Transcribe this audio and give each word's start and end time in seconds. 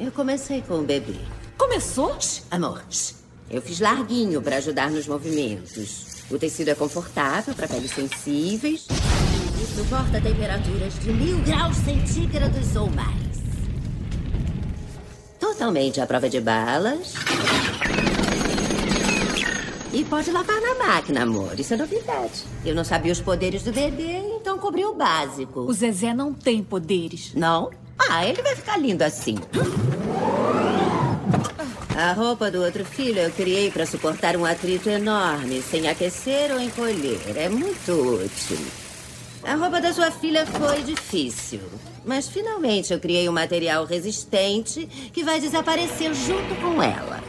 Eu 0.00 0.10
comecei 0.10 0.62
com 0.62 0.78
o 0.78 0.82
bebê. 0.82 1.14
Começou? 1.58 2.18
Shh, 2.18 2.40
amor, 2.50 2.82
shh. 2.88 3.12
eu 3.50 3.60
fiz 3.60 3.80
larguinho 3.80 4.40
para 4.40 4.56
ajudar 4.56 4.90
nos 4.90 5.06
movimentos. 5.06 6.24
O 6.30 6.38
tecido 6.38 6.68
é 6.68 6.74
confortável 6.74 7.54
para 7.54 7.68
peles 7.68 7.90
sensíveis 7.90 8.86
e 8.88 9.76
suporta 9.76 10.18
temperaturas 10.18 10.98
de 11.00 11.12
mil 11.12 11.38
graus 11.42 11.76
centígrados 11.76 12.74
ou 12.76 12.88
mais. 12.88 13.40
Totalmente 15.38 16.00
à 16.00 16.06
prova 16.06 16.30
de 16.30 16.40
balas. 16.40 17.12
E 19.92 20.02
pode 20.04 20.30
lavar 20.30 20.62
na 20.62 20.74
máquina, 20.76 21.24
amor. 21.24 21.60
Isso 21.60 21.74
é 21.74 21.76
novidade. 21.76 22.44
Eu 22.64 22.74
não 22.74 22.84
sabia 22.84 23.12
os 23.12 23.20
poderes 23.20 23.64
do 23.64 23.72
bebê, 23.72 24.22
então 24.40 24.56
cobri 24.56 24.82
o 24.82 24.94
básico. 24.94 25.60
O 25.60 25.72
Zezé 25.74 26.14
não 26.14 26.32
tem 26.32 26.62
poderes. 26.62 27.34
Não? 27.34 27.70
Ah, 28.08 28.24
ele 28.24 28.42
vai 28.42 28.56
ficar 28.56 28.76
lindo 28.76 29.02
assim. 29.02 29.36
A 31.96 32.12
roupa 32.12 32.50
do 32.50 32.62
outro 32.62 32.84
filho 32.84 33.18
eu 33.18 33.30
criei 33.30 33.70
para 33.70 33.84
suportar 33.84 34.36
um 34.36 34.44
atrito 34.44 34.88
enorme, 34.88 35.60
sem 35.60 35.88
aquecer 35.88 36.50
ou 36.50 36.60
encolher. 36.60 37.20
É 37.36 37.48
muito 37.48 37.92
útil. 37.92 38.58
A 39.42 39.54
roupa 39.54 39.80
da 39.80 39.92
sua 39.92 40.10
filha 40.10 40.46
foi 40.46 40.82
difícil. 40.82 41.60
Mas 42.04 42.28
finalmente 42.28 42.92
eu 42.92 42.98
criei 42.98 43.28
um 43.28 43.32
material 43.32 43.84
resistente 43.84 44.86
que 45.12 45.22
vai 45.22 45.40
desaparecer 45.40 46.14
junto 46.14 46.54
com 46.56 46.82
ela. 46.82 47.22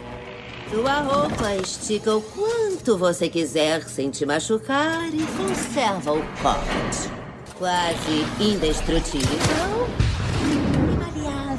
Sua 0.70 1.02
roupa 1.02 1.54
estica 1.56 2.16
o 2.16 2.22
quanto 2.22 2.98
você 2.98 3.28
quiser 3.28 3.84
sem 3.84 4.10
te 4.10 4.26
machucar 4.26 5.14
e 5.14 5.26
conserva 5.36 6.14
o 6.14 6.24
corte. 6.42 7.12
Quase 7.58 8.26
indestrutível 8.40 10.11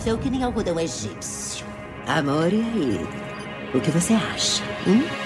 maleável 0.02 0.19
que 0.19 0.30
nem 0.30 0.42
algodão 0.42 0.79
egípcio. 0.79 1.65
Amor, 2.06 2.52
e? 2.52 3.01
O 3.77 3.80
que 3.80 3.90
você 3.90 4.15
acha? 4.15 4.63
Hum? 4.87 5.21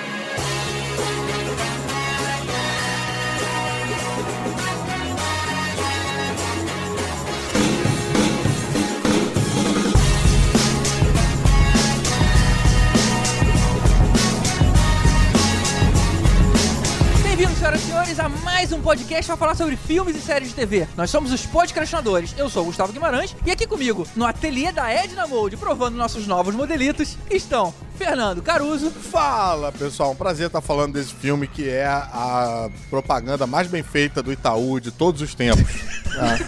Mais 18.57 18.73
um 18.73 18.81
podcast 18.81 19.27
para 19.27 19.37
falar 19.37 19.55
sobre 19.55 19.77
filmes 19.77 20.17
e 20.17 20.19
séries 20.19 20.49
de 20.49 20.55
TV. 20.55 20.89
Nós 20.97 21.11
somos 21.11 21.31
os 21.31 21.45
podcastinadores. 21.45 22.35
Eu 22.39 22.49
sou 22.49 22.63
o 22.63 22.65
Gustavo 22.65 22.91
Guimarães 22.91 23.37
e 23.45 23.51
aqui 23.51 23.67
comigo, 23.67 24.09
no 24.17 24.25
ateliê 24.25 24.73
da 24.73 24.91
Edna 24.91 25.27
Mode, 25.27 25.59
provando 25.59 25.95
nossos 25.95 26.27
novos 26.27 26.55
modelitos, 26.55 27.19
estão 27.31 27.75
Fernando 27.97 28.43
Caruso. 28.43 28.91
Fala 28.91 29.73
pessoal, 29.73 30.13
um 30.13 30.17
prazer 30.17 30.47
estar 30.47 30.61
falando 30.61 30.95
desse 30.95 31.15
filme 31.15 31.47
que 31.47 31.69
é 31.69 31.87
a 31.87 32.69
propaganda 32.91 33.47
mais 33.47 33.67
bem 33.69 33.83
feita 33.83 34.23
do 34.23 34.33
Itaú 34.33 34.79
de 34.81 34.91
todos 34.91 35.21
os 35.23 35.35
tempos. 35.35 35.67
Ah. 36.19 36.39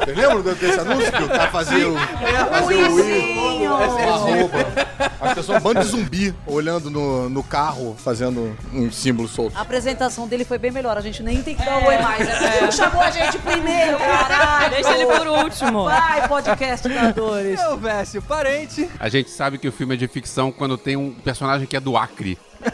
Vocês 0.00 0.16
lembram 0.16 0.42
desse 0.42 0.80
anúncio 0.80 1.12
que 1.12 1.22
o 1.22 1.28
cara 1.28 1.50
fazia 1.50 1.88
o, 1.88 1.96
fazia 1.96 2.90
o 2.90 3.00
I, 3.00 3.66
roupa? 3.66 4.90
As 5.20 5.34
pessoas, 5.34 5.58
um 5.58 5.60
bando 5.60 5.80
de 5.80 5.86
zumbi 5.86 6.34
olhando 6.46 6.90
no, 6.90 7.28
no 7.28 7.42
carro, 7.42 7.94
fazendo 7.96 8.56
um 8.72 8.90
símbolo 8.90 9.28
solto. 9.28 9.56
A 9.56 9.60
apresentação 9.60 10.26
dele 10.26 10.44
foi 10.44 10.56
bem 10.58 10.70
melhor. 10.70 10.96
A 10.96 11.00
gente 11.00 11.22
nem 11.22 11.42
tem 11.42 11.54
que 11.54 11.64
dar 11.64 11.86
oi 11.86 11.98
mais. 11.98 12.26
Você 12.26 12.60
não 12.60 12.72
chamou 12.72 13.02
a 13.02 13.10
gente 13.10 13.38
primeiro, 13.38 13.98
caralho. 13.98 14.70
Deixa 14.70 14.96
ele 14.96 15.06
por 15.06 15.26
último. 15.26 15.84
Vai, 15.84 16.26
podcastinadores. 16.26 17.60
Eu, 17.60 17.76
Vécio, 17.76 18.22
parente. 18.22 18.88
A 19.00 19.08
gente 19.08 19.30
sabe 19.30 19.56
que 19.56 19.66
o 19.66 19.72
filme 19.72 19.94
é 19.94 19.96
de 19.96 20.06
ficção 20.06 20.52
quando 20.52 20.76
tem 20.76 20.94
um 20.94 21.10
personagem 21.10 21.66
que 21.66 21.74
é 21.76 21.80
do 21.80 21.96
Acre. 21.96 22.38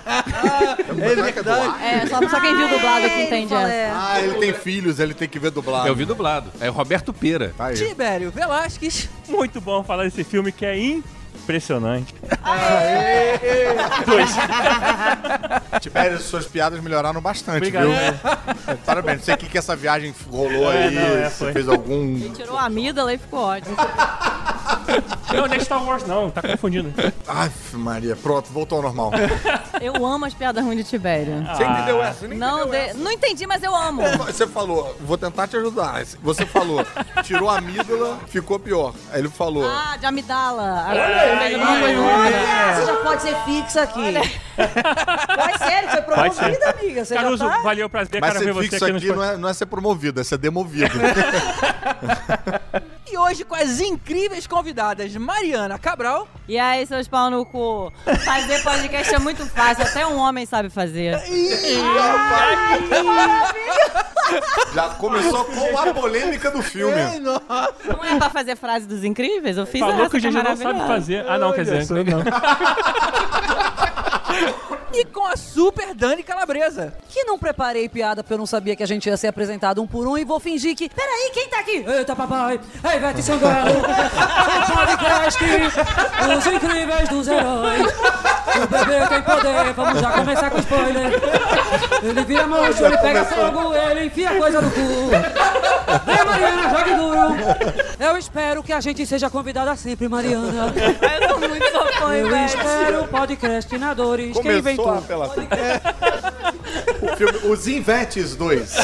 É 0.89 0.93
verdade. 0.93 1.39
É, 1.83 2.07
só, 2.07 2.29
só 2.29 2.41
quem 2.41 2.57
viu 2.57 2.69
dublado 2.69 3.07
aqui 3.07 3.15
Ele 3.15 3.23
entende 3.27 3.55
essa. 3.55 3.69
é. 3.69 3.91
Ah, 3.95 4.21
ele 4.21 4.35
tem 4.35 4.53
filhos, 4.53 4.99
ele 4.99 5.15
tem 5.15 5.29
que 5.29 5.39
ver 5.39 5.51
dublado. 5.51 5.87
Eu 5.89 5.95
vi 5.95 6.05
dublado. 6.05 6.51
É 6.61 6.69
o 6.69 6.73
Roberto 6.73 7.13
Pera. 7.13 7.53
Tá 7.57 7.67
aí. 7.67 7.75
Tibério 7.75 8.31
Velasquez. 8.31 9.09
Muito 9.29 9.61
bom 9.61 9.85
falar 9.85 10.05
desse 10.05 10.25
filme 10.25 10.51
que 10.53 10.65
é 10.67 10.77
impressionante. 11.43 12.15
Tibério, 15.81 16.19
suas 16.21 16.47
piadas 16.47 16.81
melhoraram 16.83 17.21
bastante, 17.21 17.57
Obrigado. 17.59 17.87
viu? 17.87 18.77
Parabéns. 18.85 19.19
Não 19.19 19.25
sei 19.25 19.35
o 19.35 19.39
que, 19.39 19.49
que 19.49 19.59
essa 19.59 19.77
viagem 19.77 20.15
rolou 20.31 20.73
É, 20.73 20.85
aí. 20.89 20.95
não, 20.95 21.03
é, 21.19 21.31
foi. 21.31 21.53
fez 21.53 21.69
algum. 21.69 22.31
Tirou 22.31 22.57
a 22.57 22.65
amígdola 22.65 23.13
e 23.15 23.19
ficou 23.19 23.41
ótimo. 23.41 23.77
Não, 25.33 25.47
não 25.47 25.55
é 25.55 25.59
Star 25.61 25.85
Wars, 25.85 26.07
não. 26.07 26.31
Tá 26.31 26.41
confundindo. 26.43 26.93
Ai, 27.27 27.51
Maria, 27.73 28.17
pronto, 28.17 28.51
voltou 28.53 28.77
ao 28.77 28.83
normal. 28.83 29.11
Eu 29.81 30.05
amo 30.07 30.25
as 30.25 30.35
piadas 30.35 30.65
ruins 30.65 30.79
de 30.79 30.85
Tibério. 30.85 31.45
Você 31.55 31.65
entendeu 31.65 32.03
essa? 32.03 32.27
Nem 32.29 32.39
Não, 32.39 32.61
entendeu 32.63 32.71
de- 32.81 32.87
essa. 32.89 32.99
não 32.99 33.11
entendi, 33.13 33.47
mas 33.47 33.63
eu 33.63 33.75
amo. 33.75 34.03
Você 34.27 34.47
falou, 34.47 34.97
vou 35.01 35.19
tentar 35.19 35.47
te 35.49 35.57
ajudar. 35.57 36.03
Você 36.23 36.47
falou, 36.47 36.85
tirou 37.23 37.51
a 37.51 37.59
amígdala, 37.59 38.19
ficou 38.29 38.59
pior. 38.59 38.95
Aí 39.13 39.21
ele 39.21 39.29
falou, 39.29 39.65
Ah, 39.69 39.97
de 39.99 40.07
amidala. 40.07 40.85
Agora 40.89 41.26
coisa 41.81 42.01
Olha, 42.01 42.75
você 42.75 42.87
já 42.87 42.97
pode 42.97 43.23
ser 43.23 43.37
fixa 43.45 43.83
aqui. 43.83 44.15
Pode 45.37 45.59
ser, 45.59 45.79
ele 45.79 45.89
foi 45.89 46.03
promovido, 46.03 46.65
amiga. 46.65 47.05
Você 47.05 47.15
Caruso, 47.15 47.45
já 47.45 47.51
tá... 47.51 47.59
valeu, 47.63 47.91
prazer, 47.91 48.21
mas 48.21 48.33
cara, 48.33 48.45
ver 48.45 48.47
ser 48.47 48.53
você 48.55 48.69
fixo 48.69 48.85
aqui 48.85 48.93
no 48.93 48.99
aqui 48.99 49.13
não 49.13 49.25
é, 49.25 49.37
não 49.37 49.49
é 49.49 49.55
ser 49.55 49.67
promovido, 49.67 50.21
é 50.21 50.25
ser 50.25 50.39
demovido. 50.39 50.93
E 53.17 53.19
hoje 53.19 53.45
com 53.47 53.55
as 53.55 53.81
incríveis 53.81 54.47
convidadas 54.47 55.17
Mariana 55.17 55.79
Cabral. 55.79 56.29
E 56.47 56.59
aí, 56.59 56.85
seus 56.87 57.09
pau 57.09 57.31
no 57.31 57.47
cu? 57.47 57.91
Fazer 58.23 58.63
podcast 58.63 59.15
é 59.15 59.19
muito 59.19 59.47
fácil, 59.47 59.85
até 59.85 60.07
um 60.07 60.19
homem 60.19 60.45
sabe 60.45 60.69
fazer. 60.69 61.19
Já 64.75 64.91
começou 64.91 65.47
com 65.47 65.79
a 65.79 65.95
polêmica 65.95 66.51
do 66.51 66.63
filme. 66.63 66.95
Não 67.21 68.05
é 68.05 68.19
pra 68.19 68.29
fazer 68.29 68.55
frase 68.55 68.87
dos 68.87 69.03
incríveis? 69.03 69.57
Eu 69.57 69.65
fiz 69.65 69.81
Falou 69.81 69.95
essa, 69.95 70.11
que 70.11 70.17
o 70.19 70.21
que 70.21 70.27
é 70.27 70.31
GG 70.31 70.43
não 70.43 70.55
sabe 70.55 70.81
fazer. 70.81 71.27
Ah, 71.27 71.39
não, 71.39 71.55
quer 71.55 71.65
dizer, 71.65 71.87
não. 71.89 72.23
E 74.99 75.05
com 75.05 75.27
a 75.27 75.37
super 75.37 75.95
Dani 75.95 76.23
Calabresa. 76.23 76.95
Que 77.11 77.23
não 77.25 77.39
preparei 77.39 77.87
piada 77.87 78.23
porque 78.25 78.33
eu 78.33 78.39
não 78.39 78.47
sabia 78.47 78.75
que 78.75 78.83
a 78.83 78.87
gente 78.87 79.07
ia 79.07 79.17
ser 79.19 79.27
apresentado 79.27 79.83
um 79.83 79.87
por 79.87 80.07
um 80.09 80.17
e 80.17 80.25
vou 80.25 80.41
fingir 80.41 80.75
que. 80.75 80.89
Peraí, 80.89 81.31
quem 81.35 81.49
tá 81.49 81.59
aqui? 81.59 81.85
Eita, 81.87 82.17
papai! 82.17 82.59
Ei, 82.83 82.97
Ivete 82.97 83.23
Sangalo! 83.23 83.73
o 83.77 84.73
podcast! 84.75 85.45
Os 86.39 86.47
incríveis 86.47 87.09
dos 87.11 87.29
heróis! 87.29 87.83
O 88.57 88.67
bebê 88.69 89.07
tem 89.07 89.23
poder, 89.23 89.73
vamos 89.75 90.01
já 90.01 90.13
começar 90.13 90.51
com 90.51 90.59
spoiler! 90.61 91.13
Ele 92.03 92.25
vira 92.25 92.47
monstro, 92.47 92.87
ele 92.87 92.97
pega 92.99 93.25
fogo, 93.27 93.75
ele 93.75 94.07
enfia 94.07 94.35
coisa 94.39 94.63
no 94.63 94.71
cu! 94.71 95.11
Vem, 96.07 96.25
Mariana, 96.25 96.71
jogue 96.71 96.95
duro! 96.95 97.37
Eu 98.01 98.17
espero 98.17 98.63
que 98.63 98.73
a 98.73 98.81
gente 98.81 99.05
seja 99.05 99.29
convidada 99.29 99.77
sempre, 99.77 100.09
Mariana! 100.09 100.73
Eu 101.21 101.29
tô 101.29 101.39
muito 101.49 101.71
sua 101.71 101.87
fã, 101.93 102.15
Eu 102.15 102.31
velho. 102.31 102.47
espero 102.47 103.09
podcastinadores! 103.09 104.33
Quem 104.39 104.43
Começou 104.63 104.86
inventou? 104.87 104.93
a 104.93 104.99
apelação. 104.99 105.47
O 107.03 107.17
filme 107.17 107.39
Os 107.53 107.67
Invetes 107.67 108.37
2. 108.37 108.75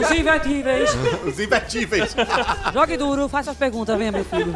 Os 0.00 0.10
invetíveis! 0.10 0.90
Os 1.26 1.38
Invetíveis. 1.38 2.14
Jogue 2.72 2.96
duro, 2.96 3.28
faça 3.28 3.50
as 3.50 3.56
perguntas, 3.56 3.96
venha, 3.98 4.12
meu 4.12 4.24
filho. 4.24 4.52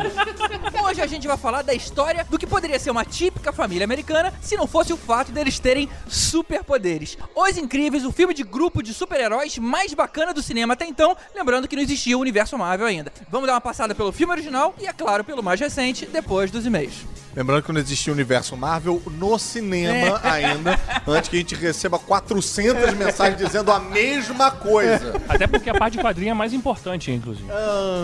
Hoje 0.84 1.02
a 1.02 1.06
gente 1.06 1.26
vai 1.26 1.36
falar 1.36 1.62
da 1.62 1.74
história 1.74 2.24
do 2.24 2.38
que 2.38 2.46
poderia 2.46 2.78
ser 2.78 2.90
uma 2.90 3.04
típica 3.04 3.52
família 3.52 3.84
americana 3.84 4.32
se 4.40 4.56
não 4.56 4.66
fosse 4.66 4.92
o 4.92 4.96
fato 4.96 5.32
deles 5.32 5.58
terem 5.58 5.88
superpoderes. 6.06 7.18
Os 7.34 7.56
Incríveis, 7.58 8.04
o 8.04 8.12
filme 8.12 8.32
de 8.32 8.42
grupo 8.42 8.82
de 8.82 8.94
super-heróis 8.94 9.58
mais 9.58 9.92
bacana 9.92 10.32
do 10.32 10.42
cinema 10.42 10.72
até 10.74 10.86
então, 10.86 11.16
lembrando 11.34 11.68
que 11.68 11.76
não 11.76 11.82
existia 11.82 12.16
o 12.16 12.20
universo 12.20 12.56
Marvel 12.56 12.86
ainda. 12.86 13.12
Vamos 13.30 13.46
dar 13.46 13.54
uma 13.54 13.60
passada 13.60 13.94
pelo 13.94 14.12
filme 14.12 14.32
original 14.32 14.74
e, 14.80 14.86
é 14.86 14.92
claro, 14.92 15.22
pelo 15.24 15.42
mais 15.42 15.60
recente, 15.60 16.06
depois 16.06 16.50
dos 16.50 16.64
e-mails. 16.64 17.04
Lembrando 17.36 17.62
que 17.62 17.72
não 17.72 17.80
existia 17.80 18.12
o 18.12 18.16
universo 18.16 18.56
Marvel 18.56 19.00
no 19.06 19.38
cinema 19.38 20.17
ainda, 20.22 20.78
antes 21.06 21.28
que 21.28 21.36
a 21.36 21.38
gente 21.40 21.54
receba 21.54 21.98
400 21.98 22.94
mensagens 22.94 23.36
dizendo 23.38 23.70
a 23.72 23.78
mesma 23.80 24.50
coisa. 24.50 25.14
Até 25.28 25.46
porque 25.46 25.70
a 25.70 25.74
parte 25.74 25.96
de 25.96 26.02
quadrinho 26.02 26.30
é 26.30 26.34
mais 26.34 26.52
importante, 26.52 27.10
inclusive. 27.10 27.48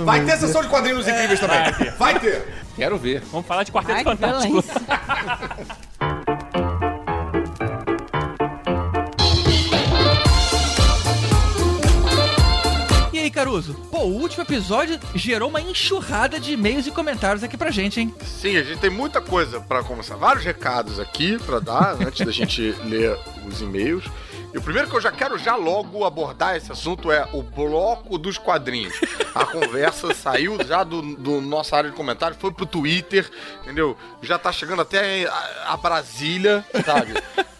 Vai 0.04 0.24
ter 0.24 0.36
sessão 0.38 0.62
de 0.62 0.68
quadrinhos 0.68 1.06
incríveis 1.06 1.40
também. 1.40 1.58
vai 1.62 1.72
ter. 1.74 1.92
Vai 1.92 2.20
ter. 2.20 2.54
Quero 2.76 2.98
ver. 2.98 3.22
Vamos 3.30 3.46
falar 3.46 3.62
de 3.62 3.72
Quarteto 3.72 3.96
Ai, 3.96 4.04
que 4.04 4.10
Fantástico. 4.10 4.62
violência. 4.62 6.04
aí, 13.24 13.30
Caruso? 13.30 13.74
Pô, 13.90 14.00
o 14.00 14.20
último 14.20 14.42
episódio 14.44 14.98
gerou 15.14 15.48
uma 15.48 15.60
enxurrada 15.60 16.38
de 16.38 16.52
e-mails 16.52 16.86
e 16.86 16.90
comentários 16.90 17.42
aqui 17.42 17.56
pra 17.56 17.70
gente, 17.70 18.00
hein? 18.00 18.14
Sim, 18.24 18.56
a 18.56 18.62
gente 18.62 18.78
tem 18.78 18.90
muita 18.90 19.20
coisa 19.20 19.60
pra 19.60 19.82
conversar. 19.82 20.16
Vários 20.16 20.44
recados 20.44 21.00
aqui 21.00 21.38
pra 21.38 21.58
dar 21.58 21.96
antes 22.00 22.24
da 22.24 22.32
gente 22.32 22.74
ler 22.84 23.18
os 23.46 23.60
e-mails. 23.60 24.04
E 24.54 24.58
o 24.58 24.62
primeiro 24.62 24.88
que 24.88 24.94
eu 24.94 25.00
já 25.00 25.10
quero 25.10 25.36
já 25.36 25.56
logo 25.56 26.04
abordar 26.04 26.54
esse 26.56 26.70
assunto 26.70 27.10
é 27.10 27.28
o 27.32 27.42
bloco 27.42 28.16
dos 28.16 28.38
quadrinhos. 28.38 28.94
A 29.34 29.44
conversa 29.50 30.14
saiu 30.14 30.56
já 30.64 30.84
do, 30.84 31.02
do 31.16 31.40
nossa 31.40 31.76
área 31.76 31.90
de 31.90 31.96
comentários, 31.96 32.40
foi 32.40 32.52
pro 32.52 32.64
Twitter, 32.64 33.28
entendeu? 33.62 33.96
Já 34.22 34.38
tá 34.38 34.52
chegando 34.52 34.82
até 34.82 35.26
a, 35.26 35.72
a 35.72 35.76
Brasília, 35.76 36.64
sabe? 36.86 37.14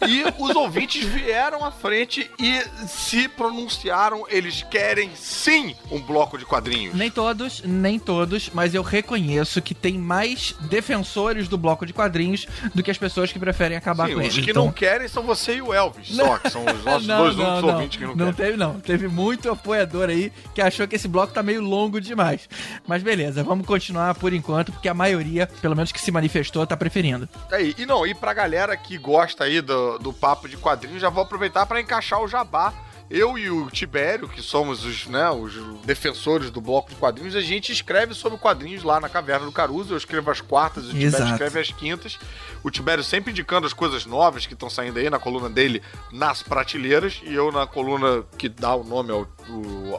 E 0.07 0.23
os 0.41 0.55
ouvintes 0.55 1.03
vieram 1.03 1.65
à 1.65 1.71
frente 1.71 2.29
e 2.39 2.61
se 2.87 3.27
pronunciaram. 3.27 4.23
Eles 4.29 4.61
querem 4.63 5.09
sim 5.15 5.75
um 5.91 5.99
bloco 5.99 6.37
de 6.37 6.45
quadrinhos. 6.45 6.93
Nem 6.93 7.09
todos, 7.11 7.61
nem 7.65 7.97
todos, 7.99 8.49
mas 8.53 8.73
eu 8.75 8.83
reconheço 8.83 9.61
que 9.61 9.73
tem 9.73 9.97
mais 9.97 10.53
defensores 10.61 11.47
do 11.47 11.57
bloco 11.57 11.85
de 11.85 11.91
quadrinhos 11.93 12.47
do 12.73 12.83
que 12.83 12.91
as 12.91 12.97
pessoas 12.97 13.31
que 13.33 13.39
preferem 13.39 13.75
acabar 13.77 14.07
Sim, 14.07 14.13
com 14.13 14.19
os 14.21 14.25
ele. 14.35 14.43
que 14.45 14.51
Então- 14.51 14.65
não 14.65 14.71
querem 14.71 15.07
são 15.07 15.23
você 15.23 15.55
e 15.55 15.61
o 15.61 15.73
Elvis, 15.73 16.09
só, 16.15 16.37
que 16.37 16.49
são 16.51 16.63
os 16.65 16.84
nossos 16.85 17.07
não, 17.07 17.17
dois 17.23 17.35
não, 17.35 17.43
únicos 17.45 17.61
não. 17.63 17.73
ouvintes 17.75 17.97
que 17.97 18.03
não, 18.05 18.15
Não 18.15 18.33
querem. 18.33 18.33
teve, 18.51 18.57
não. 18.57 18.79
Teve 18.79 19.07
muito 19.07 19.49
apoiador 19.49 20.09
aí 20.09 20.31
que 20.53 20.61
achou 20.61 20.87
que 20.87 20.95
esse 20.95 21.07
bloco 21.07 21.33
tá 21.33 21.41
meio 21.43 21.61
longo 21.61 21.99
demais. 21.99 22.47
Mas 22.87 23.03
beleza, 23.03 23.43
vamos 23.43 23.65
continuar 23.65 24.15
por 24.15 24.33
enquanto, 24.33 24.71
porque 24.71 24.87
a 24.87 24.93
maioria, 24.93 25.47
pelo 25.61 25.75
menos 25.75 25.91
que 25.91 25.99
se 25.99 26.11
manifestou, 26.11 26.65
tá 26.65 26.77
preferindo. 26.77 27.27
Aí, 27.51 27.73
e 27.77 27.85
não, 27.85 28.05
e 28.05 28.13
pra 28.13 28.33
galera 28.33 28.75
que 28.77 28.97
gosta 28.97 29.43
aí 29.45 29.61
do, 29.61 29.97
do 29.97 30.13
papo 30.13 30.47
de 30.47 30.57
quadrinhos, 30.57 31.01
já 31.01 31.09
vou 31.09 31.23
aproveitar 31.23 31.65
pra 31.65 31.81
encaixar 31.81 32.21
o 32.21 32.27
jabá. 32.27 32.73
Eu 33.09 33.37
e 33.37 33.49
o 33.49 33.69
Tibério, 33.69 34.27
que 34.27 34.41
somos 34.41 34.83
os, 34.83 35.05
né, 35.05 35.29
os 35.29 35.53
defensores 35.85 36.49
do 36.49 36.59
bloco 36.59 36.89
de 36.89 36.95
quadrinhos, 36.95 37.35
a 37.35 37.41
gente 37.41 37.71
escreve 37.71 38.13
sobre 38.15 38.37
quadrinhos 38.39 38.83
lá 38.83 38.99
na 38.99 39.07
Caverna 39.07 39.45
do 39.45 39.51
Caruso. 39.51 39.93
Eu 39.93 39.97
escrevo 39.97 40.31
as 40.31 40.41
quartas, 40.41 40.85
o 40.85 40.91
Tibério 40.91 41.27
escreve 41.27 41.59
as 41.59 41.71
quintas. 41.71 42.17
O 42.63 42.71
Tibério 42.71 43.03
sempre 43.03 43.31
indicando 43.31 43.67
as 43.67 43.73
coisas 43.73 44.07
novas 44.07 44.47
que 44.47 44.53
estão 44.53 44.69
saindo 44.69 44.97
aí 44.97 45.07
na 45.07 45.19
coluna 45.19 45.49
dele 45.49 45.83
nas 46.11 46.41
prateleiras. 46.41 47.21
E 47.23 47.33
eu 47.33 47.51
na 47.51 47.67
coluna 47.67 48.23
que 48.39 48.49
dá 48.49 48.73
o 48.73 48.83
nome 48.83 49.11
ao, 49.11 49.27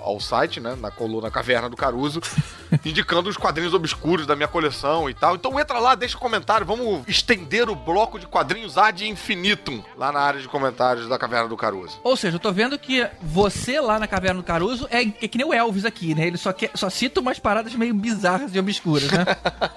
ao 0.03 0.19
site, 0.19 0.59
né? 0.59 0.77
Na 0.81 0.91
coluna 0.91 1.31
Caverna 1.31 1.71
do 1.71 1.77
Caruso, 1.77 2.21
indicando 2.85 3.31
os 3.31 3.37
quadrinhos 3.37 3.73
obscuros 3.73 4.27
da 4.27 4.35
minha 4.35 4.49
coleção 4.49 5.09
e 5.09 5.15
tal. 5.15 5.37
Então 5.37 5.59
entra 5.61 5.79
lá, 5.79 5.95
deixa 5.95 6.17
um 6.17 6.21
comentário. 6.21 6.67
Vamos 6.67 7.07
estender 7.07 7.71
o 7.71 7.77
bloco 7.77 8.19
de 8.19 8.27
quadrinhos 8.27 8.77
ad 8.77 9.07
infinitum 9.07 9.81
lá 9.97 10.11
na 10.11 10.19
área 10.19 10.41
de 10.41 10.49
comentários 10.49 11.09
da 11.09 11.17
Caverna 11.17 11.49
do 11.49 11.57
Caruso. 11.57 12.01
Ou 12.03 12.17
seja, 12.17 12.35
eu 12.35 12.41
tô 12.41 12.53
vendo 12.53 12.77
que 12.77 12.96
você 13.23 13.81
lá 13.81 13.99
na 13.99 14.07
Caverna 14.07 14.41
do 14.41 14.45
Caruso 14.47 14.87
é, 14.91 15.01
é 15.03 15.29
que 15.29 15.39
nem 15.39 15.47
o 15.47 15.53
Elvis 15.55 15.85
aqui, 15.85 16.15
né? 16.15 16.27
Ele 16.27 16.37
só, 16.37 16.53
quer, 16.53 16.71
só 16.75 16.89
cita 16.91 17.21
umas 17.21 17.39
paradas 17.39 17.75
meio 17.75 17.95
bizarras 17.95 18.55
e 18.55 18.59
obscuras, 18.59 19.11
né? 19.11 19.25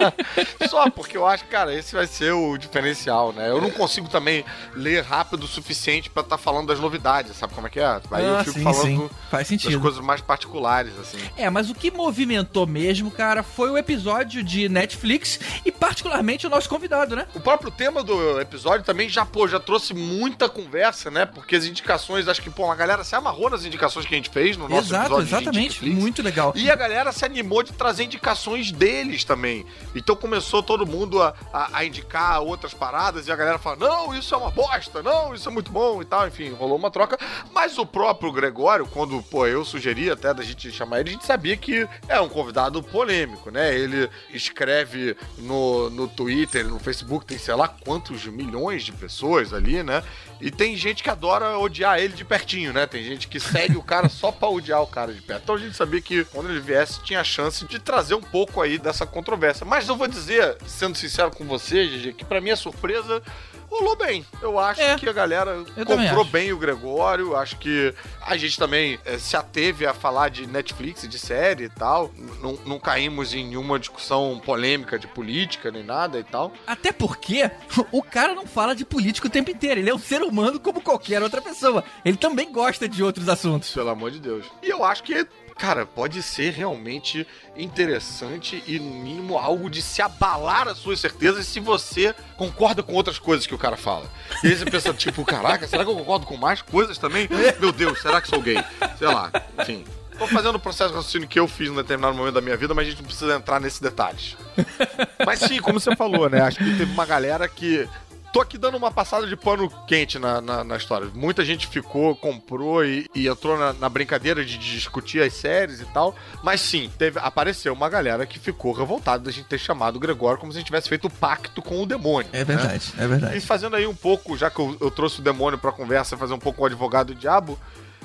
Só 0.68 0.88
porque 0.90 1.16
eu 1.16 1.26
acho, 1.26 1.44
cara, 1.46 1.74
esse 1.74 1.94
vai 1.94 2.06
ser 2.06 2.32
o 2.32 2.56
diferencial, 2.56 3.32
né? 3.32 3.50
Eu 3.50 3.60
não 3.60 3.70
consigo 3.70 4.08
também 4.08 4.44
ler 4.74 5.02
rápido 5.02 5.44
o 5.44 5.48
suficiente 5.48 6.08
pra 6.10 6.22
estar 6.22 6.38
falando 6.38 6.68
das 6.68 6.78
novidades, 6.78 7.36
sabe 7.36 7.54
como 7.54 7.66
é 7.66 7.70
que 7.70 7.80
é? 7.80 8.00
Aí 8.10 8.24
eu 8.24 8.36
Ah, 8.36 8.44
fico 8.44 8.58
sim, 8.58 8.62
falando 8.64 8.82
sim. 8.84 9.10
Faz 9.30 9.48
das 9.48 9.48
sentido. 9.48 9.80
coisas 9.80 10.00
mais 10.00 10.20
particulares, 10.20 10.92
assim. 10.98 11.18
É, 11.36 11.48
mas 11.50 11.70
o 11.70 11.74
que 11.74 11.90
movimentou 11.90 12.66
mesmo, 12.66 13.10
cara, 13.10 13.42
foi 13.42 13.70
o 13.70 13.78
episódio 13.78 14.42
de 14.42 14.68
Netflix 14.68 15.40
e 15.64 15.72
particularmente 15.72 16.46
o 16.46 16.50
nosso 16.50 16.68
convidado, 16.68 17.16
né? 17.16 17.26
O 17.34 17.40
próprio 17.40 17.70
tema 17.70 18.02
do 18.02 18.40
episódio 18.40 18.84
também 18.84 19.08
já, 19.08 19.24
pô, 19.26 19.48
já 19.48 19.58
trouxe 19.58 19.94
muita 19.94 20.48
conversa, 20.48 21.10
né? 21.10 21.26
Porque 21.26 21.56
as 21.56 21.64
indicações, 21.64 22.28
acho 22.28 22.42
que, 22.42 22.50
pô, 22.50 22.70
a 22.70 22.74
galera 22.74 23.02
se 23.10 23.16
amarrou 23.16 23.50
nas 23.50 23.64
indicações 23.64 24.06
que 24.06 24.14
a 24.14 24.16
gente 24.16 24.30
fez 24.30 24.56
no 24.56 24.68
nosso 24.68 24.86
Exato, 24.88 25.06
episódio 25.06 25.26
exatamente. 25.26 25.84
Muito 25.84 26.22
legal. 26.22 26.52
E 26.54 26.70
a 26.70 26.76
galera 26.76 27.10
se 27.10 27.24
animou 27.24 27.60
de 27.64 27.72
trazer 27.72 28.04
indicações 28.04 28.70
deles 28.70 29.24
também. 29.24 29.66
Então 29.96 30.14
começou 30.14 30.62
todo 30.62 30.86
mundo 30.86 31.20
a, 31.20 31.34
a- 31.52 31.68
a 31.72 31.84
indicar 31.84 32.40
outras 32.40 32.72
paradas 32.72 33.26
e 33.26 33.32
a 33.32 33.34
galera 33.36 33.58
fala: 33.58 33.76
não, 33.76 34.14
isso 34.14 34.32
é 34.32 34.38
uma 34.38 34.52
bosta, 34.52 35.02
não, 35.02 35.34
isso 35.34 35.48
é 35.48 35.52
muito 35.52 35.72
bom 35.72 36.00
e 36.00 36.04
tal. 36.04 36.28
Enfim, 36.28 36.50
rolou 36.50 36.76
uma 36.78 36.88
troca. 36.88 37.18
Mas 37.52 37.78
o 37.78 37.84
próprio 37.84 38.30
Gregório, 38.30 38.86
quando 38.86 39.20
pô, 39.24 39.44
eu 39.44 39.64
sugeri 39.64 40.08
até 40.08 40.32
da 40.32 40.44
gente 40.44 40.70
chamar 40.70 41.00
ele, 41.00 41.10
a 41.10 41.12
gente 41.14 41.26
sabia 41.26 41.56
que 41.56 41.88
é 42.06 42.20
um 42.20 42.28
convidado 42.28 42.80
polêmico, 42.80 43.50
né? 43.50 43.76
Ele 43.76 44.08
escreve 44.32 45.16
no, 45.38 45.90
no 45.90 46.06
Twitter, 46.06 46.68
no 46.68 46.78
Facebook, 46.78 47.26
tem 47.26 47.38
sei 47.38 47.54
lá 47.54 47.66
quantos 47.66 48.24
milhões 48.26 48.84
de 48.84 48.92
pessoas 48.92 49.52
ali, 49.52 49.82
né? 49.82 50.02
E 50.40 50.50
tem 50.50 50.74
gente 50.76 51.02
que 51.02 51.10
adora 51.10 51.58
odiar 51.58 51.98
ele 51.98 52.14
de 52.14 52.24
pertinho, 52.24 52.72
né? 52.72 52.86
Tem 52.86 52.99
gente 53.02 53.28
que 53.28 53.40
segue 53.40 53.76
o 53.76 53.82
cara 53.82 54.08
só 54.08 54.30
pra 54.32 54.48
odiar 54.48 54.82
o 54.82 54.86
cara 54.86 55.12
de 55.12 55.20
perto. 55.20 55.42
Então 55.42 55.54
a 55.54 55.58
gente 55.58 55.76
sabia 55.76 56.00
que 56.00 56.24
quando 56.24 56.50
ele 56.50 56.60
viesse 56.60 57.02
tinha 57.02 57.20
a 57.20 57.24
chance 57.24 57.64
de 57.66 57.78
trazer 57.78 58.14
um 58.14 58.22
pouco 58.22 58.60
aí 58.60 58.78
dessa 58.78 59.06
controvérsia. 59.06 59.66
Mas 59.66 59.88
eu 59.88 59.96
vou 59.96 60.06
dizer, 60.06 60.56
sendo 60.66 60.96
sincero 60.96 61.30
com 61.30 61.44
você, 61.44 61.86
GG, 61.86 62.12
que 62.14 62.24
pra 62.24 62.40
minha 62.40 62.56
surpresa 62.56 63.22
rolou 63.70 63.96
bem. 63.96 64.26
Eu 64.42 64.58
acho 64.58 64.80
É. 64.80 64.96
que 64.96 65.08
a 65.08 65.12
galera 65.12 65.64
Eu 65.76 65.86
comprou 65.86 66.24
bem 66.24 66.52
o 66.52 66.58
Gregório. 66.58 67.36
Acho 67.36 67.56
que 67.58 67.94
a 68.20 68.36
gente 68.36 68.58
também 68.58 68.98
eh, 69.04 69.16
se 69.18 69.36
ateve 69.36 69.86
a 69.86 69.94
falar 69.94 70.28
de 70.28 70.46
Netflix, 70.46 71.06
de 71.08 71.18
série 71.18 71.64
e 71.64 71.68
tal. 71.68 72.10
Não, 72.42 72.58
não 72.66 72.78
caímos 72.78 73.32
em 73.32 73.46
nenhuma 73.46 73.78
discussão 73.78 74.40
polêmica 74.44 74.98
de 74.98 75.06
política 75.06 75.70
nem 75.70 75.84
nada 75.84 76.18
e 76.18 76.24
tal. 76.24 76.52
Até 76.66 76.92
porque 76.92 77.50
o 77.92 78.02
cara 78.02 78.34
não 78.34 78.46
fala 78.46 78.74
de 78.74 78.84
política 78.84 79.26
o 79.28 79.30
tempo 79.30 79.50
inteiro. 79.50 79.80
Ele 79.80 79.90
é 79.90 79.94
um 79.94 79.98
ser 79.98 80.22
humano 80.22 80.58
como 80.58 80.80
qualquer 80.80 81.22
outra 81.22 81.40
pessoa. 81.40 81.84
Ele 82.04 82.16
também 82.16 82.50
gosta 82.52 82.88
de 82.88 83.02
outros 83.02 83.28
assuntos. 83.28 83.70
Pelo 83.72 83.90
amor 83.90 84.10
de 84.10 84.18
Deus. 84.18 84.44
E 84.62 84.68
eu 84.68 84.84
acho 84.84 85.02
que, 85.02 85.26
cara, 85.60 85.84
pode 85.84 86.22
ser 86.22 86.54
realmente 86.54 87.26
interessante 87.54 88.64
e, 88.66 88.78
no 88.78 88.94
mínimo, 88.94 89.36
algo 89.36 89.68
de 89.68 89.82
se 89.82 90.00
abalar 90.00 90.66
as 90.66 90.78
suas 90.78 90.98
certezas 90.98 91.46
se 91.46 91.60
você 91.60 92.14
concorda 92.38 92.82
com 92.82 92.94
outras 92.94 93.18
coisas 93.18 93.46
que 93.46 93.54
o 93.54 93.58
cara 93.58 93.76
fala. 93.76 94.10
E 94.42 94.46
aí 94.46 94.56
você 94.56 94.64
pensa, 94.64 94.92
tipo, 94.94 95.22
caraca, 95.22 95.68
será 95.68 95.84
que 95.84 95.90
eu 95.90 95.96
concordo 95.96 96.24
com 96.24 96.36
mais 96.38 96.62
coisas 96.62 96.96
também? 96.96 97.28
Meu 97.60 97.72
Deus, 97.72 98.00
será 98.00 98.22
que 98.22 98.28
sou 98.28 98.40
gay? 98.40 98.56
Sei 98.98 99.06
lá, 99.06 99.30
enfim. 99.60 99.84
Tô 100.18 100.26
fazendo 100.26 100.56
o 100.56 100.60
processo 100.60 100.90
de 100.90 100.96
raciocínio 100.96 101.28
que 101.28 101.38
eu 101.38 101.46
fiz 101.46 101.68
num 101.68 101.76
determinado 101.76 102.16
momento 102.16 102.34
da 102.34 102.40
minha 102.40 102.56
vida, 102.56 102.74
mas 102.74 102.86
a 102.86 102.90
gente 102.90 103.00
não 103.00 103.06
precisa 103.06 103.34
entrar 103.34 103.60
nesses 103.60 103.80
detalhes. 103.80 104.36
Mas 105.24 105.40
sim, 105.40 105.60
como 105.60 105.80
você 105.80 105.96
falou, 105.96 106.28
né? 106.28 106.42
Acho 106.42 106.58
que 106.58 106.76
teve 106.76 106.92
uma 106.92 107.06
galera 107.06 107.48
que. 107.48 107.88
Tô 108.32 108.40
aqui 108.40 108.56
dando 108.56 108.76
uma 108.76 108.92
passada 108.92 109.26
de 109.26 109.34
pano 109.36 109.68
quente 109.88 110.16
na, 110.16 110.40
na, 110.40 110.62
na 110.62 110.76
história. 110.76 111.08
Muita 111.12 111.44
gente 111.44 111.66
ficou, 111.66 112.14
comprou 112.14 112.84
e, 112.84 113.04
e 113.12 113.26
entrou 113.26 113.58
na, 113.58 113.72
na 113.72 113.88
brincadeira 113.88 114.44
de 114.44 114.56
discutir 114.56 115.20
as 115.20 115.32
séries 115.32 115.80
e 115.80 115.84
tal. 115.86 116.14
Mas 116.40 116.60
sim, 116.60 116.88
teve, 116.96 117.18
apareceu 117.18 117.72
uma 117.72 117.88
galera 117.88 118.24
que 118.24 118.38
ficou 118.38 118.70
revoltada 118.72 119.24
da 119.24 119.32
gente 119.32 119.46
ter 119.48 119.58
chamado 119.58 119.96
o 119.96 119.98
Gregório 120.00 120.38
como 120.38 120.52
se 120.52 120.58
a 120.58 120.60
gente 120.60 120.66
tivesse 120.66 120.88
feito 120.88 121.10
pacto 121.10 121.60
com 121.60 121.82
o 121.82 121.86
demônio. 121.86 122.30
É 122.32 122.38
né? 122.38 122.44
verdade, 122.44 122.92
é 122.96 123.02
E 123.04 123.06
verdade. 123.08 123.40
fazendo 123.40 123.74
aí 123.74 123.86
um 123.86 123.94
pouco, 123.96 124.36
já 124.36 124.48
que 124.48 124.60
eu, 124.60 124.76
eu 124.80 124.92
trouxe 124.92 125.18
o 125.18 125.22
demônio 125.22 125.58
pra 125.58 125.72
conversa, 125.72 126.16
fazer 126.16 126.32
um 126.34 126.38
pouco 126.38 126.62
o 126.62 126.66
advogado 126.66 127.08
do 127.08 127.14
diabo, 127.16 127.58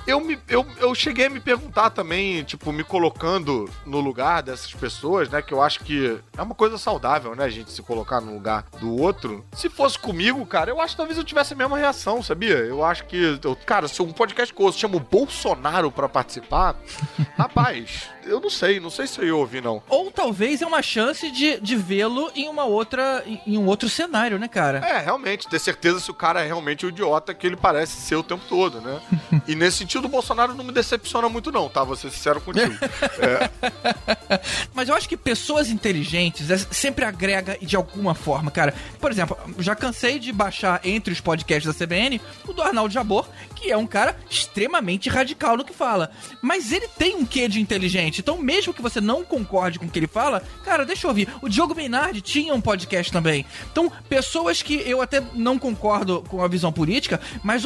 eu, 0.07 0.19
me, 0.19 0.37
eu, 0.47 0.65
eu 0.77 0.93
cheguei 0.93 1.25
a 1.25 1.29
me 1.29 1.39
perguntar 1.39 1.89
também, 1.89 2.43
tipo, 2.43 2.71
me 2.71 2.83
colocando 2.83 3.69
no 3.85 3.99
lugar 3.99 4.43
dessas 4.43 4.73
pessoas, 4.73 5.29
né? 5.29 5.41
Que 5.41 5.53
eu 5.53 5.61
acho 5.61 5.79
que 5.81 6.19
é 6.37 6.41
uma 6.41 6.55
coisa 6.55 6.77
saudável, 6.77 7.35
né? 7.35 7.45
A 7.45 7.49
gente 7.49 7.71
se 7.71 7.81
colocar 7.81 8.21
no 8.21 8.33
lugar 8.33 8.65
do 8.79 8.95
outro. 8.95 9.45
Se 9.53 9.69
fosse 9.69 9.97
comigo, 9.97 10.45
cara, 10.45 10.69
eu 10.69 10.79
acho 10.79 10.93
que 10.93 10.97
talvez 10.97 11.17
eu 11.17 11.23
tivesse 11.23 11.53
a 11.53 11.57
mesma 11.57 11.77
reação, 11.77 12.21
sabia? 12.21 12.57
Eu 12.57 12.83
acho 12.83 13.05
que, 13.05 13.39
eu, 13.43 13.55
cara, 13.65 13.87
se 13.87 14.01
um 14.01 14.11
podcast 14.11 14.53
que 14.53 14.61
eu 14.61 14.65
ouço 14.65 14.79
chama 14.79 14.97
o 14.97 14.99
Bolsonaro 14.99 15.91
pra 15.91 16.07
participar, 16.07 16.75
rapaz, 17.37 18.09
eu 18.25 18.39
não 18.39 18.49
sei, 18.49 18.79
não 18.79 18.89
sei 18.89 19.07
se 19.07 19.19
eu 19.19 19.25
ia 19.25 19.35
ouvir, 19.35 19.61
não. 19.61 19.81
Ou 19.89 20.11
talvez 20.11 20.61
é 20.61 20.65
uma 20.67 20.81
chance 20.81 21.29
de, 21.31 21.59
de 21.59 21.75
vê-lo 21.75 22.31
em 22.35 22.47
uma 22.49 22.63
outra. 22.65 23.23
em- 23.25 23.57
um 23.57 23.65
outro 23.67 23.87
cenário, 23.89 24.37
né, 24.39 24.47
cara? 24.47 24.79
É, 24.79 24.99
realmente, 24.99 25.47
ter 25.47 25.59
certeza 25.59 25.99
se 25.99 26.09
o 26.11 26.13
cara 26.13 26.41
é 26.43 26.45
realmente 26.47 26.85
o 26.85 26.89
idiota 26.89 27.33
que 27.33 27.45
ele 27.47 27.55
parece 27.55 28.01
ser 28.01 28.15
o 28.15 28.23
tempo 28.23 28.43
todo, 28.47 28.81
né? 28.81 28.99
e 29.47 29.55
nesse 29.55 29.77
sentido, 29.77 30.05
o 30.05 30.09
Bolsonaro 30.09 30.53
não 30.53 30.63
me 30.63 30.71
decepciona 30.71 31.29
muito, 31.29 31.51
não, 31.51 31.69
tá? 31.69 31.83
Vou 31.83 31.95
ser 31.95 32.11
sincero 32.11 32.41
contigo. 32.41 32.73
Mas 34.73 34.89
eu 34.89 34.95
acho 34.95 35.07
que 35.07 35.17
pessoas 35.17 35.69
inteligentes 35.69 36.49
é- 36.49 36.57
sempre 36.57 37.05
agrega 37.05 37.57
de 37.61 37.75
alguma 37.75 38.13
forma, 38.13 38.51
cara. 38.51 38.73
Por 38.99 39.11
exemplo, 39.11 39.37
já 39.59 39.75
cansei 39.75 40.19
de 40.19 40.31
baixar 40.31 40.81
entre 40.83 41.13
os 41.13 41.21
podcasts 41.21 41.65
da 41.73 41.85
CBN 41.85 42.19
o 42.47 42.53
do 42.53 42.61
Arnaldo 42.61 42.93
Jabor, 42.93 43.27
que 43.55 43.71
é 43.71 43.77
um 43.77 43.87
cara 43.87 44.15
extremamente 44.29 45.09
radical 45.09 45.57
no 45.57 45.63
que 45.65 45.73
fala. 45.73 46.11
Mas 46.41 46.71
ele 46.71 46.87
tem 46.87 47.15
um 47.15 47.25
quê 47.25 47.47
de 47.47 47.59
inteligente. 47.61 48.14
Então, 48.21 48.37
mesmo 48.37 48.73
que 48.73 48.81
você 48.81 48.99
não 49.01 49.23
concorde 49.23 49.79
com 49.79 49.85
o 49.85 49.89
que 49.89 49.99
ele 49.99 50.07
fala, 50.07 50.41
cara, 50.63 50.85
deixa 50.85 51.05
eu 51.05 51.09
ouvir. 51.09 51.27
O 51.41 51.49
Diogo 51.49 51.73
Beinardi 51.73 52.21
tinha 52.21 52.53
um 52.53 52.61
podcast 52.61 53.11
também. 53.11 53.45
Então, 53.71 53.91
pessoas 54.09 54.61
que 54.61 54.75
eu 54.89 55.01
até 55.01 55.21
não 55.33 55.57
concordo 55.59 56.23
com 56.27 56.43
a 56.43 56.47
visão 56.47 56.71
política, 56.71 57.19
mas 57.43 57.63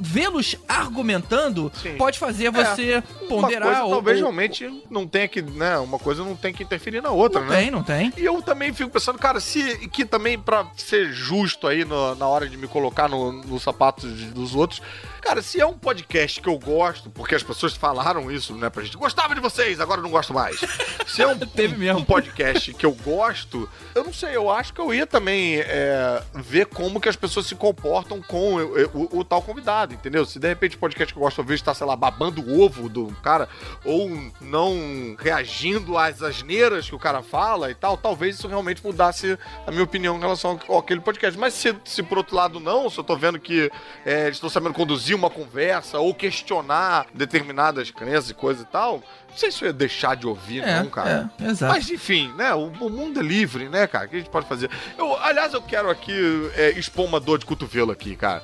vê-los 0.00 0.56
argumentando 0.68 1.70
Sim. 1.82 1.96
pode 1.96 2.18
fazer 2.18 2.50
você 2.50 3.02
uma 3.20 3.28
ponderar 3.28 3.62
coisa 3.68 3.84
ou, 3.84 3.90
talvez 3.90 4.16
ou- 4.18 4.24
realmente 4.24 4.82
não 4.90 5.06
tenha 5.06 5.28
que, 5.28 5.42
né? 5.42 5.78
Uma 5.78 5.98
coisa 5.98 6.24
não 6.24 6.36
tem 6.36 6.52
que 6.52 6.62
interferir 6.62 7.00
na 7.00 7.10
outra, 7.10 7.40
Não 7.40 7.48
né? 7.48 7.56
tem, 7.56 7.70
não 7.70 7.82
tem. 7.82 8.12
E 8.16 8.24
eu 8.24 8.40
também 8.42 8.72
fico 8.72 8.90
pensando, 8.90 9.18
cara, 9.18 9.40
se 9.40 9.88
que 9.88 10.04
também 10.04 10.38
pra 10.38 10.66
ser 10.76 11.12
justo 11.12 11.66
aí 11.66 11.84
no- 11.84 12.14
na 12.14 12.26
hora 12.26 12.48
de 12.48 12.56
me 12.56 12.66
colocar 12.68 13.08
no, 13.08 13.32
nos 13.32 13.62
sapatos 13.62 14.16
de- 14.16 14.26
dos 14.30 14.54
outros, 14.54 14.80
cara, 15.20 15.42
se 15.42 15.60
é 15.60 15.66
um 15.66 15.74
podcast 15.78 16.40
que 16.40 16.48
eu 16.48 16.58
gosto, 16.58 17.10
porque 17.10 17.34
as 17.34 17.42
pessoas 17.42 17.74
falaram 17.74 18.30
isso, 18.30 18.54
né, 18.54 18.68
pra 18.70 18.82
gente, 18.82 18.96
gostava 18.96 19.34
de 19.34 19.40
vocês, 19.40 19.80
agora 19.84 20.00
eu 20.00 20.02
não 20.04 20.10
gosto 20.10 20.34
mais. 20.34 20.58
Se 21.06 21.22
é 21.22 21.26
um, 21.28 21.38
Teve 21.54 21.74
um- 21.76 21.78
mesmo. 21.78 22.00
um 22.00 22.04
podcast 22.04 22.72
que 22.74 22.84
eu 22.86 22.92
gosto, 22.92 23.68
eu 23.94 24.02
não 24.04 24.12
sei, 24.12 24.34
eu 24.34 24.50
acho 24.50 24.72
que 24.74 24.80
eu 24.80 24.92
ia 24.92 25.06
também 25.06 25.56
é, 25.60 26.22
ver 26.34 26.66
como 26.66 27.00
que 27.00 27.08
as 27.08 27.16
pessoas 27.16 27.46
se 27.46 27.54
comportam 27.54 28.20
com 28.22 28.54
o, 28.56 28.84
o- 28.94 29.18
o 29.20 29.24
tal 29.24 29.40
convidado, 29.42 29.94
entendeu? 29.94 30.24
Se 30.24 30.38
de 30.38 30.48
repente 30.48 30.76
o 30.76 30.78
podcast 30.78 31.12
que 31.12 31.18
eu 31.18 31.22
gosto 31.22 31.36
de 31.36 31.40
ouvir 31.42 31.54
está, 31.54 31.72
sei 31.74 31.86
lá, 31.86 31.94
babando 31.94 32.40
o 32.42 32.60
ovo 32.60 32.88
do 32.88 33.06
cara, 33.22 33.48
ou 33.84 34.10
não 34.40 35.16
reagindo 35.18 35.96
às 35.98 36.22
asneiras 36.22 36.88
que 36.88 36.94
o 36.94 36.98
cara 36.98 37.22
fala 37.22 37.70
e 37.70 37.74
tal, 37.74 37.96
talvez 37.96 38.36
isso 38.38 38.48
realmente 38.48 38.84
mudasse 38.84 39.38
a 39.66 39.70
minha 39.70 39.82
opinião 39.84 40.16
em 40.16 40.20
relação 40.20 40.58
ao- 40.68 40.78
àquele 40.78 41.00
podcast. 41.00 41.38
Mas 41.38 41.54
se, 41.54 41.74
se 41.84 42.02
por 42.02 42.18
outro 42.18 42.34
lado 42.36 42.58
não, 42.60 42.88
se 42.90 42.98
eu 42.98 43.04
tô 43.04 43.16
vendo 43.16 43.38
que 43.38 43.70
é, 44.04 44.22
eles 44.24 44.36
estão 44.36 44.48
sabendo 44.50 44.74
conduzir 44.74 45.14
uma 45.16 45.30
conversa 45.30 45.98
ou 45.98 46.14
questionar 46.14 47.06
determinadas 47.14 47.90
crenças 47.90 48.30
e 48.30 48.34
coisa 48.34 48.62
e 48.62 48.66
tal, 48.66 49.02
não 49.34 49.38
sei 49.38 49.50
se 49.50 49.62
eu 49.62 49.66
ia 49.66 49.72
deixar 49.72 50.14
de 50.16 50.26
ouvir, 50.26 50.62
É, 50.62 50.80
não, 50.80 50.86
cara. 50.90 51.30
é, 51.40 51.44
exato. 51.50 51.72
Mas 51.74 51.90
enfim, 51.90 52.32
né? 52.36 52.54
O, 52.54 52.66
o 52.68 52.88
mundo 52.88 53.18
é 53.18 53.22
livre, 53.22 53.68
né, 53.68 53.86
cara? 53.86 54.06
O 54.06 54.08
que 54.08 54.16
a 54.16 54.18
gente 54.20 54.30
pode 54.30 54.46
fazer? 54.46 54.70
Eu, 54.96 55.16
aliás, 55.20 55.52
eu 55.52 55.60
quero 55.60 55.90
aqui 55.90 56.12
é, 56.54 56.70
expor 56.70 57.04
uma 57.04 57.18
dor 57.18 57.38
de 57.38 57.44
cotovelo 57.44 57.90
aqui, 57.90 58.14
cara. 58.16 58.42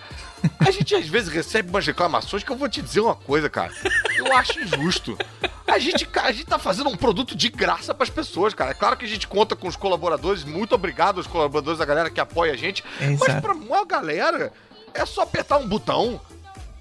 A 0.59 0.71
gente 0.71 0.95
às 0.95 1.07
vezes 1.07 1.33
recebe 1.33 1.69
umas 1.71 1.87
reclamações 1.87 2.43
que 2.43 2.51
eu 2.51 2.57
vou 2.57 2.69
te 2.69 2.81
dizer 2.83 3.01
uma 3.01 3.15
coisa, 3.15 3.49
cara. 3.51 3.73
Eu 4.17 4.33
acho 4.37 4.59
injusto. 4.59 5.17
A 5.67 5.79
gente, 5.79 6.09
a 6.21 6.33
gente 6.33 6.47
tá 6.47 6.59
fazendo 6.59 6.89
um 6.89 6.97
produto 6.97 7.37
de 7.37 7.49
graça 7.51 7.95
pras 7.95 8.11
pessoas, 8.11 8.53
cara. 8.55 8.71
É 8.73 8.75
claro 8.75 8.97
que 8.97 9.05
a 9.05 9.09
gente 9.09 9.29
conta 9.29 9.55
com 9.55 9.69
os 9.69 9.77
colaboradores. 9.77 10.43
Muito 10.43 10.75
obrigado 10.75 11.19
aos 11.19 11.27
colaboradores, 11.27 11.79
da 11.79 11.85
galera 11.85 12.11
que 12.11 12.21
apoia 12.21 12.53
a 12.53 12.57
gente. 12.57 12.83
Mas 12.99 13.21
Exato. 13.23 13.43
pra 13.43 13.53
uma 13.55 13.85
galera, 13.85 14.53
é 14.95 15.05
só 15.07 15.23
apertar 15.23 15.59
um 15.59 15.69
botão. 15.69 16.21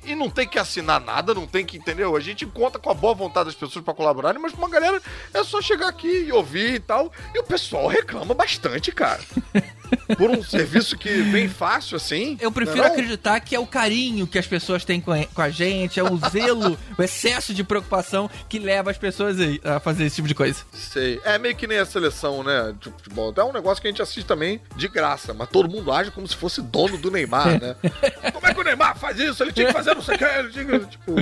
E 0.04 0.16
não 0.16 0.30
tem 0.30 0.48
que 0.48 0.58
assinar 0.58 1.00
nada, 1.00 1.34
não 1.34 1.46
tem 1.46 1.66
que, 1.66 1.78
entendeu? 1.78 2.16
A 2.16 2.20
gente 2.20 2.46
conta 2.46 2.80
com 2.80 2.90
a 2.90 2.94
boa 2.94 3.14
vontade 3.14 3.48
das 3.48 3.56
pessoas 3.56 3.84
pra 3.84 3.94
colaborarem, 3.94 4.42
mas 4.42 4.54
pra 4.54 4.62
uma 4.62 4.70
galera 4.70 5.02
é 5.34 5.44
só 5.44 5.62
chegar 5.62 5.88
aqui 5.90 6.26
e 6.26 6.32
ouvir 6.32 6.76
e 6.76 6.80
tal. 6.80 7.12
E 7.34 7.40
o 7.40 7.44
pessoal 7.44 7.88
reclama 7.88 8.34
bastante, 8.34 8.92
cara. 8.92 9.20
Por 10.18 10.30
um 10.30 10.44
serviço 10.44 10.98
que 10.98 11.10
vem 11.24 11.48
fácil 11.48 11.98
assim. 11.98 12.38
Eu 12.40 12.52
prefiro 12.52 12.80
não 12.80 12.86
acreditar 12.86 13.40
que 13.40 13.56
é 13.56 13.60
o 13.60 13.66
carinho 13.66 14.28
que 14.28 14.38
as 14.38 14.46
pessoas 14.46 14.86
têm 14.86 15.02
com 15.02 15.12
a, 15.12 15.50
gente, 15.50 16.00
é 16.00 16.04
o 16.04 16.18
zelo, 16.30 16.78
o 16.98 17.02
excesso 17.02 17.54
de 17.54 17.64
preocupação 17.64 18.30
que 18.48 18.60
leva 18.60 18.92
as 18.92 18.98
pessoas 18.98 19.38
a 19.64 19.80
fazer 19.80 20.06
esse 20.06 20.18
tipo 20.18 20.28
de 20.28 20.36
coisa. 20.36 20.64
Sei. 20.74 21.20
É 21.24 21.38
meio 21.38 21.56
que 21.56 21.66
nem 21.66 21.80
a 21.80 21.86
seleção, 21.86 22.44
né? 22.44 22.74
De 22.80 22.92
futebol. 22.92 23.34
É 23.36 23.44
um 23.44 23.54
negócio 23.54 23.82
que 23.82 23.88
a 23.88 23.92
gente 23.92 24.02
assiste 24.02 24.26
também 24.26 24.62
de 24.76 24.88
graça, 24.88 25.34
mas 25.34 25.50
todo 25.50 25.70
mundo 25.70 25.92
age 25.92 26.12
como 26.12 26.28
se 26.28 26.36
fosse 26.36 26.62
dono 26.62 26.98
do 26.98 27.10
Neymar, 27.10 27.60
né? 27.60 27.76
como 28.34 28.48
é 28.48 28.54
que 28.54 28.60
o 28.60 28.64
Neymar 28.64 28.98
faz 28.98 29.20
isso? 29.20 29.44
Ele 29.44 29.52
tinha 29.52 29.68
que 29.68 29.74
fazer 29.74 29.89
não 29.96 30.02
sei 30.02 30.16
o 30.16 30.18
que. 30.18 30.80
Tipo, 30.88 31.16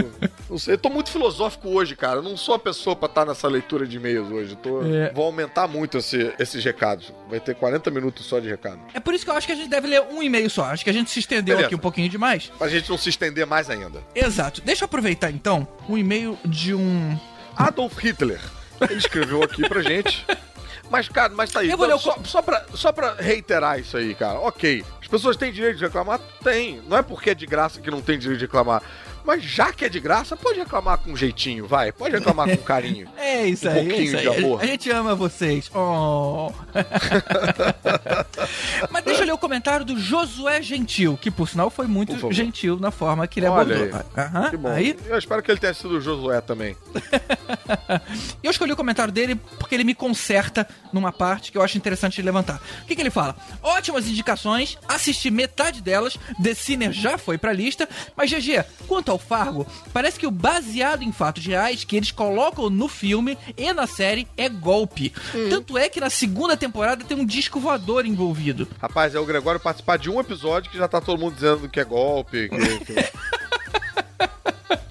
não 0.49 0.57
sei. 0.57 0.73
Eu 0.73 0.77
tô 0.77 0.89
muito 0.89 1.09
filosófico 1.09 1.69
hoje, 1.69 1.95
cara. 1.95 2.17
Eu 2.17 2.23
não 2.23 2.35
sou 2.37 2.55
a 2.55 2.59
pessoa 2.59 2.95
pra 2.95 3.07
estar 3.07 3.25
nessa 3.25 3.47
leitura 3.47 3.85
de 3.87 3.97
e-mails 3.97 4.31
hoje. 4.31 4.51
Eu 4.51 4.55
tô, 4.57 4.81
É. 4.83 5.11
Vou 5.13 5.25
aumentar 5.25 5.67
muito 5.67 5.97
esse- 5.97 6.33
esses 6.39 6.63
recados. 6.63 7.11
Vai 7.29 7.39
ter 7.39 7.55
40 7.55 7.89
minutos 7.91 8.25
só 8.25 8.39
de 8.39 8.47
recado. 8.49 8.79
É 8.93 8.99
por 8.99 9.13
isso 9.13 9.25
que 9.25 9.31
eu 9.31 9.35
acho 9.35 9.47
que 9.47 9.53
a 9.53 9.55
gente 9.55 9.69
deve 9.69 9.87
ler 9.87 10.01
um 10.11 10.21
e-mail 10.23 10.49
só. 10.49 10.65
Acho 10.65 10.83
que 10.83 10.89
a 10.89 10.93
gente 10.93 11.09
se 11.09 11.19
estendeu 11.19 11.55
Beleza. 11.55 11.65
aqui 11.67 11.75
um 11.75 11.79
pouquinho 11.79 12.09
demais. 12.09 12.51
Pra 12.57 12.67
gente 12.67 12.89
não 12.89 12.97
se 12.97 13.09
estender 13.09 13.45
mais 13.45 13.69
ainda. 13.69 14.01
Exato. 14.15 14.61
Deixa 14.61 14.83
eu 14.83 14.85
aproveitar 14.87 15.29
então 15.31 15.67
um 15.89 15.97
e-mail 15.97 16.37
de 16.45 16.73
um. 16.73 17.17
Adolf 17.55 17.97
Hitler. 17.99 18.39
Ele 18.81 18.93
escreveu 18.99 19.41
aqui 19.43 19.67
pra 19.67 19.81
gente. 19.81 20.23
Mas, 20.89 21.09
cara, 21.09 21.33
mas 21.35 21.51
tá 21.51 21.59
aí. 21.59 21.69
Eu 21.69 21.77
vou 21.77 21.87
ler 21.87 21.95
o 21.95 21.99
só, 21.99 22.17
só, 22.23 22.41
pra, 22.41 22.65
só 22.73 22.91
pra 22.91 23.15
reiterar 23.15 23.79
isso 23.79 23.97
aí, 23.97 24.15
cara. 24.15 24.39
Ok. 24.39 24.83
As 25.01 25.07
pessoas 25.07 25.37
têm 25.37 25.51
direito 25.51 25.77
de 25.77 25.85
reclamar? 25.85 26.19
Tem. 26.43 26.81
Não 26.87 26.97
é 26.97 27.01
porque 27.01 27.31
é 27.31 27.35
de 27.35 27.45
graça 27.45 27.81
que 27.81 27.91
não 27.91 28.01
tem 28.01 28.17
direito 28.17 28.39
de 28.39 28.45
reclamar. 28.45 28.81
Mas 29.27 29.43
já 29.43 29.73
que 29.73 29.83
é 29.83 29.89
de 29.89 29.99
graça, 29.99 30.37
pode 30.37 30.57
reclamar 30.57 30.97
com 30.99 31.13
jeitinho, 31.15 31.67
vai. 31.67 31.91
Pode 31.91 32.15
reclamar 32.15 32.49
com 32.49 32.57
carinho. 32.57 33.07
É 33.27 33.45
isso 33.45 33.67
Um 33.67 33.71
aí, 33.71 33.77
é 33.77 33.81
pouquinho 33.83 34.03
isso 34.03 34.15
aí. 34.17 34.21
de 34.23 34.27
amor. 34.29 34.61
A 34.61 34.65
gente 34.65 34.89
ama 34.89 35.13
vocês. 35.13 35.69
Oh. 35.75 36.49
Mas 38.89 39.03
deixa 39.03 39.21
eu 39.21 39.25
ler 39.27 39.33
o 39.33 39.37
comentário 39.37 39.85
do 39.85 39.99
Josué 39.99 40.61
Gentil, 40.61 41.17
que 41.21 41.29
por 41.29 41.47
sinal 41.49 41.69
foi 41.69 41.87
muito 41.87 42.31
gentil 42.31 42.79
na 42.79 42.89
forma 42.89 43.27
que 43.27 43.39
ele 43.39 43.47
Olha 43.47 43.61
abordou. 43.75 43.99
aí. 44.15 44.23
Aham, 44.23 44.49
Que 44.49 44.57
bom. 44.57 44.69
Aí, 44.69 44.97
Eu 45.05 45.17
espero 45.17 45.43
que 45.43 45.51
ele 45.51 45.59
tenha 45.59 45.73
sido 45.73 45.97
o 45.97 46.01
Josué 46.01 46.39
também. 46.41 46.75
Eu 48.41 48.49
escolhi 48.51 48.71
o 48.71 48.75
comentário 48.77 49.11
dele 49.13 49.35
porque 49.59 49.75
ele 49.75 49.83
me 49.83 49.93
conserta 49.93 50.67
numa 50.93 51.11
parte 51.11 51.51
que 51.51 51.57
eu 51.57 51.61
acho 51.61 51.77
interessante 51.77 52.15
de 52.15 52.21
levantar. 52.21 52.61
O 52.83 52.85
que, 52.85 52.95
que 52.95 53.01
ele 53.01 53.09
fala? 53.09 53.35
Ótimas 53.61 54.07
indicações, 54.07 54.77
assisti 54.87 55.29
metade 55.29 55.81
delas, 55.81 56.17
The 56.41 56.53
Sinner 56.53 56.91
já 56.91 57.17
foi 57.17 57.37
pra 57.37 57.51
lista, 57.53 57.87
mas 58.15 58.31
GG, 58.31 58.63
quanto 58.87 59.11
ao 59.11 59.16
Fargo, 59.17 59.65
parece 59.93 60.19
que 60.19 60.27
o 60.27 60.31
baseado 60.31 61.03
em 61.03 61.11
fatos 61.11 61.45
reais 61.45 61.83
que 61.83 61.95
eles 61.95 62.11
colocam 62.11 62.69
no 62.69 62.87
filme 62.87 63.37
e 63.55 63.71
na 63.73 63.87
série 63.87 64.27
é 64.37 64.49
golpe. 64.49 65.13
Tanto 65.49 65.77
é 65.77 65.89
que 65.89 65.99
na 65.99 66.09
segunda 66.09 66.55
temporada 66.55 67.03
tem 67.03 67.17
um 67.17 67.25
disco 67.25 67.59
voador 67.59 68.05
envolvido. 68.05 68.67
Rapaz, 68.81 69.15
é 69.15 69.19
o 69.19 69.25
Gregório 69.25 69.59
participar 69.59 69.97
de 69.97 70.09
um 70.09 70.19
episódio 70.19 70.71
que 70.71 70.77
já 70.77 70.87
tá 70.87 71.01
todo 71.01 71.19
mundo 71.19 71.35
dizendo 71.35 71.69
que 71.69 71.79
é 71.79 71.83
golpe. 71.83 72.49
Que, 72.49 72.85
que... 72.85 72.93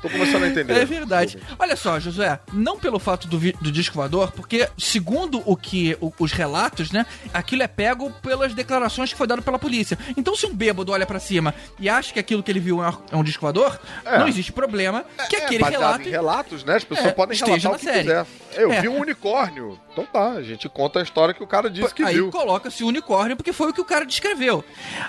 Tô 0.03 0.09
começando 0.11 0.45
a 0.45 0.49
entender. 0.49 0.75
É 0.77 0.85
verdade. 0.85 1.39
Olha 1.59 1.77
só, 1.77 1.99
Josué, 1.99 2.39
não 2.53 2.79
pelo 2.79 2.99
fato 2.99 3.27
do, 3.29 3.39
do 3.39 3.73
disco 3.73 3.95
voador, 3.97 4.33
porque 4.33 4.69
segundo 4.79 5.43
o 5.45 5.57
que 5.57 5.97
o- 6.01 6.13
os 6.19 6.33
relatos, 6.33 6.91
né, 6.91 7.07
aquilo 7.33 7.63
é 7.63 7.67
pego 7.69 8.11
pelas 8.23 8.55
declarações 8.55 9.11
que 9.13 9.19
foi 9.19 9.27
dado 9.27 9.43
pela 9.43 9.59
polícia. 9.59 9.99
Então, 10.17 10.35
se 10.37 10.47
um 10.47 10.55
bêbado 10.55 10.93
olha 10.93 11.07
pra 11.07 11.19
cima 11.19 11.55
e 11.79 11.89
acha 11.89 12.13
que 12.13 12.19
aquilo 12.21 12.43
que 12.43 12.51
ele 12.51 12.61
viu 12.61 12.83
é 12.83 12.89
um- 13.13 13.21
é 13.21 13.23
disco 13.23 13.41
voador, 13.41 13.79
É. 14.05 14.19
não 14.19 14.29
existe 14.29 14.53
problema 14.53 15.05
que 15.29 15.37
É, 15.37 15.45
aquele 15.45 15.59
baseado 15.61 15.81
relato 15.81 16.09
em 16.09 16.11
relatos, 16.11 16.65
né? 16.65 16.77
As 16.77 16.85
pessoas 16.85 17.09
É, 17.09 17.13
podem 17.13 17.37
relatar 17.39 17.73
o 17.73 17.79
que 17.79 17.85
série. 17.85 18.01
quiser. 18.01 18.27
Eu 18.55 18.73
É. 18.73 18.81
vi 18.81 18.89
um 18.89 18.99
unicórnio. 19.01 19.79
Então 19.93 20.05
tá, 20.07 20.33
a 20.33 20.43
gente 20.43 20.69
conta 20.69 21.01
a 21.01 21.03
história 21.03 21.33
que 21.35 21.43
o 21.43 21.47
cara 21.47 21.69
disse 21.71 21.95
que 21.95 22.03
Aí 22.03 22.15
viu. 22.17 22.31
coloca-se 22.31 22.85
o 22.85 22.87
unicórnio 22.87 23.35
porque 23.37 23.53
foi 23.53 23.71
o 23.71 23.73
que 23.73 23.81
o 23.81 23.85
cara 23.85 24.05
descreveu. 24.05 24.63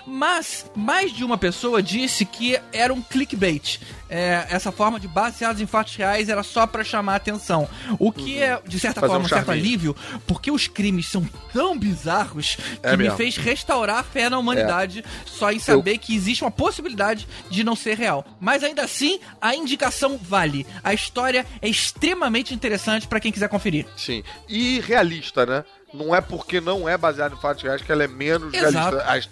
Mas 0.06 0.65
mais 0.75 1.12
de 1.12 1.24
uma 1.24 1.38
pessoa 1.38 1.82
disse 1.84 2.24
que 2.25 2.60
era 2.72 2.94
um 2.94 3.01
clickbait. 3.01 3.79
É, 4.10 4.48
essa 4.50 4.72
forma 4.72 4.87
de 4.98 5.08
baseados 5.08 5.62
em 5.62 5.65
fatos 5.65 5.96
reais 5.96 6.29
era 6.29 6.41
só 6.44 6.65
pra 6.65 6.84
chamar 6.84 7.13
a 7.13 7.15
atenção. 7.17 7.67
O 8.00 8.12
que 8.12 8.39
é, 8.41 8.62
de 8.65 8.79
certa 8.79 9.01
Fazer 9.01 9.12
forma, 9.12 9.25
um 9.25 9.29
certo 9.29 9.51
alívio, 9.51 9.96
porque 10.25 10.50
os 10.50 10.67
crimes 10.67 11.08
são 11.08 11.27
tão 11.51 11.77
bizarros 11.77 12.56
que 12.56 12.88
É 12.88 12.91
me 12.96 13.03
mesmo. 13.03 13.17
fez 13.17 13.36
restaurar 13.36 13.98
a 14.00 14.03
fé 14.03 14.29
na 14.29 14.38
humanidade 14.39 15.03
só 15.25 15.51
em 15.51 15.60
saber 15.60 15.98
que 15.98 16.15
existe 16.15 16.44
uma 16.44 16.51
possibilidade 16.51 17.27
de 17.50 17.63
não 17.63 17.75
ser 17.75 17.98
real. 17.98 18.25
Mas 18.39 18.63
ainda 18.63 18.84
assim, 18.84 19.20
a 19.41 19.53
indicação 19.53 20.17
vale. 20.17 20.65
A 20.84 20.94
história 20.94 21.46
é 21.62 21.67
extremamente 21.67 22.53
interessante 22.53 23.08
pra 23.08 23.20
quem 23.20 23.32
quiser 23.32 23.50
conferir. 23.50 23.86
Sim. 23.98 24.24
E 24.48 24.79
realista, 24.79 25.46
né? 25.46 25.63
Não 25.97 26.15
é 26.15 26.21
porque 26.21 26.61
não 26.61 26.87
é 26.87 26.97
baseado 26.97 27.33
em 27.33 27.41
fatos 27.41 27.63
reais 27.63 27.81
que 27.81 27.91
ela 27.91 28.03
é 28.03 28.07
menos 28.07 28.53
Exato. 28.53 28.97
realista. 28.97 29.31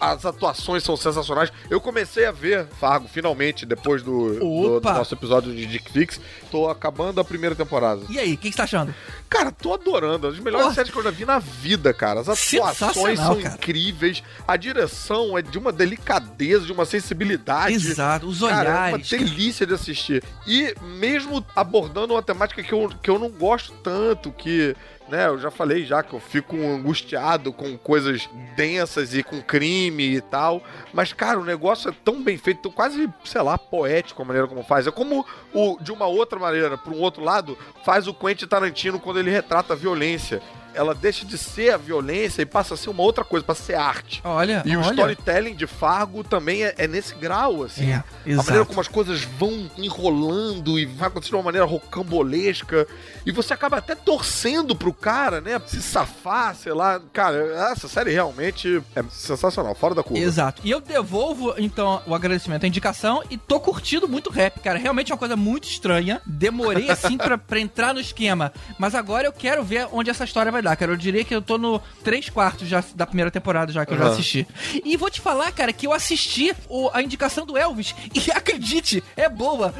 As, 0.00 0.18
as 0.18 0.26
atuações 0.26 0.82
são 0.82 0.96
sensacionais. 0.96 1.52
Eu 1.70 1.80
comecei 1.80 2.26
a 2.26 2.32
ver 2.32 2.66
Fargo, 2.80 3.08
finalmente, 3.08 3.64
depois 3.64 4.02
do, 4.02 4.34
do- 4.38 4.80
do 4.80 4.92
nosso 4.92 5.14
episódio 5.14 5.54
de 5.54 5.66
Dick 5.66 5.90
Fix. 5.92 6.20
Tô 6.50 6.68
acabando 6.68 7.20
a 7.20 7.24
primeira 7.24 7.54
temporada. 7.54 8.02
E 8.10 8.18
aí, 8.18 8.34
o 8.34 8.36
que, 8.36 8.48
que 8.48 8.52
você 8.52 8.56
tá 8.58 8.64
achando? 8.64 8.94
Cara, 9.30 9.52
tô 9.52 9.72
adorando. 9.72 10.26
As 10.26 10.38
melhores 10.40 10.74
séries 10.74 10.90
que 10.90 10.98
eu 10.98 11.04
já 11.04 11.10
vi 11.12 11.24
na 11.24 11.38
vida, 11.38 11.94
cara. 11.94 12.18
As 12.18 12.28
atuações 12.28 13.16
são 13.20 13.40
cara. 13.40 13.54
incríveis. 13.54 14.24
A 14.46 14.56
direção 14.56 15.38
é 15.38 15.42
de 15.42 15.56
uma 15.56 15.70
delicadeza, 15.70 16.66
de 16.66 16.72
uma 16.72 16.84
sensibilidade. 16.84 17.74
Exato, 17.74 18.26
os 18.26 18.40
Cara, 18.40 18.68
é 18.68 18.72
uma 18.72 18.86
olhares. 18.88 19.08
delícia 19.08 19.64
de 19.64 19.72
assistir. 19.72 20.24
E 20.48 20.74
mesmo 20.82 21.46
abordando 21.54 22.14
uma 22.14 22.22
temática 22.22 22.60
que 22.60 22.72
eu, 22.72 22.90
que 23.00 23.08
eu 23.08 23.20
não 23.20 23.30
gosto 23.30 23.72
tanto, 23.84 24.32
que, 24.32 24.74
né, 25.08 25.28
eu 25.28 25.38
já 25.38 25.50
falei 25.50 25.84
já 25.84 26.02
que 26.02 26.12
eu 26.12 26.18
fico 26.20 26.56
angustiado 26.56 27.52
com 27.52 27.78
coisas 27.78 28.28
densas 28.56 29.14
e 29.14 29.22
com 29.22 29.40
crime 29.40 30.16
e 30.16 30.20
tal. 30.20 30.60
Mas, 30.92 31.12
cara, 31.12 31.38
o 31.38 31.44
negócio 31.44 31.88
é 31.88 31.94
tão 32.04 32.20
bem 32.20 32.36
feito, 32.36 32.62
tão 32.62 32.72
quase, 32.72 33.08
sei 33.24 33.42
lá, 33.42 33.56
poético 33.56 34.22
a 34.22 34.24
maneira 34.24 34.48
como 34.48 34.64
faz. 34.64 34.88
É 34.88 34.90
como 34.90 35.24
o, 35.54 35.78
de 35.80 35.92
uma 35.92 36.06
outra 36.06 36.38
maneira, 36.38 36.76
por 36.76 36.92
um 36.92 36.98
outro 36.98 37.22
lado, 37.22 37.56
faz 37.84 38.08
o 38.08 38.14
Quentin 38.14 38.46
Tarantino 38.46 38.98
quando 38.98 39.19
ele 39.20 39.30
retrata 39.30 39.74
a 39.74 39.76
violência. 39.76 40.42
Ela 40.74 40.94
deixa 40.94 41.24
de 41.24 41.36
ser 41.38 41.74
a 41.74 41.76
violência 41.76 42.42
e 42.42 42.46
passa 42.46 42.74
a 42.74 42.76
ser 42.76 42.90
uma 42.90 43.02
outra 43.02 43.24
coisa, 43.24 43.44
passa 43.44 43.62
a 43.62 43.66
ser 43.66 43.74
arte. 43.74 44.20
Olha, 44.24 44.62
E 44.64 44.76
o 44.76 44.80
olha. 44.80 44.90
storytelling 44.90 45.54
de 45.54 45.66
Fargo 45.66 46.22
também 46.24 46.64
é, 46.64 46.74
é 46.78 46.86
nesse 46.88 47.14
grau, 47.14 47.62
assim. 47.64 47.90
É, 47.90 48.04
a 48.32 48.36
maneira 48.42 48.64
como 48.64 48.80
as 48.80 48.88
coisas 48.88 49.22
vão 49.22 49.70
enrolando 49.76 50.78
e 50.78 50.86
vai 50.86 51.08
acontecendo 51.08 51.30
de 51.32 51.36
uma 51.36 51.42
maneira 51.44 51.66
rocambolesca. 51.66 52.86
E 53.24 53.32
você 53.32 53.52
acaba 53.52 53.78
até 53.78 53.94
torcendo 53.94 54.74
pro 54.74 54.92
cara, 54.92 55.40
né? 55.40 55.60
Se 55.66 55.80
safar, 55.82 56.54
sei 56.54 56.72
lá. 56.72 57.00
Cara, 57.12 57.36
essa 57.72 57.88
série 57.88 58.10
realmente 58.12 58.82
é 58.94 59.02
sensacional, 59.10 59.74
fora 59.74 59.94
da 59.94 60.02
curva. 60.02 60.22
Exato. 60.22 60.62
E 60.64 60.70
eu 60.70 60.80
devolvo, 60.80 61.54
então, 61.58 62.02
o 62.06 62.14
agradecimento 62.14 62.64
à 62.64 62.66
indicação 62.66 63.22
e 63.30 63.36
tô 63.36 63.60
curtindo 63.60 64.08
muito 64.08 64.30
rap, 64.30 64.60
cara. 64.60 64.78
Realmente 64.78 65.10
é 65.12 65.14
uma 65.14 65.18
coisa 65.18 65.36
muito 65.36 65.64
estranha. 65.68 66.20
Demorei, 66.26 66.90
assim, 66.90 67.16
pra, 67.16 67.36
pra 67.36 67.60
entrar 67.60 67.92
no 67.94 68.00
esquema. 68.00 68.52
Mas 68.78 68.94
agora 68.94 69.26
eu 69.26 69.32
quero 69.32 69.62
ver 69.62 69.86
onde 69.92 70.10
essa 70.10 70.24
história 70.24 70.50
vai 70.50 70.59
dar, 70.62 70.76
cara. 70.76 70.92
Eu 70.92 70.96
diria 70.96 71.24
que 71.24 71.34
eu 71.34 71.42
tô 71.42 71.58
no 71.58 71.78
3 72.04 72.28
quartos 72.30 72.68
já 72.68 72.82
da 72.94 73.06
primeira 73.06 73.30
temporada 73.30 73.72
já 73.72 73.84
que 73.86 73.92
eu 73.92 73.98
já 73.98 74.08
assisti. 74.08 74.46
E 74.84 74.96
vou 74.96 75.10
te 75.10 75.20
falar, 75.20 75.50
cara, 75.52 75.72
que 75.72 75.86
eu 75.86 75.92
assisti 75.92 76.54
o- 76.68 76.90
a 76.92 77.02
indicação 77.02 77.44
do 77.46 77.56
Elvis 77.56 77.94
e 78.14 78.30
acredite, 78.30 79.02
é 79.16 79.28
boa. 79.28 79.74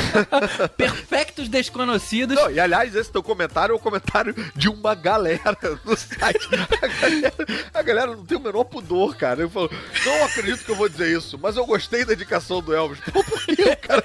Perfectos 0.76 1.48
desconhecidos. 1.48 2.36
Não, 2.36 2.50
e 2.50 2.58
aliás, 2.60 2.94
esse 2.94 3.10
teu 3.10 3.22
comentário 3.22 3.72
é 3.72 3.76
o 3.76 3.78
comentário 3.78 4.34
de 4.54 4.68
uma 4.68 4.94
galera 4.94 5.56
no 5.84 5.96
site. 5.96 6.48
A 6.82 6.86
galera, 6.88 7.34
a 7.74 7.82
galera 7.82 8.16
não 8.16 8.24
tem 8.24 8.36
o 8.38 8.40
menor 8.40 8.64
pudor, 8.64 9.16
cara. 9.16 9.40
Eu 9.42 9.50
falo, 9.50 9.70
não 10.04 10.24
acredito 10.24 10.64
que 10.64 10.70
eu 10.70 10.76
vou 10.76 10.88
dizer 10.88 11.16
isso, 11.16 11.38
mas 11.40 11.56
eu 11.56 11.66
gostei 11.66 12.04
da 12.04 12.14
indicação 12.14 12.60
do 12.60 12.74
Elvis. 12.74 13.00
Pô, 13.12 13.22
por 13.24 13.46
que 13.46 13.62
o 13.62 13.76
cara, 13.76 14.04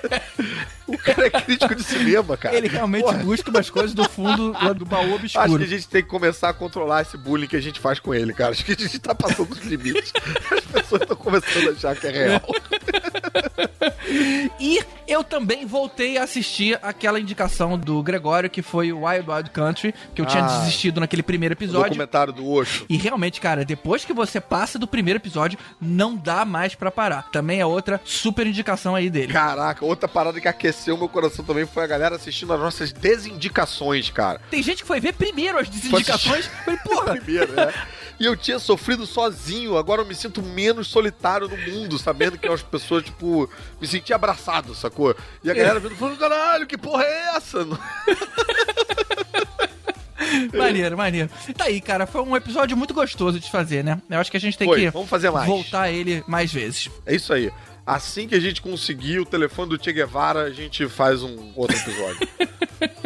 o 0.88 0.98
cara 0.98 1.26
é 1.28 1.30
crítico 1.30 1.76
de 1.76 1.84
cinema, 1.84 2.38
cara? 2.38 2.56
Ele 2.56 2.68
realmente 2.68 3.04
Porra, 3.04 3.18
busca 3.20 3.50
umas 3.50 3.70
coisas 3.70 3.94
do 3.94 4.04
fundo 4.10 4.54
do 4.76 4.86
baú 4.86 5.16
Acho 5.16 5.16
obscuro. 5.16 5.58
que 5.60 5.64
a 5.64 5.68
gente 5.68 5.88
tem 5.88 6.01
que 6.04 6.10
começar 6.10 6.50
a 6.50 6.54
controlar 6.54 7.02
esse 7.02 7.18
bullying 7.18 7.48
que 7.48 7.56
a 7.56 7.62
gente 7.62 7.80
faz 7.80 8.00
com 8.00 8.14
ele, 8.14 8.34
cara. 8.34 8.52
Acho 8.52 8.66
que 8.66 8.74
a 8.74 8.76
gente 8.76 9.00
tá 9.00 9.14
passando 9.16 9.52
os 9.52 9.60
limites. 9.60 10.14
As 10.52 10.66
pessoas 10.66 11.02
estão 11.02 11.18
começando 11.18 11.70
a 11.70 11.72
achar 11.72 11.96
que 11.96 12.08
é 12.08 12.12
real. 12.12 12.42
E 14.60 14.80
eu 15.08 15.24
também 15.24 15.66
voltei 15.66 16.18
a 16.18 16.24
assistir 16.24 16.78
aquela 16.84 17.20
indicação 17.20 17.78
do 17.78 18.02
Gregório, 18.04 18.50
que 18.50 18.62
foi 18.62 18.92
o 18.92 19.06
Wild 19.06 19.30
Wild 19.30 19.50
Country, 19.50 19.94
que 20.14 20.22
eu 20.22 20.26
tinha 20.26 20.44
Ah. 20.44 20.60
desistido 20.60 21.00
naquele 21.00 21.24
primeiro 21.24 21.54
O 21.54 21.58
episódio. 21.58 21.90
documentário 21.90 22.32
do 22.34 22.48
Osho. 22.48 22.86
E 22.90 22.98
realmente, 22.98 23.42
cara, 23.42 23.66
depois 23.66 24.06
que 24.06 24.14
você 24.14 24.40
passa 24.40 24.78
do 24.78 24.88
primeiro 24.88 25.18
episódio, 25.18 25.58
não 25.80 26.16
dá 26.16 26.46
mais 26.46 26.76
pra 26.76 26.92
parar. 26.92 27.30
Também 27.32 27.60
é 27.60 27.66
outra 27.66 28.00
super 28.04 28.46
indicação 28.46 28.96
aí 28.96 29.10
dele. 29.10 29.34
Caraca, 29.34 29.84
outra 29.84 30.08
parada 30.08 30.40
que 30.40 30.48
aqueceu 30.48 30.98
meu 30.98 31.10
coração 31.10 31.44
também 31.44 31.66
foi 31.66 31.84
a 31.84 31.88
galera 31.88 32.16
assistindo 32.16 32.54
as 32.54 32.60
nossas 32.60 32.92
desindicações, 32.94 34.10
cara. 34.10 34.40
Tem 34.50 34.62
gente 34.62 34.82
que 34.82 34.88
foi 34.88 35.00
ver 35.00 35.14
primeiro 35.14 35.58
as 35.58 35.68
indicações. 35.68 36.46
Falei, 36.64 36.80
porra, 36.84 37.16
Primeiro, 37.18 37.52
né? 37.54 37.74
E 38.22 38.26
eu 38.26 38.38
tinha 38.38 38.60
sofrido 38.60 39.08
sozinho, 39.08 39.76
agora 39.76 40.04
eu 40.04 40.06
me 40.06 40.14
sinto 40.14 40.44
menos 40.44 40.88
solitário 40.88 41.48
no 41.48 41.58
mundo, 41.58 41.98
sabendo 41.98 42.38
que 42.38 42.48
as 42.48 42.62
pessoas, 42.62 43.04
tipo, 43.04 43.50
me 43.82 43.88
senti 43.88 44.14
abraçado, 44.14 44.76
sacou? 44.76 45.16
E 45.44 45.50
a 45.50 45.56
galera 45.56 45.80
vindo 45.80 45.96
falando, 45.96 46.20
caralho, 46.20 46.68
que 46.68 46.78
porra 46.78 47.04
é 47.04 47.36
essa? 47.36 47.66
maneiro, 50.56 50.96
maneiro. 50.96 51.32
Tá 51.58 51.64
aí, 51.64 51.82
cara, 51.82 52.06
foi 52.06 52.22
um 52.22 52.36
episódio 52.36 52.78
muito 52.78 52.94
gostoso 52.94 53.40
de 53.40 53.50
fazer, 53.50 53.84
né? 53.84 54.00
Eu 54.08 54.20
acho 54.20 54.30
que 54.30 54.38
a 54.38 54.40
gente 54.40 54.56
tem 54.56 54.68
Foi, 54.68 54.82
que 54.82 54.92
vamos 54.92 55.10
fazer 55.10 55.32
mais. 55.32 55.48
voltar 55.48 55.82
a 55.82 55.92
ele 55.92 56.24
mais 56.28 56.54
vezes. 56.54 56.92
É 57.08 57.16
isso 57.16 57.34
aí. 57.34 57.52
Assim 57.84 58.28
que 58.28 58.36
a 58.36 58.40
gente 58.40 58.62
conseguir 58.62 59.20
o 59.20 59.26
telefone 59.26 59.76
do 59.76 59.84
Che 59.84 59.92
Guevara, 59.92 60.42
a 60.42 60.52
gente 60.52 60.88
faz 60.88 61.24
um 61.24 61.54
outro 61.56 61.76
episódio. 61.76 62.28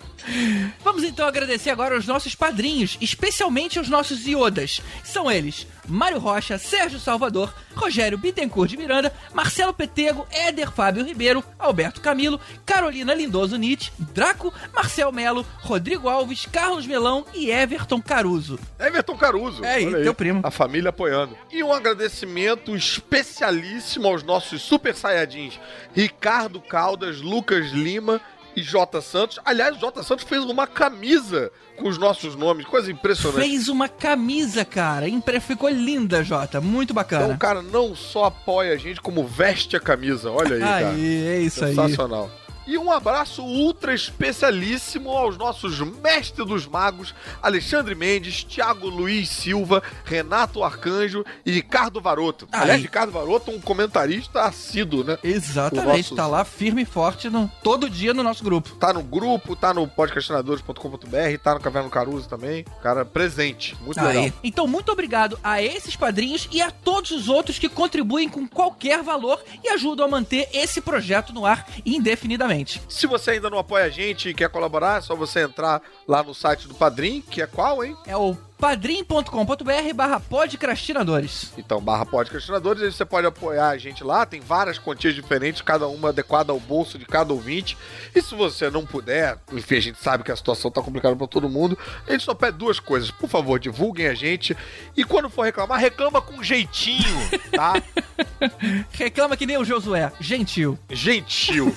Vamos 0.83 1.05
então 1.05 1.27
agradecer 1.27 1.71
agora 1.71 1.95
aos 1.95 2.07
nossos 2.07 2.35
padrinhos, 2.35 2.97
especialmente 3.01 3.79
aos 3.79 3.89
nossos 3.89 4.27
iodas. 4.27 4.81
São 5.03 5.31
eles: 5.31 5.67
Mário 5.87 6.19
Rocha, 6.19 6.59
Sérgio 6.59 6.99
Salvador, 6.99 7.55
Rogério 7.75 8.19
Bittencourt 8.19 8.69
de 8.69 8.77
Miranda, 8.77 9.13
Marcelo 9.33 9.73
Petego, 9.73 10.27
Éder 10.31 10.71
Fábio 10.71 11.05
Ribeiro, 11.05 11.43
Alberto 11.59 12.01
Camilo, 12.01 12.41
Carolina 12.67 13.15
Lindoso 13.15 13.57
Nietzsche, 13.57 13.91
Draco, 13.99 14.53
Marcel 14.75 15.13
Melo, 15.13 15.47
Rodrigo 15.61 16.09
Alves, 16.09 16.47
Carlos 16.51 16.87
Melão 16.87 17.25
e 17.35 17.51
Everton 17.51 18.01
Caruso. 18.01 18.59
Everton 18.79 19.17
Caruso. 19.17 19.65
É 19.65 19.75
aí, 19.75 20.03
teu 20.03 20.15
primo. 20.15 20.41
A 20.43 20.51
família 20.51 20.91
apoiando. 20.91 21.37
E 21.51 21.63
um 21.63 21.73
agradecimento 21.73 22.77
especialíssimo 22.77 24.09
aos 24.09 24.23
nossos 24.23 24.63
super 24.63 24.95
saiyajins 24.95 25.59
Ricardo 25.95 26.61
Caldas, 26.61 27.21
Lucas 27.21 27.71
Lima 27.73 28.21
e 28.59 28.62
J 28.62 29.00
Santos. 29.00 29.38
Aliás, 29.45 29.79
J 29.79 30.03
Santos 30.03 30.25
fez 30.25 30.45
uma 30.45 30.67
camisa 30.67 31.50
com 31.77 31.88
os 31.88 31.99
nossos 31.99 32.35
nomes, 32.35 32.67
coisa 32.67 32.91
impressionante. 32.91 33.49
Fez 33.49 33.69
uma 33.69 33.88
camisa, 33.88 34.65
cara. 34.65 35.07
Ficou 35.41 35.69
linda, 35.69 36.23
Jota. 36.25 36.61
Muito 36.61 36.91
Então, 36.91 36.95
bacana. 36.95 37.35
o 37.35 37.38
cara 37.38 37.62
não 37.62 37.95
só 37.95 38.25
apoia 38.25 38.73
a 38.73 38.77
gente, 38.77 39.00
como 39.00 39.25
veste 39.27 39.77
a 39.77 39.81
camisa. 39.81 40.31
Olha 40.31 40.57
aí, 40.57 40.61
cara. 40.61 40.88
Aí, 40.91 41.27
é 41.29 41.41
isso 41.41 41.65
aí. 41.65 41.75
Sensacional. 41.75 42.31
E 42.69 42.77
um 42.77 42.93
abraço 42.93 43.43
ultra 43.43 43.95
especialíssimo 43.95 45.11
aos 45.11 45.39
nossos 45.39 45.81
mestres 45.81 46.47
dos 46.47 46.67
magos, 46.67 47.15
Alexandre 47.43 47.95
Mendes, 47.95 48.45
Thiago 48.45 48.89
Luiz 48.91 49.29
Silva, 49.31 49.83
Renato 50.05 50.63
Arcanjo 50.63 51.25
e 51.47 51.51
Ricardo 51.51 51.99
Varoto. 51.99 52.47
Aí. 52.53 52.61
Aliás, 52.61 52.83
Ricardo 52.83 53.11
Varoto, 53.11 53.51
um 53.51 53.59
comentarista 53.59 54.43
assíduo, 54.43 55.03
né? 55.03 55.19
Exatamente, 55.25 55.87
nosso- 56.11 56.15
tá 56.15 56.27
lá 56.27 56.45
firme 56.45 56.83
e 56.83 56.85
forte 56.85 57.31
no, 57.31 57.51
todo 57.63 57.89
dia 57.89 58.13
no 58.13 58.23
nosso 58.23 58.45
grupo. 58.45 58.69
Tá 58.77 58.93
no 58.93 59.03
grupo, 59.03 59.57
tá 59.57 59.73
no 59.73 59.89
podcastinadores.com.br, 59.89 61.39
tá 61.43 61.55
no 61.55 61.61
Caverna 61.61 61.89
Caruso 61.89 62.29
também. 62.29 62.65
Cara, 62.83 63.03
presente. 63.05 63.75
Muito 63.81 63.99
legal. 64.03 64.25
Aí. 64.25 64.33
Então, 64.45 64.67
muito 64.67 64.93
obrigado 64.93 65.39
a 65.43 65.63
esses 65.63 65.97
padrinhos 65.97 66.47
e 66.53 66.61
a 66.61 66.71
todos 66.71 67.12
os 67.12 67.29
outros 67.29 67.59
que 67.59 67.69
contribuem 67.69 68.29
com 68.29 68.47
qualquer 68.47 69.03
valor 69.03 69.42
e 69.64 69.69
ajudam 69.71 70.05
a 70.05 70.09
manter 70.09 70.49
esse 70.53 70.83
projeto 70.83 71.33
no 71.33 71.47
ar 71.47 71.66
indefinidamente. 71.87 72.58
Se 72.66 73.07
você 73.07 73.33
ainda 73.33 73.51
não 73.51 73.59
apoia 73.59 73.85
a 73.85 73.90
gente 73.90 74.29
e 74.29 74.35
quer 74.35 74.49
colaborar, 74.49 74.99
é 74.99 75.01
só 75.01 75.14
você 75.14 75.40
entrar 75.40 75.83
lá 76.07 76.23
no 76.23 76.35
site 76.35 76.68
do 76.68 76.75
Padrim, 76.75 77.21
que 77.21 77.42
é 77.42 77.47
qual, 77.47 77.85
hein? 77.85 77.97
É 78.07 78.16
o 78.16 78.37
padrim.com.br 78.59 79.94
barra 79.94 80.18
podcrastinadores. 80.18 81.53
Então, 81.57 81.81
barra 81.81 82.05
podcastinadores, 82.05 82.83
aí 82.83 82.92
você 82.92 83.05
pode 83.05 83.27
apoiar 83.27 83.68
a 83.68 83.79
gente 83.79 84.03
lá, 84.03 84.27
tem 84.27 84.40
várias 84.40 84.79
quantias 84.79 85.14
diferentes, 85.14 85.62
cada 85.62 85.87
uma 85.87 86.09
adequada 86.09 86.53
ao 86.53 86.59
bolso 86.59 86.99
de 86.99 87.07
cada 87.07 87.33
ouvinte. 87.33 87.79
E 88.14 88.21
se 88.21 88.35
você 88.35 88.68
não 88.68 88.85
puder, 88.85 89.38
enfim, 89.53 89.77
a 89.77 89.81
gente 89.81 90.03
sabe 90.03 90.25
que 90.25 90.33
a 90.33 90.37
situação 90.37 90.71
tá 90.71 90.83
complicada 90.83 91.14
pra 91.14 91.27
todo 91.29 91.49
mundo, 91.49 91.79
a 92.07 92.12
gente 92.12 92.25
só 92.25 92.35
pede 92.35 92.59
duas 92.59 92.81
coisas. 92.81 93.11
Por 93.12 93.29
favor, 93.29 93.61
divulguem 93.61 94.09
a 94.09 94.14
gente. 94.14 94.57
E 94.97 95.05
quando 95.05 95.31
for 95.31 95.42
reclamar, 95.42 95.79
reclama 95.79 96.21
com 96.21 96.42
jeitinho, 96.42 97.31
tá? 97.53 97.75
Reclama 98.92 99.37
que 99.37 99.47
nem 99.47 99.57
o 99.57 99.64
Josué. 99.64 100.12
Gentil. 100.21 100.79
gentil. 100.90 101.75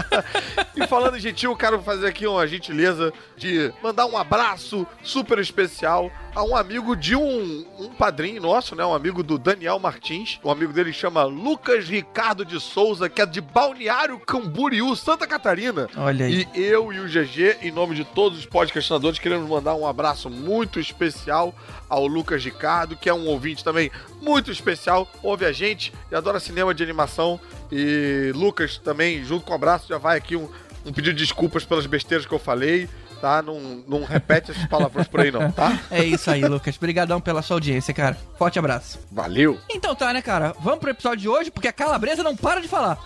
e 0.76 0.86
falando 0.86 1.16
em 1.16 1.20
gentil, 1.20 1.50
eu 1.50 1.56
quero 1.56 1.82
fazer 1.82 2.06
aqui 2.06 2.26
uma 2.26 2.46
gentileza 2.46 3.12
de 3.36 3.72
mandar 3.82 4.06
um 4.06 4.16
abraço 4.16 4.86
super 5.02 5.38
especial 5.38 5.93
a 6.34 6.42
um 6.42 6.56
amigo 6.56 6.96
de 6.96 7.14
um, 7.14 7.64
um 7.78 7.88
padrinho 7.90 8.42
nosso, 8.42 8.74
né? 8.74 8.84
Um 8.84 8.94
amigo 8.94 9.22
do 9.22 9.38
Daniel 9.38 9.78
Martins. 9.78 10.40
Um 10.44 10.50
amigo 10.50 10.72
dele 10.72 10.92
chama 10.92 11.24
Lucas 11.24 11.88
Ricardo 11.88 12.44
de 12.44 12.60
Souza, 12.60 13.08
que 13.08 13.22
é 13.22 13.26
de 13.26 13.40
Balneário 13.40 14.18
Camboriú, 14.18 14.96
Santa 14.96 15.26
Catarina. 15.26 15.88
Olha 15.96 16.26
aí. 16.26 16.48
E 16.54 16.60
eu 16.60 16.92
e 16.92 17.00
o 17.00 17.06
GG, 17.06 17.58
em 17.62 17.70
nome 17.70 17.94
de 17.94 18.04
todos 18.04 18.38
os 18.38 18.46
podcastinadores, 18.46 19.18
queremos 19.18 19.48
mandar 19.48 19.74
um 19.74 19.86
abraço 19.86 20.28
muito 20.28 20.80
especial 20.80 21.54
ao 21.88 22.06
Lucas 22.06 22.44
Ricardo, 22.44 22.96
que 22.96 23.08
é 23.08 23.14
um 23.14 23.26
ouvinte 23.26 23.62
também 23.62 23.90
muito 24.20 24.50
especial, 24.50 25.08
ouve 25.22 25.44
a 25.44 25.52
gente 25.52 25.92
e 26.10 26.14
adora 26.14 26.40
cinema 26.40 26.74
de 26.74 26.82
animação. 26.82 27.38
E 27.70 28.32
Lucas 28.34 28.78
também, 28.78 29.24
junto 29.24 29.44
com 29.44 29.52
o 29.52 29.54
abraço, 29.54 29.88
já 29.88 29.98
vai 29.98 30.16
aqui 30.16 30.34
um, 30.36 30.48
um 30.84 30.92
pedido 30.92 31.14
de 31.14 31.24
desculpas 31.24 31.64
pelas 31.64 31.86
besteiras 31.86 32.26
que 32.26 32.32
eu 32.32 32.38
falei, 32.38 32.88
tá? 33.24 33.40
Não, 33.40 33.82
não 33.88 34.04
repete 34.04 34.50
essas 34.50 34.66
palavras 34.66 35.08
por 35.08 35.20
aí 35.20 35.30
não, 35.30 35.50
tá? 35.50 35.80
É 35.90 36.04
isso 36.04 36.30
aí, 36.30 36.44
Lucas. 36.44 36.76
Obrigadão 36.76 37.22
pela 37.22 37.40
sua 37.40 37.56
audiência, 37.56 37.94
cara. 37.94 38.18
Forte 38.36 38.58
abraço. 38.58 38.98
Valeu! 39.10 39.58
Então 39.70 39.94
tá, 39.94 40.12
né, 40.12 40.20
cara? 40.20 40.54
Vamos 40.60 40.80
pro 40.80 40.90
episódio 40.90 41.20
de 41.20 41.28
hoje, 41.30 41.50
porque 41.50 41.66
a 41.66 41.72
calabresa 41.72 42.22
não 42.22 42.36
para 42.36 42.60
de 42.60 42.68
falar. 42.68 42.98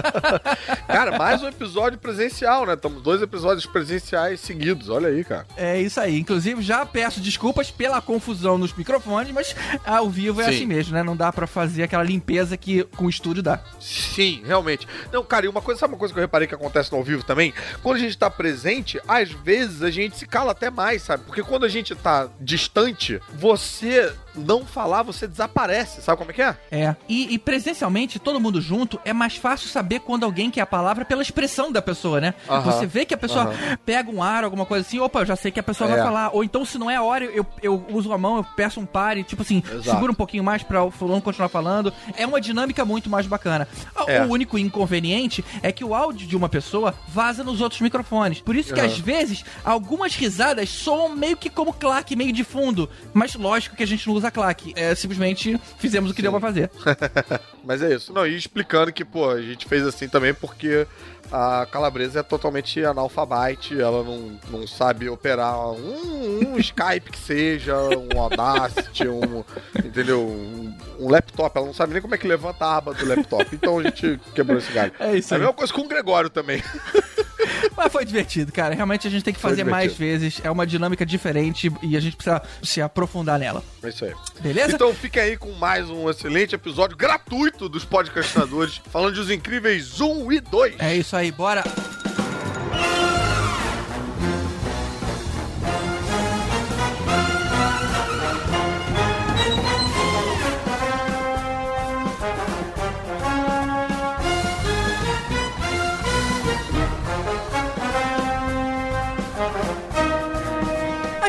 Cara, 0.86 1.18
mais 1.18 1.42
um 1.42 1.48
episódio 1.48 1.98
presencial, 1.98 2.64
né? 2.64 2.74
Estamos 2.74 3.02
dois 3.02 3.20
episódios 3.20 3.66
presenciais 3.66 4.40
seguidos, 4.40 4.88
olha 4.88 5.08
aí, 5.08 5.24
cara. 5.24 5.46
É 5.56 5.80
isso 5.80 6.00
aí. 6.00 6.18
Inclusive, 6.18 6.62
já 6.62 6.86
peço 6.86 7.20
desculpas 7.20 7.70
pela 7.70 8.00
confusão 8.00 8.56
nos 8.56 8.72
microfones, 8.72 9.32
mas 9.32 9.56
ao 9.84 10.08
vivo 10.08 10.40
é 10.40 10.44
Sim. 10.44 10.50
assim 10.50 10.66
mesmo, 10.66 10.94
né? 10.94 11.02
Não 11.02 11.16
dá 11.16 11.32
pra 11.32 11.46
fazer 11.46 11.82
aquela 11.82 12.02
limpeza 12.02 12.56
que 12.56 12.84
com 12.96 13.06
o 13.06 13.10
estúdio 13.10 13.42
dá. 13.42 13.60
Sim, 13.80 14.42
realmente. 14.46 14.86
Não, 15.12 15.24
cara, 15.24 15.46
e 15.46 15.48
uma 15.48 15.60
coisa, 15.60 15.80
sabe 15.80 15.94
uma 15.94 15.98
coisa 15.98 16.14
que 16.14 16.20
eu 16.20 16.24
reparei 16.24 16.46
que 16.46 16.54
acontece 16.54 16.92
no 16.92 16.98
ao 16.98 17.04
vivo 17.04 17.24
também? 17.24 17.52
Quando 17.82 17.96
a 17.96 18.00
gente 18.00 18.16
tá 18.16 18.30
presente, 18.30 19.00
às 19.08 19.33
vezes 19.34 19.82
a 19.82 19.90
gente 19.90 20.16
se 20.16 20.26
cala 20.26 20.52
até 20.52 20.70
mais, 20.70 21.02
sabe? 21.02 21.24
Porque 21.24 21.42
quando 21.42 21.64
a 21.64 21.68
gente 21.68 21.94
tá 21.94 22.28
distante, 22.40 23.20
você 23.34 24.14
não 24.34 24.64
falar, 24.64 25.02
você 25.02 25.26
desaparece. 25.26 26.02
Sabe 26.02 26.18
como 26.18 26.30
é 26.30 26.34
que 26.34 26.42
é? 26.42 26.56
É. 26.70 26.96
E, 27.08 27.34
e 27.34 27.38
presencialmente, 27.38 28.18
todo 28.18 28.40
mundo 28.40 28.60
junto, 28.60 29.00
é 29.04 29.12
mais 29.12 29.36
fácil 29.36 29.68
saber 29.68 30.00
quando 30.00 30.24
alguém 30.24 30.50
quer 30.50 30.60
a 30.62 30.66
palavra 30.66 31.04
pela 31.04 31.22
expressão 31.22 31.70
da 31.72 31.80
pessoa, 31.82 32.20
né? 32.20 32.34
Aham. 32.48 32.62
Você 32.72 32.86
vê 32.86 33.04
que 33.04 33.14
a 33.14 33.18
pessoa 33.18 33.52
pega 33.84 34.10
um 34.10 34.22
ar, 34.22 34.44
alguma 34.44 34.66
coisa 34.66 34.86
assim, 34.86 34.98
opa, 34.98 35.20
eu 35.20 35.26
já 35.26 35.36
sei 35.36 35.50
que 35.50 35.60
a 35.60 35.62
pessoa 35.62 35.88
É. 35.90 35.94
vai 35.96 36.04
falar. 36.04 36.30
Ou 36.32 36.42
então, 36.44 36.64
se 36.64 36.78
não 36.78 36.90
é 36.90 36.96
a 36.96 37.02
hora, 37.02 37.24
eu, 37.24 37.46
eu 37.62 37.84
uso 37.90 38.12
a 38.12 38.18
mão, 38.18 38.36
eu 38.38 38.44
peço 38.56 38.80
um 38.80 38.86
pare, 38.86 39.22
tipo 39.24 39.42
assim, 39.42 39.62
Exato. 39.66 39.82
segura 39.90 40.12
um 40.12 40.14
pouquinho 40.14 40.44
mais 40.44 40.62
pra 40.62 40.82
o 40.84 40.90
fulano 40.90 41.22
continuar 41.22 41.48
falando. 41.48 41.92
É 42.16 42.26
uma 42.26 42.40
dinâmica 42.40 42.84
muito 42.84 43.08
mais 43.10 43.26
bacana. 43.26 43.66
O- 43.96 44.10
É. 44.10 44.24
O 44.24 44.28
único 44.30 44.58
inconveniente 44.58 45.44
é 45.62 45.72
que 45.72 45.84
o 45.84 45.94
áudio 45.94 46.26
de 46.26 46.36
uma 46.36 46.48
pessoa 46.48 46.94
vaza 47.08 47.42
nos 47.42 47.60
outros 47.60 47.80
microfones. 47.80 48.40
Por 48.40 48.54
isso 48.56 48.72
que 48.74 48.80
Aham. 48.80 48.88
às 48.88 48.98
vezes 48.98 49.44
algumas 49.64 50.14
risadas 50.14 50.68
soam 50.68 51.14
meio 51.16 51.36
que 51.36 51.48
como 51.50 51.72
claque, 51.72 52.14
meio 52.16 52.32
de 52.32 52.44
fundo. 52.44 52.88
Mas 53.12 53.34
lógico 53.34 53.74
que 53.76 53.82
a 53.82 53.86
gente 53.86 54.06
não 54.06 54.14
usa 54.14 54.23
claque. 54.30 54.72
É 54.76 54.94
simplesmente 54.94 55.60
fizemos 55.78 56.10
o 56.10 56.14
que 56.14 56.22
deu 56.22 56.30
pra 56.30 56.40
fazer. 56.40 56.70
Mas 57.64 57.82
é 57.82 57.94
isso. 57.94 58.12
Não, 58.12 58.26
e 58.26 58.36
explicando 58.36 58.92
que, 58.92 59.04
pô, 59.04 59.30
a 59.30 59.40
gente 59.40 59.66
fez 59.66 59.86
assim 59.86 60.08
também 60.08 60.32
porque 60.34 60.86
a 61.32 61.66
Calabresa 61.70 62.20
é 62.20 62.22
totalmente 62.22 62.84
analfabete, 62.84 63.80
ela 63.80 64.02
não, 64.04 64.38
não 64.50 64.66
sabe 64.66 65.08
operar 65.08 65.58
um, 65.72 66.52
um 66.54 66.58
Skype 66.60 67.10
que 67.10 67.18
seja, 67.18 67.74
um 67.76 68.20
Audacity, 68.20 69.08
um, 69.08 69.42
entendeu? 69.84 70.20
Um, 70.20 70.76
um 71.00 71.10
laptop, 71.10 71.56
ela 71.56 71.66
não 71.66 71.74
sabe 71.74 71.92
nem 71.94 72.02
como 72.02 72.14
é 72.14 72.18
que 72.18 72.26
levanta 72.28 72.64
a 72.66 72.76
aba 72.76 72.92
do 72.94 73.06
laptop. 73.06 73.46
Então 73.54 73.78
a 73.78 73.82
gente 73.82 74.20
quebrou 74.34 74.58
esse 74.58 74.70
galho. 74.72 74.92
É 75.00 75.16
isso 75.16 75.32
É 75.32 75.36
a 75.36 75.38
aí. 75.38 75.40
mesma 75.40 75.54
coisa 75.54 75.72
com 75.72 75.80
o 75.80 75.88
Gregório 75.88 76.28
também. 76.30 76.62
Mas 77.76 77.92
foi 77.92 78.04
divertido, 78.04 78.52
cara. 78.52 78.74
Realmente 78.74 79.06
a 79.06 79.10
gente 79.10 79.22
tem 79.22 79.34
que 79.34 79.40
fazer 79.40 79.64
mais 79.64 79.94
vezes. 79.94 80.40
É 80.42 80.50
uma 80.50 80.66
dinâmica 80.66 81.04
diferente 81.04 81.72
e 81.82 81.96
a 81.96 82.00
gente 82.00 82.16
precisa 82.16 82.42
se 82.62 82.80
aprofundar 82.80 83.38
nela. 83.38 83.62
É 83.82 83.88
isso 83.88 84.04
aí. 84.04 84.14
Beleza? 84.40 84.74
Então 84.74 84.94
fiquem 84.94 85.22
aí 85.22 85.36
com 85.36 85.52
mais 85.52 85.88
um 85.90 86.08
excelente 86.08 86.54
episódio 86.54 86.96
gratuito 86.96 87.68
dos 87.68 87.84
podcastinadores, 87.84 88.80
falando 88.90 89.14
de 89.14 89.20
Os 89.20 89.30
Incríveis 89.30 90.00
1 90.00 90.32
e 90.32 90.40
2. 90.40 90.74
É 90.78 90.94
isso 90.96 91.16
aí, 91.16 91.30
bora. 91.32 91.64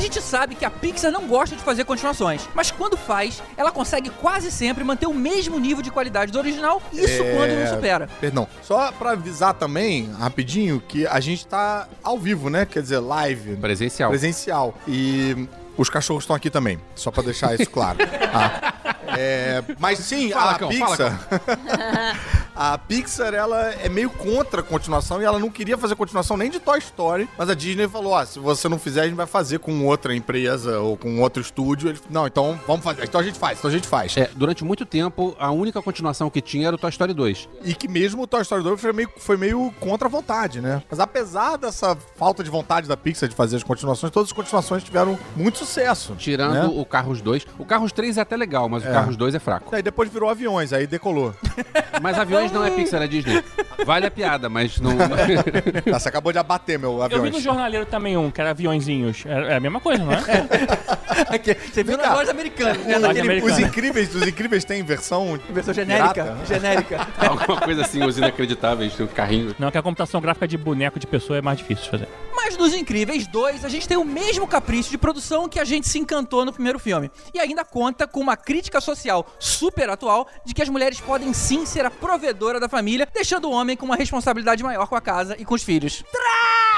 Gente 0.06 0.22
sabe 0.22 0.56
que 0.56 0.64
a 0.64 0.70
Pixar 0.70 1.12
não 1.12 1.28
gosta 1.28 1.56
de 1.56 1.64
fazer 1.64 1.84
continuações, 1.84 2.48
mas 2.54 2.72
quando 2.72 2.96
faz, 2.96 3.42
ela 3.58 3.72
consegue 3.72 4.10
quase 4.10 4.52
sempre 4.52 4.84
manter 4.84 5.08
o 5.08 5.14
mesmo 5.14 5.60
nível 5.60 5.82
de 5.82 5.92
qualidade 5.92 6.32
do 6.32 6.38
original, 6.38 6.82
isso 6.94 7.24
É, 7.24 7.36
quando 7.36 7.52
não 7.60 7.68
supera. 7.68 8.10
Perdão. 8.20 8.48
Só 8.62 8.92
pra 8.92 9.12
avisar 9.12 9.54
também, 9.54 10.12
rapidinho, 10.14 10.82
que 10.88 11.06
a 11.08 11.20
gente 11.20 11.46
tá 11.48 11.88
ao 12.04 12.18
vivo, 12.18 12.50
né? 12.50 12.66
Quer 12.66 12.82
dizer, 12.82 13.00
live. 13.00 13.56
Presencial. 13.58 14.10
Presencial. 14.10 14.76
E 14.88 15.48
os 15.78 15.90
cachorros 15.90 16.24
estão 16.24 16.36
aqui 16.36 16.50
também. 16.50 16.80
Só 16.96 17.12
pra 17.12 17.24
deixar 17.24 17.60
isso 17.60 17.70
claro. 17.70 17.98
tá? 17.98 18.95
É, 19.08 19.64
mas 19.80 20.00
sim, 20.00 20.32
Fala, 20.32 20.52
a 20.52 20.60
Cão, 20.60 20.72
fala, 20.72 20.90
Pixar. 20.98 21.28
a 22.56 22.78
Pixar, 22.78 23.34
ela 23.34 23.72
é 23.74 23.90
meio 23.90 24.10
contra 24.10 24.62
a 24.62 24.64
continuação 24.64 25.22
e 25.22 25.26
ela 25.26 25.40
não 25.40 25.50
queria 25.50 25.78
fazer 25.78 25.96
continuação 25.96 26.38
nem 26.38 26.50
de 26.50 26.60
Toy 26.60 26.80
Story. 26.80 27.30
Mas 27.38 27.50
a 27.50 27.54
Disney 27.54 27.88
falou: 27.88 28.14
ó, 28.14 28.26
se 28.26 28.40
você 28.40 28.68
não 28.70 28.80
fizer, 28.80 29.02
a 29.02 29.06
gente 29.06 29.16
vai 29.16 29.26
fazer 29.28 29.60
com 29.60 29.86
outra 29.86 30.16
empresa 30.16 30.80
ou 30.80 30.98
com 30.98 31.20
outro 31.22 31.42
estúdio. 31.42 31.90
Ele, 31.90 32.00
não, 32.10 32.26
então 32.28 32.60
vamos 32.68 32.84
fazer. 32.84 33.04
Então 33.04 33.20
a 33.20 33.24
gente 33.24 33.38
faz, 33.38 33.58
então 33.60 33.70
a 33.70 33.74
gente 33.74 33.88
faz. 33.88 34.16
É, 34.18 34.30
durante 34.36 34.64
muito 34.64 34.86
tempo, 34.86 35.36
a 35.40 35.52
única 35.52 35.82
continuação 35.82 36.30
que 36.30 36.42
tinha 36.42 36.68
era 36.68 36.76
o 36.76 36.80
Toy 36.80 36.90
Story 36.90 37.14
2. 37.14 37.50
E 37.64 37.74
que 37.76 37.88
mesmo 37.88 38.24
o 38.24 38.28
Toy 38.28 38.42
Story 38.42 38.64
2 38.64 38.80
foi 38.80 38.94
meio, 38.94 39.10
foi 39.18 39.38
meio 39.38 39.74
contra 39.80 40.08
a 40.08 40.12
vontade, 40.12 40.62
né? 40.62 40.82
Mas 40.90 41.00
apesar 41.00 41.58
dessa 41.58 41.96
falta 42.16 42.44
de 42.44 42.50
vontade 42.50 42.88
da 42.88 42.96
Pixar 42.98 43.28
de 43.30 43.36
fazer 43.36 43.58
as 43.58 43.64
continuações, 43.64 44.12
todas 44.12 44.30
as 44.30 44.34
continuações 44.34 44.84
tiveram 44.84 45.18
muito 45.36 45.58
sucesso. 45.58 46.16
Tirando 46.18 46.54
né? 46.54 46.66
o 46.82 46.86
Carros 46.86 47.22
2. 47.22 47.46
O 47.60 47.66
Carros 47.66 47.92
3 47.92 48.18
é 48.18 48.22
até 48.22 48.36
legal, 48.36 48.70
mas 48.70 48.86
É. 48.86 48.90
o 48.90 48.94
Carros 48.96 49.16
2 49.18 49.36
é 49.36 49.40
fraco. 49.40 49.76
Aí 49.76 49.82
depois 49.82 50.10
virou 50.10 50.30
aviões, 50.30 50.74
aí 50.74 50.88
decolou. 50.88 51.34
Mas 52.02 52.18
aviões 52.18 52.52
não 52.52 52.64
é 52.64 52.72
Pixar, 52.72 53.02
é 53.02 53.08
Disney. 53.08 53.44
Vale 53.86 54.06
a 54.06 54.12
piada, 54.12 54.50
mas 54.50 54.80
não. 54.80 54.92
Ah, 54.92 56.00
Você 56.00 56.10
acabou 56.10 56.32
de 56.32 56.38
abater 56.38 56.80
meu 56.80 57.02
Eu 57.10 57.22
vi 57.22 57.30
no 57.30 57.40
jornaleiro 57.40 57.86
também 57.86 58.18
um, 58.18 58.32
que 58.32 58.42
era 58.42 58.52
aviõezinhos. 58.52 59.24
É, 59.26 59.54
é 59.54 59.56
a 59.56 59.60
mesma 59.60 59.80
coisa, 59.80 60.04
não 60.04 60.14
é? 60.14 60.20
Você 61.72 61.84
viu 61.84 61.98
na 61.98 62.14
voz 62.14 62.30
americana, 62.30 62.74
né? 62.74 63.00
Naquele. 63.00 63.42
Os 63.42 63.60
incríveis, 63.60 64.14
os 64.14 64.28
incríveis 64.28 64.64
têm 64.64 64.84
versão 64.84 65.40
versão 65.50 65.74
genérica. 65.74 66.14
pirata? 66.14 66.46
Genérica. 66.46 67.08
Alguma 67.18 67.62
coisa 67.62 67.82
assim, 67.82 68.04
os 68.04 68.18
inacreditáveis, 68.18 69.00
o 69.00 69.08
carrinho. 69.08 69.56
Não, 69.60 69.72
que 69.72 69.78
a 69.78 69.82
computação 69.82 70.20
gráfica 70.20 70.48
de 70.48 70.58
boneco 70.58 71.00
de 71.00 71.08
pessoa 71.08 71.38
é 71.38 71.42
mais 71.42 71.58
difícil 71.58 71.86
de 71.86 71.92
fazer. 71.92 72.08
Mas 72.36 72.58
nos 72.58 72.74
Incríveis 72.76 73.26
2, 73.26 73.66
a 73.66 73.70
gente 73.70 73.88
tem 73.88 73.98
o 73.98 74.04
mesmo 74.04 74.46
capricho 74.46 74.92
de 74.92 74.98
produção 74.98 75.50
que 75.50 75.60
a 75.60 75.66
gente 75.66 75.88
se 75.88 75.98
encantou 75.98 76.46
no 76.46 76.54
primeiro 76.54 76.78
filme. 76.78 77.10
E 77.34 77.40
ainda 77.40 77.66
conta 77.66 78.06
com 78.06 78.20
uma 78.20 78.38
crítica 78.38 78.80
social 78.86 79.26
super 79.40 79.90
atual 79.90 80.28
de 80.46 80.54
que 80.54 80.62
as 80.62 80.70
mulheres 80.70 81.02
podem 81.02 81.34
sim 81.34 81.66
ser 81.66 81.86
a 81.86 81.92
provedora 81.92 82.60
da 82.60 82.70
família, 82.70 83.08
deixando 83.14 83.50
o 83.50 83.52
homem 83.52 83.76
com 83.76 83.86
uma 83.86 83.96
responsabilidade 83.96 84.64
maior 84.64 84.88
com 84.88 84.96
a 84.96 85.02
casa 85.02 85.36
e 85.38 85.44
com 85.44 85.56
os 85.56 85.64
filhos. 85.64 86.04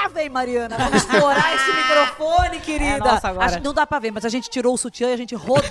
Ah, 0.00 0.08
vem, 0.08 0.28
Mariana, 0.28 0.76
vamos 0.76 1.02
estourar 1.02 1.54
esse 1.54 1.72
microfone, 1.72 2.60
querida. 2.60 2.94
É 2.94 2.98
nossa 2.98 3.28
agora. 3.28 3.46
Acho 3.46 3.58
que 3.58 3.64
não 3.64 3.74
dá 3.74 3.86
pra 3.86 3.98
ver, 3.98 4.10
mas 4.12 4.24
a 4.24 4.28
gente 4.28 4.48
tirou 4.48 4.74
o 4.74 4.78
sutiã 4.78 5.10
e 5.10 5.12
a 5.12 5.16
gente 5.16 5.34
rodou. 5.34 5.62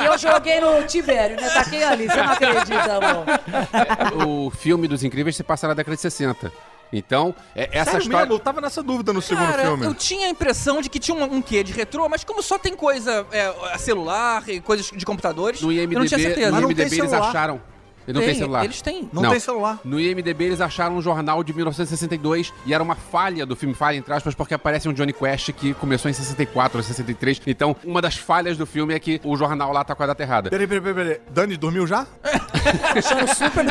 e 0.00 0.04
eu 0.04 0.18
joguei 0.18 0.60
no 0.60 0.82
Tibério, 0.86 1.36
né? 1.40 1.48
Taquei 1.50 1.84
ali, 1.84 2.08
você 2.08 2.22
não 2.22 2.32
acredita, 2.32 2.96
amor. 2.96 4.26
O 4.26 4.50
filme 4.50 4.88
dos 4.88 5.04
Incríveis 5.04 5.36
se 5.36 5.44
passa 5.44 5.68
na 5.68 5.74
década 5.74 5.94
de 5.94 6.02
60. 6.02 6.52
Então, 6.92 7.34
é, 7.54 7.68
essa 7.72 7.92
Sério 7.92 8.02
história. 8.04 8.26
mesmo? 8.26 8.34
Eu 8.34 8.38
tava 8.40 8.60
nessa 8.60 8.82
dúvida 8.82 9.12
no 9.12 9.22
segundo 9.22 9.46
Cara, 9.46 9.62
filme. 9.62 9.86
eu 9.86 9.94
tinha 9.94 10.26
a 10.26 10.30
impressão 10.30 10.80
de 10.80 10.88
que 10.90 10.98
tinha 10.98 11.16
um, 11.16 11.36
um 11.36 11.42
quê 11.42 11.62
de 11.62 11.72
retrô, 11.72 12.08
mas 12.08 12.24
como 12.24 12.42
só 12.42 12.58
tem 12.58 12.74
coisa 12.74 13.26
é, 13.30 13.78
celular 13.78 14.48
e 14.48 14.60
coisas 14.60 14.90
de 14.92 15.06
computadores, 15.06 15.60
No 15.62 15.70
IMDB, 15.70 15.94
eu 15.94 15.98
não 16.00 16.06
tinha 16.06 16.18
certeza. 16.18 16.50
Mas 16.50 16.60
no 16.60 16.68
não 16.68 16.74
tem 16.74 16.84
IMDB 16.84 17.00
eles 17.00 17.10
celular. 17.10 17.28
acharam. 17.28 17.62
Ele 18.08 18.18
não 18.18 18.24
tem, 18.26 18.34
celular. 18.34 18.64
Eles 18.64 18.82
têm. 18.82 19.08
Não, 19.12 19.22
Não. 19.22 19.30
tem 19.30 19.40
celular. 19.40 19.78
No 19.84 20.00
IMDB 20.00 20.44
eles 20.44 20.60
acharam 20.60 20.96
um 20.96 21.02
jornal 21.02 21.44
de 21.44 21.52
1962 21.52 22.52
e 22.66 22.74
era 22.74 22.82
uma 22.82 22.94
falha 22.94 23.44
do 23.46 23.54
filme, 23.54 23.74
falha 23.74 23.96
entre 23.96 24.12
aspas, 24.12 24.34
porque 24.34 24.54
aparece 24.54 24.88
um 24.88 24.92
Johnny 24.92 25.12
Quest 25.12 25.52
que 25.52 25.74
começou 25.74 26.10
em 26.10 26.14
64 26.14 26.78
ou 26.78 26.82
63. 26.82 27.40
Então, 27.46 27.76
uma 27.84 28.00
das 28.02 28.16
falhas 28.16 28.56
do 28.56 28.66
filme 28.66 28.94
é 28.94 28.98
que 28.98 29.20
o 29.24 29.36
jornal 29.36 29.72
lá 29.72 29.84
tá 29.84 29.94
com 29.94 30.02
a 30.02 30.06
data 30.06 30.22
errada. 30.22 30.50
Peraí, 30.50 30.66
peraí, 30.66 30.82
peraí, 30.82 31.04
peraí. 31.04 31.20
Dani 31.30 31.56
dormiu 31.56 31.86
já? 31.86 32.06
Achando 32.96 33.34
super. 33.34 33.66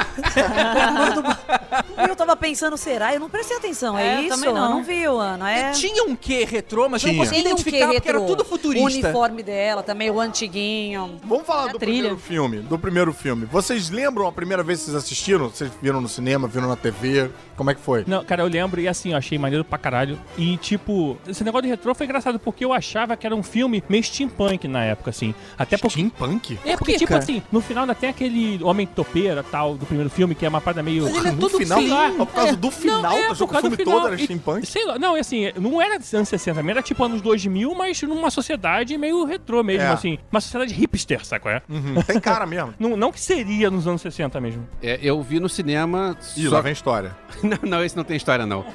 Eu 2.07 2.15
tava 2.15 2.35
pensando, 2.35 2.77
será? 2.77 3.13
Eu 3.13 3.19
não 3.19 3.29
prestei 3.29 3.57
atenção, 3.57 3.97
é, 3.97 4.07
É, 4.07 4.15
eu 4.17 4.19
isso? 4.21 4.29
também 4.29 4.53
não. 4.53 4.63
Eu 4.63 4.69
não 4.69 4.83
vi, 4.83 5.03
Ana. 5.03 5.51
É. 5.51 5.71
Tinha 5.71 6.03
um 6.03 6.15
quê 6.15 6.45
retrô, 6.45 6.87
mas 6.89 7.03
eu 7.03 7.07
não 7.07 7.13
Tinha. 7.15 7.25
consegui 7.25 7.43
Tem 7.43 7.51
um 7.51 7.55
identificar 7.55 7.77
quê 7.89 7.93
porque 7.95 8.09
era 8.09 8.19
retrô. 8.19 8.35
tudo 8.35 8.41
O 8.43 8.45
futurista. 8.45 8.85
uniforme 8.87 9.43
dela 9.43 9.83
também, 9.83 10.09
o 10.09 10.19
antiguinho. 10.19 11.19
Vamos 11.23 11.45
falar 11.45 11.65
A 11.65 11.67
do 11.73 11.79
trilha. 11.79 11.95
primeiro 12.15 12.17
filme. 12.17 12.59
Do 12.59 12.79
primeiro 12.79 13.13
filme. 13.13 13.45
Vocês 13.45 13.89
lembram 13.89 14.18
a 14.27 14.32
primeira 14.32 14.63
vez 14.63 14.79
que 14.79 14.86
vocês 14.86 14.95
assistiram? 14.97 15.49
Vocês 15.49 15.71
viram 15.82 15.99
no 16.01 16.08
cinema, 16.10 16.47
viram 16.47 16.67
na 16.67 16.75
TV? 16.75 17.29
Como 17.55 17.69
é 17.71 17.75
que 17.75 17.82
foi? 17.82 18.03
Não, 18.08 18.23
cara, 18.23 18.41
eu 18.43 18.47
lembro 18.47 18.79
e 18.79 18.88
assim, 18.88 19.12
eu 19.12 19.17
achei 19.17 19.38
maneiro 19.38 19.63
pra 19.65 19.77
caralho. 19.77 20.17
E 20.38 20.58
tipo, 20.58 21.17
esse 21.27 21.43
negócio 21.43 21.63
de 21.63 21.69
retrô 21.69 21.93
foi 21.93 22.05
engraçado 22.05 22.39
porque 22.39 22.63
eu 22.63 22.71
achava 22.73 23.15
que 23.17 23.25
era 23.25 23.36
um 23.36 23.43
filme 23.43 23.84
meio 23.89 24.03
steampunk 24.03 24.67
na 24.67 24.84
época, 24.86 25.10
assim. 25.10 25.34
Até 25.58 25.77
porque. 25.77 25.99
Steampunk? 25.99 26.60
É 26.65 26.77
porque, 26.77 26.93
quê, 26.93 26.97
tipo 26.99 27.10
cara? 27.10 27.23
assim, 27.23 27.41
no 27.51 27.62
final 27.62 27.84
ainda 27.84 27.95
tem 27.95 28.10
aquele 28.10 28.63
homem 28.63 28.88
topeira 28.88 29.43
tal 29.43 29.75
do 29.75 29.86
primeiro 29.86 30.10
filme, 30.10 30.34
que 30.36 30.45
é 30.45 30.49
uma 30.49 30.62
parada 30.62 30.82
meio. 30.84 31.03
Mas 31.03 31.15
ele 31.15 31.27
é 31.27 31.32
No 31.32 31.39
todo 31.39 31.58
final? 31.58 31.79
sim. 31.82 31.89
Por 32.17 32.27
causa 32.27 32.49
É. 32.53 32.55
do 32.55 32.71
final, 32.71 33.01
Não, 33.01 33.12
é, 33.12 33.21
tá 33.21 33.27
por 33.29 33.38
que 33.38 33.43
o 33.43 33.47
causa 33.47 33.62
filme 33.62 33.77
do 33.77 33.84
final. 33.84 33.99
todo 34.01 34.08
era 34.13 34.15
E- 34.21 34.23
steampunk? 34.23 34.65
Sei 34.65 34.86
lá, 34.86 34.97
não, 34.99 35.17
e 35.17 35.19
assim, 35.19 35.51
não 35.60 35.82
era 35.82 35.97
dos 35.99 36.13
anos 36.13 36.29
60, 36.29 36.55
mesmo, 36.58 36.71
era 36.71 36.82
tipo 36.82 37.03
anos 37.03 37.21
2000, 37.21 37.73
mas 37.75 38.01
numa 38.03 38.29
sociedade 38.32 38.97
meio 38.97 39.25
retrô 39.25 39.63
mesmo, 39.63 39.84
É. 39.88 39.91
assim. 39.91 40.17
Uma 40.32 40.39
sociedade 40.41 40.73
hipster, 40.73 41.25
sabe 41.25 41.41
qual 41.41 41.55
é? 41.55 41.62
Uhum, 41.69 42.01
tem 42.03 42.19
cara 42.19 42.45
mesmo. 42.45 42.73
Não, 42.79 42.95
não 42.95 43.12
que 43.12 43.19
seria 43.19 43.69
nos 43.69 43.88
anos 43.88 44.01
60 44.01 44.09
mesmo. 44.39 44.67
É, 44.82 45.00
eu 45.02 45.22
vi 45.22 45.39
no 45.39 45.50
cinema. 45.50 46.17
Ih, 46.38 46.48
só- 46.48 46.56
lá 46.56 46.62
vem 46.62 46.74
história. 46.74 47.15
não, 47.43 47.58
não, 47.69 47.84
esse 47.84 47.95
não 47.95 48.04
tem 48.04 48.17
história, 48.17 48.45
não. 48.45 48.65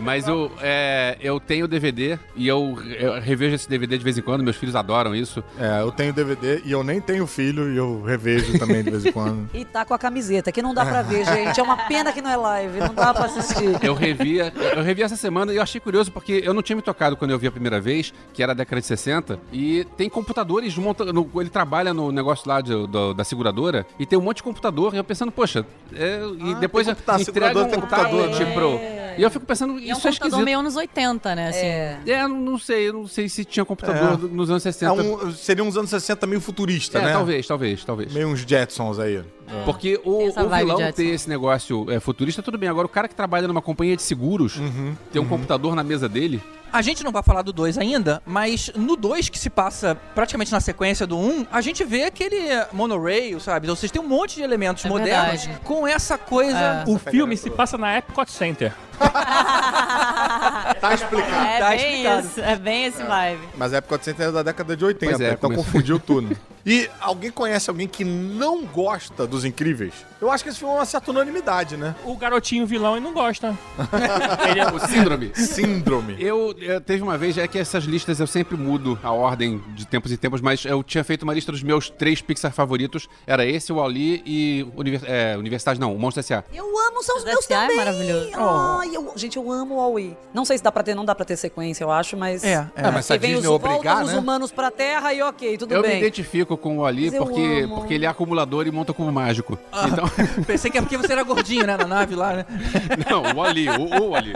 Mas 0.00 0.28
eu, 0.28 0.50
é, 0.60 1.16
eu 1.20 1.40
tenho 1.40 1.64
o 1.64 1.68
DVD 1.68 2.18
e 2.36 2.46
eu, 2.46 2.78
eu 2.98 3.20
revejo 3.20 3.54
esse 3.54 3.68
DVD 3.68 3.96
de 3.98 4.04
vez 4.04 4.16
em 4.18 4.22
quando, 4.22 4.42
meus 4.42 4.56
filhos 4.56 4.74
adoram 4.76 5.14
isso. 5.14 5.42
É, 5.58 5.80
eu 5.82 5.90
tenho 5.90 6.12
DVD 6.12 6.62
e 6.64 6.72
eu 6.72 6.84
nem 6.84 7.00
tenho 7.00 7.26
filho 7.26 7.72
e 7.72 7.76
eu 7.76 8.02
revejo 8.02 8.58
também 8.58 8.82
de 8.82 8.90
vez 8.90 9.04
em 9.06 9.12
quando. 9.12 9.48
E 9.56 9.64
tá 9.64 9.84
com 9.84 9.94
a 9.94 9.98
camiseta, 9.98 10.52
que 10.52 10.60
não 10.62 10.74
dá 10.74 10.84
pra 10.84 11.02
ver, 11.02 11.24
gente. 11.24 11.58
É 11.58 11.62
uma 11.62 11.76
pena 11.88 12.12
que 12.12 12.20
não 12.20 12.30
é 12.30 12.36
live, 12.36 12.78
não 12.80 12.94
dá 12.94 13.12
pra 13.14 13.24
assistir. 13.26 13.76
Eu 13.82 13.94
revia, 13.94 14.52
eu 14.76 14.82
revi 14.82 15.02
essa 15.02 15.16
semana 15.16 15.52
e 15.52 15.56
eu 15.56 15.62
achei 15.62 15.80
curioso 15.80 16.12
porque 16.12 16.42
eu 16.44 16.52
não 16.52 16.62
tinha 16.62 16.76
me 16.76 16.82
tocado 16.82 17.16
quando 17.16 17.30
eu 17.30 17.38
vi 17.38 17.46
a 17.46 17.50
primeira 17.52 17.80
vez, 17.80 18.12
que 18.34 18.42
era 18.42 18.52
a 18.52 18.54
década 18.54 18.80
de 18.80 18.86
60, 18.86 19.38
e 19.52 19.84
tem 19.96 20.08
computadores, 20.10 20.76
monta, 20.76 21.04
no- 21.12 21.28
ele 21.36 21.48
trabalha 21.48 21.94
no 21.94 22.12
negócio 22.12 22.48
lá 22.48 22.60
de- 22.60 22.86
do- 22.86 23.14
da 23.14 23.24
seguradora 23.24 23.86
e 23.98 24.04
tem 24.06 24.18
um 24.18 24.22
monte 24.22 24.38
de 24.38 24.42
computador, 24.42 24.94
e 24.94 24.98
eu 24.98 25.04
pensando, 25.04 25.32
poxa, 25.32 25.64
é, 25.94 26.20
e 26.38 26.52
Ah, 26.52 26.58
depois 26.58 26.86
entrega 26.88 27.58
um 27.60 27.64
tem 27.64 27.74
computador, 27.80 28.28
tablet 28.28 28.44
né? 28.44 28.52
pro, 28.54 28.78
E 29.18 29.22
eu 29.22 29.30
fico 29.30 29.44
pensando, 29.46 29.78
E 29.78 29.90
é 29.90 29.94
um 29.94 29.98
isso 29.98 30.06
é 30.06 30.10
computador 30.10 30.12
esquisito. 30.28 30.44
meio 30.44 30.58
anos 30.58 30.76
80, 30.76 31.34
né? 31.34 31.48
Assim. 31.48 31.58
É. 31.66 31.98
É, 32.06 32.22
eu 32.22 32.28
não 32.28 32.58
sei, 32.58 32.88
eu 32.88 32.92
não 32.92 33.06
sei 33.06 33.28
se 33.28 33.44
tinha 33.44 33.64
computador 33.64 34.14
É. 34.24 34.34
nos 34.34 34.50
anos 34.50 34.64
É 34.66 34.72
60. 34.72 35.02
um, 35.02 35.32
seria 35.32 35.64
uns 35.64 35.76
anos 35.76 35.90
60 35.90 36.26
meio 36.26 36.40
futurista, 36.40 36.98
É, 36.98 37.02
né? 37.06 37.12
talvez, 37.12 37.46
talvez, 37.46 37.84
talvez. 37.84 38.12
Meio 38.12 38.28
uns 38.28 38.40
Jetsons 38.40 38.98
aí. 38.98 39.22
Porque 39.64 40.00
o, 40.04 40.22
Essa 40.28 40.44
o 40.44 40.48
vilão 40.48 40.92
ter 40.92 41.06
esse 41.06 41.28
negócio 41.28 41.90
é, 41.90 42.00
futurista, 42.00 42.42
tudo 42.42 42.58
bem. 42.58 42.68
Agora, 42.68 42.86
o 42.86 42.90
cara 42.90 43.08
que 43.08 43.14
trabalha 43.14 43.46
numa 43.48 43.62
companhia 43.62 43.96
de 43.96 44.02
seguros, 44.02 44.60
ter 45.12 45.18
um 45.20 45.26
computador 45.26 45.74
na 45.74 45.82
mesa 45.84 46.08
dele, 46.08 46.42
A 46.72 46.82
gente 46.82 47.02
não 47.04 47.12
vai 47.12 47.22
falar 47.22 47.42
do 47.42 47.52
2 47.52 47.78
ainda, 47.78 48.20
mas 48.26 48.70
no 48.74 48.96
2, 48.96 49.28
que 49.30 49.38
se 49.38 49.48
passa 49.48 49.94
praticamente 50.14 50.52
na 50.52 50.60
sequência 50.60 51.06
do 51.06 51.16
1, 51.16 51.20
um, 51.30 51.46
a 51.50 51.60
gente 51.62 51.82
vê 51.84 52.02
aquele 52.04 52.36
monorail, 52.72 53.38
sabe? 53.40 53.70
Ou 53.70 53.76
seja, 53.76 53.92
tem 53.94 54.02
um 54.02 54.08
monte 54.08 54.34
de 54.36 54.42
elementos 54.42 54.84
É 54.84 54.88
modernos 54.88 55.44
verdade. 55.44 55.60
com 55.64 55.86
essa 55.86 56.18
coisa. 56.18 56.84
É. 56.86 56.90
O 56.90 56.98
filme 56.98 57.36
se 57.36 57.48
passa 57.50 57.78
na 57.78 57.96
Epcot 57.98 58.30
Center. 58.30 58.74
Tá 60.80 60.94
explicado. 60.94 61.46
É 61.46 61.58
Tá 61.58 61.68
bem 61.70 61.78
explicado. 61.78 62.26
isso, 62.26 62.40
é 62.40 62.56
bem 62.56 62.84
esse 62.86 63.02
vibe. 63.02 63.40
Mas 63.56 63.72
a 63.72 63.78
Epcot 63.78 64.04
Center 64.04 64.28
é 64.28 64.32
da 64.32 64.42
década 64.42 64.76
de 64.76 64.84
80, 64.84 65.06
Pois 65.12 65.20
é, 65.20 65.32
então 65.32 65.50
começou. 65.50 65.64
confundiu 65.64 65.98
tudo. 65.98 66.36
E 66.66 66.90
alguém 67.00 67.30
conhece 67.30 67.70
alguém 67.70 67.86
que 67.86 68.04
não 68.04 68.64
gosta 68.64 69.24
dos 69.24 69.44
Incríveis? 69.44 69.94
Eu 70.20 70.30
acho 70.32 70.42
que 70.42 70.50
esse 70.50 70.58
filme 70.58 70.74
é 70.74 70.78
uma 70.78 70.84
certa 70.84 71.10
unanimidade, 71.12 71.76
né? 71.76 71.94
O 72.04 72.16
garotinho 72.16 72.66
vilão 72.66 72.96
ele 72.96 73.04
não 73.04 73.12
gosta. 73.12 73.56
ele 74.50 74.58
é 74.58 74.66
o 74.66 74.78
síndrome. 74.80 75.30
Síndrome. 75.34 76.16
Eu, 76.18 76.54
eu 76.58 76.80
teve 76.80 77.02
uma 77.02 77.16
vez, 77.16 77.38
é 77.38 77.46
que 77.46 77.56
essas 77.58 77.84
listas 77.84 78.18
eu 78.18 78.26
sempre 78.26 78.56
mudo 78.56 78.98
a 79.02 79.12
ordem 79.12 79.62
de 79.74 79.86
tempos 79.86 80.10
em 80.10 80.16
tempos, 80.16 80.40
mas 80.40 80.64
eu 80.64 80.82
tinha 80.82 81.04
feito 81.04 81.22
uma 81.22 81.32
lista 81.34 81.52
dos 81.52 81.62
meus 81.62 81.88
três 81.88 82.20
Pixar 82.20 82.50
favoritos. 82.50 83.08
Era 83.26 83.44
esse, 83.46 83.72
o 83.72 83.76
Wall-E 83.76 84.22
e 84.26 84.66
Univers 84.74 85.04
é, 85.06 85.36
Universidade, 85.36 85.78
não, 85.78 85.94
o 85.94 85.98
Monstro 85.98 86.20
S.A. 86.20 86.42
Eu 86.52 86.64
amo, 86.64 87.02
são 87.02 87.16
os 87.18 87.24
meus 87.24 87.40
esse 87.40 87.52
é 87.52 87.60
também. 87.60 87.76
maravilhoso. 87.76 88.30
Ai, 88.34 88.96
eu- 88.96 89.12
gente, 89.16 89.36
eu 89.36 89.52
amo 89.52 89.74
o 89.74 89.78
Huawei. 89.78 90.16
Não 90.34 90.44
sei 90.44 90.58
se 90.58 90.64
dá 90.64 90.72
pra 90.72 90.82
ter, 90.82 90.94
não 90.94 91.04
dá 91.04 91.14
pra 91.14 91.24
ter 91.24 91.36
sequência, 91.36 91.84
eu 91.84 91.92
acho, 91.92 92.16
mas... 92.16 92.42
É, 92.42 92.66
é. 92.74 92.86
É, 92.88 92.90
mas 92.90 93.06
se 93.06 93.12
a 93.12 93.16
vem 93.18 93.34
os, 93.34 93.40
Disney 93.42 93.54
obrigar, 93.54 93.96
voltam 93.96 94.02
os 94.04 94.12
né? 94.12 94.18
humanos 94.18 94.50
pra 94.50 94.70
Terra 94.70 95.12
e 95.12 95.22
ok, 95.22 95.58
tudo 95.58 95.72
Eu 95.74 95.82
me 95.82 95.88
bem. 95.88 96.00
Com 96.56 96.78
o 96.78 96.82
Mas 96.82 97.12
eu 97.14 97.24
porque, 97.24 97.68
porque 97.74 97.94
ele 97.94 98.04
é 98.04 98.08
acumulador 98.08 98.66
e 98.66 98.70
monta 98.70 98.92
como 98.92 99.10
mágico. 99.12 99.58
Então, 99.86 100.04
Pensei 100.46 100.70
que 100.70 100.78
é 100.78 100.80
porque 100.80 100.96
você 100.96 101.12
era 101.12 101.22
gordinho, 101.22 101.66
né? 101.66 101.76
Na 101.76 101.86
nave 101.86 102.14
lá, 102.14 102.32
né? 102.34 102.46
não, 103.10 103.22
o 103.22 103.36
Wall-E, 103.36 103.68
o, 103.68 104.02
o 104.02 104.10
Wall-E. 104.10 104.32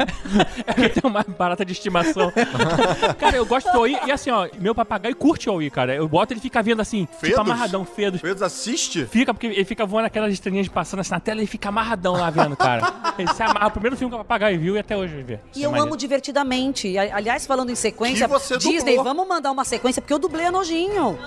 É 0.67 0.89
que 0.89 1.01
tem 1.01 1.11
uma 1.11 1.25
barata 1.25 1.65
de 1.65 1.73
estimação. 1.73 2.33
cara, 3.19 3.37
eu 3.37 3.47
gosto 3.47 3.71
do 3.73 3.81
OI. 3.81 3.99
E 4.07 4.13
assim, 4.13 4.31
ó, 4.31 4.49
meu 4.59 4.75
papagaio 4.75 5.15
curte 5.17 5.49
o 5.49 5.55
OI, 5.55 5.71
cara. 5.71 5.95
Eu 5.95 6.09
boto 6.09 6.33
ele 6.33 6.41
fica 6.41 6.63
vendo 6.63 6.81
assim, 6.81 7.07
Fedos? 7.07 7.29
tipo 7.29 7.41
amarradão, 7.41 7.85
fedos. 7.85 8.21
Pedro 8.21 8.45
assiste? 8.45 9.07
Fica, 9.07 9.33
porque 9.33 9.47
ele 9.47 9.65
fica 9.65 9.85
voando 9.87 10.07
aquelas 10.07 10.33
estrelinhas 10.33 10.69
passando 10.69 11.01
assim 11.01 11.11
na 11.11 11.21
tela 11.21 11.41
e 11.41 11.43
ele 11.43 11.47
fica 11.47 11.69
amarradão 11.69 12.15
lá 12.15 12.31
vendo, 12.31 12.57
cara. 12.57 13.15
Ele 13.19 13.33
se 13.33 13.43
amarra. 13.43 13.69
O 13.69 13.71
primeiro 13.71 13.97
filme 13.97 14.11
que 14.11 14.17
o 14.17 14.19
papagaio 14.19 14.59
viu 14.59 14.77
e 14.77 14.79
até 14.79 14.97
hoje 14.97 15.23
ver. 15.23 15.41
E 15.55 15.63
é 15.63 15.67
eu 15.67 15.71
maneiro. 15.71 15.89
amo 15.89 15.97
divertidamente. 15.97 16.97
Aliás, 16.99 17.47
falando 17.47 17.71
em 17.71 17.75
sequência, 17.75 18.29
Disney, 18.59 18.97
dublou. 18.97 19.05
vamos 19.05 19.29
mandar 19.29 19.51
uma 19.51 19.65
sequência, 19.65 20.01
porque 20.01 20.13
eu 20.13 20.19
dublei 20.19 20.47
a 20.47 20.53
nojinho. 20.53 21.19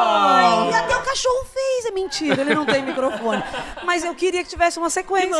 Ai, 0.00 0.70
e 0.70 0.74
até 0.74 0.96
o 0.96 1.02
cachorro 1.02 1.44
fez, 1.52 1.86
é 1.86 1.90
mentira, 1.90 2.40
ele 2.42 2.54
não 2.54 2.64
tem 2.64 2.82
microfone. 2.84 3.42
Mas 3.84 4.04
eu 4.04 4.14
queria 4.14 4.42
que 4.42 4.48
tivesse 4.50 4.78
uma 4.78 4.90
sequência. 4.90 5.30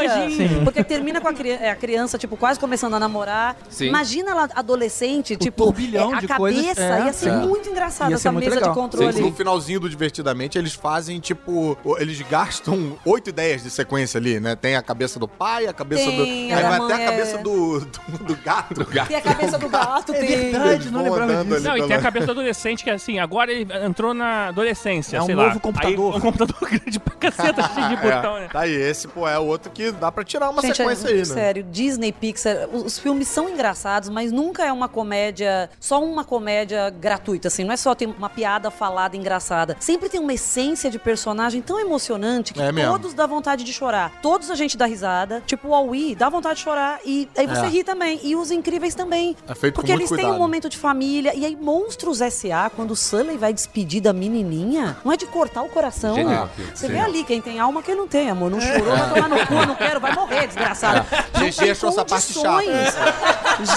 Porque 0.65 0.83
termina 0.85 1.21
com 1.21 1.29
a, 1.29 1.33
cri- 1.35 1.51
é, 1.53 1.71
a 1.71 1.77
criança, 1.77 2.19
tipo, 2.19 2.37
quase 2.37 2.59
começando 2.59 2.95
a 2.95 3.01
namorar. 3.01 3.57
Sim. 3.69 3.87
Imagina 3.87 4.31
ela 4.33 4.49
adolescente, 4.55 5.37
tipo, 5.37 5.65
turbilhão 5.65 6.13
é, 6.15 6.17
a 6.17 6.21
de 6.21 6.27
cabeça. 6.27 6.39
coisas, 6.39 6.79
é. 6.79 7.05
ia 7.07 7.13
ser 7.13 7.29
É. 7.31 7.37
muito 7.37 7.69
ser 8.11 8.15
essa 8.29 8.33
muito 8.33 8.45
mesa 8.45 8.57
legal. 8.57 8.71
de 8.73 8.79
controle. 8.81 9.21
No 9.21 9.33
finalzinho 9.33 9.81
do 9.81 9.89
Divertidamente, 9.91 10.57
eles 10.57 10.73
fazem, 10.75 11.19
tipo, 11.21 11.77
eles 11.99 12.21
gastam 12.23 12.97
oito 13.05 13.29
ideias 13.31 13.63
de 13.63 13.71
sequência 13.71 14.19
ali, 14.19 14.41
né? 14.41 14.55
Tem 14.57 14.77
a 14.77 14.83
cabeça 14.83 15.19
do 15.19 15.29
pai, 15.29 15.67
a 15.67 15.73
cabeça 15.73 16.05
Tem, 16.05 16.17
do. 16.17 16.23
Aí 16.55 16.63
vai 16.63 16.79
mãe 16.79 16.93
até 16.93 16.95
a 16.95 17.01
é- 17.01 17.11
cabeça 17.11 17.39
do, 17.39 17.81
do, 17.81 18.25
do 18.25 18.37
gato. 18.37 18.85
Tem 19.07 19.17
a 19.17 19.21
cabeça 19.21 19.59
do 19.59 19.69
gato, 19.69 20.13
tem. 20.13 20.23
Eles 20.31 20.87
vão 20.91 21.15
andando 21.15 21.55
ali 21.55 21.65
Não, 21.65 21.77
e 21.77 21.83
tem 21.87 21.97
a 21.97 22.01
cabeça 22.03 22.27
do 22.27 22.33
adolescente 22.33 22.83
que 22.85 22.91
é 22.91 22.95
assim, 22.95 23.19
agora 23.19 23.53
ele 23.53 23.67
entrou 23.85 24.15
na 24.15 24.50
adolescência, 24.51 25.17
É 25.17 25.23
um 25.23 25.27
sei 25.27 25.35
novo 25.35 25.55
lá. 25.55 25.61
computador. 25.61 26.13
Aí, 26.13 26.19
um 26.19 26.21
computador 26.21 26.57
grande 26.69 27.01
pra 27.01 27.15
caceta, 27.17 27.71
cheio 27.75 27.89
de 27.89 27.97
botão, 28.03 28.35
né? 28.35 28.45
É, 28.45 28.49
tá 28.49 28.61
aí, 28.61 28.73
esse, 28.75 29.09
pô, 29.09 29.27
é 29.29 29.39
outro 29.39 29.71
que 29.71 29.91
dá 29.93 30.11
pra 30.13 30.25
tirar 30.25 30.51
uma 30.51 30.63
Gente, 30.63 30.77
sequência 30.77 31.09
é, 31.09 31.11
aí, 31.13 31.19
né? 31.19 31.25
Sério, 31.25 31.63
Disney, 31.65 32.13
Pixar, 32.13 32.69
os, 32.73 32.85
os 32.85 32.99
filmes 32.99 33.29
são 33.29 33.49
engraçados, 33.49 34.09
mas 34.09 34.31
nunca 34.33 34.65
é 34.65 34.73
uma 34.73 34.89
comédia, 34.89 35.71
só 35.79 36.03
uma 36.03 36.25
comédia 36.25 36.91
gratuita, 36.91 37.49
assim. 37.49 37.65
Não 37.65 37.73
é 37.73 37.77
só 37.77 37.95
ter 37.95 38.07
uma 38.07 38.29
piada 38.29 38.71
falada 38.71 39.17
engraçada. 39.17 39.77
Sempre 39.81 40.09
tem 40.09 40.21
uma 40.21 40.33
essência 40.33 40.91
de 40.91 40.99
personagem 40.99 41.61
tão 41.63 41.79
emocionante 41.81 42.53
que 42.55 42.61
É 42.61 42.73
todos 42.87 43.15
dá 43.15 43.27
vontade 43.27 43.65
de 43.65 43.73
chorar. 43.73 44.13
Todos 44.23 44.51
a 44.51 44.55
gente 44.55 44.77
dá 44.77 44.87
risada. 44.87 45.43
Tipo, 45.47 45.69
o 45.69 45.75
Aui 45.75 46.15
dá 46.15 46.29
vontade 46.29 46.57
de 46.57 46.63
chorar 46.63 47.01
e 47.05 47.29
aí 47.37 47.47
você 47.47 47.67
É. 47.67 47.69
ri 47.69 47.85
também. 47.85 48.21
E 48.23 48.35
os 48.37 48.51
incríveis 48.51 48.95
também. 48.95 49.37
É 49.49 49.55
feito 49.55 49.75
com 49.75 49.81
Porque 49.81 49.93
muito 49.93 50.01
eles 50.03 50.09
têm 50.11 50.19
cuidado. 50.19 50.35
um 50.35 50.39
momento 50.39 50.69
de 50.69 50.77
família. 50.77 51.35
E 51.35 51.45
aí, 51.45 51.57
Monstros 51.57 52.21
S.A., 52.21 52.71
quando 52.71 52.93
o 52.93 52.97
Sully 52.97 53.37
vai 53.37 53.53
despedir 53.53 54.01
da 54.01 54.13
menininha, 54.31 54.97
não 55.05 55.13
é 55.13 55.17
de 55.17 55.27
cortar 55.27 55.63
o 55.63 55.69
coração. 55.69 56.15
Genial 56.15 56.49
Você 56.75 56.89
vê 56.89 56.99
ali 56.99 57.25
quem 57.25 57.41
tem 57.41 57.61
alma, 57.61 57.83
quem 57.83 57.95
não 57.95 58.09
tem, 58.09 58.31
amor. 58.31 58.51
Não 58.51 58.61
chorou, 58.61 58.97
vai 58.97 59.11
tomar 59.11 59.29
no 59.29 59.47
cu, 59.47 59.55
não 59.67 59.75
quero, 59.77 60.01
vai 60.01 60.13
morrer, 60.15 60.47
desgraçado. 60.47 61.07
Não 61.35 61.41
GG 61.41 61.57
tem 61.57 61.71
achou 61.71 61.91
essa 61.91 62.05
parte 62.05 62.33
condições. 62.33 62.95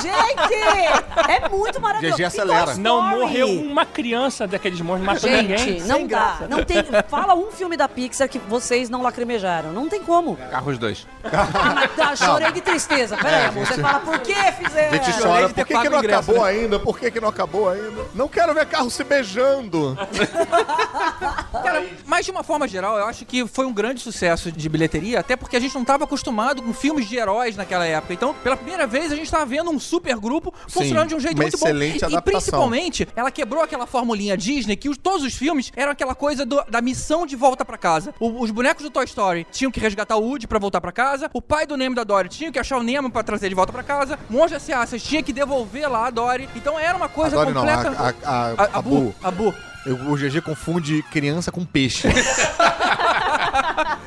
Gente, 0.01 1.29
é 1.29 1.49
muito 1.49 1.81
maravilhoso. 1.81 2.15
GG 2.15 2.21
E 2.21 2.25
acelera. 2.25 2.75
Não 2.75 3.01
morreu 3.01 3.49
uma 3.49 3.85
criança 3.85 4.47
daqueles 4.47 4.79
monstros, 4.81 5.05
matou 5.05 5.29
ninguém. 5.29 5.57
Gente, 5.57 5.83
não 5.83 6.07
dá. 6.07 6.39
Não 6.49 6.63
tem, 6.63 6.83
fala 7.07 7.33
um 7.33 7.51
filme 7.51 7.75
da 7.75 7.87
Pixar 7.87 8.29
que 8.29 8.39
vocês 8.39 8.89
não 8.89 9.01
lacrimejaram. 9.01 9.71
Não 9.71 9.89
tem 9.89 10.01
como. 10.01 10.37
Carros 10.49 10.77
2. 10.77 11.07
Ah, 11.25 11.87
tá, 11.95 12.15
chorei 12.15 12.51
de 12.51 12.61
tristeza. 12.61 13.17
Pera 13.17 13.37
aí, 13.37 13.45
amor. 13.45 13.65
Você 13.65 13.81
fala, 13.81 13.99
por 13.99 14.19
que 14.19 14.33
fizeram? 14.33 14.89
A 14.89 15.03
gente 15.03 15.21
chora, 15.21 15.49
por 15.49 15.65
que, 15.65 15.77
que 15.77 15.89
não 15.89 15.99
ingresso, 15.99 16.31
acabou 16.31 16.45
né? 16.45 16.49
ainda? 16.49 16.79
Por 16.79 16.99
que, 16.99 17.11
que 17.11 17.19
não 17.19 17.29
acabou 17.29 17.69
ainda? 17.69 18.01
Não 18.13 18.27
quero 18.27 18.53
ver 18.53 18.65
carro 18.65 18.89
se 18.89 19.03
beijando. 19.03 19.97
Cara, 20.45 21.85
mas 22.05 22.25
de 22.25 22.31
uma 22.31 22.43
forma 22.43 22.67
geral, 22.67 22.97
eu 22.97 23.05
acho 23.05 23.25
que 23.25 23.45
foi 23.47 23.65
um 23.65 23.73
grande 23.73 24.01
sucesso 24.01 24.51
de 24.51 24.69
bilheteria, 24.69 25.19
até 25.19 25.35
porque 25.35 25.55
a 25.55 25.59
gente 25.59 25.73
não 25.73 25.81
estava 25.81 26.03
acostumado 26.03 26.61
com 26.61 26.73
filmes 26.73 27.07
de 27.07 27.15
heróis 27.17 27.55
naquela 27.55 27.85
época. 27.85 28.13
Então, 28.13 28.33
pela 28.43 28.55
primeira 28.57 28.85
vez, 28.87 29.11
a 29.11 29.15
gente 29.15 29.25
estava 29.25 29.45
vendo 29.45 29.69
um 29.69 29.79
super 29.79 30.15
grupo 30.17 30.53
funcionando 30.67 31.09
de 31.09 31.15
um 31.15 31.19
jeito 31.19 31.37
muito 31.37 31.57
bom. 31.57 31.65
E 31.67 32.05
adaptação. 32.15 32.21
principalmente, 32.21 33.07
ela 33.15 33.31
quebrou 33.31 33.63
aquela 33.63 33.85
formulinha 33.85 34.35
Disney 34.37 34.75
que 34.75 34.89
os- 34.89 34.97
todos 34.97 35.23
os 35.23 35.33
filmes 35.33 35.71
eram 35.75 35.91
aquela 35.91 36.15
coisa 36.15 36.45
do- 36.45 36.63
da 36.69 36.81
missão 36.81 37.25
de 37.25 37.35
volta 37.35 37.63
pra 37.63 37.77
casa. 37.77 38.13
O- 38.19 38.41
os 38.41 38.51
bonecos 38.51 38.83
do 38.83 38.89
Toy 38.89 39.05
Story 39.05 39.45
tinham 39.51 39.71
que 39.71 39.79
resgatar 39.79 40.15
o 40.17 40.21
Woody 40.23 40.47
pra 40.47 40.59
voltar 40.59 40.81
pra 40.81 40.91
casa. 40.91 41.29
O 41.33 41.41
pai 41.41 41.65
do 41.65 41.77
Nemo 41.77 41.93
e 41.93 41.97
da 41.97 42.03
Dory 42.03 42.29
tinha 42.29 42.51
que 42.51 42.59
achar 42.59 42.77
o 42.77 42.83
Nemo 42.83 43.09
pra 43.11 43.23
trazer 43.23 43.49
de 43.49 43.55
volta 43.55 43.71
pra 43.71 43.83
casa. 43.83 44.17
S.A. 44.53 44.85
vocês 44.85 45.01
tinha 45.03 45.23
que 45.23 45.33
devolver 45.33 45.89
lá 45.89 46.07
a 46.07 46.09
Dory. 46.09 46.47
Então 46.55 46.77
era 46.79 46.95
uma 46.95 47.09
coisa 47.09 47.35
não, 47.35 47.53
completa. 47.53 47.89
a, 47.89 48.09
a, 48.29 48.45
a, 48.45 48.63
A- 48.65 48.69
a 48.79 48.81
Bu. 48.81 49.15
a 49.23 49.31
Bu. 49.31 49.53
Eu- 49.85 49.95
O 50.11 50.15
GG 50.17 50.41
confunde 50.41 51.03
criança 51.11 51.51
com 51.51 51.65
peixe. 51.65 52.07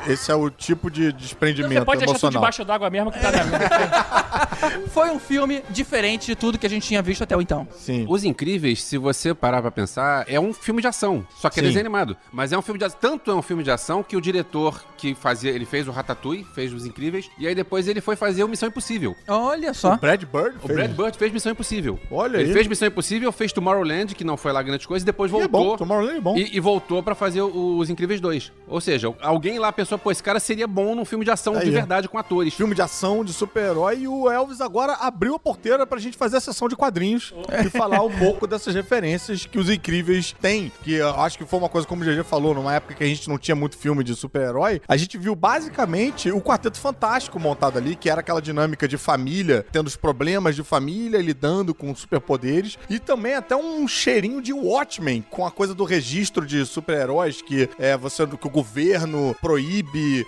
Esse 0.09 0.31
é 0.31 0.35
o 0.35 0.49
tipo 0.51 0.91
de 0.91 1.13
desprendimento 1.13 1.81
Você 1.81 1.85
pode 1.85 1.99
deixar 2.01 2.15
tudo 2.15 2.23
emocional. 2.25 2.41
debaixo 2.41 2.65
d'água 2.65 2.91
mesmo 2.91 3.11
que 3.13 3.19
tá 3.21 3.31
na 3.33 4.37
Foi 4.89 5.11
um 5.11 5.19
filme 5.19 5.63
diferente 5.71 6.27
de 6.27 6.35
tudo 6.35 6.59
que 6.59 6.67
a 6.67 6.71
gente 6.71 6.87
tinha 6.87 7.03
visto 7.03 7.23
até 7.23 7.35
então. 7.37 7.67
Sim. 7.77 8.07
Os 8.09 8.25
Incríveis, 8.25 8.83
se 8.83 8.97
você 8.99 9.35
parar 9.35 9.61
pra 9.61 9.71
pensar, 9.71 10.25
é 10.29 10.41
um 10.41 10.53
filme 10.53 10.81
de 10.81 10.89
ação. 10.89 11.27
Só 11.37 11.51
que 11.51 11.61
é 11.61 11.63
Sim. 11.63 11.67
desenho 11.69 11.81
animado. 11.85 12.17
Mas 12.33 12.53
é 12.53 12.59
um 12.59 12.63
filme 12.63 12.79
de 12.79 12.85
ação. 12.85 12.99
Tanto 13.01 13.31
é 13.31 13.35
um 13.35 13.43
filme 13.43 13.63
de 13.63 13.71
ação 13.71 14.03
que 14.03 14.17
o 14.17 14.21
diretor 14.21 14.83
que 14.97 15.15
fazia. 15.15 15.51
Ele 15.51 15.65
fez 15.67 15.87
o 15.87 15.91
Ratatouille, 15.91 16.45
fez 16.55 16.73
os 16.73 16.87
Incríveis. 16.87 17.29
E 17.39 17.47
aí 17.47 17.55
depois 17.55 17.87
ele 17.89 18.01
foi 18.01 18.17
fazer 18.17 18.43
o 18.45 18.49
Missão 18.49 18.69
Impossível. 18.69 19.15
Olha 19.29 19.75
só. 19.75 19.97
Brad 19.97 20.23
Bird? 20.25 20.57
O 20.63 20.67
fez? 20.67 20.75
Brad 20.79 20.91
Bird 20.93 21.19
fez 21.19 21.33
Missão 21.33 21.53
Impossível. 21.53 21.99
Olha 22.11 22.39
Ele 22.39 22.49
aí. 22.49 22.53
fez 22.53 22.67
Missão 22.67 22.89
Impossível, 22.89 23.31
fez 23.33 23.53
Tomorrowland, 23.53 24.15
que 24.15 24.25
não 24.25 24.37
foi 24.37 24.53
lá 24.53 24.63
grande 24.63 24.87
coisa, 24.89 25.05
e 25.05 25.07
depois 25.07 25.31
E 25.31 25.37
é 25.37 25.47
bom, 25.49 25.59
voltou. 25.59 25.77
Tomorrowland 25.79 26.17
é 26.19 26.21
bom. 26.21 26.37
E, 26.37 26.57
e 26.57 26.61
voltou 26.61 27.03
pra 27.03 27.15
fazer 27.15 27.43
o- 27.43 27.77
os 27.79 27.91
Incríveis 27.91 28.21
2. 28.21 28.51
Ou 28.67 28.81
seja, 28.81 29.13
alguém 29.21 29.59
lá 29.59 29.71
pensou, 29.73 29.96
pô, 29.99 30.11
esse 30.11 30.23
cara 30.23 30.39
seria 30.41 30.67
bom 30.67 30.95
num 30.95 31.05
filme 31.05 31.25
de 31.25 31.31
ação 31.31 31.57
Aí, 31.57 31.65
de 31.65 31.71
verdade 31.71 32.09
com 32.09 32.19
atores. 32.19 32.55
Filme 32.55 32.75
de 32.75 32.83
ação, 32.83 33.25
de 33.25 33.33
super-herói, 33.33 34.01
e 34.01 34.09
o 34.09 34.31
Elvis 34.31 34.61
agora 34.61 34.95
abriu 34.95 35.35
a 35.35 35.39
porteira 35.39 35.87
pra 35.87 35.99
gente 35.99 36.17
fazer 36.17 36.37
a 36.37 36.41
sessão 36.41 36.69
de 36.69 36.77
quadrinhos 36.77 37.35
e 37.65 37.71
falar 37.71 38.03
um 38.03 38.11
pouco 38.11 38.47
dessas 38.47 38.75
referências 38.75 39.47
que 39.47 39.59
os 39.59 39.71
incríveis 39.71 40.35
têm. 40.41 40.71
Que 40.83 40.95
eu 40.95 41.09
acho 41.21 41.39
que 41.39 41.45
foi 41.45 41.59
uma 41.59 41.69
coisa, 41.69 41.87
como 41.87 42.03
o 42.03 42.05
GG 42.05 42.25
falou, 42.25 42.55
numa 42.55 42.75
época 42.75 42.95
que 42.95 43.05
a 43.05 43.07
gente 43.07 43.29
não 43.29 43.39
tinha 43.39 43.55
muito 43.55 43.77
filme 43.77 44.05
de 44.05 44.15
super-herói, 44.15 44.81
a 44.87 44.97
gente 44.97 45.17
viu 45.17 45.35
basicamente 45.35 46.31
o 46.31 46.41
Quarteto 46.41 46.79
Fantástico 46.79 47.39
montado 47.39 47.79
ali, 47.79 47.97
que 47.97 48.11
era 48.11 48.21
aquela 48.21 48.43
dinâmica 48.43 48.87
de 48.87 48.97
família, 48.97 49.65
tendo 49.73 49.87
os 49.87 49.97
problemas 49.97 50.55
de 50.55 50.63
família, 50.63 51.21
lidando 51.21 51.75
com 51.75 51.95
superpoderes, 51.95 52.79
e 52.89 52.99
também 52.99 53.35
até 53.35 53.57
um 53.57 53.87
cheirinho 53.89 54.43
de 54.43 54.53
Watchmen, 54.53 55.25
com 55.31 55.47
a 55.47 55.51
coisa 55.51 55.75
do 55.75 55.85
registro 55.85 56.47
de 56.47 56.65
super-heróis, 56.67 57.41
que 57.41 57.69
é 57.79 57.97
você 57.97 58.27
que 58.27 58.47
o 58.47 58.51
governo 58.51 59.37
proíbe 59.41 59.86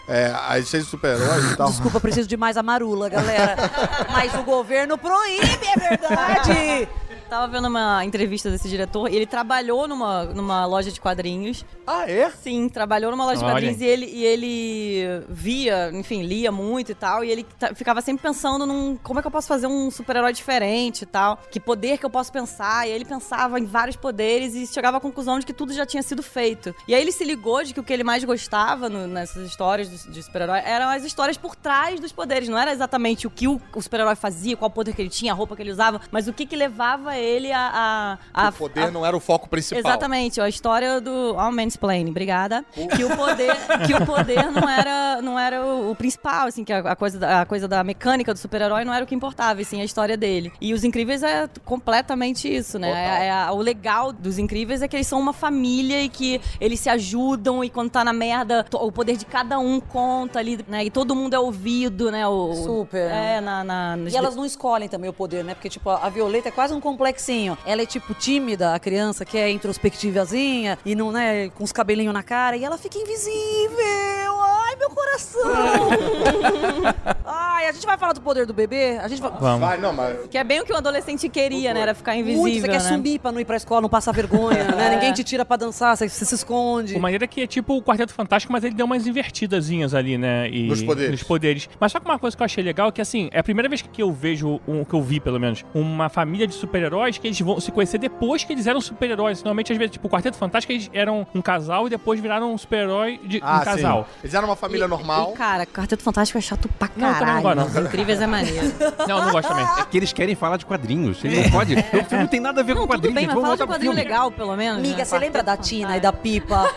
é, 0.09 0.33
a 0.47 0.59
existência 0.59 0.85
de 0.85 0.91
super-heróis 0.91 1.53
e 1.53 1.57
tal. 1.57 1.69
Desculpa, 1.69 2.01
preciso 2.01 2.29
de 2.29 2.37
mais 2.37 2.57
a 2.57 2.63
marula, 2.63 3.09
galera. 3.09 3.57
Mas 4.13 4.35
o 4.35 4.43
governo 4.43 4.97
proíbe, 4.97 5.59
é 5.75 5.89
verdade. 5.89 6.89
Tava 7.29 7.47
vendo 7.47 7.69
uma 7.69 8.03
entrevista 8.07 8.51
desse 8.51 8.69
diretor 8.71 9.11
e 9.13 9.15
ele 9.17 9.27
trabalhou 9.27 9.87
numa, 9.87 10.25
numa 10.25 10.65
loja 10.65 10.91
de 10.91 10.99
quadrinhos. 10.99 11.63
Ah, 11.87 12.09
é? 12.11 12.31
Sim, 12.31 12.71
trabalhou 12.71 13.11
numa 13.11 13.25
loja 13.27 13.39
de 13.41 13.45
Olha 13.45 13.53
quadrinhos 13.55 13.81
e 13.83 13.85
ele, 13.85 14.07
e 14.07 14.25
ele 14.25 15.25
via, 15.29 15.91
enfim, 15.93 16.23
lia 16.23 16.51
muito 16.51 16.93
e 16.93 16.95
tal. 16.95 17.23
E 17.23 17.31
ele 17.31 17.45
ficava 17.75 18.01
sempre 18.01 18.23
pensando 18.23 18.65
num. 18.65 18.97
Como 19.03 19.19
é 19.19 19.23
que 19.23 19.27
eu 19.29 19.31
posso 19.31 19.47
fazer 19.47 19.67
um 19.67 19.91
super-herói 19.91 20.33
diferente 20.33 21.03
e 21.03 21.07
tal? 21.07 21.39
Que 21.51 21.61
poder 21.61 21.99
que 21.99 22.07
eu 22.07 22.09
posso 22.11 22.33
pensar? 22.33 22.87
E 22.89 22.93
aí 22.93 22.97
ele 22.97 23.05
pensava 23.05 23.61
em 23.61 23.67
vários 23.67 23.97
poderes 23.97 24.55
e 24.55 24.67
chegava 24.67 24.97
à 24.97 25.01
conclusão 25.01 25.39
de 25.39 25.45
que 25.45 25.53
tudo 25.53 25.75
já 25.75 25.85
tinha 25.85 26.03
sido 26.03 26.23
feito. 26.23 26.75
E 26.87 26.95
aí 26.95 27.03
ele 27.03 27.13
se 27.13 27.25
ligou 27.25 27.63
de 27.63 27.75
que 27.75 27.81
o 27.81 27.85
que 27.85 27.93
ele 27.93 28.05
mais 28.05 28.25
gostava 28.25 28.89
no- 28.89 29.07
nessas 29.07 29.47
histórias 29.47 29.91
de, 29.91 30.11
de 30.13 30.23
super-herói 30.23 30.61
eram 30.65 30.89
as 30.89 31.05
histórias 31.05 31.37
por 31.37 31.55
trás 31.55 32.01
dos 32.01 32.11
poderes. 32.11 32.49
Não 32.49 32.57
era 32.59 32.73
exatamente 32.73 33.27
o 33.27 33.31
que 33.31 33.47
o, 33.47 33.61
o 33.75 33.83
super-herói 33.83 34.17
fazia, 34.17 34.57
qual 34.57 34.71
poder 34.71 34.95
que 34.95 35.03
ele 35.03 35.11
tinha, 35.11 35.33
a 35.33 35.37
roupa 35.37 35.55
que 35.55 35.61
ele 35.61 35.73
usava, 35.73 36.01
mas 36.11 36.27
o 36.27 36.33
que 36.33 36.47
que 36.47 36.57
levava 36.57 37.18
ele 37.19 37.53
a. 37.53 38.19
a, 38.35 38.47
a 38.47 38.49
o 38.49 38.53
poder 38.53 38.85
a- 38.85 38.91
não 38.91 39.05
era 39.05 39.17
o 39.17 39.21
foco 39.21 39.49
principal. 39.49 39.79
Exatamente, 39.81 40.41
a 40.41 40.49
história 40.49 41.01
do. 41.01 41.35
Ó, 41.37 41.49
oh, 41.49 41.53
mansplaining, 41.53 42.11
obrigada. 42.11 42.65
Que 42.97 43.05
o 43.05 43.17
poder, 43.17 43.55
que 43.87 43.95
o 43.95 44.07
poder 44.07 44.51
não 44.51 44.69
era, 44.69 45.23
não 45.23 45.39
era 45.39 45.65
o, 45.65 45.91
o 45.91 45.95
principal, 45.95 46.47
assim, 46.47 46.65
que 46.65 46.73
a, 46.73 46.79
a 46.81 46.97
coisa, 46.97 47.19
da- 47.19 47.41
a 47.43 47.47
coisa 47.47 47.67
da 47.69 47.83
mecânica 47.85 48.33
do 48.33 48.39
super-herói 48.39 48.85
não 48.85 48.93
era 48.95 49.05
o 49.05 49.07
que 49.09 49.15
importava, 49.15 49.61
e 49.61 49.65
sim 49.65 49.81
a 49.81 49.85
história 49.85 50.17
dele. 50.17 50.53
E 50.61 50.73
os 50.75 50.85
incríveis 50.85 51.23
é 51.23 51.49
completamente 51.65 52.53
isso, 52.55 52.79
né? 52.79 52.91
É, 52.91 53.29
é 53.29 53.51
o 53.51 53.59
legal 53.59 54.13
dos 54.13 54.39
incríveis 54.39 54.83
é 54.83 54.89
que 54.89 54.97
eles 54.97 55.07
são 55.07 55.19
uma 55.21 55.33
família 55.33 56.03
e 56.03 56.09
que 56.09 56.41
eles 56.61 56.81
se 56.81 56.89
ajudam, 56.89 57.63
e 57.65 57.71
quando 57.71 57.91
tá 57.91 58.05
na 58.05 58.13
merda, 58.13 58.65
to- 58.65 58.79
o 58.79 58.91
poder 58.93 59.17
de 59.17 59.25
cada 59.25 59.59
um 59.59 59.81
conta 59.81 60.39
ali, 60.39 60.59
né? 60.69 60.85
E 60.85 60.91
todo 60.91 61.15
mundo 61.15 61.35
é 61.35 61.39
ouvido, 61.39 62.11
né? 62.11 62.27
O, 62.27 62.55
Super. 62.55 63.11
É, 63.11 63.41
na. 63.41 63.65
na 63.65 63.97
E 64.11 64.17
elas 64.17 64.37
não 64.37 64.45
escolhem 64.45 64.89
também 64.89 65.09
o 65.09 65.13
poder, 65.13 65.45
né? 65.45 65.55
Porque, 65.55 65.69
tipo, 65.69 65.89
a 65.91 66.09
Violeta 66.09 66.49
é 66.49 66.53
quase 66.53 66.75
um 66.75 66.81
complexinho. 67.09 67.57
Ela 67.65 67.83
é, 67.83 67.87
tipo, 67.87 68.15
tímida, 68.15 68.75
a 68.75 68.79
criança 68.79 69.25
que 69.25 69.39
é 69.39 69.51
introspectivazinha 69.51 70.79
e 70.85 70.95
não, 70.95 71.11
né, 71.11 71.49
com 71.51 71.65
os 71.65 71.73
cabelinhos 71.73 72.13
na 72.13 72.23
cara. 72.23 72.57
E 72.57 72.65
ela 72.65 72.77
fica 72.77 72.99
invisível. 72.99 74.58
Ai, 74.69 74.77
meu 74.77 74.91
coração. 74.91 75.41
Ai, 77.25 77.69
a 77.69 77.73
gente 77.73 77.87
vai 77.87 77.97
falar 77.97 78.13
do 78.13 78.21
poder 78.21 78.45
do 78.47 78.53
bebê? 78.53 78.99
A 78.99 79.09
gente 79.09 79.21
vai... 79.21 79.31
Vamos. 79.41 79.61
Vai, 79.61 79.79
não, 79.79 79.93
mas. 79.93 80.27
Que 80.31 80.37
é 80.39 80.45
bem 80.45 80.61
o 80.61 80.65
que 80.65 80.73
o 80.73 80.77
adolescente 80.77 81.27
queria, 81.29 81.73
né? 81.73 81.81
Era 81.81 81.95
ficar 81.95 82.15
invisível. 82.17 82.43
Muito, 82.43 82.61
você 82.61 82.67
quer 82.69 82.83
né? 82.83 82.89
sumir 82.89 83.19
pra 83.19 83.33
não 83.33 83.41
ir 83.41 83.45
pra 83.45 83.57
escola, 83.57 83.81
não 83.81 83.89
passar 83.89 84.13
vergonha, 84.13 84.65
né? 84.65 84.87
É. 84.89 84.91
Ninguém 84.91 85.13
te 85.13 85.25
tira 85.25 85.45
pra 85.45 85.57
dançar, 85.57 85.97
você, 85.97 86.09
você 86.09 86.25
se 86.25 86.35
esconde. 86.35 86.95
O 86.95 87.01
maneiro 87.01 87.25
é 87.25 87.27
que 87.27 87.43
é 87.43 87.47
tipo 87.47 87.75
o 87.77 87.83
Quarteto 87.83 88.13
Fantástico, 88.13 88.53
mas 88.53 88.63
ele 88.63 88.75
deu 88.75 88.85
umas 88.87 89.07
invertidazinhas 89.07 89.95
ali, 89.95 90.19
né? 90.19 90.49
E- 90.51 90.69
Nos 90.69 90.83
poderes. 90.83 91.11
Nos 91.13 91.23
poderes. 91.23 91.69
Mas 91.81 91.93
só 91.93 91.99
que 92.01 92.07
uma 92.07 92.19
coisa 92.19 92.37
que 92.37 92.43
eu 92.43 92.45
achei 92.45 92.63
legal 92.63 92.89
é 92.89 92.93
que, 92.93 93.01
assim, 93.01 93.29
é 93.33 93.39
a 93.41 93.45
primeira 93.45 93.69
vez 93.69 93.81
que 93.83 94.03
eu 94.03 94.13
vejo, 94.13 94.61
um, 94.69 94.85
que 94.85 94.95
eu 94.95 95.03
vi 95.03 95.19
pelo 95.19 95.41
menos, 95.41 95.65
uma 95.75 96.09
família 96.11 96.47
de 96.47 96.55
super-heróis 96.55 97.17
que 97.19 97.27
eles 97.27 97.41
vão 97.41 97.59
se 97.61 97.73
conhecer 97.73 97.99
depois 97.99 98.45
que 98.45 98.53
eles 98.53 98.67
eram 98.67 98.81
super-heróis. 98.81 99.39
Normalmente, 99.39 99.73
às 99.73 99.79
vezes, 99.79 99.93
tipo, 99.93 100.07
o 100.07 100.11
Quarteto 100.11 100.37
Fantástico, 100.37 100.73
eles 100.73 100.91
eram 100.93 101.27
um 101.35 101.41
casal 101.41 101.87
e 101.87 101.91
depois 101.91 102.21
viraram 102.21 102.53
um 102.53 102.59
super-herói 102.59 103.19
de 103.25 103.41
Ah, 103.43 103.59
um 103.61 103.65
casal. 103.65 104.05
sim. 104.05 104.19
Eles 104.25 104.35
eram 104.35 104.49
uma 104.49 104.57
família 104.59 104.85
E- 104.85 104.89
normal. 104.89 105.33
E, 105.35 105.37
cara, 105.39 105.65
Quarteto 105.67 106.03
Fantástico 106.03 106.39
é 106.39 106.41
chato 106.43 106.69
pra 106.79 106.89
Não, 106.89 106.95
também 106.95 107.13
não 107.13 107.19
caralho. 107.19 107.43
gosto, 107.43 107.57
não. 107.75 107.83
Os 107.83 107.89
Incríveis 107.89 108.21
é 108.21 108.27
maneiro. 108.27 108.73
Não, 109.09 109.25
não 109.25 109.33
gosto 109.33 109.49
também. 109.49 109.65
É 109.79 109.85
que 109.85 109.97
eles 109.97 110.13
querem 110.13 110.35
falar 110.35 110.57
de 110.57 110.67
quadrinhos. 110.67 111.25
Ele 111.25 111.43
não 111.43 111.51
pode. 111.51 111.75
O 111.75 112.05
filme 112.05 112.25
não 112.25 112.27
tem 112.27 112.41
nada 112.41 112.61
a 112.61 112.65
ver 112.65 112.75
Não, 112.75 112.83
com 112.83 112.87
tudo 112.89 113.01
quadrinhos. 113.03 113.15
bem, 113.15 113.27
mas 113.27 113.41
fala 113.43 113.57
de 113.57 113.63
um 113.63 113.67
quadrinho 113.67 113.93
legal, 113.93 114.31
pelo 114.31 114.57
menos. 114.57 114.79
Amiga, 114.79 114.99
né? 114.99 115.05
você 115.05 115.19
lembra 115.19 115.43
da 115.43 115.57
Tina 115.57 115.97
e 115.97 116.01
da 116.01 116.13
Pipa? 116.13 116.69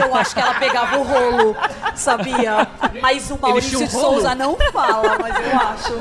Eu 0.00 0.14
acho 0.14 0.34
que 0.34 0.40
ela 0.40 0.54
pegava 0.54 0.98
o 0.98 1.02
rolo, 1.02 1.56
sabia? 1.94 2.66
Mas 3.00 3.30
o 3.30 3.38
Maurício 3.40 3.78
de? 3.78 3.90
Souza 3.90 4.34
não 4.34 4.56
fala, 4.72 5.18
mas 5.18 5.34
eu 5.36 5.58
acho. 5.58 5.92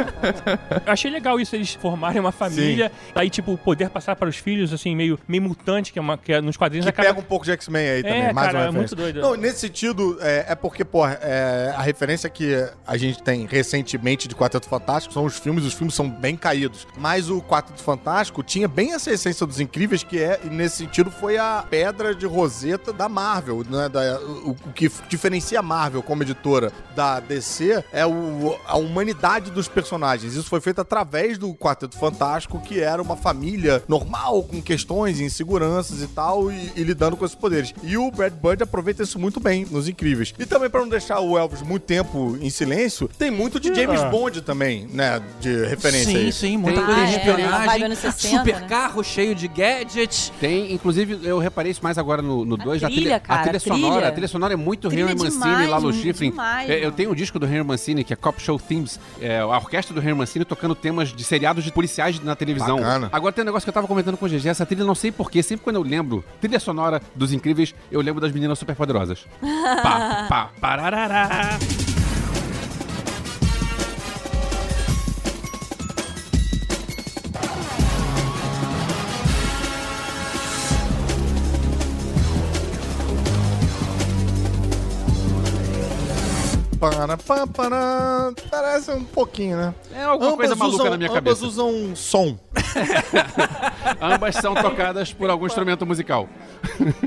Eu 0.86 0.94
achei 0.94 1.12
legal 1.12 1.40
isso, 1.40 1.56
eles 1.56 1.74
formarem 1.76 2.20
uma 2.20 2.32
família, 2.32 2.92
aí, 3.16 3.30
tipo, 3.30 3.58
poder 3.58 3.90
passar 3.90 4.16
para 4.16 4.30
os 4.30 4.38
filhos, 4.38 4.74
assim, 4.74 4.96
meio, 4.96 5.20
meio 5.28 5.44
mutante, 5.44 5.92
que, 5.94 6.00
é 6.00 6.02
uma, 6.02 6.18
que 6.18 6.34
é- 6.34 6.42
nos 6.42 6.58
quadrinhos 6.58 6.86
Que 6.86 6.90
acaba... 6.90 7.10
pega 7.10 7.20
um 7.20 7.24
pouco 7.24 7.46
de 7.46 7.52
X-Men 7.52 7.90
aí 7.90 8.04
também, 8.04 8.22
É, 8.24 8.34
mais 8.34 8.48
cara, 8.48 8.60
uma 8.60 8.68
é 8.68 8.72
muito 8.72 8.96
doido. 8.96 9.22
Não, 9.22 9.36
nesse 9.36 9.60
sentido, 9.60 10.18
é, 10.22 10.46
é 10.50 10.56
porque, 10.56 10.84
pô, 10.84 11.06
é, 11.08 11.74
a 11.76 11.82
referência 11.82 12.30
que 12.30 12.56
a 12.86 12.98
gente 12.98 13.22
tem 13.22 13.46
recentemente 13.46 14.28
de 14.28 14.36
Quarteto 14.36 14.68
Fantástico 14.68 15.14
são 15.14 15.26
os 15.26 15.38
filmes, 15.38 15.64
os 15.66 15.74
filmes 15.74 15.94
são 15.94 16.10
bem 16.10 16.36
caídos. 16.36 16.88
Mas 16.98 17.30
o 17.30 17.42
Quarteto 17.42 17.82
Fantástico 17.82 18.42
tinha 18.44 18.68
bem 18.68 18.94
essa 18.94 19.12
essência 19.12 19.46
dos 19.46 19.60
incríveis, 19.60 20.04
que 20.04 20.20
é, 20.20 20.40
e 20.44 20.48
nesse 20.48 20.78
sentido, 20.78 21.12
foi 21.12 21.38
a 21.38 21.64
pedra 21.70 22.14
de 22.16 22.26
roseta 22.26 22.92
da 22.94 23.08
Marvel, 23.10 23.64
né? 23.70 23.83
Da, 23.88 24.20
o, 24.22 24.52
o 24.52 24.74
que 24.74 24.90
diferencia 25.10 25.60
a 25.60 25.64
Marvel 25.64 26.02
como 26.04 26.24
editora 26.24 26.72
da 26.96 27.20
DC 27.20 27.84
é 27.92 28.06
o, 28.06 28.58
a 28.66 28.78
humanidade 28.78 29.52
dos 29.52 29.68
personagens. 29.68 30.34
Isso 30.36 30.50
foi 30.50 30.62
feito 30.62 30.82
através 30.82 31.38
do 31.38 31.54
Quarteto 31.54 31.98
Fantástico, 31.98 32.60
que 32.60 32.80
era 32.80 33.02
uma 33.02 33.16
família 33.16 33.84
normal, 33.88 34.44
com 34.44 34.62
questões, 34.62 35.20
inseguranças 35.20 36.02
e 36.02 36.08
tal, 36.08 36.52
e, 36.52 36.72
e 36.76 36.84
lidando 36.84 37.18
com 37.18 37.26
esses 37.26 37.36
poderes. 37.36 37.74
E 37.84 37.98
o 37.98 38.10
Brad 38.12 38.34
Bird 38.34 38.64
aproveita 38.64 39.04
isso 39.04 39.20
muito 39.20 39.40
bem 39.40 39.66
nos 39.70 39.88
Incríveis. 39.88 40.34
E 40.40 40.46
também, 40.46 40.70
pra 40.70 40.82
não 40.82 40.90
deixar 40.90 41.20
o 41.20 41.38
Elvis 41.38 41.62
muito 41.62 41.84
tempo 41.84 42.38
em 42.42 42.50
silêncio, 42.50 43.10
tem 43.18 43.30
muito 43.32 43.60
de 43.60 43.74
James 43.74 44.02
Ah. 44.02 44.10
Bond 44.10 44.42
também, 44.42 44.88
né? 44.92 45.22
De 45.40 45.66
referência 45.66 46.12
Sim, 46.12 46.18
aí. 46.18 46.32
sim, 46.34 46.58
muita 46.58 46.80
Tem- 46.80 46.86
coisa 46.86 47.02
de 47.06 47.08
Ah, 47.08 47.14
é, 47.14 47.18
espionagem. 47.18 47.96
60, 47.96 48.38
super 48.40 48.62
né? 48.62 48.68
carro 48.68 49.04
cheio 49.04 49.36
de 49.36 49.48
gadgets. 49.48 50.32
Tem, 50.40 50.74
inclusive, 50.74 51.20
eu 51.24 51.38
reparei 51.40 51.72
isso 51.72 51.82
mais 51.84 51.98
agora 51.98 52.22
no 52.22 52.58
2. 52.58 52.84
A 52.84 52.88
trilha, 52.88 53.20
cara, 53.20 53.40
a 53.40 53.44
trilha 53.44 53.58
a 53.58 53.60
trilha. 53.62 53.73
Sonora. 53.82 54.08
A 54.08 54.12
trilha 54.12 54.28
sonora 54.28 54.54
é 54.54 54.58
muito 54.58 54.90
Trilha 54.90 55.04
Henry 55.04 55.16
Mancini 55.16 55.44
demais, 55.44 55.70
lá 55.70 55.80
no 55.80 55.92
demais, 55.92 56.70
É, 56.70 56.86
eu 56.86 56.92
tenho 56.92 57.12
um 57.12 57.16
disco 57.16 57.40
do 57.40 57.46
Henry 57.46 57.64
Mancini, 57.64 58.04
que 58.04 58.14
é 58.14 58.16
Cop 58.16 58.42
Show 58.42 58.60
Themes, 58.60 59.00
é, 59.22 59.40
a 59.40 59.46
orquestra 59.48 59.94
do 59.94 60.02
Henry 60.02 60.14
Mancini 60.14 60.46
tocando 60.46 60.76
temas 60.76 61.14
de 61.14 61.24
seriados 61.24 61.64
de 61.64 61.72
policiais 61.72 62.20
na 62.20 62.36
televisão. 62.36 62.78
Bacana. 62.78 63.10
Agora 63.12 63.34
tem 63.34 63.44
um 63.44 63.46
negócio 63.46 63.66
que 63.66 63.70
eu 63.70 63.74
tava 63.74 63.88
comentando 63.88 64.18
com 64.18 64.26
o 64.26 64.30
GG, 64.30 64.48
essa 64.48 64.66
trilha, 64.66 64.84
não 64.84 64.96
sei 64.96 65.12
porquê, 65.12 65.42
sempre 65.44 65.64
quando 65.64 65.78
eu 65.78 65.84
lembro 65.84 66.24
trilha 66.40 66.60
sonora 66.60 67.02
dos 67.16 67.34
Incríveis, 67.34 67.74
eu 67.92 68.02
lembro 68.02 68.22
das 68.22 68.32
meninas 68.32 68.60
superpoderosas. 68.60 69.26
pá, 69.84 70.26
pá, 70.30 70.50
pararará. 70.60 71.58
Para, 86.84 87.16
pá, 87.16 87.48
para, 87.48 88.34
Parece 88.52 88.92
um 88.92 89.06
pouquinho, 89.06 89.56
né? 89.56 89.74
É 89.94 90.04
alguma 90.04 90.36
coisa 90.36 90.54
maluca 90.54 90.82
usam, 90.82 90.92
na 90.92 90.98
minha 90.98 91.10
ambas 91.10 91.40
cabeça. 91.40 91.46
usam 91.46 91.96
som. 91.96 92.38
Ambas 94.02 94.36
são 94.36 94.54
tocadas 94.54 95.14
por 95.14 95.30
algum 95.30 95.46
instrumento 95.46 95.86
musical. 95.86 96.28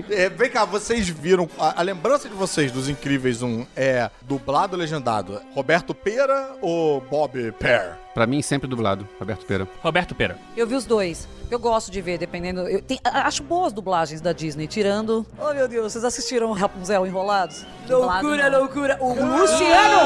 É, 0.09 0.31
vem 0.31 0.49
cá, 0.49 0.65
vocês 0.65 1.07
viram. 1.11 1.47
A, 1.59 1.81
a 1.81 1.83
lembrança 1.83 2.27
de 2.27 2.35
vocês 2.35 2.73
dos 2.73 2.89
Incríveis 2.89 3.43
1 3.43 3.67
é 3.77 4.11
dublado 4.23 4.77
ou 4.77 4.81
legendado? 4.81 5.43
Roberto 5.55 5.95
Pera 5.95 6.57
ou 6.63 7.03
Bob 7.03 7.53
Pear? 7.59 8.06
Pra 8.17 8.27
mim, 8.27 8.41
sempre 8.41 8.67
dublado, 8.67 9.07
Roberto 9.21 9.45
Pera. 9.45 9.69
Roberto 9.83 10.15
Pera. 10.15 10.39
Eu 10.57 10.67
vi 10.67 10.75
os 10.75 10.87
dois. 10.87 11.29
Eu 11.51 11.59
gosto 11.59 11.91
de 11.93 12.01
ver, 12.01 12.17
dependendo. 12.17 12.61
Eu 12.67 12.81
tem- 12.81 12.99
acho 13.05 13.43
boas 13.43 13.75
dublagens 13.75 14.23
da 14.23 14.33
Disney, 14.33 14.67
tirando. 14.67 15.27
Oh 15.39 15.53
meu 15.53 15.69
Deus, 15.69 15.93
vocês 15.93 16.03
assistiram 16.03 16.51
Rapunzel 16.53 17.07
Enrolados? 17.07 17.67
Dublado, 17.87 18.27
loucura, 18.27 18.49
não. 18.51 18.59
loucura. 18.61 18.97
O 19.03 19.09
Luciano 19.13 19.99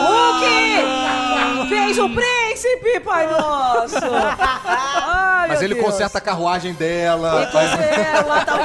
Huck 1.62 1.68
fez 1.68 1.98
o 1.98 2.08
príncipe, 2.10 2.98
pai 3.04 3.28
nosso. 3.30 3.94
Ai, 4.44 5.48
Mas 5.48 5.60
meu 5.60 5.68
ele 5.68 5.74
Deus. 5.74 5.86
conserta 5.86 6.18
a 6.18 6.20
carruagem 6.20 6.74
dela. 6.74 7.42
Ele 7.42 7.46
conserta, 7.52 8.26
lá 8.26 8.44
tá. 8.44 8.60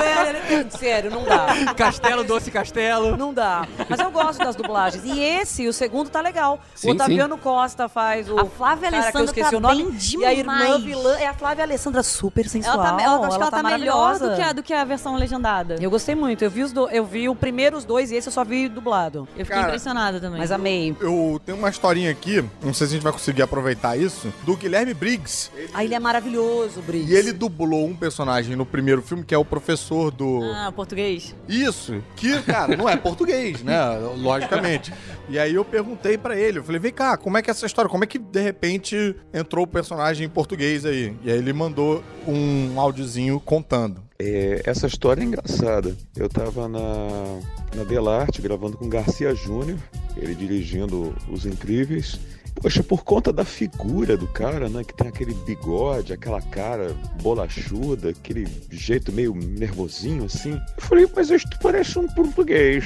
Sério, 0.77 1.11
não 1.11 1.23
dá. 1.23 1.73
Castelo, 1.75 2.23
doce 2.23 2.51
castelo. 2.51 3.15
Não 3.15 3.33
dá. 3.33 3.67
Mas 3.89 3.99
eu 3.99 4.11
gosto 4.11 4.39
das 4.39 4.55
dublagens. 4.55 5.03
E 5.05 5.21
esse, 5.21 5.67
o 5.67 5.73
segundo, 5.73 6.09
tá 6.09 6.19
legal. 6.21 6.59
Sim, 6.73 6.89
o 6.89 6.91
Otaviano 6.93 7.37
Costa 7.37 7.87
faz 7.87 8.29
o. 8.29 8.39
A 8.39 8.45
Flávia 8.45 8.89
cara 8.91 9.03
Alessandra 9.03 9.34
esqueci 9.39 9.51
tá 9.51 9.57
o 9.57 9.59
nome. 9.59 9.83
bem 9.83 10.19
E 10.19 10.25
a 10.25 10.33
irmã 10.33 10.79
vilã 10.79 11.17
é 11.17 11.27
a 11.27 11.33
Flávia 11.33 11.63
Alessandra, 11.63 12.03
super 12.03 12.47
sensual. 12.47 12.75
Ela 12.75 12.97
tá, 12.97 13.03
eu 13.03 13.23
acho 13.23 13.37
que 13.37 13.43
ela 13.43 13.51
tá, 13.51 13.63
melhor 13.63 13.95
maravilhosa. 13.95 14.29
do 14.29 14.35
que, 14.35 14.41
a, 14.41 14.53
do 14.53 14.63
que 14.63 14.73
a 14.73 14.83
versão 14.83 15.15
legendada. 15.15 15.75
Eu, 15.75 15.83
Eu 15.83 15.89
gostei 15.89 16.15
muito. 16.15 16.43
Eu 16.43 16.49
vi, 16.49 16.63
os 16.63 16.71
do... 16.71 16.89
eu 16.89 17.05
vi 17.05 17.29
o 17.29 17.35
primeiro, 17.35 17.77
os 17.77 17.85
dois, 17.85 18.11
e 18.11 18.15
esse 18.15 18.27
eu 18.27 18.33
só 18.33 18.43
vi 18.43 18.67
dublado. 18.69 19.27
fiquei 19.31 19.45
Cara, 19.45 19.67
impressionada 19.67 20.19
também. 20.19 20.39
Mas 20.39 20.51
amei. 20.51 20.95
Eu 20.99 21.39
tenho 21.45 21.57
uma 21.57 21.69
historinha 21.69 22.11
aqui, 22.11 22.43
não 22.61 22.73
sei 22.73 22.87
se 22.87 22.93
a 22.93 22.95
gente 22.95 23.03
vai 23.03 23.13
conseguir 23.13 23.41
aproveitar 23.41 23.97
isso, 23.97 24.33
do 24.43 24.55
Guilherme 24.55 24.93
Briggs. 24.93 25.51
Ah, 25.73 25.83
ele 25.83 25.93
é 25.93 25.99
maravilhoso, 25.99 26.81
Briggs. 26.81 27.11
E 27.11 27.15
ele 27.15 27.33
dublou 27.33 27.85
um 27.85 27.95
personagem 27.95 28.55
no 28.55 28.65
primeiro 28.65 29.01
filme, 29.01 29.23
que 29.23 29.33
é 29.33 29.37
o 29.37 29.45
professor 29.45 30.11
do. 30.11 30.41
Ah, 30.53 30.71
português? 30.71 31.35
Isso, 31.47 32.01
que, 32.15 32.41
cara, 32.43 32.75
não 32.75 32.87
é 32.87 32.95
português, 32.95 33.63
né? 33.63 33.75
Logicamente. 34.17 34.93
E 35.27 35.39
aí 35.39 35.55
eu 35.55 35.65
perguntei 35.65 36.17
pra 36.17 36.37
ele, 36.37 36.59
eu 36.59 36.63
falei, 36.63 36.79
vem 36.79 36.93
cá, 36.93 37.17
como 37.17 37.37
é 37.37 37.41
que 37.41 37.49
é 37.49 37.51
essa 37.51 37.65
história? 37.65 37.89
Como 37.89 38.03
é 38.03 38.07
que 38.07 38.19
de 38.19 38.41
repente 38.41 39.15
entrou 39.33 39.65
o 39.65 39.67
personagem 39.67 40.25
em 40.25 40.29
português 40.29 40.85
aí? 40.85 41.15
E 41.23 41.31
aí 41.31 41.37
ele 41.37 41.53
mandou 41.53 42.03
um 42.27 42.79
áudiozinho 42.79 43.39
contando. 43.39 44.03
É, 44.17 44.61
essa 44.65 44.87
história 44.87 45.21
é 45.21 45.25
engraçada. 45.25 45.95
Eu 46.15 46.29
tava 46.29 46.67
na, 46.67 47.39
na 47.75 47.83
Belarte 47.83 48.41
gravando 48.41 48.77
com 48.77 48.87
Garcia 48.87 49.35
Júnior, 49.35 49.77
ele 50.15 50.33
dirigindo 50.33 51.13
Os 51.29 51.45
Incríveis. 51.45 52.19
Poxa, 52.55 52.83
por 52.83 53.03
conta 53.03 53.31
da 53.31 53.45
figura 53.45 54.17
do 54.17 54.27
cara, 54.27 54.69
né? 54.69 54.83
Que 54.83 54.93
tem 54.93 55.07
aquele 55.07 55.33
bigode, 55.33 56.13
aquela 56.13 56.41
cara 56.41 56.95
bolachuda, 57.21 58.09
aquele 58.09 58.47
jeito 58.71 59.11
meio 59.11 59.35
nervosinho 59.35 60.25
assim. 60.25 60.53
Eu 60.53 60.83
falei, 60.83 61.07
mas 61.15 61.29
isto 61.29 61.57
parece 61.59 61.99
um 61.99 62.07
português. 62.07 62.85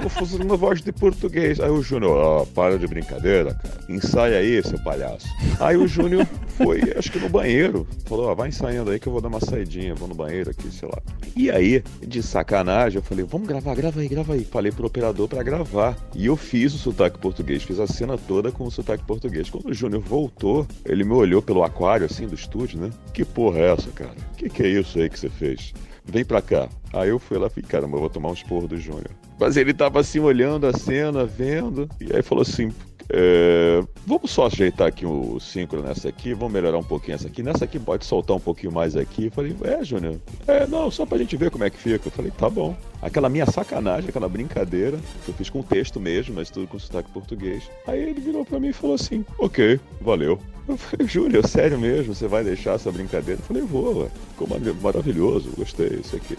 Vou 0.00 0.10
fazer 0.10 0.42
uma 0.42 0.56
voz 0.56 0.82
de 0.82 0.92
português. 0.92 1.60
Aí 1.60 1.70
o 1.70 1.82
Júnior, 1.82 2.42
ah, 2.42 2.46
para 2.54 2.78
de 2.78 2.86
brincadeira, 2.86 3.54
cara. 3.54 3.80
Ensaia 3.88 4.38
aí, 4.38 4.62
seu 4.62 4.78
palhaço. 4.82 5.26
Aí 5.58 5.76
o 5.76 5.86
Júnior 5.86 6.26
foi, 6.56 6.80
acho 6.96 7.10
que 7.10 7.18
no 7.18 7.28
banheiro. 7.28 7.86
Falou, 8.06 8.26
ó, 8.26 8.34
vai 8.34 8.48
ensaiando 8.48 8.90
aí 8.90 8.98
que 8.98 9.06
eu 9.06 9.12
vou 9.12 9.20
dar 9.20 9.28
uma 9.28 9.40
saidinha, 9.40 9.94
vou 9.94 10.08
no 10.08 10.14
banheiro 10.14 10.50
aqui, 10.50 10.70
sei 10.70 10.88
lá. 10.88 10.98
E 11.36 11.50
aí, 11.50 11.82
de 12.06 12.22
sacanagem, 12.22 12.96
eu 12.96 13.02
falei, 13.02 13.24
vamos 13.24 13.46
gravar, 13.46 13.74
grava 13.74 14.00
aí, 14.00 14.08
grava 14.08 14.34
aí. 14.34 14.44
Falei 14.44 14.72
pro 14.72 14.86
operador 14.86 15.28
pra 15.28 15.42
gravar. 15.42 15.96
E 16.14 16.26
eu 16.26 16.36
fiz 16.36 16.74
o 16.74 16.78
sotaque 16.78 17.18
português, 17.18 17.62
fiz 17.62 17.78
a 17.78 17.86
cena 17.86 18.18
toda 18.18 18.50
com 18.50 18.64
o 18.64 18.70
sotaque 18.80 19.04
português. 19.04 19.50
Quando 19.50 19.66
o 19.66 19.74
Júnior 19.74 20.02
voltou, 20.02 20.66
ele 20.84 21.04
me 21.04 21.12
olhou 21.12 21.42
pelo 21.42 21.62
aquário, 21.62 22.06
assim, 22.06 22.26
do 22.26 22.34
estúdio, 22.34 22.80
né? 22.80 22.90
Que 23.12 23.24
porra 23.24 23.58
é 23.58 23.72
essa, 23.72 23.90
cara? 23.90 24.14
Que 24.36 24.48
que 24.48 24.62
é 24.62 24.68
isso 24.68 24.98
aí 24.98 25.08
que 25.08 25.18
você 25.18 25.28
fez? 25.28 25.72
Vem 26.04 26.24
pra 26.24 26.42
cá. 26.42 26.68
Aí 26.92 27.10
eu 27.10 27.18
fui 27.18 27.38
lá 27.38 27.46
e 27.46 27.50
falei, 27.50 27.68
caramba, 27.68 27.96
eu 27.96 28.00
vou 28.00 28.10
tomar 28.10 28.30
um 28.30 28.34
esporro 28.34 28.66
do 28.66 28.76
Júnior. 28.76 29.10
Mas 29.38 29.56
ele 29.56 29.72
tava 29.72 30.00
assim, 30.00 30.18
olhando 30.18 30.66
a 30.66 30.72
cena, 30.72 31.24
vendo, 31.24 31.88
e 32.00 32.14
aí 32.14 32.22
falou 32.22 32.42
assim, 32.42 32.72
é, 33.12 33.82
vamos 34.06 34.30
só 34.30 34.46
ajeitar 34.46 34.88
aqui 34.88 35.04
o 35.06 35.38
síncro 35.40 35.82
nessa 35.82 36.08
aqui, 36.08 36.32
vamos 36.34 36.52
melhorar 36.52 36.78
um 36.78 36.82
pouquinho 36.82 37.14
essa 37.14 37.28
aqui. 37.28 37.42
Nessa 37.42 37.64
aqui 37.64 37.78
pode 37.78 38.04
soltar 38.04 38.36
um 38.36 38.40
pouquinho 38.40 38.72
mais 38.72 38.96
aqui. 38.96 39.30
Falei, 39.30 39.54
é, 39.62 39.84
Júnior, 39.84 40.16
é, 40.46 40.66
não, 40.66 40.90
só 40.90 41.04
pra 41.04 41.18
gente 41.18 41.36
ver 41.36 41.50
como 41.50 41.64
é 41.64 41.70
que 41.70 41.76
fica. 41.78 42.08
Eu 42.08 42.12
falei, 42.12 42.30
tá 42.30 42.48
bom. 42.48 42.76
Aquela 43.02 43.28
minha 43.28 43.46
sacanagem, 43.46 44.10
aquela 44.10 44.28
brincadeira, 44.28 44.98
que 45.24 45.30
eu 45.30 45.34
fiz 45.34 45.48
com 45.48 45.62
texto 45.62 45.98
mesmo, 45.98 46.34
mas 46.34 46.50
tudo 46.50 46.66
com 46.66 46.78
sotaque 46.78 47.10
português. 47.10 47.62
Aí 47.86 48.00
ele 48.00 48.20
virou 48.20 48.44
pra 48.44 48.60
mim 48.60 48.68
e 48.68 48.72
falou 48.72 48.94
assim, 48.94 49.24
ok, 49.38 49.80
valeu. 50.00 50.38
Eu 50.68 50.76
falei, 50.76 51.06
Júnior, 51.08 51.46
sério 51.48 51.78
mesmo, 51.78 52.14
você 52.14 52.28
vai 52.28 52.44
deixar 52.44 52.74
essa 52.74 52.92
brincadeira? 52.92 53.40
Eu 53.40 53.44
falei, 53.44 53.62
vou, 53.62 54.02
ué. 54.02 54.08
ficou 54.30 54.46
mar- 54.46 54.74
maravilhoso, 54.82 55.50
gostei, 55.56 55.98
isso 56.04 56.14
aqui. 56.14 56.36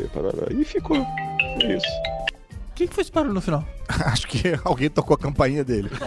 E 0.57 0.63
ficou, 0.63 0.95
foi 1.59 1.75
isso. 1.75 2.30
O 2.81 2.83
que, 2.83 2.87
que 2.87 2.95
foi 2.95 3.03
esse 3.03 3.11
barulho 3.11 3.35
no 3.35 3.41
final? 3.41 3.63
Acho 3.87 4.27
que 4.27 4.59
alguém 4.63 4.89
tocou 4.89 5.13
a 5.13 5.17
campainha 5.17 5.63
dele. 5.63 5.91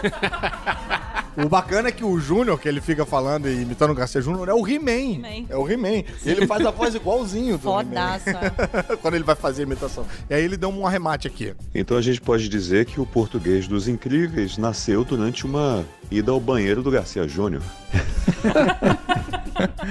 O 1.36 1.48
bacana 1.48 1.88
é 1.88 1.90
que 1.90 2.04
o 2.04 2.16
Júnior, 2.20 2.60
que 2.60 2.68
ele 2.68 2.80
fica 2.80 3.04
falando 3.04 3.48
e 3.48 3.62
imitando 3.62 3.90
o 3.90 3.94
Garcia 3.94 4.20
Júnior, 4.20 4.48
é 4.48 4.54
o 4.54 4.64
He-Man. 4.64 5.26
É 5.48 5.56
o 5.56 5.68
He-Man. 5.68 6.04
E 6.24 6.30
ele 6.30 6.46
faz 6.46 6.64
a 6.64 6.70
voz 6.70 6.94
igualzinho 6.94 7.58
do. 7.58 7.64
Fodaça. 7.64 8.52
Quando 9.02 9.14
ele 9.14 9.24
vai 9.24 9.34
fazer 9.34 9.62
a 9.62 9.66
imitação. 9.66 10.06
E 10.30 10.34
aí 10.34 10.44
ele 10.44 10.56
deu 10.56 10.68
um 10.68 10.86
arremate 10.86 11.26
aqui. 11.26 11.52
Então 11.74 11.96
a 11.96 12.00
gente 12.00 12.20
pode 12.20 12.48
dizer 12.48 12.86
que 12.86 13.00
o 13.00 13.04
português 13.04 13.66
dos 13.66 13.88
incríveis 13.88 14.56
nasceu 14.56 15.04
durante 15.04 15.44
uma 15.44 15.84
ida 16.08 16.30
ao 16.30 16.38
banheiro 16.38 16.84
do 16.84 16.90
Garcia 16.92 17.26
Júnior. 17.26 17.62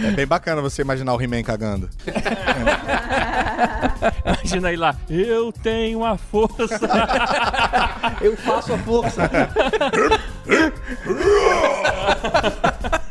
É 0.08 0.12
bem 0.12 0.28
bacana 0.28 0.62
você 0.62 0.82
imaginar 0.82 1.14
o 1.14 1.22
He-Man 1.22 1.44
cagando. 1.44 1.90
Imagina 4.26 4.70
aí 4.70 4.76
lá, 4.76 4.96
eu 5.10 5.52
tenho 5.52 6.04
a 6.04 6.18
força. 6.18 6.80
Eu 8.22 8.38
faço 8.38 8.74
a 8.74 8.78
força. 8.78 9.30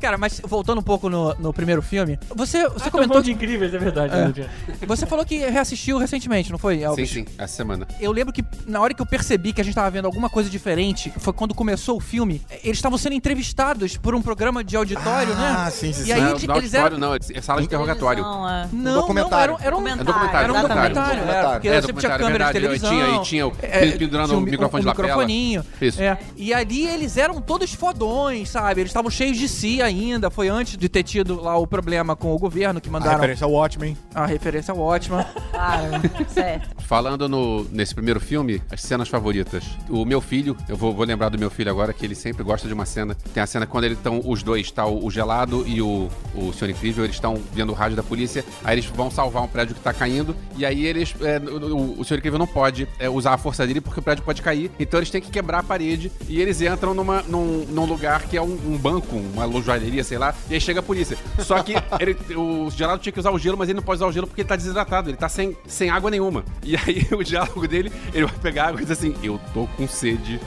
Cara, 0.00 0.16
mas 0.18 0.40
voltando 0.44 0.78
um 0.78 0.82
pouco 0.82 1.08
no, 1.08 1.34
no 1.34 1.52
primeiro 1.52 1.82
filme, 1.82 2.18
você, 2.34 2.62
você 2.68 2.68
Você 2.68 2.90
comentou 2.90 2.90
comentou 2.90 3.22
de 3.22 3.32
incríveis, 3.32 3.72
é 3.74 3.78
verdade. 3.78 4.48
É. 4.82 4.86
Você 4.86 5.06
falou 5.06 5.24
que 5.24 5.38
reassistiu 5.38 5.98
recentemente, 5.98 6.50
não 6.50 6.58
foi, 6.58 6.76
Sim, 6.78 6.84
Elvis? 6.84 7.10
sim, 7.10 7.24
essa 7.36 7.54
semana. 7.56 7.86
Eu 8.00 8.12
lembro 8.12 8.32
que 8.32 8.44
na 8.66 8.80
hora 8.80 8.94
que 8.94 9.02
eu 9.02 9.06
percebi 9.06 9.52
que 9.52 9.60
a 9.60 9.64
gente 9.64 9.74
tava 9.74 9.90
vendo 9.90 10.04
alguma 10.06 10.28
coisa 10.30 10.48
diferente, 10.48 11.12
foi 11.18 11.32
quando 11.32 11.54
começou 11.54 11.96
o 11.96 12.00
filme. 12.00 12.42
Eles 12.62 12.78
estavam 12.78 12.96
sendo 12.98 13.14
entrevistados 13.14 13.96
por 13.96 14.14
um 14.14 14.22
programa 14.22 14.62
de 14.62 14.76
auditório, 14.76 15.34
né? 15.34 15.54
Ah, 15.58 15.70
sim, 15.70 15.92
sim, 15.92 16.02
E 16.02 16.04
sim. 16.06 16.12
aí 16.12 16.20
Não, 16.20 16.30
eles, 16.30 16.48
auditório 16.48 16.86
eram... 16.86 16.98
não, 16.98 17.14
é 17.14 17.40
sala 17.40 17.60
de 17.60 17.66
interrogatório. 17.66 18.22
Televisão, 18.22 18.48
é. 18.48 18.68
Não, 18.72 18.82
não, 18.82 18.94
documentário. 19.00 19.54
era, 19.58 19.64
era 19.66 19.76
um 19.76 19.88
É 19.88 19.96
documentário, 19.96 20.44
Era 20.44 20.52
um 20.52 20.56
documentário. 20.62 20.94
documentário, 20.94 21.22
era, 21.30 21.50
porque 21.52 21.68
É, 21.68 21.80
sempre 21.82 22.00
tinha 22.00 22.18
documentário, 22.18 22.26
câmera 22.26 22.46
de 22.46 22.52
televisão. 22.52 22.92
E 22.92 22.96
tinha, 22.96 23.16
e 23.16 23.22
tinha 23.22 23.46
o- 23.48 23.52
é, 23.62 23.90
pendurando 23.92 24.34
o 24.34 24.38
um- 24.38 24.40
microfone 24.40 24.80
um 24.80 24.82
de 24.82 24.86
lapela. 24.86 25.06
microfoninho. 25.08 25.64
Isso. 25.80 26.00
É, 26.02 26.18
e 26.36 26.52
ali 26.54 26.86
eles 26.86 27.16
eram 27.16 27.40
todos 27.40 27.72
fodões, 27.74 28.48
sabe? 28.48 28.80
Eles 28.82 28.90
estavam 28.90 29.10
cheios 29.10 29.36
de 29.36 29.48
si 29.48 29.80
ainda. 29.88 30.30
Foi 30.30 30.48
antes 30.48 30.76
de 30.76 30.88
ter 30.88 31.02
tido 31.02 31.40
lá 31.40 31.56
o 31.56 31.66
problema 31.66 32.14
com 32.14 32.32
o 32.34 32.38
governo 32.38 32.80
que 32.80 32.88
A 32.88 32.92
mandaram 32.92 33.16
referência 33.16 33.44
ao 33.44 33.52
Watchmen. 33.52 33.96
a 34.14 34.26
referência 34.26 34.74
ótima. 34.74 35.24
Claro, 35.50 35.82
certo. 36.28 36.68
Falando 36.84 37.28
no, 37.28 37.64
nesse 37.70 37.94
primeiro 37.94 38.20
filme, 38.20 38.62
as 38.70 38.80
cenas 38.82 39.08
favoritas. 39.08 39.64
O 39.88 40.04
meu 40.04 40.20
filho, 40.20 40.56
eu 40.68 40.76
vou, 40.76 40.94
vou 40.94 41.04
lembrar 41.04 41.28
do 41.28 41.38
meu 41.38 41.50
filho 41.50 41.70
agora, 41.70 41.92
que 41.92 42.04
ele 42.04 42.14
sempre 42.14 42.42
gosta 42.42 42.66
de 42.68 42.74
uma 42.74 42.86
cena. 42.86 43.14
Tem 43.34 43.42
a 43.42 43.46
cena 43.46 43.66
quando 43.66 43.84
eles 43.84 43.98
estão, 43.98 44.20
os 44.24 44.42
dois, 44.42 44.70
tá 44.70 44.86
o, 44.86 45.04
o 45.06 45.10
Gelado 45.10 45.64
e 45.66 45.82
o, 45.82 46.08
o 46.34 46.52
Senhor 46.52 46.70
Incrível, 46.70 47.04
eles 47.04 47.16
estão 47.16 47.38
vendo 47.52 47.70
o 47.70 47.74
rádio 47.74 47.96
da 47.96 48.02
polícia, 48.02 48.44
aí 48.64 48.74
eles 48.74 48.86
vão 48.86 49.10
salvar 49.10 49.42
um 49.42 49.48
prédio 49.48 49.74
que 49.74 49.80
tá 49.80 49.92
caindo, 49.92 50.34
e 50.56 50.64
aí 50.64 50.84
eles, 50.86 51.14
é, 51.20 51.38
o, 51.38 52.00
o- 52.00 52.04
Senhor 52.04 52.18
Incrível 52.18 52.38
não 52.38 52.46
pode 52.46 52.88
é, 52.98 53.08
usar 53.08 53.34
a 53.34 53.38
força 53.38 53.66
dele 53.66 53.80
porque 53.80 54.00
o 54.00 54.02
prédio 54.02 54.24
pode 54.24 54.40
cair, 54.42 54.70
então 54.78 54.98
eles 54.98 55.10
têm 55.10 55.20
que 55.20 55.30
quebrar 55.30 55.58
a 55.60 55.62
parede, 55.62 56.10
e 56.28 56.40
eles 56.40 56.60
entram 56.60 56.94
numa, 56.94 57.22
num, 57.22 57.64
num 57.68 57.84
lugar 57.84 58.22
que 58.22 58.36
é 58.36 58.42
um, 58.42 58.58
um 58.66 58.76
banco, 58.78 59.16
uma 59.16 59.44
joalheria, 59.78 60.04
sei 60.04 60.18
lá, 60.18 60.34
e 60.50 60.54
aí 60.54 60.60
chega 60.60 60.80
a 60.80 60.82
polícia. 60.82 61.16
Só 61.38 61.62
que 61.62 61.74
ele, 62.00 62.16
o 62.36 62.70
Gelado 62.70 63.00
tinha 63.00 63.12
que 63.12 63.20
usar 63.20 63.30
o 63.30 63.38
gelo, 63.38 63.56
mas 63.56 63.68
ele 63.68 63.76
não 63.76 63.82
pode 63.82 63.98
usar 63.98 64.06
o 64.06 64.12
gelo 64.12 64.26
porque 64.26 64.42
ele 64.42 64.48
tá 64.48 64.56
desidratado, 64.56 65.08
ele 65.08 65.16
tá 65.16 65.28
sem, 65.28 65.56
sem 65.66 65.88
água 65.90 66.10
nenhuma. 66.10 66.44
E 66.62 66.76
aí 66.76 67.06
o 67.12 67.22
diálogo 67.22 67.66
dele, 67.66 67.92
ele 68.12 68.26
vai 68.26 68.38
pegar 68.38 68.68
água 68.68 68.80
e 68.80 68.84
diz 68.84 68.90
assim: 68.90 69.14
Eu 69.22 69.40
tô 69.54 69.66
com 69.76 69.86
sede, 69.86 70.40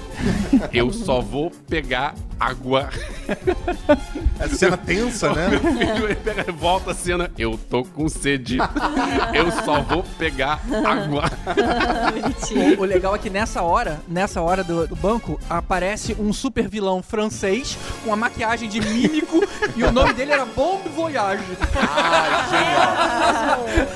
eu 0.74 0.92
só 0.92 1.22
vou 1.22 1.52
pegar 1.68 2.14
água. 2.40 2.90
É 4.40 4.48
cena 4.48 4.76
tensa, 4.76 5.32
né? 5.34 5.50
Meu 5.50 5.60
filho, 5.60 6.06
ele 6.06 6.16
pega, 6.16 6.52
volta 6.52 6.92
a 6.92 6.94
cena: 6.94 7.32
Eu 7.38 7.60
tô 7.70 7.84
com 7.84 8.10
sede, 8.10 8.58
eu 9.34 9.52
só 9.64 9.82
vou 9.82 10.04
pegar 10.18 10.62
água. 10.86 11.24
O, 12.78 12.82
o 12.82 12.86
legal 12.86 13.16
é 13.16 13.20
que 13.20 13.30
nessa 13.30 13.62
hora, 13.62 14.02
nessa 14.08 14.42
hora 14.42 14.64
do, 14.64 14.88
do 14.88 14.96
banco, 14.96 15.40
aparece 15.50 16.16
um 16.20 16.34
super 16.34 16.68
vilão 16.68 17.02
francês 17.02 17.78
com 18.04 18.10
uma 18.10 18.16
maquiagem 18.16 18.68
de 18.68 18.80
e 19.76 19.84
o 19.84 19.92
nome 19.92 20.14
dele 20.14 20.32
era 20.32 20.46
Bombe 20.46 20.90
Voyage. 20.90 21.44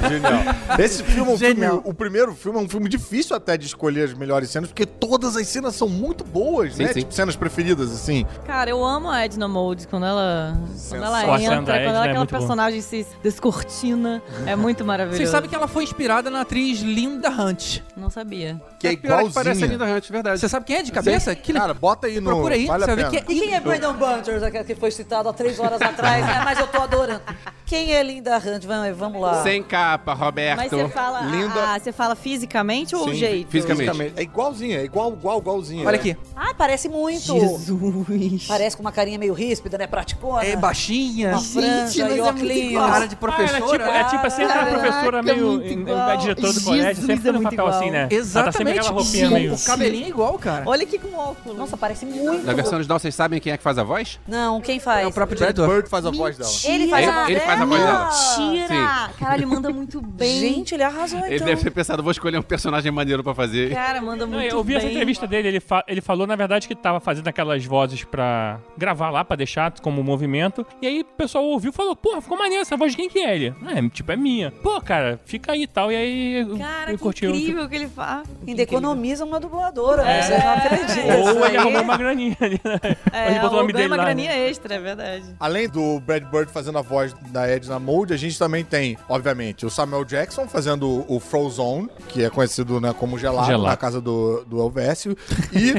Genial. 0.07 0.55
Esse 0.80 1.03
filme, 1.03 1.32
é 1.32 1.34
um 1.34 1.38
Genial. 1.38 1.71
filme, 1.73 1.89
o 1.89 1.93
primeiro 1.93 2.34
filme 2.36 2.59
é 2.59 2.61
um 2.61 2.69
filme 2.69 2.89
difícil 2.89 3.36
até 3.36 3.57
de 3.57 3.65
escolher 3.65 4.03
as 4.03 4.13
melhores 4.13 4.49
cenas, 4.49 4.69
porque 4.69 4.86
todas 4.86 5.36
as 5.36 5.47
cenas 5.47 5.76
são 5.76 5.88
muito 5.88 6.23
boas, 6.23 6.76
Sim, 6.76 6.84
né? 6.84 6.93
sim. 6.93 6.99
Tipo, 6.99 7.13
cenas 7.13 7.36
preferidas, 7.36 7.91
assim. 7.91 8.26
Cara, 8.45 8.69
eu 8.69 8.84
amo 8.84 9.09
a 9.09 9.26
Edna 9.26 9.47
Mode 9.47 9.88
quando 9.88 10.05
ela, 10.05 10.57
quando 10.89 11.03
ela 11.03 11.21
entra, 11.41 11.55
quando 11.55 11.69
Edna 11.69 11.89
ela 11.89 12.05
é 12.07 12.09
aquela 12.09 12.26
personagem 12.26 12.82
se 12.82 13.05
descortina. 13.23 14.21
É 14.45 14.55
muito 14.55 14.84
maravilhoso. 14.84 15.17
Vocês 15.17 15.30
sabem 15.30 15.49
que 15.49 15.55
ela 15.55 15.67
foi 15.67 15.84
inspirada 15.84 16.30
na 16.30 16.41
atriz 16.41 16.82
Linda 16.82 17.30
Hunt. 17.30 17.80
Não 17.95 18.09
sabia. 18.09 18.61
Que 18.80 18.88
é 18.89 18.95
Pior 18.95 19.23
que 19.26 19.34
parece 19.34 19.63
a 19.63 19.65
igualzinha. 19.65 19.67
Linda 19.67 19.86
Hunt, 19.86 20.09
verdade. 20.09 20.39
Você 20.39 20.49
sabe 20.49 20.65
quem 20.65 20.78
é 20.78 20.84
de 20.84 20.91
cabeça? 20.91 21.36
Que 21.36 21.53
Cara, 21.53 21.73
bota 21.73 22.07
aí 22.07 22.19
no... 22.19 22.32
Procura 22.32 22.55
aí, 22.55 22.65
vale 22.65 22.86
você 22.86 22.95
vai 22.95 23.03
ver 23.05 23.09
que 23.09 23.17
é 23.17 23.36
E 23.36 23.39
quem 23.39 23.55
é 23.55 23.59
Brandon 23.59 23.93
Bunters, 23.93 24.43
aquele 24.43 24.63
que 24.65 24.76
foi 24.76 24.91
citado 24.91 25.14
há 25.20 25.34
três 25.34 25.59
horas 25.59 25.82
atrás, 25.82 26.26
né? 26.26 26.41
Mas 26.43 26.59
eu 26.59 26.68
tô 26.68 26.82
adorando. 26.82 27.22
Quem 27.66 27.93
é 27.93 28.03
Linda 28.03 28.38
Hunt? 28.38 28.63
Vamos, 28.95 29.22
lá. 29.22 29.41
Sem 29.41 29.63
capa, 29.63 30.13
Roberto. 30.13 30.57
Mas 30.57 30.70
você 30.70 30.88
fala, 30.89 31.22
Linda. 31.22 31.74
ah, 31.74 31.80
você 31.80 31.91
fala 31.91 32.16
fisicamente 32.16 32.95
ou 32.95 33.05
o 33.07 33.09
Sim, 33.09 33.16
jeito? 33.16 33.49
fisicamente. 33.49 34.13
É 34.16 34.22
igualzinha, 34.22 34.80
é 34.80 34.84
igual, 34.84 35.13
igual, 35.13 35.39
igualzinha. 35.39 35.86
Olha 35.86 35.95
é. 35.95 35.99
aqui. 35.99 36.18
Ah, 36.36 36.53
parece 36.55 36.88
muito. 36.88 37.34
Jesus. 37.34 38.47
Parece 38.47 38.78
com 38.78 38.82
uma 38.82 38.91
carinha 38.91 39.18
meio 39.18 39.34
ríspida, 39.34 39.78
né? 39.78 39.88
Praticona. 39.88 40.45
É 40.45 40.55
baixinha. 40.55 41.30
Uma 41.30 41.41
franja 41.41 41.86
mas 41.86 41.97
é. 41.97 42.16
Cara 42.26 42.36
de 42.36 42.78
Ah, 42.78 42.95
ela 42.95 43.05
é 43.05 43.07
tipo, 43.07 43.20
professora. 43.22 43.84
é 43.86 44.03
tipo 44.05 44.28
assim, 44.28 44.43
aquela 44.43 44.66
Caraca, 44.66 44.80
professora 44.80 45.24
meio. 45.24 45.66
igual. 45.66 46.09
A 46.09 46.16
diretora 46.16 46.53
do 46.53 46.61
colégio, 46.61 47.05
sempre 47.05 47.30
é 47.30 47.32
um 47.32 47.43
papel 47.43 47.53
igual. 47.53 47.68
assim, 47.70 47.91
né? 47.91 48.07
Exatamente. 48.11 48.36
Ela 48.38 48.45
tá 48.45 48.51
sempre 48.51 48.74
com 48.74 48.80
aquela 48.80 49.01
roupinha 49.01 49.30
meio. 49.30 49.53
O 49.53 49.59
cabelinho 49.63 50.05
é 50.05 50.09
igual, 50.09 50.38
cara. 50.39 50.63
Olha 50.68 50.84
aqui 50.84 50.99
com 50.99 51.18
óculos. 51.18 51.57
Nossa, 51.57 51.78
parece 51.78 52.05
muito. 52.05 52.45
Na 52.45 52.53
versão 52.53 52.76
original, 52.76 52.99
vocês 52.99 53.16
sabem 53.16 53.39
quem 53.39 53.51
é 53.53 53.57
que 53.57 53.63
faz 53.63 53.78
a 53.78 53.84
voz? 53.84 54.20
Não, 54.28 54.61
quem 54.61 54.80
faz? 54.80 55.05
É 55.06 55.08
o 55.08 55.14
próprio 55.14 55.38
Brad 55.38 55.53
diretor. 55.56 55.74
Bird 55.74 55.89
faz 55.89 56.06
a 56.06 56.12
voz 56.12 56.38
dela. 56.38 56.49
Ele 56.66 56.88
faz 56.88 57.08
Ele- 57.08 57.18
a 57.18 57.32
ele 57.32 57.39
faz 57.39 57.62
a 57.62 57.66
voz 57.66 57.82
dela. 57.82 58.10
Mentira! 58.49 59.10
Caralho, 59.20 59.39
ele 59.39 59.45
manda 59.45 59.70
muito 59.70 60.01
bem. 60.06 60.39
Gente, 60.39 60.74
ele 60.76 60.84
arrasou 60.84 61.20
Ele 61.26 61.36
então. 61.36 61.47
deve 61.47 61.64
ter 61.64 61.72
pensado, 61.72 62.01
vou 62.03 62.12
escolher 62.12 62.38
um 62.38 62.41
personagem 62.41 62.91
maneiro 62.91 63.24
pra 63.24 63.34
fazer. 63.34 63.74
Cara, 63.74 64.01
manda 64.01 64.26
muito 64.26 64.43
eu 64.43 64.64
vi 64.64 64.74
bem. 64.74 64.78
essa 64.78 64.88
entrevista 64.91 65.28
dele, 65.28 65.47
ele, 65.47 65.60
fa- 65.60 65.84
ele 65.88 66.01
falou, 66.01 66.26
na 66.28 66.36
verdade, 66.36 66.68
que 66.68 66.76
tava 66.76 66.99
fazendo 66.99 67.28
aquelas 67.28 67.64
vozes 67.66 68.03
pra 68.03 68.60
gravar 68.78 69.10
lá, 69.10 69.24
pra 69.24 69.36
deixar 69.36 69.72
como 69.82 70.03
movimento. 70.03 70.66
E 70.82 70.88
aí 70.88 71.01
o 71.01 71.06
pessoal 71.06 71.43
ouviu 71.45 71.70
e 71.72 71.74
falou, 71.74 71.95
porra, 71.95 72.22
ficou 72.22 72.38
maneiro 72.38 72.62
essa 72.62 72.76
voz 72.78 72.91
de 72.91 72.97
quem 72.97 73.10
que 73.10 73.20
é 73.20 73.36
ele? 73.36 73.53
É, 73.68 73.89
tipo, 73.89 74.12
é 74.12 74.16
minha. 74.16 74.51
Pô, 74.51 74.80
cara, 74.82 75.20
fica 75.26 75.51
aí 75.53 75.64
e 75.64 75.68
tal. 75.68 75.91
E 75.91 75.95
aí 75.95 76.45
Cara, 76.58 76.89
ele 76.89 76.97
que 76.97 77.03
curtiu. 77.03 77.32
incrível 77.34 77.68
que 77.70 77.76
ele 77.76 77.88
faz. 77.88 78.28
Ainda 78.47 78.62
economiza 78.62 79.26
uma 79.26 79.39
dubladora, 79.39 80.03
né? 80.03 80.20
É. 80.20 80.22
Você 80.22 80.38
não 80.38 80.53
acredita. 80.53 81.18
Ou 81.18 81.45
ele 81.47 81.58
arrumou 81.58 81.82
uma 81.84 81.97
graninha 81.97 82.38
ali, 82.41 82.60
né? 82.64 82.80
É, 83.12 83.32
ele 83.32 83.39
botou 83.39 83.58
o 83.58 83.62
nome 83.62 83.74
dele 83.74 83.88
uma 83.88 83.97
lá. 83.97 84.03
graninha 84.03 84.32
né? 84.32 84.49
extra, 84.49 84.76
é 84.76 84.80
verdade. 84.80 84.95
Além 85.39 85.68
do 85.70 86.00
Brad 86.00 86.24
Bird 86.24 86.52
fazendo 86.52 86.78
a 86.78 86.82
voz 86.82 87.14
da 87.32 87.48
Edna 87.48 87.80
Mode, 87.80 88.14
a 88.14 88.18
gente 88.18 88.38
também 88.38 88.64
tem, 88.64 88.98
obviamente, 89.10 89.66
o 89.66 89.70
Samuel 89.70 90.06
Jackson 90.06 90.48
fazendo 90.48 91.06
o 91.08 91.20
Frozone, 91.20 91.89
que 92.10 92.24
é 92.24 92.30
conhecido 92.30 92.80
né, 92.80 92.93
como 92.98 93.18
gelado, 93.18 93.48
Gelado. 93.48 93.68
na 93.68 93.78
casa 93.78 94.00
do, 94.02 94.43
do 94.46 94.60
Elvésio, 94.60 95.16
e 95.54 95.74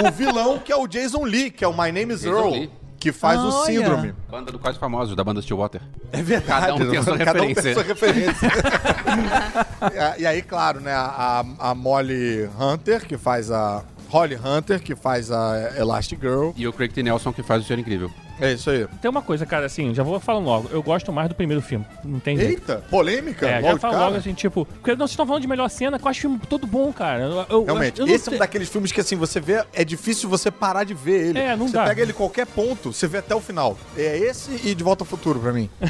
o 0.00 0.10
vilão 0.12 0.58
que 0.58 0.72
é 0.72 0.76
o 0.76 0.86
Jason 0.86 1.24
Lee, 1.24 1.50
que 1.50 1.64
é 1.64 1.68
o 1.68 1.72
My 1.72 1.90
Name 1.92 2.14
is 2.14 2.20
Jason 2.20 2.36
Earl, 2.36 2.50
Lee. 2.50 2.70
que 2.98 3.12
faz 3.12 3.40
o 3.40 3.48
Olha. 3.48 3.66
Síndrome. 3.66 4.14
Banda 4.30 4.52
do 4.52 4.58
Quase 4.58 4.78
Famosos, 4.78 5.14
da 5.16 5.24
banda 5.24 5.40
Stillwater. 5.42 5.80
É 6.12 6.22
verdade. 6.22 6.66
Cada 6.66 6.74
um 6.74 6.90
tem 6.90 6.98
a 6.98 7.02
sua 7.02 7.18
Cada 7.18 7.42
um 7.42 7.46
referência. 7.46 7.62
tem 7.62 7.72
a 7.72 7.74
sua 7.74 7.82
referência. 7.84 8.48
e, 10.18 10.22
e 10.22 10.26
aí, 10.26 10.42
claro, 10.42 10.80
né, 10.80 10.92
a, 10.92 11.44
a 11.58 11.74
Molly 11.74 12.48
Hunter, 12.58 13.06
que 13.06 13.16
faz 13.18 13.50
a... 13.50 13.82
Holly 14.10 14.36
Hunter, 14.36 14.80
que 14.80 14.96
faz 14.96 15.30
a 15.30 15.72
Elastic 15.76 16.20
Girl. 16.20 16.50
E 16.56 16.66
o 16.66 16.72
Craig 16.72 16.88
T. 16.88 17.02
Nelson, 17.02 17.32
que 17.32 17.42
faz 17.42 17.62
o 17.62 17.66
Senhor 17.66 17.80
Incrível. 17.80 18.10
É 18.40 18.52
isso 18.52 18.70
aí. 18.70 18.86
Tem 19.00 19.10
uma 19.10 19.22
coisa, 19.22 19.44
cara, 19.46 19.66
assim, 19.66 19.94
já 19.94 20.02
vou 20.02 20.18
falando 20.20 20.44
logo. 20.44 20.68
Eu 20.70 20.82
gosto 20.82 21.12
mais 21.12 21.28
do 21.28 21.34
primeiro 21.34 21.60
filme. 21.62 21.84
Não 22.04 22.20
tem 22.20 22.36
jeito. 22.36 22.50
Eita, 22.70 22.84
polêmica? 22.90 23.46
É, 23.48 23.56
logo 23.60 23.72
já 23.74 23.78
falo 23.78 23.92
cara? 23.94 24.04
logo 24.06 24.16
assim, 24.18 24.32
tipo, 24.34 24.64
porque 24.64 24.90
não, 24.92 24.98
vocês 24.98 25.10
estão 25.10 25.26
falando 25.26 25.42
de 25.42 25.48
melhor 25.48 25.68
cena, 25.68 25.98
que 25.98 26.04
eu 26.04 26.08
acho 26.08 26.18
o 26.18 26.22
filme 26.22 26.38
todo 26.48 26.66
bom, 26.66 26.92
cara. 26.92 27.24
Eu, 27.24 27.46
eu- 27.50 27.64
Realmente, 27.64 28.00
eu 28.00 28.06
esse 28.08 28.28
é 28.28 28.32
um 28.32 28.38
daqueles 28.38 28.68
filmes 28.68 28.92
que 28.92 29.00
assim, 29.00 29.16
você 29.16 29.40
vê, 29.40 29.64
é 29.72 29.84
difícil 29.84 30.28
você 30.28 30.50
parar 30.50 30.84
de 30.84 30.94
ver 30.94 31.28
ele. 31.28 31.38
É, 31.38 31.56
não 31.56 31.66
você 31.68 31.74
dá. 31.74 31.84
pega 31.84 32.02
ele 32.02 32.12
qualquer 32.12 32.46
ponto, 32.46 32.92
você 32.92 33.06
vê 33.06 33.18
até 33.18 33.34
o 33.34 33.40
final. 33.40 33.76
É 33.96 34.16
esse 34.18 34.50
e 34.68 34.74
De 34.74 34.84
Volta 34.84 35.02
ao 35.02 35.06
Futuro 35.06 35.40
pra 35.40 35.52
mim. 35.52 35.68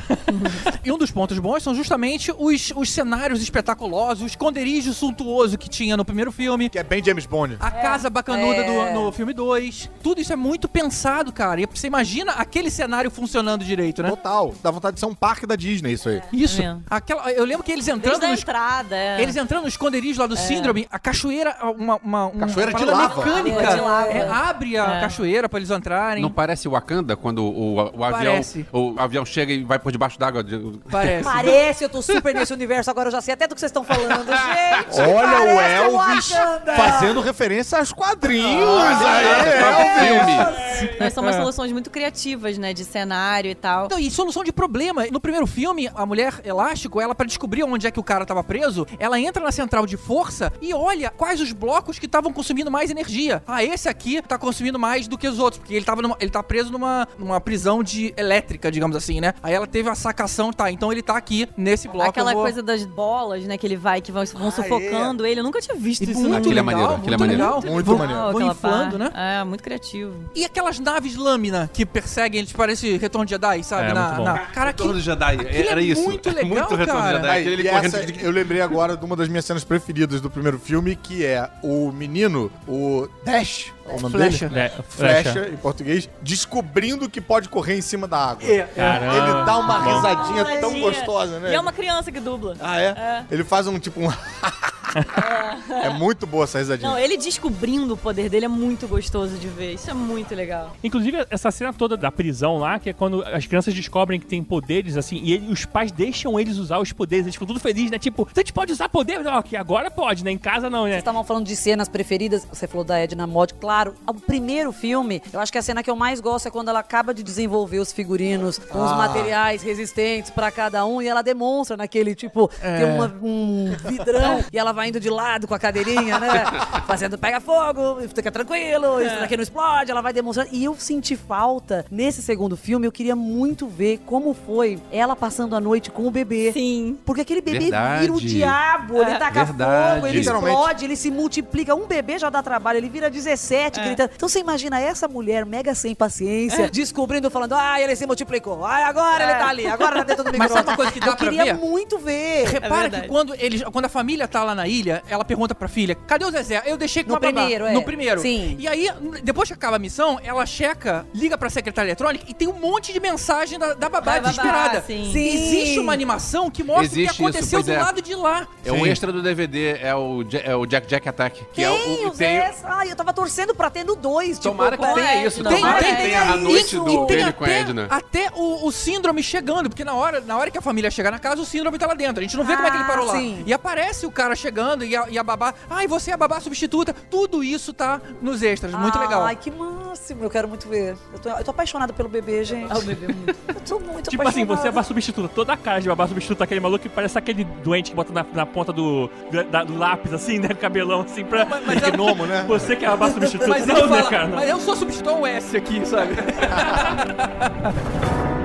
E 0.85 0.93
um 0.93 0.97
dos 0.99 1.11
pontos 1.11 1.39
bons 1.39 1.63
são 1.63 1.75
justamente 1.75 2.33
os, 2.39 2.73
os 2.75 2.91
cenários 2.91 3.43
espetaculosos, 3.43 4.23
o 4.23 4.27
esconderijo 4.27 4.93
suntuoso 4.95 5.59
que 5.59 5.69
tinha 5.69 5.97
no 5.97 6.05
primeiro 6.05 6.33
filme. 6.33 6.69
Que 6.71 6.79
é 6.79 6.83
bem 6.83 7.05
James 7.05 7.27
Bond. 7.27 7.57
A 7.61 7.71
casa 7.71 8.09
bacanuda 8.09 8.57
É. 8.63 8.93
do, 8.93 9.01
no 9.01 9.13
filme 9.13 9.35
2. 9.35 9.91
Tudo 10.03 10.21
isso 10.21 10.33
é 10.33 10.37
muito 10.37 10.67
pensado, 10.69 11.33
cara. 11.33 11.61
E 11.61 11.67
você 11.67 11.87
imagina 11.87 12.33
aquele 12.41 12.71
cenário 12.71 13.11
funcionando 13.11 13.65
direito, 13.65 14.03
né? 14.03 14.11
Total. 14.11 14.55
Dá 14.63 14.71
vontade 14.71 14.95
de 14.95 15.01
ser 15.01 15.07
um 15.07 15.15
parque 15.15 15.47
da 15.47 15.57
Disney 15.57 15.93
isso 15.93 16.09
aí. 16.09 16.23
Isso. 16.33 16.63
É. 16.63 16.77
Aquela, 16.89 17.31
eu 17.33 17.45
lembro 17.45 17.63
que 17.65 17.73
eles 17.73 17.87
entrando 17.89 18.21
Desde 18.21 18.27
a 18.27 18.31
nos, 18.31 18.41
entrada, 18.41 18.97
é. 18.97 19.21
Eles 19.23 19.37
entrando 19.37 19.63
no 19.63 19.69
esconderijo 19.69 20.21
lá 20.21 20.27
do 20.27 20.37
Síndrome, 20.37 20.87
a 20.91 20.99
cachoeira, 20.99 21.57
uma, 21.77 21.97
uma, 21.97 22.27
uma 22.27 22.47
Cachoeira 22.47 22.73
de 22.73 22.85
parada 22.85 22.97
lava. 23.03 23.25
mecânica, 23.25 23.63
É, 23.63 23.75
de 23.75 23.81
lava. 23.81 24.09
é, 24.09 24.29
abre 24.29 24.79
a 24.79 24.97
É. 24.97 25.01
cachoeira 25.01 25.49
pra 25.49 25.59
eles 25.59 25.71
entrarem. 25.71 26.23
Não 26.23 26.31
parece 26.31 26.69
Wakanda 26.69 27.17
quando 27.17 27.45
o, 27.45 27.75
o 27.75 28.05
avião 28.05 28.33
Parece. 28.33 28.67
o 28.73 28.95
avião 28.99 29.25
chega 29.25 29.53
e 29.53 29.65
vai 29.65 29.79
por 29.79 29.91
debaixo 29.93 30.19
d'água? 30.19 30.43
de- 30.45 30.79
Parece. 30.91 31.25
Parece, 31.25 31.85
eu 31.85 31.89
tô 31.89 32.01
super 32.03 32.35
nesse 32.35 32.53
universo 32.53 32.91
agora, 32.91 33.09
eu 33.09 33.13
já 33.13 33.21
sei 33.21 33.35
até 33.35 33.47
do 33.47 33.55
que 33.55 33.61
vocês 33.61 33.71
estão 33.71 33.85
falando. 33.85 34.27
Gente, 34.27 35.01
Olha 35.01 35.55
o 35.55 35.61
Elvis 35.61 36.31
Wakanda. 36.31 36.75
fazendo 36.77 37.21
referência 37.21 37.79
aos 37.79 37.93
quadrinhos. 37.93 38.69
Ah, 38.69 39.99
aí, 40.01 40.09
Elvis. 40.09 40.79
filme. 40.79 40.97
Mas 41.01 41.13
são 41.13 41.23
umas 41.23 41.37
soluções 41.37 41.73
muito 41.73 41.91
criativas, 41.91 42.19
né? 42.37 42.73
De 42.73 42.85
cenário 42.85 43.51
e 43.51 43.55
tal. 43.55 43.89
Não, 43.91 43.99
e 43.99 44.11
solução 44.11 44.43
de 44.45 44.53
problema. 44.53 45.07
No 45.11 45.21
primeiro 45.21 45.47
filme, 45.47 45.91
a 45.95 46.05
mulher 46.07 46.41
elástico, 46.45 47.01
ela 47.01 47.15
pra 47.15 47.27
descobrir 47.27 47.63
onde 47.65 47.87
é 47.87 47.91
que 47.91 48.01
o 48.01 48.03
cara 48.03 48.25
tava 48.27 48.43
preso, 48.45 48.87
ela 48.99 49.19
entra 49.21 49.43
na 49.43 49.53
central 49.53 49.87
de 49.87 49.97
força 49.97 50.53
e 50.61 50.73
olha 50.75 51.11
quais 51.11 51.41
os 51.41 51.53
blocos 51.53 51.99
que 51.99 52.07
estavam 52.07 52.33
consumindo 52.33 52.71
mais 52.71 52.91
energia. 52.91 53.43
Ah, 53.47 53.63
esse 53.65 53.89
aqui 53.89 54.21
tá 54.23 54.39
consumindo 54.39 54.79
mais 54.79 55.07
do 55.09 55.17
que 55.19 55.27
os 55.29 55.39
outros, 55.39 55.59
porque 55.61 55.75
ele 55.75 55.85
tava 55.85 56.03
numa- 56.03 56.17
ele 56.21 56.31
tá 56.31 56.43
preso 56.43 56.71
numa, 56.73 57.07
numa 57.19 57.41
prisão 57.41 57.83
de 57.83 58.13
elétrica, 58.17 58.71
digamos 58.71 58.97
assim, 58.97 59.21
né? 59.21 59.35
Aí 59.43 59.55
ela 59.55 59.67
teve 59.67 59.89
a 59.89 59.95
sacação, 59.95 60.53
tá, 60.53 60.71
então 60.71 60.91
ele 60.93 61.03
tá 61.03 61.17
aqui 61.17 61.49
nesse 61.57 61.89
bloco. 61.89 62.09
Aquela 62.11 62.33
vou- 62.33 62.43
coisa 62.43 62.63
das 62.63 62.85
bolas, 62.85 63.45
né? 63.45 63.57
Que 63.59 63.67
ele 63.67 63.77
vai, 63.77 64.01
que 64.01 64.11
vão, 64.13 64.25
vão 64.27 64.49
Ah, 64.49 64.51
sufocando 64.51 65.25
ele. 65.27 65.41
Eu 65.41 65.45
nunca 65.45 65.61
tinha 65.61 65.77
visto 65.77 66.03
E 66.03 66.11
isso. 66.11 66.21
muito 66.21 66.31
não. 66.31 66.39
Aquilo 66.39 66.53
é 66.59 66.63
legal, 66.63 66.73
maneiro, 66.75 66.95
aquilo 66.95 67.15
é 67.15 67.19
muito 67.19 67.21
maneiro. 67.21 67.43
legal. 67.43 67.73
Muito 67.73 67.87
Vão- 67.87 67.99
maneiro. 67.99 68.21
Vão 68.23 68.31
aquela 68.31 68.53
inflando, 68.53 68.99
né? 68.99 69.11
É, 69.15 69.45
muito 69.45 69.63
criativo. 69.63 70.15
E 70.35 70.45
aquelas 70.45 70.79
naves 70.79 71.17
lâmina 71.17 71.71
que 71.73 71.85
perseguem, 72.19 72.41
eles 72.41 72.53
parecem 72.53 72.97
retorno 72.99 73.25
de 73.25 73.31
Jedi, 73.31 73.63
sabe? 73.63 73.91
É, 73.91 73.95
na, 73.95 74.03
muito 74.07 74.17
bom. 74.17 74.25
na... 74.25 74.39
Cara, 74.39 74.73
que... 74.73 74.83
Retorno 74.83 74.95
de 74.95 75.01
Jedi, 75.01 75.35
aquilo 75.35 75.69
era 75.71 75.81
é 75.81 75.85
isso. 75.85 76.03
muito 76.03 76.29
legal, 76.35 76.47
muito 76.47 76.75
retorno 76.75 77.01
cara. 77.01 77.19
de 77.19 77.25
Jedi. 77.27 77.31
Aí, 77.31 77.61
e 77.63 77.69
essa, 77.69 78.07
de- 78.07 78.25
eu 78.25 78.31
lembrei 78.31 78.61
agora 78.61 78.97
de 78.97 79.05
uma 79.05 79.15
das 79.15 79.29
minhas 79.29 79.45
cenas 79.45 79.63
preferidas 79.65 80.21
do 80.21 80.29
primeiro 80.29 80.59
filme, 80.59 80.97
que 80.97 81.25
é 81.25 81.49
o 81.63 81.93
menino, 81.93 82.51
o 82.67 83.09
Dash, 83.25 83.73
é 83.87 83.95
o 83.97 84.01
nome 84.01 84.15
Flecha. 84.15 84.49
dele? 84.49 84.61
É, 84.61 84.69
Flecha, 84.89 85.33
flecha. 85.33 85.49
em 85.53 85.57
português, 85.57 86.09
descobrindo 86.21 87.09
que 87.09 87.21
pode 87.21 87.49
correr 87.49 87.77
em 87.77 87.83
cima 87.83 88.09
da 88.09 88.19
água. 88.19 88.49
É, 88.49 88.63
Caramba. 88.65 89.15
Ele 89.17 89.45
dá 89.45 89.59
uma 89.59 89.83
risadinha 89.83 90.61
tão 90.61 90.81
gostosa, 90.81 91.39
né? 91.39 91.53
E 91.53 91.55
é 91.55 91.61
uma 91.61 91.73
criança 91.73 92.11
que 92.11 92.21
dubla. 92.21 92.57
Ah, 92.61 92.81
é? 92.81 93.25
Ele 93.31 93.45
faz 93.45 93.67
um 93.67 93.79
tipo 93.79 94.01
um. 94.01 94.09
é 95.83 95.89
muito 95.91 96.27
boa 96.27 96.45
essa 96.45 96.59
risadinha. 96.59 96.89
Não, 96.91 96.99
ele 96.99 97.17
descobrindo 97.17 97.95
o 97.95 97.97
poder 97.97 98.29
dele 98.29 98.47
é 98.47 98.49
muito 98.49 98.87
gostoso 98.89 99.37
de 99.37 99.49
ver. 99.49 99.75
Isso 99.75 99.91
é 99.91 99.95
muito 99.95 100.35
legal. 100.35 100.77
Inclusive, 100.83 101.27
essa 101.31 101.51
cena 101.51 101.73
toda 101.73 101.97
da 101.97 102.11
prisão 102.11 102.59
lá, 102.59 102.79
que 102.79 102.91
é 102.91 102.93
quando 102.93 103.23
as 103.25 103.47
crianças 103.47 103.75
descobrem 103.75 104.19
que 104.21 104.27
tem 104.27 104.43
poderes, 104.43 104.97
assim, 104.97 105.21
e 105.23 105.33
ele- 105.35 105.53
os 105.53 105.65
pais 105.65 105.93
deixam 105.93 106.39
eles 106.39 106.57
usar 106.59 106.79
os 106.79 106.93
poderes. 106.93 107.27
Eles 107.27 107.35
ficam 107.35 107.47
tudo 107.47 107.61
felizes, 107.61 107.91
né? 107.91 107.99
Tipo, 107.99 108.29
a 108.35 108.41
gente 108.41 108.53
pode 108.53 108.73
usar 108.73 108.89
poder? 108.89 109.21
Não, 109.21 109.43
que 109.43 109.57
agora 109.57 109.91
pode, 109.91 110.25
né? 110.25 110.31
Em 110.31 110.39
casa 110.39 110.69
não, 110.71 110.85
né? 110.85 110.91
Vocês 110.91 110.99
estavam 111.01 111.25
falando 111.25 111.47
de 111.47 111.57
cenas 111.57 111.89
preferidas, 111.89 112.47
você 112.51 112.67
falou 112.67 112.85
da 112.85 112.99
Edna 112.99 113.27
Mod, 113.27 113.55
claro. 113.55 113.95
O 114.07 114.15
primeiro 114.15 114.73
filme, 114.73 115.23
eu 115.33 115.41
acho 115.41 115.53
que 115.53 115.59
a 115.59 115.63
cena 115.63 115.83
que 115.83 115.91
eu 115.91 115.97
mais 115.97 116.21
gosto 116.21 116.47
é 116.49 116.51
quando 116.51 116.69
ela 116.69 116.81
acaba 116.81 117.13
de 117.13 117.23
desenvolver 117.23 117.79
os 117.79 117.93
figurinos 117.93 118.59
com 118.59 118.83
os 118.85 118.93
Ah. 118.93 118.97
materiais 118.97 119.63
resistentes 119.63 120.31
pra 120.31 120.51
cada 120.51 120.85
um 120.87 121.01
e 121.03 121.09
ela 121.09 121.23
demonstra 121.23 121.77
naquele, 121.77 122.15
tipo, 122.15 122.49
tem 122.49 122.85
uma- 122.95 123.15
um 123.23 123.75
vidrão 123.87 124.45
e 124.53 124.59
ela 124.59 124.73
vai 124.79 124.89
indo 124.89 125.01
de 125.01 125.11
lado 125.11 125.49
com 125.49 125.55
a 125.55 125.59
cadeirinha, 125.59 126.21
né? 126.21 126.29
Fazendo 126.87 127.19
pega 127.19 127.41
fogo, 127.41 127.99
fica 128.15 128.31
tranquilo, 128.31 129.03
isso 129.03 129.19
daqui 129.19 129.37
não 129.37 129.43
explode, 129.43 129.91
ela 129.91 130.01
vai 130.01 130.13
demonstrando. 130.13 130.51
E 130.53 130.63
eu 130.65 130.77
senti 130.79 131.17
falta, 131.17 131.85
nesse 131.91 132.23
segundo 132.23 132.57
filme, 132.57 132.87
eu 132.87 132.93
queria 132.93 133.17
muito 133.17 133.67
ver 133.67 133.99
como 134.07 134.33
foi 134.33 134.79
ela 134.93 135.17
passando 135.17 135.57
a 135.57 135.61
noite 135.61 135.91
com 135.91 136.07
o 136.07 136.11
bebê. 136.13 136.53
Sim. 136.53 136.97
Porque 137.05 137.23
aquele 137.23 137.41
bebê 137.41 137.59
Verdade. 137.59 138.01
vira 138.03 138.13
o 138.13 138.21
diabo, 138.21 139.03
ele 139.03 139.19
taca 139.19 139.45
Verdade. 139.45 139.95
fogo, 139.97 140.07
ele 140.07 140.21
explode, 140.21 140.85
ele 140.85 140.97
se 140.97 141.11
multiplica. 141.11 141.75
Um 141.75 141.87
bebê 141.87 142.19
já 142.19 142.31
dá 142.31 142.41
trabalho, 142.41 142.79
ele 142.79 142.89
vira 142.89 143.11
17 143.11 143.81
gritando. 143.81 144.11
Então 144.15 144.29
você 144.29 144.39
imagina 144.39 144.81
essa 144.81 145.09
mulher 145.09 145.45
mega 145.45 145.75
sem 145.75 145.93
paciência, 145.95 146.71
descobrindo, 146.71 147.29
falando, 147.31 147.55
ah, 147.55 147.81
ele 147.81 147.97
se 147.97 148.07
multiplicou, 148.07 148.65
ah, 148.65 148.87
agora 148.87 149.25
ele 149.25 149.35
tá 149.35 149.49
ali, 149.49 149.67
agora 149.67 149.97
tá 149.97 150.03
dentro 150.05 150.25
do 150.25 150.39
Mas 150.39 150.53
sabe 150.53 150.69
uma 150.69 150.77
coisa 150.77 150.93
que 150.93 151.01
dá 151.01 151.07
Eu 151.09 151.17
pra 151.17 151.27
queria 151.27 151.45
ver? 151.47 151.55
muito 151.55 151.99
ver. 151.99 152.47
Repara 152.47 152.83
verdade. 152.83 153.03
que 153.03 153.09
quando, 153.09 153.35
eles, 153.35 153.63
quando 153.65 153.85
a 153.87 153.89
família 153.89 154.29
tá 154.29 154.45
lá 154.45 154.55
na 154.55 154.68
ilha, 154.69 155.03
ela 155.09 155.25
pergunta 155.25 155.55
pra 155.55 155.67
filha: 155.69 155.95
cadê 155.95 156.25
o 156.25 156.31
Zezé? 156.31 156.63
Eu 156.67 156.77
deixei 156.77 157.03
com 157.03 157.11
No 157.11 157.17
a 157.17 157.21
babá. 157.21 157.33
primeiro, 157.33 157.67
é. 157.67 157.73
No 157.73 157.83
primeiro. 157.83 158.21
Sim. 158.21 158.57
E 158.59 158.69
aí, 158.69 158.89
depois 159.23 159.49
que 159.49 159.55
acaba 159.55 159.77
a 159.77 159.79
missão, 159.79 160.21
ela 160.23 160.45
checa, 160.47 161.07
liga 161.15 161.37
pra 161.37 161.51
secretária 161.51 161.89
eletrônica 161.89 162.25
e 162.29 162.35
tem 162.35 162.47
um 162.49 162.53
monte 162.53 162.93
de 162.93 163.01
mensagem 163.01 163.59
da, 163.59 163.75
da 163.75 163.89
babá 163.89 163.99
Da 163.99 164.21
babá, 164.21 164.29
desesperada. 164.31 164.85
sim. 164.87 165.11
Sim. 165.13 165.29
Existe 165.29 165.79
uma 165.79 165.93
animação 165.93 166.51
que 166.51 166.63
mostra 166.63 166.85
Existe 166.87 167.11
o 167.11 167.15
que 167.17 167.23
aconteceu 167.23 167.61
isso, 167.61 167.69
do 167.71 167.75
é. 167.75 167.79
lado 167.83 168.01
de 168.03 168.15
lá. 168.15 168.47
É 168.65 168.73
o 168.73 168.87
extra 168.87 169.11
do 169.13 169.23
DVD, 169.23 169.79
é 169.81 169.95
o, 169.95 170.25
é 170.45 170.55
o 170.55 170.67
Jack 170.67 170.87
Jack 170.87 171.09
Attack. 171.09 171.41
Que 171.53 171.63
Tem, 171.63 171.65
é 171.65 171.71
o, 171.71 172.09
o 172.09 172.15
Zé. 172.15 172.55
Ai, 172.65 172.91
eu 172.91 172.97
tava 172.97 173.13
torcendo 173.13 173.55
pra 173.55 173.71
ter 173.71 173.85
no 173.85 173.97
2. 173.97 174.39
Tomara 174.39 174.73
tipo, 174.77 174.83
que 174.83 174.89
com 174.89 174.95
tenha 174.95 175.11
a 175.11 175.27
isso. 175.27 175.43
Tem, 175.43 175.57
tomara 175.57 175.79
tem, 175.79 175.91
que 175.91 175.97
tem 175.97 176.07
tenha 176.11 176.23
a 176.23 176.37
isso. 176.37 176.45
noite 176.45 176.77
E 176.77 176.79
do, 176.79 177.07
tem 177.07 177.17
dele 177.17 177.33
com 177.33 177.45
a 177.45 177.49
Edna. 177.51 177.87
até 177.91 178.31
o, 178.35 178.67
o 178.67 178.73
síndrome 178.73 179.23
chegando, 179.23 179.69
porque 179.69 179.85
na 179.85 179.95
hora, 179.95 180.21
na 180.21 180.37
hora 180.37 180.51
que 180.51 180.59
a 180.59 180.63
família 180.63 180.91
chegar 180.91 181.11
na 181.11 181.19
casa, 181.19 181.41
o 181.41 181.45
síndrome 181.45 181.79
tá 181.79 181.87
lá 181.87 181.95
dentro. 181.95 182.19
A 182.21 182.23
gente 182.23 182.37
não 182.37 182.45
vê 182.45 182.55
como 182.55 182.67
é 182.67 182.71
que 182.71 182.77
ele 182.77 182.85
parou 182.85 183.07
lá. 183.07 183.15
Ah, 183.15 183.19
sim. 183.19 183.43
E 183.47 183.53
aparece 183.53 184.05
o 184.07 184.11
cara 184.11 184.35
chegando 184.35 184.58
e 184.85 184.97
a, 184.97 185.07
e 185.09 185.19
a 185.19 185.23
babá. 185.23 185.55
Ai, 185.69 185.87
você 185.87 186.11
é 186.11 186.15
a 186.15 186.17
babá 186.17 186.41
substituta. 186.41 186.95
Tudo 187.11 187.43
isso 187.45 187.73
tá 187.73 188.01
nos 188.21 188.43
extras. 188.43 188.73
Muito 188.73 188.99
legal. 188.99 189.25
Ai, 189.25 189.37
que 189.37 189.51
máximo. 189.51 190.25
Eu 190.25 190.31
quero 190.31 190.49
muito 190.49 190.69
ver. 190.69 190.97
Eu 191.13 191.19
tô, 191.19 191.29
eu 191.29 191.45
tô 191.45 191.51
apaixonada 191.51 191.93
pelo 191.93 192.09
bebê, 192.09 192.45
gente. 192.45 192.71
Ah, 192.73 192.79
o 192.79 192.83
bebê 192.83 193.07
é 193.07 193.13
muito. 193.15 193.37
Eu 193.49 193.61
tô 193.67 193.79
muito 193.81 194.11
Tipo 194.11 194.27
assim, 194.29 194.45
você 194.45 194.69
é 194.69 194.71
babá 194.71 194.83
substituta. 194.83 195.29
Toda 195.29 195.53
a 195.53 195.57
cara 195.57 195.81
de 195.81 195.89
babá 195.89 196.07
substituta, 196.07 196.45
aquele 196.45 196.61
maluco 196.61 196.83
que 196.83 196.89
parece 196.89 197.19
aquele 197.19 197.45
doente 197.45 197.91
que 197.91 197.97
bota 197.97 198.13
na, 198.13 198.25
na 198.33 198.47
ponta 198.47 198.73
do, 198.73 199.11
da- 199.51 199.65
do 199.65 199.77
lápis, 199.77 200.13
assim, 200.13 200.39
né? 200.39 200.49
Cabelão, 200.49 201.03
assim, 201.03 201.25
pra... 201.25 201.45
Mas- 201.45 201.67
mas 201.67 201.83
ela- 201.83 201.91
Gnomo, 201.97 202.27
né? 202.27 202.45
Você 202.49 202.77
que 202.77 202.85
é 202.85 202.89
a 202.89 202.93
babá 202.93 203.11
substituta. 203.11 203.49
Mas 203.49 203.67
não, 203.67 203.87
né, 203.87 204.03
cara? 204.05 204.29
Não. 204.29 204.37
mas 204.37 204.49
eu 204.49 204.59
sou 204.61 204.77
substituto 204.77 205.11
ao 205.11 205.27
S 205.27 205.57
aqui, 205.57 205.85
sabe? 205.87 206.15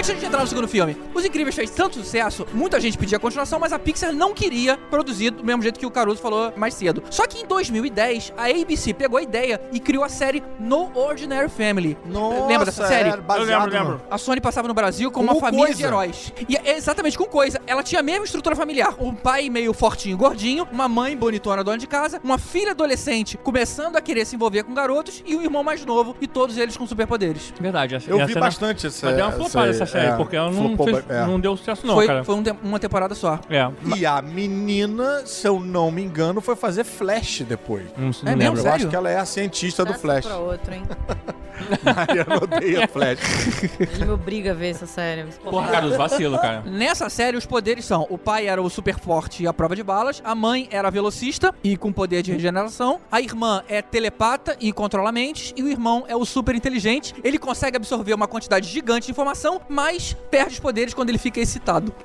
Antes 0.00 0.18
de 0.18 0.24
entrar 0.26 0.40
no 0.40 0.46
segundo 0.46 0.66
filme, 0.66 0.96
Os 1.14 1.26
Incríveis 1.26 1.54
fez 1.54 1.68
tanto 1.70 1.96
sucesso, 1.98 2.46
muita 2.54 2.80
gente 2.80 2.96
pedia 2.96 3.18
continuação, 3.18 3.60
mas 3.60 3.70
a 3.70 3.78
Pixar 3.78 4.12
não 4.14 4.32
queria 4.32 4.78
produzir 4.78 5.28
do 5.30 5.44
mesmo 5.44 5.62
jeito 5.62 5.78
que 5.78 5.84
o 5.84 5.90
Caruso 5.90 6.22
falou 6.22 6.54
mais 6.56 6.72
cedo. 6.72 7.02
Só 7.10 7.26
que 7.26 7.38
em 7.42 7.46
2010, 7.46 8.32
a 8.34 8.46
ABC 8.46 8.94
pegou 8.94 9.18
a 9.18 9.22
ideia 9.22 9.60
e 9.70 9.78
criou 9.78 10.02
a 10.02 10.08
série 10.08 10.42
No 10.58 10.90
Ordinary 10.98 11.50
Family. 11.50 11.98
Nossa, 12.06 12.46
Lembra 12.46 12.64
dessa 12.64 12.86
série? 12.86 13.10
era 13.10 13.20
baseado 13.20 13.50
Eu 13.50 13.58
lembro, 13.58 13.70
no- 13.84 13.90
lembro. 13.90 14.02
A 14.10 14.16
Sony 14.16 14.40
passava 14.40 14.66
no 14.66 14.72
Brasil 14.72 15.10
com 15.10 15.20
Com 15.26 15.32
uma 15.34 15.38
família 15.40 15.66
coisa. 15.66 15.78
de 15.78 15.84
heróis. 15.84 16.32
E 16.48 16.56
é 16.56 16.76
exatamente 16.78 17.18
com 17.18 17.26
coisa. 17.26 17.60
Ela 17.66 17.82
tinha 17.82 18.00
a 18.00 18.02
mesma 18.02 18.24
estrutura 18.24 18.56
familiar. 18.56 18.94
Um 18.98 19.14
pai 19.14 19.50
meio 19.50 19.74
fortinho, 19.74 20.16
gordinho, 20.16 20.66
uma 20.72 20.88
mãe 20.88 21.14
bonitona, 21.14 21.62
dona 21.62 21.76
de 21.76 21.86
casa, 21.86 22.18
uma 22.24 22.38
filha 22.38 22.70
adolescente 22.70 23.36
começando 23.36 23.96
a 23.96 24.00
querer 24.00 24.24
se 24.24 24.34
envolver 24.34 24.62
com 24.62 24.72
garotos 24.72 25.22
e 25.26 25.36
um 25.36 25.42
irmão 25.42 25.62
mais 25.62 25.84
novo 25.84 26.16
e 26.22 26.26
todos 26.26 26.56
eles 26.56 26.74
com 26.74 26.86
superpoderes. 26.86 27.52
Verdade. 27.60 27.96
essa- 27.96 28.10
Eu 28.10 28.16
vi 28.18 28.30
essa- 28.32 28.40
bastante 28.40 28.86
essa 28.86 29.06
Mas 29.06 29.16
deu 29.16 29.24
uma 29.26 29.32
flopada 29.32 29.70
essa 29.70 29.89
série, 29.90 30.06
é, 30.12 30.16
porque 30.16 30.36
ela 30.36 30.50
não, 30.50 30.68
flopou 30.76 30.86
fez- 30.86 31.04
é. 31.08 31.26
não 31.26 31.38
deu 31.40 31.56
sucesso 31.56 31.86
não, 31.86 31.94
foi 31.94 32.06
cara. 32.06 32.24
foi 32.24 32.34
um 32.34 32.42
te- 32.42 32.54
uma 32.62 32.78
temporada 32.78 33.14
só. 33.14 33.38
É. 33.50 33.68
E 33.96 34.06
a 34.06 34.20
menina, 34.22 35.22
se 35.26 35.46
eu 35.46 35.60
não 35.60 35.90
me 35.90 36.02
engano, 36.02 36.40
foi 36.40 36.56
fazer 36.56 36.84
Flash 36.84 37.42
depois. 37.46 37.84
Não, 37.96 38.10
não 38.22 38.32
É 38.32 38.36
mesmo? 38.36 38.54
lembro. 38.56 38.60
Eu 38.70 38.72
acho 38.74 38.88
que 38.88 38.96
ela 38.96 39.10
é 39.10 39.18
a 39.18 39.24
cientista 39.24 39.84
do 39.84 39.92
Dá 39.92 39.98
Flash. 39.98 40.26
Pra 40.26 40.36
outro, 40.36 40.72
hein? 40.74 40.82
Mariana 41.84 42.36
odeia 42.42 42.88
Flash. 42.88 43.18
Ele 43.78 44.04
me 44.06 44.10
obriga 44.12 44.52
a 44.52 44.54
ver 44.54 44.70
essa 44.70 44.86
série. 44.86 45.24
Porra, 45.44 45.68
Caruso, 45.70 45.96
vacilo, 45.98 46.38
cara. 46.38 46.62
Nessa 46.64 47.08
série, 47.10 47.36
os 47.36 47.44
poderes 47.44 47.84
são: 47.84 48.06
o 48.08 48.16
pai 48.16 48.46
era 48.48 48.62
o 48.62 48.70
super 48.70 48.98
forte 48.98 49.42
e 49.42 49.46
a 49.46 49.52
prova 49.52 49.76
de 49.76 49.82
balas, 49.82 50.22
a 50.24 50.34
mãe 50.34 50.68
era 50.70 50.90
velocista 50.90 51.54
e 51.62 51.76
com 51.76 51.92
poder 51.92 52.22
de 52.22 52.32
regeneração, 52.32 52.98
a 53.12 53.20
irmã 53.20 53.62
é 53.68 53.82
telepata 53.82 54.56
e 54.60 54.72
controla 54.72 55.12
mentes, 55.12 55.52
e 55.56 55.62
o 55.62 55.68
irmão 55.68 56.04
é 56.08 56.16
o 56.16 56.24
super 56.24 56.54
inteligente. 56.54 57.14
Ele 57.22 57.38
consegue 57.38 57.76
absorver 57.76 58.14
uma 58.14 58.26
quantidade 58.26 58.66
gigante 58.68 59.06
de 59.06 59.10
informação, 59.12 59.60
mas 59.68 59.79
perde 60.30 60.54
os 60.54 60.60
poderes 60.60 60.94
quando 60.94 61.10
ele 61.10 61.18
fica 61.18 61.40
excitado. 61.40 61.92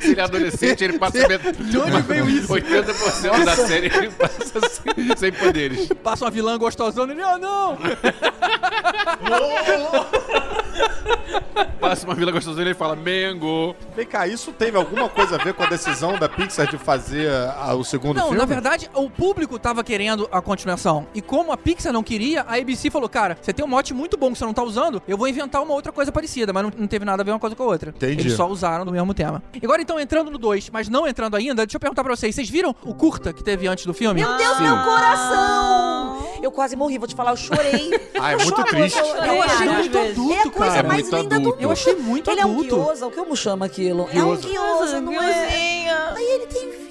Se 0.00 0.12
ele 0.12 0.20
é 0.20 0.24
adolescente, 0.24 0.84
ele 0.84 0.98
passa 0.98 1.18
De 1.18 1.78
onde 1.78 2.02
veio 2.02 2.28
isso? 2.28 2.52
80% 2.52 3.44
da 3.44 3.56
série 3.56 3.86
ele 3.86 4.10
passa 4.10 4.60
sem, 4.68 5.16
sem 5.16 5.32
poderes. 5.32 5.88
Passa 6.02 6.24
uma 6.24 6.30
vilã 6.30 6.58
gostosona 6.58 7.12
e 7.12 7.16
ele, 7.16 7.22
ah, 7.22 7.38
não! 7.38 7.78
Passa 11.88 12.06
uma 12.06 12.14
vila 12.14 12.32
gostosa 12.32 12.60
e 12.60 12.64
ele 12.64 12.74
fala 12.74 12.96
Mengo. 12.96 13.74
Vem 13.94 14.06
cá, 14.06 14.26
isso 14.26 14.52
teve 14.52 14.76
alguma 14.76 15.08
coisa 15.08 15.36
a 15.36 15.38
ver 15.38 15.54
com 15.54 15.62
a 15.62 15.66
decisão 15.66 16.18
da 16.18 16.28
Pixar 16.28 16.66
de 16.68 16.78
fazer 16.78 17.30
a- 17.30 17.74
o 17.74 17.84
segundo 17.84 18.16
Não, 18.16 18.24
filme? 18.24 18.38
na 18.38 18.44
verdade, 18.44 18.90
o 18.94 19.08
público 19.10 19.58
tava 19.58 19.84
querendo 19.84 20.28
a 20.32 20.40
continuação. 20.40 21.06
E 21.14 21.20
como 21.20 21.52
a 21.52 21.56
Pixar 21.56 21.92
não 21.92 22.02
queria, 22.02 22.42
a 22.42 22.56
ABC 22.56 22.90
falou: 22.90 23.08
Cara, 23.08 23.36
você 23.40 23.52
tem 23.52 23.64
um 23.64 23.68
mote 23.68 23.92
muito 23.92 24.16
bom 24.16 24.32
que 24.32 24.38
você 24.38 24.44
não 24.44 24.54
tá 24.54 24.62
usando, 24.62 25.02
eu 25.06 25.16
vou 25.18 25.28
inventar 25.28 25.62
uma 25.62 25.74
outra 25.74 25.92
coisa 25.92 26.10
parecida. 26.10 26.52
Mas 26.52 26.62
não, 26.62 26.72
não 26.76 26.86
teve 26.86 27.04
nada 27.04 27.22
a 27.22 27.24
ver 27.24 27.32
uma 27.32 27.38
coisa 27.38 27.54
com 27.54 27.62
a 27.62 27.66
outra. 27.66 27.90
Entendi. 27.90 28.22
Eles 28.22 28.32
só 28.34 28.48
usaram 28.48 28.84
do 28.84 28.92
mesmo 28.92 29.12
tema. 29.14 29.42
E 29.52 29.64
agora, 29.64 29.82
então, 29.82 29.98
entrando 30.00 30.30
no 30.30 30.38
2, 30.38 30.70
mas 30.70 30.88
não 30.88 31.06
entrando 31.06 31.36
ainda, 31.36 31.64
deixa 31.66 31.76
eu 31.76 31.80
perguntar 31.80 32.02
pra 32.02 32.14
vocês: 32.16 32.34
vocês 32.34 32.48
viram 32.48 32.74
o 32.82 32.94
curta 32.94 33.32
que 33.32 33.42
teve 33.42 33.66
antes 33.66 33.84
do 33.86 33.92
filme? 33.94 34.20
Meu 34.22 34.36
Deus, 34.36 34.58
meu 34.60 34.76
coração! 34.82 36.24
Eu 36.42 36.50
quase 36.52 36.76
morri, 36.76 36.98
vou 36.98 37.08
te 37.08 37.14
falar, 37.14 37.30
eu 37.32 37.36
chorei. 37.36 37.90
Ah, 38.20 38.32
é 38.32 38.34
Eu 38.34 38.38
muito 38.38 38.56
choro, 38.56 38.68
triste. 38.68 38.98
Eu, 38.98 39.42
achei 39.42 39.68
muito 39.68 39.98
adulto, 39.98 40.32
É 40.32 40.40
a 40.40 40.50
coisa 40.50 40.74
cara. 40.74 40.88
mais 40.88 41.02
Muito 41.02 41.16
linda 41.16 41.28
do 41.28 41.34
adulto. 41.40 41.56
mundo. 41.56 41.64
Eu 41.64 41.70
achei 41.74 41.94
muito 41.96 42.30
Ele 42.30 42.40
é 42.40 42.46
um 42.46 42.52
adulto. 42.52 42.76
guiosa, 42.76 43.06
o 43.06 43.10
que 43.10 43.18
eu 43.18 43.36
chamo 43.36 43.64
aquilo? 43.64 44.08
É 44.12 44.24
um 44.24 44.36
guiosa, 44.36 45.00
não 45.00 45.12
é? 45.22 45.90
Aí 46.16 46.24
ele 46.24 46.46
tem 46.46 46.83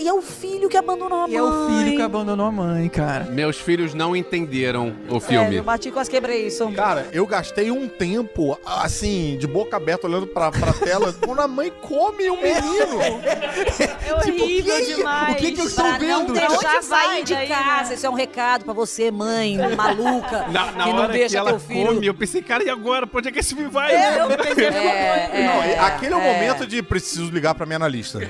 e 0.00 0.08
é 0.08 0.12
o 0.12 0.20
filho 0.22 0.68
que 0.68 0.76
abandonou 0.76 1.18
a 1.20 1.26
mãe. 1.26 1.32
E 1.32 1.36
é 1.36 1.42
o 1.42 1.68
filho 1.68 1.96
que 1.96 2.02
abandonou 2.02 2.46
a 2.46 2.52
mãe, 2.52 2.88
cara. 2.88 3.24
Meus 3.24 3.56
filhos 3.58 3.94
não 3.94 4.14
entenderam 4.16 4.94
o 5.08 5.16
É, 5.16 5.20
filme. 5.20 5.56
eu 5.56 5.64
bati, 5.64 5.90
quase 5.90 6.10
quebrei 6.10 6.46
isso. 6.46 6.70
Cara, 6.72 7.06
eu 7.12 7.26
gastei 7.26 7.70
um 7.70 7.88
tempo, 7.88 8.58
assim, 8.64 9.36
de 9.38 9.46
boca 9.46 9.76
aberta, 9.76 10.06
olhando 10.06 10.26
pra, 10.26 10.50
pra 10.50 10.72
tela, 10.72 11.12
quando 11.24 11.40
a 11.40 11.48
mãe 11.48 11.72
come 11.82 12.28
o 12.30 12.36
menino. 12.36 13.00
É 13.02 14.14
horrível 14.14 14.84
demais. 14.84 15.32
o 15.34 15.36
que 15.36 15.52
que 15.52 15.60
eu 15.60 15.66
estou 15.66 15.84
Pra 15.84 15.98
não 15.98 16.26
vendo? 16.26 16.32
deixar 16.32 16.82
sair 16.82 17.24
de 17.24 17.34
daí, 17.34 17.48
casa. 17.48 17.88
né? 17.90 17.94
Isso 17.96 18.06
é 18.06 18.10
um 18.10 18.14
recado 18.14 18.64
pra 18.64 18.74
você, 18.74 19.10
mãe 19.10 19.56
maluca, 19.76 20.46
Na, 20.50 20.72
na 20.72 20.84
que 20.84 20.92
não 20.92 20.98
hora 21.02 21.12
deixa 21.12 21.28
que 21.30 21.36
ela 21.36 21.50
teu 21.50 21.60
filho... 21.60 21.86
come, 21.94 22.06
eu 22.06 22.14
pensei, 22.14 22.42
cara, 22.42 22.64
e 22.64 22.70
agora? 22.70 23.06
Pra 23.06 23.18
onde 23.18 23.28
é 23.28 23.32
que 23.32 23.38
esse 23.40 23.54
filme 23.54 23.70
vai? 23.70 23.92
Eu 23.94 24.28
pensei 24.36 24.68
a 24.68 24.70
mesma 24.70 24.90
É, 24.90 25.26
coisa. 25.28 25.42
Não, 25.46 25.62
é, 25.62 25.78
aquele 25.78 26.14
é 26.14 26.16
o 26.16 26.20
é. 26.20 26.32
momento 26.34 26.66
de 26.66 26.82
preciso 26.82 27.30
ligar 27.30 27.54
pra 27.54 27.66
minha 27.66 27.76
analista. 27.76 28.20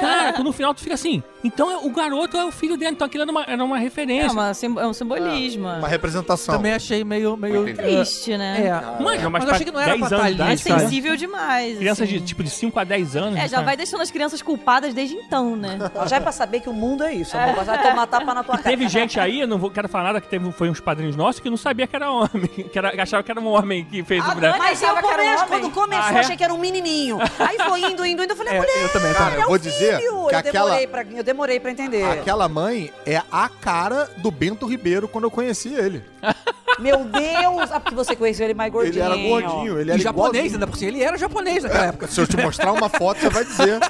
Cara, 0.00 0.32
tu 0.38 0.44
no 0.44 0.52
final 0.52 0.72
tu 0.74 0.80
fica 0.80 0.94
assim. 0.94 1.22
Então 1.44 1.70
é- 1.70 1.76
o 1.76 1.90
garoto 1.90 2.36
é 2.36 2.44
o 2.44 2.50
filho 2.50 2.76
dele, 2.76 2.92
então 2.92 3.06
aquilo 3.06 3.22
era 3.22 3.30
uma, 3.30 3.44
era 3.44 3.64
uma 3.64 3.76
É, 3.78 3.80
referência. 3.80 4.32
uma 4.32 4.54
sim- 4.54 4.74
é 4.78 4.86
um 4.86 4.92
simbolismo. 4.92 5.68
Uma 5.68 5.88
representação. 5.88 6.54
Também 6.56 6.72
achei 6.72 7.04
meio. 7.04 7.36
meio 7.36 7.68
Entendi. 7.68 7.78
Triste, 7.96 8.36
né? 8.36 8.66
É. 8.66 9.02
Mas, 9.02 9.22
Mas 9.22 9.32
mas, 9.32 9.44
eu 9.44 9.50
achei 9.50 9.64
que 9.66 9.72
não 9.72 9.80
era 9.80 9.90
10 9.96 9.98
pra 10.00 10.06
anos 10.08 10.10
tá 10.10 10.16
de 10.16 10.22
ali, 10.42 10.50
É 10.50 10.54
idade, 10.54 10.60
sensível 10.62 11.16
demais. 11.16 11.78
Crianças 11.78 12.08
assim. 12.08 12.18
de 12.18 12.24
tipo 12.24 12.42
de 12.42 12.50
5 12.50 12.78
a 12.80 12.84
10 12.84 13.16
anos. 13.16 13.38
É, 13.38 13.42
já 13.42 13.56
cara. 13.56 13.62
vai 13.64 13.76
deixando 13.76 14.00
as 14.00 14.10
crianças 14.10 14.42
culpadas 14.42 14.92
desde 14.94 15.14
então, 15.16 15.54
né? 15.56 15.78
Já 16.08 16.16
é 16.16 16.20
pra 16.20 16.32
saber 16.32 16.60
que 16.60 16.68
o 16.68 16.72
mundo 16.72 17.04
é 17.04 17.12
isso. 17.14 17.36
amor. 17.36 17.64
Vai 17.64 17.82
tomar 17.82 18.06
tapa 18.06 18.34
na 18.34 18.42
tua 18.42 18.56
cara. 18.56 18.68
Teve 18.70 18.88
gente 18.88 19.18
aí, 19.20 19.40
eu 19.40 19.46
não 19.46 19.58
vou, 19.58 19.70
quero 19.70 19.88
falar 19.88 20.04
nada, 20.04 20.20
que 20.20 20.28
teve, 20.28 20.50
foi 20.52 20.68
uns 20.70 20.80
padrinhos 20.80 21.16
nossos 21.16 21.40
que 21.40 21.48
não 21.50 21.56
sabia 21.56 21.86
que 21.86 21.94
era 21.96 22.10
homem. 22.10 22.28
Que 22.72 22.78
era, 22.78 23.02
achava 23.02 23.22
que 23.22 23.30
era 23.30 23.40
um 23.40 23.46
homem 23.46 23.84
que 23.84 24.02
fez 24.04 24.22
o 24.22 24.26
Mas 24.58 24.82
eu 24.82 24.94
um 24.94 25.00
começo, 25.00 25.46
quando 25.46 25.70
começou, 25.70 26.04
Ah, 26.04 26.16
é? 26.16 26.20
achei 26.20 26.36
que 26.36 26.44
era 26.44 26.52
um 26.52 26.58
menininho. 26.58 27.18
Aí 27.38 27.56
foi 27.58 27.80
indo, 27.80 28.04
indo, 28.04 28.22
indo. 28.24 28.32
Eu 28.32 28.36
falei, 28.36 28.54
É, 28.54 28.58
mulher, 28.58 28.82
eu 28.82 28.88
também, 28.92 29.12
Cara, 29.14 29.30
tá? 29.36 29.42
eu 29.42 29.48
vou 29.48 29.58
dizer 29.58 29.96
filho. 29.98 30.17
Que 30.26 30.34
eu, 30.34 30.38
aquela, 30.38 30.64
demorei 30.70 30.86
pra, 30.86 31.02
eu 31.04 31.22
demorei 31.24 31.60
pra 31.60 31.70
entender. 31.70 32.04
aquela 32.04 32.48
mãe 32.48 32.92
é 33.06 33.22
a 33.30 33.48
cara 33.48 34.10
do 34.18 34.30
Bento 34.30 34.66
Ribeiro 34.66 35.08
quando 35.08 35.24
eu 35.24 35.30
conheci 35.30 35.72
ele. 35.74 36.02
Meu 36.78 37.04
Deus! 37.04 37.70
Ah, 37.72 37.80
porque 37.80 37.94
você 37.94 38.14
conheceu 38.16 38.44
ele 38.46 38.54
mais 38.54 38.72
gordinho. 38.72 38.94
Ele 38.94 39.02
era 39.02 39.16
gordinho, 39.16 39.80
ele 39.80 39.90
E 39.90 39.92
era 39.94 40.02
japonês, 40.02 40.34
igualzinho. 40.34 40.54
ainda 40.54 40.66
por 40.66 40.76
cima. 40.76 40.90
Ele 40.90 41.02
era 41.02 41.16
japonês 41.18 41.62
naquela 41.64 41.86
época. 41.86 42.06
Se 42.06 42.20
eu 42.20 42.26
te 42.26 42.36
mostrar 42.36 42.72
uma 42.72 42.88
foto, 42.88 43.20
você 43.20 43.28
vai 43.28 43.44
dizer. 43.44 43.80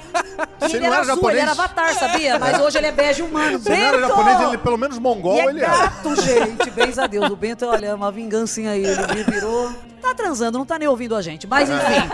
E 0.61 0.69
Se 0.69 0.77
ele 0.77 0.77
ele 0.77 0.87
não 0.87 0.87
era 0.87 0.95
era 0.95 1.01
azul, 1.03 1.15
japonês, 1.17 1.33
ele 1.33 1.41
era 1.43 1.51
avatar, 1.53 1.95
sabia? 1.95 2.39
Mas 2.39 2.61
hoje 2.61 2.79
ele 2.79 2.87
é 2.87 2.93
bege 2.93 3.23
humano. 3.23 3.59
se 3.59 3.71
ele 3.71 3.79
não 3.81 3.87
era 3.89 4.01
japonês, 4.01 4.41
ele 4.41 4.59
pelo 4.59 4.77
menos 4.79 4.99
mongol, 4.99 5.37
E 5.37 5.41
é 5.41 5.45
ele 5.47 5.61
era. 5.63 5.77
gato, 5.77 6.17
gente. 6.23 6.71
Bens 6.71 6.99
a 6.99 7.07
Deus. 7.07 7.29
O 7.31 7.37
Bento, 7.37 7.67
olha, 7.67 7.87
é 7.87 7.95
uma 7.95 8.11
vingancinha 8.11 8.71
aí. 8.73 8.85
Ele 8.85 9.07
me 9.15 9.23
virou. 9.25 9.71
Tá 10.01 10.15
transando, 10.15 10.57
não 10.59 10.65
tá 10.65 10.79
nem 10.79 10.87
ouvindo 10.89 11.15
a 11.17 11.21
gente. 11.21 11.47
Mas 11.47 11.69
enfim. 11.69 12.09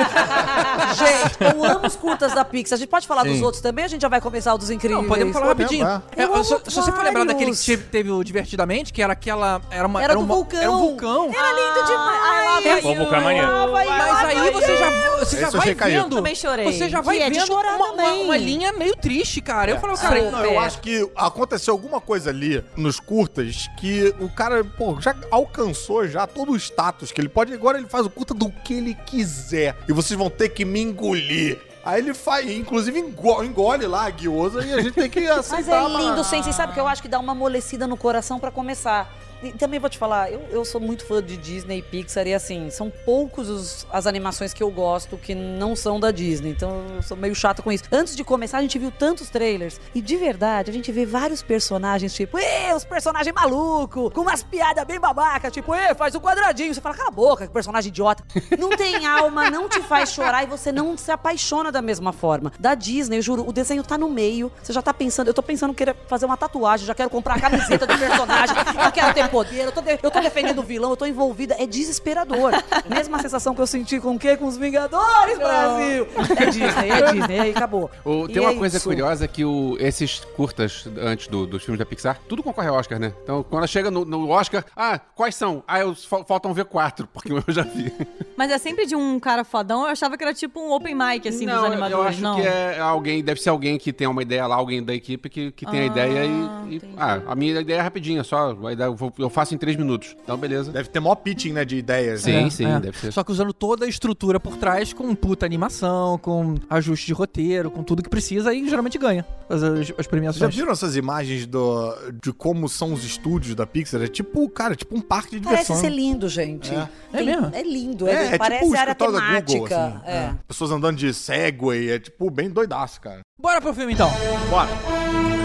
gente, 0.97 1.55
eu 1.55 1.65
amo 1.65 1.87
os 1.87 1.97
curtas 1.97 2.33
da 2.33 2.45
Pixar. 2.45 2.77
A 2.77 2.79
gente 2.79 2.89
pode 2.89 3.07
falar 3.07 3.23
Sim. 3.23 3.33
dos 3.33 3.43
outros 3.43 3.63
também? 3.63 3.85
A 3.85 3.89
gente 3.89 4.03
já 4.03 4.09
vai 4.09 4.21
começar 4.21 4.55
o 4.55 4.59
dos 4.59 4.71
incríveis. 4.71 5.03
Não, 5.03 5.09
podemos 5.09 5.33
falar 5.33 5.47
rapidinho. 5.47 5.87
é. 5.87 6.23
É, 6.23 6.45
se, 6.45 6.57
se 6.71 6.75
você 6.77 6.91
for 6.93 7.05
lembrar 7.05 7.25
daquele 7.25 7.53
que 7.55 7.77
teve, 7.77 8.11
o 8.11 8.25
Divertidamente, 8.25 8.93
que 8.93 9.03
era 9.03 9.13
aquela. 9.13 9.61
Era, 9.71 9.87
uma, 9.87 10.03
Era 10.03 10.19
um, 10.19 10.23
do 10.23 10.27
vulcão. 10.35 10.61
Era 10.65 10.73
um 10.73 10.79
vulcão. 10.79 11.31
Era 11.35 11.53
lindo 11.53 11.87
demais. 11.87 12.83
Pô, 12.83 12.91
o 12.91 12.95
vulcão 12.97 13.19
é 13.19 13.21
maneiro. 13.23 13.73
Mas 13.73 14.25
aí 14.25 14.51
você 14.51 14.77
já, 14.77 14.91
você 15.19 15.37
já 15.41 15.43
Esse 15.43 15.43
eu 15.45 15.51
vai 15.53 15.61
achei 15.61 15.75
caído. 15.75 16.03
vendo. 16.03 16.17
Também 16.17 16.35
chorei. 16.35 16.65
Você 16.73 16.89
já 16.89 17.01
vai 17.01 17.19
E 17.19 17.23
é 17.23 17.31
de 17.31 17.39
vendo 17.39 17.47
chorar 17.47 17.77
uma, 17.77 17.87
uma, 17.93 18.03
também. 18.03 18.25
uma 18.25 18.37
linha 18.37 18.73
meio 18.73 18.97
triste, 18.97 19.41
cara. 19.41 19.71
Eu 19.71 19.79
falo, 19.81 19.97
cara, 19.99 20.31
Não, 20.31 20.45
eu 20.45 20.59
acho 20.59 20.79
que 20.81 21.09
aconteceu 21.17 21.73
alguma 21.75 22.01
coisa 22.01 22.31
ali 22.31 22.65
nos 22.77 22.99
curtas 23.01 23.69
que 23.79 24.15
o 24.21 24.29
cara, 24.29 24.65
pô, 24.65 24.97
já 25.01 25.15
alcançou 25.31 26.07
já 26.09 26.27
todo 26.27 26.53
o 26.53 26.57
status 26.57 27.13
que 27.13 27.21
ele 27.21 27.29
pode. 27.29 27.53
Agora 27.53 27.79
ele 27.79 27.87
faz 27.89 28.07
o 28.07 28.11
curta 28.11 28.33
do 28.35 28.51
que 28.51 28.75
ele 28.75 28.95
quiser. 29.07 29.77
E 29.89 29.93
vocês 29.93 30.19
vão 30.19 30.31
ter 30.31 30.49
que 30.49 30.65
me 30.65 30.81
engolir. 30.81 31.59
Aí 31.85 32.01
ele 32.01 32.15
faz, 32.15 32.51
inclusive 32.51 32.99
engo- 32.99 33.43
engole 33.45 33.87
lá 33.87 34.07
a 34.07 34.11
guiosa 34.11 34.65
e 34.65 34.73
a 34.73 34.81
gente 34.81 34.93
tem 34.95 35.11
que 35.11 35.19
aceitar. 35.29 35.83
Mas 35.83 35.95
é 36.01 36.03
lindo, 36.03 36.25
sim. 36.25 36.43
Você 36.43 36.51
sabe 36.51 36.73
que 36.73 36.81
eu 36.81 36.89
acho 36.89 37.03
que 37.03 37.09
dá 37.09 37.19
uma 37.19 37.33
amolecida 37.33 37.87
no 37.87 37.95
coração 37.97 38.41
pra 38.41 38.51
começar. 38.51 39.13
E 39.43 39.53
também 39.53 39.79
vou 39.79 39.91
te 39.91 39.99
falar, 39.99 40.31
eu, 40.33 40.41
eu 40.51 40.65
sou 40.65 40.81
muito 40.81 41.05
fã 41.07 41.23
de 41.23 41.37
Disney 41.37 41.79
e 41.79 41.83
Pixar 41.83 42.27
e 42.27 42.33
assim, 42.35 42.71
são 42.71 42.91
poucos 43.05 43.49
os- 43.49 43.87
as 43.93 44.07
animações 44.07 44.55
que 44.55 44.63
eu 44.63 44.71
gosto 44.71 45.17
que 45.19 45.35
não 45.35 45.77
são 45.77 46.01
da 46.01 46.11
Disney. 46.11 46.51
Então 46.51 46.83
eu 46.97 47.03
sou 47.03 47.17
meio 47.17 47.35
chata 47.35 47.63
com 47.63 47.71
isso. 47.71 47.85
Antes 47.93 48.17
de 48.17 48.25
começar, 48.25 48.59
a 48.59 48.63
gente 48.63 48.79
viu 48.79 48.91
tantos 48.91 49.29
trailers 49.29 49.81
e 49.95 50.01
de 50.01 50.17
verdade 50.17 50.71
a 50.71 50.73
gente 50.73 50.91
vê 50.91 51.05
vários 51.05 51.43
personagens, 51.43 52.15
tipo, 52.15 52.39
os 52.75 52.85
personagens 52.85 53.35
malucos, 53.35 54.13
com 54.13 54.23
umas 54.23 54.43
piadas 54.43 54.85
bem 54.85 54.99
babacas, 54.99 55.53
tipo, 55.53 55.73
faz 55.97 56.15
um 56.15 56.21
quadradinho. 56.21 56.73
Você 56.75 56.81
fala, 56.81 56.95
cala 56.97 57.09
a 57.09 57.13
boca, 57.13 57.47
que 57.47 57.53
personagem 57.53 57.89
idiota. 57.91 58.25
Não 58.59 58.71
tem 58.71 59.05
alma, 59.07 59.51
não 59.51 59.69
te 59.69 59.81
faz 59.83 60.11
chorar 60.13 60.45
e 60.45 60.47
você 60.47 60.73
não 60.73 60.97
se 60.97 61.11
apaixona 61.11 61.71
da 61.71 61.83
mesma 61.83 62.13
forma. 62.13 62.53
Da 62.59 62.75
Disney, 62.75 63.19
eu 63.19 63.23
juro, 63.23 63.47
o 63.49 63.53
desenho 63.53 63.83
tá 63.83 63.99
no 63.99 64.09
meio, 64.09 64.51
você 64.63 64.73
já 64.73 64.81
tá 64.81 64.95
pensando, 64.95 65.29
eu 65.29 65.35
tô 65.35 65.43
pensando 65.43 65.75
que 65.75 65.85
fazer 66.07 66.25
uma 66.25 66.37
tatuagem, 66.37 66.87
já 66.87 66.95
quero 66.95 67.11
comprar 67.11 67.35
a 67.35 67.41
camiseta 67.41 67.87
do 67.87 67.99
personagem, 67.99 68.57
eu 68.85 68.93
quero 68.93 69.13
ter 69.15 69.24
poder, 69.29 69.65
eu 69.65 69.73
tô, 69.73 69.81
de- 69.81 69.99
eu 70.03 70.11
tô 70.11 70.21
defendendo 70.21 70.59
o 70.59 70.63
vilão, 70.63 70.91
eu 70.91 70.97
tô 70.97 71.07
envolvida, 71.07 71.55
é 71.59 71.67
desesperador. 71.67 72.53
Mesma 72.89 73.19
sensação 73.21 73.55
que 73.55 73.61
eu 73.61 73.67
senti 73.67 73.99
com 74.01 74.15
o 74.15 74.19
quê? 74.19 74.37
Com 74.37 74.47
os 74.47 74.57
Vingadores, 74.57 75.39
Brasil! 75.39 76.07
É 76.37 76.47
Disney, 76.47 76.91
é 76.91 77.13
Disney, 77.13 77.41
aí 77.41 77.51
acabou. 77.51 77.91
O- 78.05 78.25
E 78.29 78.33
tem 78.33 78.43
uma 78.43 78.53
é 78.53 78.55
coisa 78.57 78.77
isso. 78.77 78.89
curiosa 78.89 79.27
que 79.29 79.45
o- 79.45 79.77
esses 79.79 80.21
curtas 80.37 80.87
antes 81.01 81.29
do- 81.29 81.47
dos 81.47 81.63
filmes 81.63 81.79
da 81.79 81.87
Pixar, 81.87 82.19
tudo 82.29 82.43
concorre 82.43 82.69
ao 82.69 82.77
Oscar, 82.77 82.99
né? 82.99 83.13
Então, 83.23 83.43
quando 83.43 83.67
chega 83.67 83.91
no, 83.91 84.05
no 84.05 84.29
Oscar, 84.31 84.65
ah, 84.77 84.99
quais 85.15 85.35
são? 85.35 85.63
Ah, 85.67 85.81
eu, 85.81 85.95
fa- 85.95 86.25
faltam 86.25 86.53
ver 86.55 86.65
quatro, 86.65 87.07
porque 87.13 87.33
eu 87.33 87.43
já 87.49 87.63
vi. 87.63 87.93
Mas 88.37 88.51
é 88.51 88.59
sempre 88.59 88.87
de 88.87 88.97
um 88.97 89.19
cara 89.21 89.45
fodão. 89.45 89.83
Eu 89.83 89.89
achava 89.89 90.17
que 90.17 90.25
era 90.25 90.35
tipo 90.35 90.61
um 90.61 90.73
open 90.73 90.95
mic, 90.95 91.29
assim, 91.29 91.47
dos 91.47 91.55
não, 91.55 91.65
animadores. 91.65 91.93
eu 91.93 92.03
acho 92.03 92.21
não. 92.23 92.37
que 92.37 92.43
é 92.47 92.79
alguém, 92.81 93.23
deve 93.23 93.41
ser 93.41 93.51
alguém 93.51 93.79
que 93.79 93.93
tem 93.93 94.07
uma 94.07 94.23
ideia 94.23 94.47
lá, 94.47 94.57
alguém 94.57 94.83
da 94.83 94.95
equipe 94.95 95.29
que, 95.29 95.53
que 95.53 95.67
tem 95.67 95.81
a 95.81 95.83
Ah, 95.83 95.87
ideia 95.87 96.25
e, 96.25 96.75
e-. 96.77 96.83
Ah, 96.97 97.21
a 97.29 97.35
minha 97.35 97.61
ideia 97.61 97.79
é 97.79 97.81
rapidinha, 97.83 98.25
só. 98.25 98.51
a 98.51 98.91
vou- 98.91 99.13
eu 99.19 99.31
faço 99.31 99.55
em 99.55 99.59
três 99.59 99.77
minutos. 99.77 100.17
Então, 100.23 100.37
beleza. 100.37 100.73
Deve 100.73 100.89
ter 100.89 101.01
maior 101.01 101.15
pitching, 101.17 101.53
né, 101.53 101.65
de 101.65 101.77
ideias. 101.77 102.23
Sim, 102.23 102.33
né? 102.45 102.51
sim, 102.51 102.65
É. 102.67 102.81
deve 102.81 102.99
ser. 102.99 103.13
Só 103.13 103.23
que 103.25 103.31
usando 103.33 103.53
toda 103.53 103.85
a 103.85 103.89
estrutura 103.89 104.39
por 104.41 104.57
trás, 104.57 104.93
com 104.93 105.15
puta 105.15 105.45
animação, 105.47 106.19
com 106.19 106.55
ajuste 106.69 107.07
de 107.07 107.13
roteiro, 107.13 107.71
com 107.71 107.83
tudo 107.83 108.03
que 108.03 108.09
precisa, 108.11 108.51
aí 108.51 108.69
geralmente 108.69 108.99
ganha 108.99 109.25
as, 109.49 109.63
as, 109.63 109.63
as 109.63 109.87
Vocês 109.87 109.97
já 109.99 110.05
premiações. 110.11 110.55
viram 110.55 110.73
essas 110.73 110.97
imagens 110.97 111.47
do, 111.47 111.95
de 112.23 112.33
como 112.33 112.69
são 112.69 112.93
os 112.93 113.05
estúdios 113.05 113.55
da 113.55 113.67
Pixar? 113.67 114.03
É 114.03 114.07
tipo, 114.09 114.49
cara, 114.49 114.75
tipo 114.75 114.97
um 114.97 115.01
parque 115.01 115.39
de 115.39 115.45
Parece 115.45 115.65
diversão. 115.65 115.77
ser 115.91 115.95
lindo, 115.95 116.29
gente. 116.29 116.73
É. 116.75 116.89
É 117.13 117.23
mesmo? 117.23 117.51
É 117.53 117.63
lindo, 117.63 118.09
É, 118.09 118.13
é, 118.13 118.35
é 118.35 118.39
parece 118.39 118.63
tipo 118.65 118.75
o 118.75 118.79
área 118.79 118.95
temática. 118.95 119.59
Google, 119.59 119.77
assim. 119.77 120.01
é. 120.07 120.35
Pessoas 120.49 120.71
andando 120.71 120.97
de 120.97 121.13
Segway, 121.15 121.91
é 121.91 121.99
tipo 121.99 122.31
bem 122.31 122.51
doidaço, 122.51 123.01
cara. 123.01 123.21
Bora 123.41 123.61
pro 123.61 123.75
filme 123.75 123.93
então. 123.93 124.11
Bora. 124.51 125.44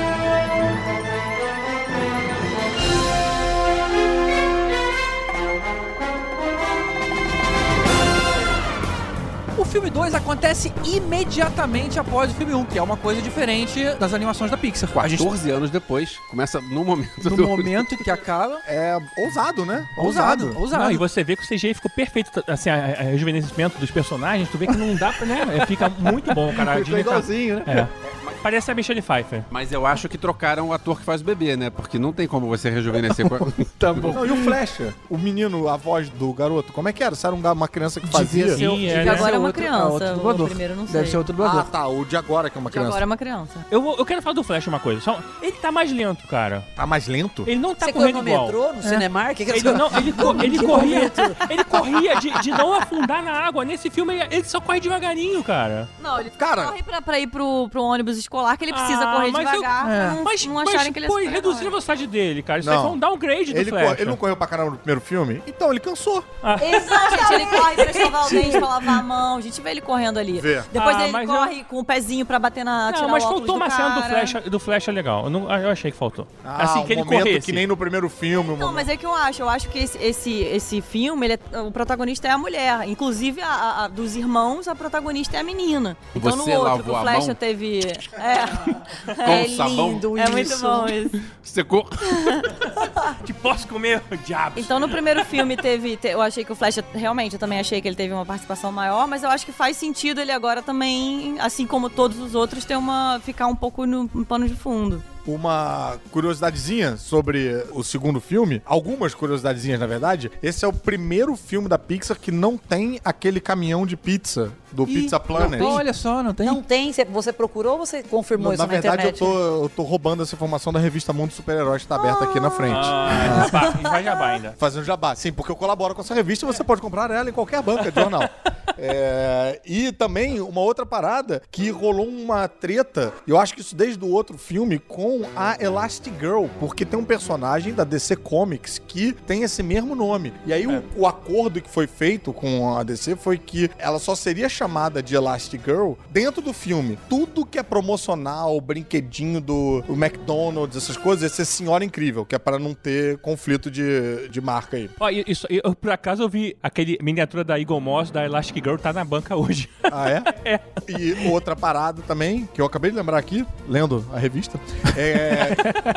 Filme 9.69 9.89
2 9.89 10.15
acontece 10.15 10.73
imediatamente 10.83 11.99
após 11.99 12.31
o 12.31 12.33
filme 12.33 12.53
1, 12.55 12.65
que 12.65 12.79
é 12.79 12.81
uma 12.81 12.97
coisa 12.97 13.21
diferente 13.21 13.83
das 13.99 14.13
animações 14.13 14.49
da 14.49 14.57
Pixar. 14.57 14.89
A 14.97 15.07
gente 15.07 15.23
14 15.23 15.51
anos 15.51 15.69
depois, 15.69 16.17
começa 16.29 16.59
no 16.59 16.83
momento 16.83 17.29
no 17.29 17.35
do... 17.35 17.47
momento 17.47 17.95
que 17.97 18.09
acaba. 18.09 18.59
É 18.69 18.97
ousado, 19.17 19.65
né? 19.65 19.87
Ousado, 19.97 20.57
ousado. 20.57 20.83
Não, 20.83 20.91
e 20.91 20.97
você 20.97 21.23
vê 21.23 21.35
que 21.35 21.43
o 21.43 21.47
CGI 21.47 21.73
ficou 21.73 21.89
perfeito, 21.91 22.43
assim, 22.47 22.69
a 22.69 23.03
rejuvenescimento 23.03 23.77
dos 23.77 23.91
personagens, 23.91 24.49
tu 24.49 24.57
vê 24.57 24.67
que 24.67 24.77
não 24.77 24.95
dá 24.95 25.11
pra, 25.11 25.25
né? 25.25 25.41
é, 25.57 25.65
Fica 25.65 25.89
muito 25.89 26.33
bom, 26.33 26.53
cara. 26.53 26.77
Ficou 26.77 26.93
tá- 26.93 26.99
igualzinho, 26.99 27.57
né? 27.65 27.87
É. 28.05 28.19
Parece 28.41 28.71
a 28.71 28.75
Michelle 28.75 29.01
Pfeiffer. 29.01 29.43
Mas 29.51 29.71
eu 29.71 29.85
acho 29.85 30.07
que 30.07 30.17
trocaram 30.17 30.69
o 30.69 30.73
ator 30.73 30.97
que 30.97 31.03
faz 31.05 31.21
o 31.21 31.25
bebê, 31.25 31.57
né? 31.57 31.69
Porque 31.69 31.99
não 31.99 32.13
tem 32.13 32.25
como 32.27 32.47
você 32.47 32.69
rejuvenescer 32.69 33.27
com 33.27 33.35
a... 33.35 33.39
Tá 33.77 33.93
bom. 33.93 34.13
Não, 34.13 34.25
e 34.25 34.31
o 34.31 34.37
Flecha? 34.37 34.93
O 35.09 35.17
menino, 35.17 35.67
a 35.67 35.75
voz 35.75 36.09
do 36.09 36.31
garoto, 36.33 36.71
como 36.71 36.87
é 36.87 36.93
que 36.93 37.03
era? 37.03 37.15
Se 37.15 37.25
era 37.25 37.35
um 37.35 37.39
uma 37.39 37.67
criança 37.67 37.99
que 37.99 38.07
fazia? 38.07 38.45
Devia 38.45 38.57
ser. 38.57 38.75
Sim, 38.75 38.87
é, 38.87 39.03
né? 39.03 39.11
Agora 39.11 39.35
é 39.35 39.39
uma 39.39 39.51
criança, 39.61 40.17
outro 40.23 40.43
o 40.43 40.47
primeiro 40.47 40.75
não 40.75 40.85
Deve 40.85 40.99
sei. 40.99 41.11
ser 41.11 41.17
outro 41.17 41.33
dublador. 41.33 41.61
Ah, 41.61 41.63
tá. 41.71 41.87
O 41.87 42.05
de 42.05 42.15
agora, 42.17 42.49
que 42.49 42.57
é 42.57 42.61
uma 42.61 42.69
criança. 42.69 42.87
agora 42.89 43.03
é 43.03 43.05
uma 43.05 43.17
criança. 43.17 43.65
Eu, 43.71 43.81
vou- 43.81 43.95
eu 43.97 44.05
quero 44.05 44.21
falar 44.21 44.33
do 44.35 44.43
Flash 44.43 44.67
uma 44.67 44.79
coisa. 44.79 45.01
Só, 45.01 45.19
ele 45.41 45.51
tá 45.53 45.71
mais 45.71 45.91
lento, 45.91 46.25
cara. 46.27 46.63
Tá 46.75 46.85
mais 46.85 47.07
lento? 47.07 47.43
Ele 47.47 47.59
não 47.59 47.73
tá 47.75 47.85
Você 47.87 47.93
correu 47.93 48.11
correndo 48.11 48.23
no 48.25 48.29
igual. 48.29 48.45
metrô, 48.45 48.73
no 48.73 48.83
Cinemark? 48.83 49.35
Que 49.37 49.45
que 49.45 49.51
Ele, 49.51 49.71
não, 49.73 49.87
ele, 49.97 50.13
co- 50.13 50.35
ele 50.43 50.59
corria, 50.65 51.11
ele 51.49 51.63
corria 51.63 52.15
de, 52.19 52.31
de 52.41 52.51
não 52.51 52.73
afundar 52.73 53.23
na 53.23 53.31
água. 53.33 53.63
Nesse 53.65 53.89
filme, 53.89 54.13
ele, 54.15 54.35
ele 54.35 54.43
só 54.43 54.59
corre 54.61 54.79
devagarinho, 54.79 55.43
cara. 55.43 55.87
Não, 56.01 56.19
ele 56.19 56.29
Cara- 56.31 56.65
corre 56.65 56.83
pra, 56.83 57.01
pra 57.01 57.19
ir 57.19 57.27
pro, 57.27 57.67
pro 57.69 57.81
ônibus 57.83 58.17
escolar, 58.17 58.57
que 58.57 58.65
ele 58.65 58.73
precisa 58.73 59.03
Ah, 59.03 59.13
correr 59.15 59.31
mas 59.31 59.45
eu- 59.45 59.51
devagar 59.61 59.85
pra 59.85 60.09
não, 60.13 60.23
Mas, 60.23 60.45
não 60.45 60.53
mas 60.55 60.69
acharem 60.69 60.93
que 60.93 60.99
ele 60.99 61.05
é 61.05 61.09
pô, 61.09 61.17
reduzir 61.17 61.61
a 61.61 61.69
velocidade 61.69 62.07
dele, 62.07 62.41
cara. 62.43 62.59
Isso 62.59 62.69
Não. 62.69 62.77
aí 62.77 62.83
foi 62.83 62.91
um 62.91 62.99
downgrade 62.99 63.53
do 63.53 63.59
Ele, 63.59 63.69
Flash. 63.69 63.99
ele 63.99 64.09
não 64.09 64.17
correu 64.17 64.35
pra 64.37 64.47
caramba 64.47 64.71
no 64.71 64.77
primeiro 64.77 65.01
filme? 65.01 65.41
Então, 65.47 65.69
ele 65.71 65.79
cansou. 65.79 66.23
Exato, 66.61 67.17
gente, 67.17 67.33
ele 67.33 67.45
corre 67.45 67.75
pra 67.75 67.91
escovar 67.91 68.25
o 68.25 68.29
dente, 68.29 68.57
pra 68.57 68.67
lavar 68.67 68.99
a 68.99 69.03
mão. 69.03 69.41
A 69.49 69.51
gente 69.51 69.61
vê 69.61 69.71
ele 69.71 69.81
correndo 69.81 70.19
ali. 70.19 70.39
Vê. 70.39 70.61
Depois 70.71 70.95
Ah, 70.95 71.03
ele 71.03 71.11
mas 71.11 71.27
corre 71.27 71.63
com 71.63 71.79
o 71.79 71.83
pezinho 71.83 72.23
pra 72.23 72.37
bater 72.37 72.63
na. 72.63 72.91
Não, 72.91 73.09
mas 73.09 73.23
faltou 73.23 73.41
do 73.47 73.53
uma 73.55 73.67
cena 73.69 73.89
do. 73.89 74.03
Flash, 74.03 74.33
do 74.45 74.59
Flash 74.59 74.87
legal. 74.87 75.23
Eu, 75.23 75.29
não- 75.31 75.51
eu 75.51 75.71
achei 75.71 75.91
que 75.91 75.97
faltou. 75.97 76.27
Ah, 76.45 76.63
assim, 76.63 76.79
um 76.79 76.85
que 76.85 76.93
ele 76.93 77.03
corresse. 77.03 77.45
que 77.47 77.51
nem 77.51 77.65
no 77.65 77.75
primeiro 77.75 78.07
filme. 78.09 78.51
um 78.51 78.57
Não, 78.57 78.71
mas 78.71 78.87
é 78.87 78.95
que 78.95 79.05
eu 79.05 79.13
acho. 79.15 79.41
Eu 79.41 79.49
acho 79.49 79.67
que 79.69 79.79
esse, 79.79 79.97
esse, 79.97 80.31
esse 80.43 80.81
filme, 80.81 81.25
ele 81.25 81.33
é- 81.51 81.59
o 81.61 81.71
protagonista 81.71 82.27
é 82.27 82.31
a 82.31 82.37
mulher. 82.37 82.87
Inclusive, 82.87 83.41
a, 83.41 83.47
a- 83.47 83.85
a- 83.85 83.87
dos 83.87 84.15
irmãos, 84.15 84.67
a 84.67 84.75
protagonista 84.75 85.35
é 85.35 85.39
a 85.39 85.43
menina. 85.43 85.97
Então, 86.15 86.31
Você 86.31 86.37
no 86.37 86.59
outro, 86.59 86.91
o 86.93 87.03
mão? 87.03 87.35
teve. 87.35 87.79
É. 88.19 89.13
Com 89.13 89.21
é 89.31 89.47
sabão? 89.47 89.91
lindo 89.93 90.17
É 90.17 90.29
muito 90.29 90.57
bom 90.59 90.85
isso. 90.87 91.21
Secou. 91.41 91.87
Que 93.25 93.33
posso 93.33 93.67
comer, 93.67 94.01
diabos. 94.25 94.63
Então, 94.63 94.79
no 94.79 94.87
primeiro 94.89 95.23
filme 95.25 95.55
teve. 95.57 95.97
te- 95.97 96.09
eu 96.09 96.21
achei 96.21 96.43
que 96.43 96.51
o 96.51 96.55
Flash, 96.55 96.79
realmente, 96.93 97.33
eu 97.33 97.39
também 97.39 97.59
achei 97.59 97.81
que 97.81 97.87
ele 97.87 97.95
teve 97.95 98.13
uma 98.13 98.25
participação 98.25 98.71
maior, 98.71 99.07
mas 99.07 99.23
eu 99.23 99.29
acho 99.29 99.38
que 99.45 99.51
faz 99.51 99.77
sentido 99.77 100.19
ele 100.21 100.31
agora 100.31 100.61
também, 100.61 101.39
assim 101.39 101.65
como 101.65 101.89
todos 101.89 102.19
os 102.19 102.35
outros, 102.35 102.65
ter 102.65 102.77
uma. 102.77 103.19
ficar 103.23 103.47
um 103.47 103.55
pouco 103.55 103.85
no, 103.85 104.09
no 104.13 104.25
pano 104.25 104.47
de 104.47 104.55
fundo. 104.55 105.03
Uma 105.25 105.97
curiosidadezinha 106.11 106.97
sobre 106.97 107.63
o 107.71 107.83
segundo 107.83 108.19
filme, 108.19 108.61
algumas 108.65 109.13
curiosidadezinhas, 109.13 109.79
na 109.79 109.85
verdade. 109.87 110.31
Esse 110.41 110.65
é 110.65 110.67
o 110.67 110.73
primeiro 110.73 111.35
filme 111.35 111.67
da 111.67 111.77
Pixar 111.77 112.17
que 112.19 112.31
não 112.31 112.57
tem 112.57 112.99
aquele 113.03 113.39
caminhão 113.39 113.85
de 113.85 113.95
pizza 113.95 114.51
do 114.71 114.85
Pizza 114.85 115.19
Planet. 115.19 115.61
Olha 115.61 115.93
só, 115.93 116.21
não 116.23 116.33
tem. 116.33 116.45
Não 116.45 116.61
tem? 116.61 116.91
Você- 116.93 117.33
procurou 117.33 117.73
ou 117.79 117.85
você 117.85 118.03
confirmou 118.03 118.49
Na 118.49 118.53
isso 118.55 118.63
na, 118.63 118.67
verdade, 118.67 119.03
eu 119.03 119.09
internet? 119.11 119.19
tô, 119.19 119.63
eu 119.63 119.69
tô 119.69 119.83
roubando 119.83 120.23
essa 120.23 120.35
informação 120.35 120.73
da 120.73 120.79
revista 120.79 121.13
Mundo 121.13 121.31
Super-Heróis, 121.31 121.83
que 121.83 121.87
tá 121.87 121.95
aberta 121.95 122.25
aqui 122.25 122.39
na 122.39 122.49
frente. 122.49 122.75
Ah, 122.77 123.45
jabá. 123.51 123.69
Vai 123.89 124.03
jabá 124.03 124.25
ainda. 124.27 124.55
Fazendo 124.59 124.83
jabá. 124.83 125.15
Sim, 125.15 125.31
porque 125.31 125.51
eu 125.51 125.55
colaboro 125.55 125.95
com 125.95 126.01
essa 126.01 126.13
revista 126.13 126.45
e 126.45 126.47
você 126.47 126.63
pode 126.63 126.81
comprar 126.81 127.09
ela 127.11 127.29
em 127.29 127.33
qualquer 127.33 127.61
banca 127.61 127.91
de 127.91 127.99
jornal. 127.99 128.27
É, 128.81 129.59
e 129.65 129.91
também 129.91 130.39
uma 130.39 130.61
outra 130.61 130.85
parada 130.85 131.41
que 131.51 131.69
rolou 131.69 132.07
uma 132.07 132.47
treta, 132.47 133.11
eu 133.27 133.37
acho 133.37 133.53
que 133.53 133.59
isso 133.59 133.75
desde 133.75 134.01
o 134.05 134.07
outro 134.09 134.37
filme, 134.37 134.79
com 134.79 135.08
a 135.35 135.57
Elastigirl, 135.59 136.45
porque 136.59 136.85
tem 136.85 136.99
um 136.99 137.03
personagem 137.05 137.73
da 137.73 137.83
DC 137.83 138.15
Comics 138.17 138.79
que 138.87 139.13
tem 139.13 139.43
esse 139.43 139.61
mesmo 139.63 139.95
nome. 139.95 140.33
E 140.45 140.53
aí 140.53 140.65
o, 140.67 140.83
o 140.95 141.07
acordo 141.07 141.61
que 141.61 141.69
foi 141.69 141.87
feito 141.87 142.31
com 142.33 142.77
a 142.77 142.83
DC 142.83 143.15
foi 143.15 143.37
que 143.37 143.69
ela 143.77 143.99
só 143.99 144.15
seria 144.15 144.47
chamada 144.49 145.01
de 145.01 145.15
Elastigirl 145.15 145.93
dentro 146.11 146.41
do 146.41 146.53
filme. 146.53 146.97
Tudo 147.09 147.45
que 147.45 147.57
é 147.57 147.63
promocional, 147.63 148.59
brinquedinho 148.61 149.41
do 149.41 149.83
McDonald's, 149.89 150.75
essas 150.77 150.97
coisas, 150.97 151.23
ia 151.23 151.29
ser 151.29 151.45
Senhora 151.45 151.83
Incrível, 151.83 152.25
que 152.25 152.35
é 152.35 152.39
para 152.39 152.59
não 152.59 152.73
ter 152.73 153.17
conflito 153.19 153.69
de, 153.71 154.27
de 154.29 154.41
marca 154.41 154.77
aí. 154.77 154.89
Ó, 154.99 155.09
e- 155.09 155.23
isso, 155.27 155.47
eu, 155.49 155.75
por 155.75 155.91
acaso 155.91 156.23
eu 156.23 156.29
vi 156.29 156.55
aquele 156.61 156.97
miniatura 157.01 157.43
da 157.43 157.59
Eagle 157.59 157.79
Moss, 157.81 158.11
da 158.11 158.25
Elastic 158.25 158.63
Girl, 158.63 158.77
tá 158.77 158.91
na 158.93 159.03
banca 159.03 159.35
hoje. 159.35 159.69
Ah, 159.83 160.09
é? 160.09 160.23
É. 160.49 160.59
E 160.87 161.27
outra 161.29 161.55
parada 161.55 162.01
também, 162.07 162.47
que 162.53 162.61
eu 162.61 162.65
acabei 162.65 162.89
de 162.89 162.97
lembrar 162.97 163.17
aqui, 163.17 163.45
lendo 163.67 164.03
a 164.11 164.17
revista, 164.17 164.59
é 164.99 165.55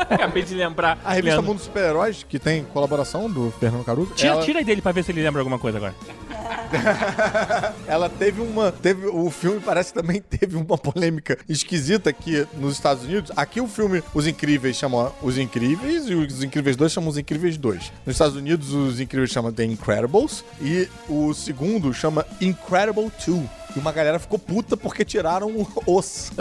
Acabei 0.13 0.43
de 0.43 0.55
lembrar. 0.55 0.99
a 1.03 1.13
revista 1.13 1.35
Leandro. 1.35 1.51
Mundo 1.51 1.61
Super-Heróis, 1.61 2.25
que 2.27 2.39
tem 2.39 2.63
colaboração 2.65 3.29
do 3.29 3.51
Fernando 3.59 3.83
Caruso. 3.83 4.13
Tira, 4.13 4.33
ela, 4.33 4.43
tira 4.43 4.63
dele 4.63 4.81
pra 4.81 4.91
ver 4.91 5.03
se 5.03 5.11
ele 5.11 5.21
lembra 5.21 5.41
alguma 5.41 5.59
coisa 5.59 5.77
agora. 5.77 5.93
ela 7.87 8.09
teve 8.09 8.41
uma. 8.41 8.71
Teve, 8.71 9.07
o 9.07 9.29
filme 9.29 9.59
parece 9.59 9.93
que 9.93 10.01
também 10.01 10.21
teve 10.21 10.55
uma 10.55 10.77
polêmica 10.77 11.37
esquisita 11.47 12.09
aqui 12.09 12.45
nos 12.53 12.73
Estados 12.73 13.03
Unidos. 13.03 13.31
Aqui 13.35 13.61
o 13.61 13.67
filme 13.67 14.03
Os 14.13 14.27
Incríveis 14.27 14.75
chama 14.77 15.11
Os 15.21 15.37
Incríveis 15.37 16.07
e 16.07 16.15
Os 16.15 16.43
Incríveis 16.43 16.75
2 16.75 16.91
chamam 16.91 17.09
Os 17.09 17.17
Incríveis 17.17 17.57
2. 17.57 17.91
Nos 18.05 18.15
Estados 18.15 18.35
Unidos, 18.35 18.73
Os 18.73 18.99
Incríveis 18.99 19.29
chama 19.31 19.51
The 19.51 19.65
Incredibles 19.65 20.43
e 20.61 20.87
o 21.07 21.33
segundo 21.33 21.93
chama 21.93 22.25
Incredible 22.41 23.11
2. 23.25 23.62
E 23.75 23.79
uma 23.79 23.91
galera 23.91 24.19
ficou 24.19 24.37
puta 24.37 24.77
porque 24.77 25.03
tiraram 25.03 25.47
o 25.47 25.67
os. 25.87 26.31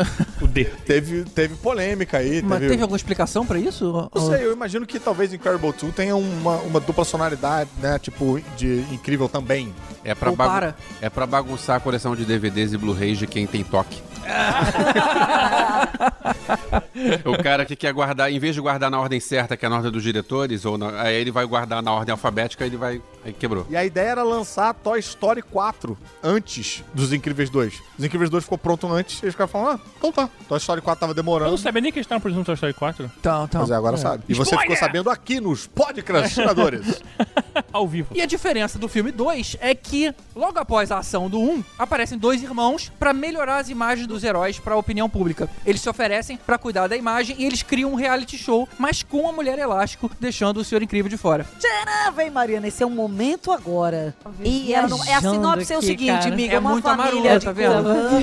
O 0.41 0.47
D. 0.47 0.64
teve, 0.64 1.24
teve 1.24 1.55
polêmica 1.57 2.18
aí. 2.18 2.43
Mas 2.43 2.59
teve... 2.59 2.70
teve 2.70 2.83
alguma 2.83 2.97
explicação 2.97 3.47
pra 3.47 3.59
isso? 3.59 4.11
Não 4.14 4.30
sei, 4.30 4.45
eu 4.45 4.53
imagino 4.53 4.87
que 4.87 4.99
talvez 4.99 5.33
Incredible 5.33 5.72
2 5.72 5.95
tenha 5.95 6.14
uma, 6.14 6.57
uma 6.59 6.80
dupla 6.80 7.05
sonoridade, 7.05 7.70
né? 7.80 7.99
Tipo, 7.99 8.41
de 8.57 8.85
incrível 8.93 9.28
também. 9.28 9.72
É 10.05 10.14
pra, 10.14 10.33
para. 10.33 10.76
é 11.01 11.09
pra 11.09 11.26
bagunçar 11.26 11.76
a 11.76 11.80
coleção 11.80 12.14
de 12.16 12.24
DVDs 12.24 12.72
e 12.72 12.76
Blu-rays 12.76 13.18
de 13.18 13.26
quem 13.26 13.47
tem 13.47 13.62
toque. 13.64 14.03
o 17.24 17.43
cara 17.43 17.64
que 17.64 17.76
quer 17.76 17.93
guardar, 17.93 18.33
em 18.33 18.39
vez 18.39 18.55
de 18.55 18.61
guardar 18.61 18.91
na 18.91 19.01
ordem 19.01 19.20
certa, 19.20 19.57
que 19.57 19.66
é 19.66 19.68
na 19.68 19.76
ordem 19.76 19.91
dos 19.91 20.03
diretores, 20.03 20.64
ou 20.64 20.78
na- 20.78 21.03
aí 21.03 21.14
ele 21.16 21.30
vai 21.30 21.45
guardar 21.45 21.83
na 21.83 21.93
ordem 21.93 22.12
alfabética, 22.12 22.64
ele 22.64 22.76
vai. 22.76 23.01
Aí 23.25 23.33
quebrou. 23.33 23.66
E 23.70 23.77
a 23.77 23.85
ideia 23.85 24.09
era 24.11 24.23
lançar 24.23 24.75
Toy 24.75 24.99
Story 24.99 25.43
4 25.43 25.97
antes 26.23 26.83
dos 26.93 27.12
Incríveis 27.12 27.49
2. 27.51 27.81
Os 27.99 28.05
Incríveis 28.05 28.29
2 28.31 28.45
ficou 28.45 28.59
pronto 28.59 28.87
antes, 28.93 29.20
e 29.23 29.25
eles 29.25 29.35
ficaram 29.35 29.49
falando, 29.49 29.81
ah, 29.81 29.81
então 29.97 30.11
tá. 30.11 30.29
Toy 30.49 30.59
Story 30.59 30.81
4 30.81 31.01
tava 31.01 31.12
Eu 31.12 31.14
demorando. 31.14 31.51
não 31.51 31.59
sabia 31.59 31.81
nem 31.81 31.93
que 31.93 31.99
eles 31.99 32.05
estavam 32.07 32.20
produzindo 32.20 32.45
Toy 32.45 32.55
Story 32.55 32.75
4 32.75 33.11
Então, 33.20 33.45
então. 33.45 33.61
Mas 33.61 33.70
é, 33.70 33.75
agora 33.75 33.97
sabe. 33.97 34.25
E 34.29 34.35
você 34.35 34.55
Spoiler! 34.55 34.62
ficou 34.62 34.77
sabendo 34.77 35.09
aqui 35.11 35.41
nos 35.41 35.66
podcastinadores. 35.66 37.01
ao 37.73 37.87
vivo. 37.87 38.09
E 38.14 38.20
a 38.20 38.27
diferença 38.27 38.79
do 38.79 38.89
filme 38.89 39.12
2 39.12 39.57
é 39.61 39.75
que, 39.75 40.12
logo 40.35 40.59
após 40.59 40.91
a 40.91 40.99
ação 40.99 41.31
do 41.31 41.39
1, 41.39 41.51
um, 41.51 41.64
aparecem 41.79 42.18
dois 42.18 42.43
irmãos 42.43 42.91
pra 42.99 43.12
melhorar 43.12 43.59
as 43.59 43.68
imagens 43.68 44.07
dos 44.07 44.25
heróis 44.25 44.59
pra 44.59 44.77
opinião 44.77 45.09
pública. 45.09 45.49
Eles 45.64 45.81
se 45.81 45.89
oferecem 45.89 46.37
pra 46.37 46.59
cuidar 46.59 46.89
da 46.89 46.97
imagem 46.97 47.37
e 47.39 47.45
eles 47.45 47.62
criam 47.62 47.93
um 47.93 47.95
reality 47.95 48.37
show, 48.37 48.68
mas 48.79 49.03
com 49.03 49.29
a 49.29 49.33
Mulher 49.33 49.59
Elástico, 49.59 50.11
deixando 50.18 50.59
o 50.59 50.64
Senhor 50.64 50.83
Incrível 50.83 51.09
de 51.09 51.16
fora. 51.16 51.47
Ah, 51.87 52.11
vem, 52.11 52.31
Mariana, 52.31 52.66
esse 52.68 52.83
é 52.83 52.87
o 52.87 52.91
momento 52.91 53.12
agora. 53.53 54.15
E 54.43 54.73
ela 54.75 54.89
não- 54.89 55.05
é 55.05 55.15
a 55.15 55.21
sinopse 55.21 55.73
é 55.73 55.77
o 55.77 55.79
aqui, 55.79 55.87
seguinte, 55.87 56.13
cara. 56.23 56.33
amiga, 56.33 56.55
É 56.55 56.59
uma 56.59 56.71
muito 56.71 56.85
família 56.85 57.11
amaruta, 57.13 57.39
de 57.39 57.45
tá 57.45 57.53
vendo? 57.53 57.83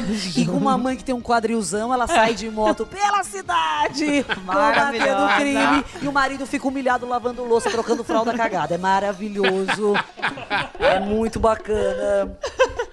E 0.39 0.45
com 0.45 0.57
uma 0.57 0.77
mãe 0.77 0.95
que 0.97 1.03
tem 1.03 1.13
um 1.15 1.21
quadrilzão, 1.21 1.93
ela 1.93 2.07
sai 2.07 2.33
de 2.33 2.49
moto 2.49 2.85
pela 2.85 3.23
cidade, 3.23 4.23
combatendo 4.35 4.45
Maravilhosa. 4.45 5.35
crime, 5.35 5.85
e 6.01 6.07
o 6.07 6.11
marido 6.11 6.45
fica 6.45 6.67
humilhado 6.67 7.07
lavando 7.07 7.43
louça, 7.43 7.69
trocando 7.69 8.03
fralda 8.03 8.33
cagada. 8.33 8.75
É 8.75 8.77
maravilhoso. 8.77 9.93
É 10.79 10.99
muito 10.99 11.39
bacana. 11.39 12.37